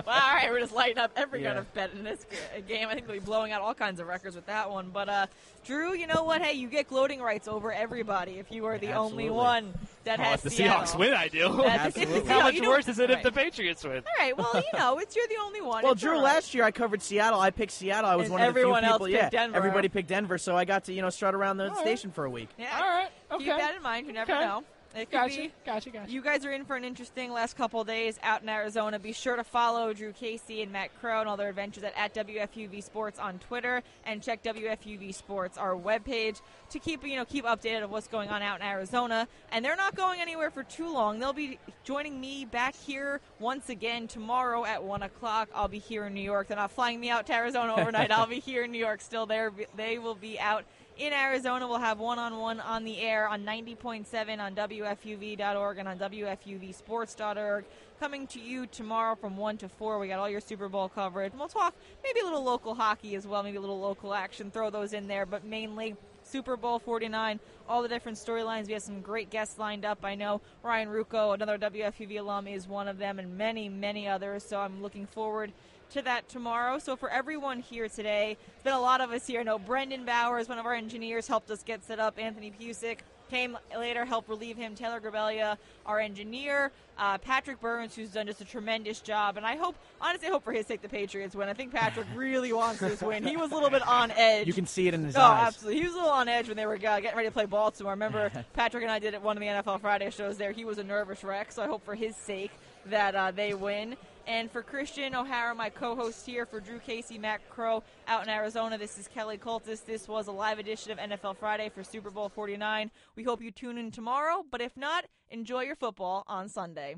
all 0.07 0.35
right, 0.35 0.49
we're 0.51 0.61
just 0.61 0.75
lighting 0.75 0.99
up 0.99 1.13
every 1.17 1.43
kind 1.43 1.59
of 1.59 1.73
bet 1.75 1.91
in 1.93 2.05
this 2.05 2.25
game. 2.69 2.89
I 2.89 2.95
think 2.95 3.07
we'll 3.07 3.19
be 3.19 3.25
blowing 3.25 3.53
out 3.53 3.63
all 3.63 3.75
kinds 3.75 4.01
of 4.01 4.07
records 4.09 4.37
with 4.37 4.47
that 4.47 4.71
one. 4.71 4.91
But 4.93 5.09
uh, 5.09 5.27
Drew, 5.65 5.95
you 5.95 6.07
know 6.07 6.25
what? 6.25 6.43
Hey, 6.43 6.55
you 6.55 6.69
get 6.69 6.89
gloating 6.89 7.21
rights 7.21 7.49
over 7.49 7.73
everybody 7.73 8.33
if 8.39 8.51
you 8.51 8.67
are 8.67 8.79
the 8.79 8.93
only 8.93 9.31
one 9.31 9.73
that 10.05 10.19
Oh, 10.19 10.23
has 10.23 10.35
if 10.39 10.43
the 10.45 10.51
Seattle. 10.51 10.83
Seahawks 10.83 10.99
win, 10.99 11.15
I 11.15 11.29
do. 11.29 11.65
Absolutely. 11.67 12.29
How 12.29 12.39
you 12.39 12.43
much 12.45 12.63
know, 12.63 12.69
worse 12.71 12.89
is 12.89 12.99
it 12.99 13.11
if 13.11 13.23
the 13.23 13.33
Patriots 13.33 13.85
win? 13.85 13.97
All 13.99 14.03
right, 14.19 14.37
well, 14.37 14.53
you 14.55 14.79
know, 14.79 14.99
it's 14.99 15.15
you're 15.17 15.29
the 15.29 15.39
only 15.43 15.61
one. 15.61 15.83
Well, 15.83 15.93
It's 15.93 16.01
Drew, 16.03 16.13
all 16.17 16.23
right. 16.23 16.35
last 16.35 16.55
year 16.55 16.65
I 16.65 16.71
covered 16.71 17.03
Seattle. 17.03 17.41
I 17.41 17.51
picked 17.51 17.73
Seattle. 17.73 18.11
I 18.11 18.17
was 18.17 18.25
And 18.27 18.33
one 18.35 18.41
of 18.43 18.47
the 18.55 18.61
everyone 18.61 18.83
few 18.83 18.91
else 18.91 18.99
people. 18.99 19.07
picked 19.07 19.33
yeah, 19.35 19.41
Denver. 19.41 19.57
everybody 19.57 19.89
picked 19.89 20.09
Denver, 20.09 20.39
so 20.39 20.57
I 20.57 20.65
got 20.65 20.85
to 20.85 20.93
you 20.93 21.03
know 21.03 21.11
strut 21.11 21.35
around 21.35 21.57
the 21.59 21.75
station 21.77 22.11
for 22.11 22.25
a 22.25 22.31
week. 22.31 22.49
Yeah, 22.59 22.69
All 22.75 22.89
right. 22.89 23.09
Okay. 23.33 23.45
keep 23.45 23.57
that 23.57 23.75
in 23.77 23.83
mind. 23.83 24.07
You 24.07 24.13
never 24.15 24.33
Okay. 24.33 24.41
know. 24.41 24.65
It 24.95 25.11
Gotcha. 25.11 25.37
be. 25.37 25.53
Gotcha. 25.65 25.91
Gotcha. 25.91 26.11
You 26.11 26.21
guys 26.21 26.45
are 26.45 26.51
in 26.51 26.65
for 26.65 26.75
an 26.75 26.85
interesting 26.85 27.33
last 27.33 27.57
couple 27.57 27.85
days 27.85 28.19
out 28.25 28.43
in 28.43 28.49
Arizona. 28.49 28.99
Be 28.99 29.13
sure 29.13 29.37
to 29.37 29.45
follow 29.45 29.93
Drew 29.93 30.13
Casey 30.13 30.63
and 30.63 30.73
Matt 30.73 30.91
Crowe 31.01 31.21
and 31.21 31.29
all 31.29 31.37
their 31.37 31.49
adventures 31.49 31.85
at, 31.85 31.95
at 31.97 32.13
WFUV 32.27 32.83
Sports 32.83 33.21
on 33.21 33.39
Twitter 33.39 33.85
and 34.05 34.21
check 34.21 34.43
WFUV 34.43 35.15
Sports, 35.15 35.57
our 35.57 35.77
webpage, 35.77 36.41
to 36.71 36.81
keep 36.81 37.07
you 37.07 37.15
know 37.15 37.25
keep 37.25 37.45
updated 37.45 37.85
of 37.85 37.91
what's 37.91 38.09
going 38.09 38.31
on 38.31 38.43
out 38.43 38.61
in 38.61 38.67
Arizona. 38.67 39.29
And 39.53 39.65
they're 39.65 39.77
not 39.77 39.95
going 39.95 40.21
anywhere 40.21 40.51
for 40.51 40.65
too 40.65 40.93
long. 40.93 41.21
They'll 41.21 41.33
be 41.33 41.59
joining 41.85 42.21
me 42.21 42.45
back 42.45 42.75
here 42.75 43.21
once 43.39 43.69
again 43.69 44.09
tomorrow 44.09 44.65
at 44.65 44.83
one 44.83 45.05
o'clock. 45.05 45.51
I'll 45.55 45.69
be 45.69 45.79
here 45.79 46.07
in 46.07 46.15
New 46.15 46.21
York. 46.21 46.49
They're 46.49 46.57
not 46.57 46.73
flying 46.73 46.99
me 46.99 47.11
out 47.11 47.27
to 47.29 47.35
Arizona 47.35 47.77
overnight. 47.77 48.11
I'll 48.21 48.27
be 48.27 48.41
here 48.41 48.65
in 48.65 48.73
New 48.73 48.79
York 48.79 49.03
still. 49.03 49.27
There, 49.27 49.53
they 49.77 49.99
will 49.99 50.17
be 50.17 50.41
out 50.41 50.65
in 51.01 51.15
Arizona. 51.15 51.67
We'll 51.67 51.79
have 51.79 51.99
one 51.99 52.19
on 52.19 52.37
one 52.37 52.61
on 52.61 52.85
the 52.85 53.01
air 53.01 53.27
on 53.27 53.43
90.7 53.43 54.39
on 54.39 54.55
WFUV.org 54.55 55.79
and 55.79 55.89
on 55.89 55.99
WFUVSports.org. 55.99 57.65
Coming 57.99 58.27
to 58.29 58.41
you 58.41 58.67
tomorrow 58.67 59.15
from 59.15 59.37
1 59.39 59.57
to 59.59 59.69
4. 59.69 59.99
We 59.99 60.09
got 60.09 60.19
all 60.19 60.29
your 60.29 60.41
Super 60.41 60.69
Bowl 60.69 60.91
coverage. 60.91 61.33
And 61.33 61.41
we'll 61.41 61.49
talk 61.49 61.75
maybe 62.05 62.21
a 62.21 62.25
little 62.25 62.45
local 62.45 62.75
hockey 62.75 63.15
as 63.15 63.27
well, 63.27 63.43
maybe 63.43 63.57
a 63.57 63.61
little 63.61 63.81
local 63.81 64.13
action. 64.13 64.51
Throw 64.51 64.69
those 64.69 64.93
in 64.93 65.09
there, 65.09 65.27
but 65.27 65.45
mainly. 65.45 65.97
Super 66.23 66.55
Bowl 66.55 66.79
49, 66.79 67.41
all 67.67 67.83
the 67.83 67.89
different 67.89 68.19
storylines. 68.19 68.67
We 68.67 68.75
have 68.75 68.83
some 68.83 69.01
great 69.01 69.31
guests 69.31 69.59
lined 69.59 69.87
up. 69.87 70.05
I 70.05 70.15
know 70.15 70.43
Ryan 70.63 70.89
Rucco, 70.91 71.33
another 71.33 71.57
WFUV 71.57 72.21
alum, 72.21 72.47
is 72.47 72.69
one 72.69 72.89
of 72.89 72.99
them, 72.99 73.19
and 73.19 73.39
many, 73.39 73.71
many 73.71 74.07
others. 74.07 74.45
So 74.45 74.61
I'm 74.61 74.83
looking 74.83 75.07
forward 75.07 75.51
to 75.91 76.03
that 76.03 76.29
tomorrow. 76.29 76.79
So 76.79 76.97
for 76.97 77.11
everyone 77.11 77.61
here 77.61 77.89
today, 77.89 78.37
it's 78.55 78.63
been 78.63 78.73
a 78.73 78.81
lot 78.81 79.01
of 79.01 79.11
us 79.11 79.27
here. 79.27 79.41
I 79.41 79.43
know 79.43 79.59
Brendan 79.59 80.05
Bowers, 80.05 80.49
one 80.49 80.59
of 80.59 80.67
our 80.67 80.75
engineers, 80.75 81.27
helped 81.27 81.51
us 81.51 81.63
get 81.63 81.85
set 81.85 81.99
up. 81.99 82.19
Anthony 82.19 82.53
Pusick 82.59 82.99
came 83.31 83.57
later, 83.77 84.05
helped 84.05 84.29
relieve 84.29 84.57
him. 84.57 84.75
Taylor 84.75 85.01
Grbelja, 85.01 85.57
our 85.87 86.01
engineer. 86.01 86.73
Uh, 86.99 87.17
Patrick 87.17 87.61
Burns, 87.61 87.95
who's 87.95 88.11
done 88.11 88.27
just 88.27 88.41
a 88.41 88.45
tremendous 88.45 89.01
job. 89.01 89.37
And 89.37 89.47
I 89.47 89.57
hope, 89.57 89.75
honestly, 90.01 90.29
I 90.29 90.31
hope 90.33 90.45
for 90.45 90.53
his 90.53 90.67
sake 90.67 90.83
the 90.83 90.89
Patriots 90.89 91.35
win. 91.35 91.49
I 91.49 91.55
think 91.55 91.73
Patrick 91.73 92.07
really 92.15 92.53
wants 92.53 92.81
this 92.81 93.01
win. 93.01 93.25
He 93.25 93.37
was 93.37 93.53
a 93.53 93.55
little 93.55 93.71
bit 93.71 93.87
on 93.87 94.11
edge. 94.17 94.47
You 94.47 94.53
can 94.53 94.67
see 94.67 94.89
it 94.89 94.95
in 94.95 95.05
his 95.05 95.17
eyes. 95.17 95.23
Oh, 95.23 95.33
eyes. 95.33 95.47
absolutely. 95.49 95.81
He 95.81 95.87
was 95.87 95.95
a 95.95 95.97
little 95.97 96.11
on 96.11 96.29
edge 96.29 96.49
when 96.49 96.57
they 96.57 96.67
were 96.67 96.75
uh, 96.75 96.79
getting 97.01 97.17
ready 97.17 97.29
to 97.29 97.33
play 97.33 97.47
Baltimore. 97.47 97.91
I 97.91 97.95
remember 97.95 98.31
Patrick 98.53 98.83
and 98.83 98.93
I 98.93 98.99
did 98.99 99.15
it 99.15 99.23
one 99.23 99.37
of 99.37 99.41
the 99.41 99.47
NFL 99.47 99.81
Friday 99.81 100.11
shows 100.11 100.37
there. 100.37 100.53
He 100.53 100.65
was 100.65 100.79
a 100.79 100.85
nervous 100.85 101.25
wreck, 101.25 101.53
so 101.53 101.63
I 101.63 101.67
hope 101.67 101.85
for 101.85 101.95
his 101.95 102.17
sake 102.17 102.51
that 102.87 103.15
uh, 103.15 103.31
they 103.31 103.55
win. 103.55 103.97
And 104.31 104.49
for 104.49 104.63
Kristian 104.63 105.13
O'Hara, 105.13 105.57
my 105.57 105.71
co-host 105.71 106.25
here, 106.25 106.47
for 106.47 106.61
Drew 106.61 106.79
Casey, 106.79 107.19
Matt 107.19 107.41
Crowe 107.51 107.83
out 108.07 108.23
in 108.23 108.29
Arizona, 108.29 108.79
this 108.79 108.97
is 108.97 109.09
Kelly 109.09 109.37
Kultys. 109.37 109.85
This 109.85 110.07
was 110.07 110.29
a 110.29 110.33
live 110.33 110.61
edition 110.61 110.93
of 110.93 110.99
NFL 110.99 111.37
Friday 111.37 111.69
for 111.69 111.83
Super 111.83 112.11
Bowl 112.11 112.29
49. 112.29 112.93
We 113.17 113.25
hope 113.25 113.43
you 113.43 113.51
tune 113.51 113.77
in 113.77 113.91
tomorrow, 113.91 114.45
but 114.49 114.61
if 114.61 114.77
not, 114.77 115.07
enjoy 115.31 115.63
your 115.63 115.75
football 115.75 116.23
on 116.29 116.49
Sunday. 116.49 116.95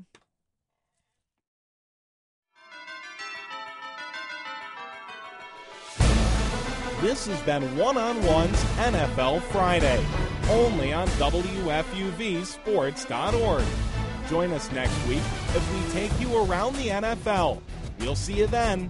This 7.01 7.25
has 7.25 7.41
been 7.41 7.75
One 7.75 7.97
on 7.97 8.23
One's 8.25 8.63
NFL 8.77 9.41
Friday, 9.41 10.05
only 10.51 10.93
on 10.93 11.07
WFUVSports.org. 11.07 13.92
Join 14.29 14.51
us 14.51 14.71
next 14.71 15.07
week 15.07 15.21
as 15.55 15.69
we 15.73 15.91
take 15.91 16.19
you 16.19 16.43
around 16.43 16.75
the 16.75 16.87
NFL. 16.87 17.61
We'll 17.99 18.15
see 18.15 18.33
you 18.33 18.47
then. 18.47 18.89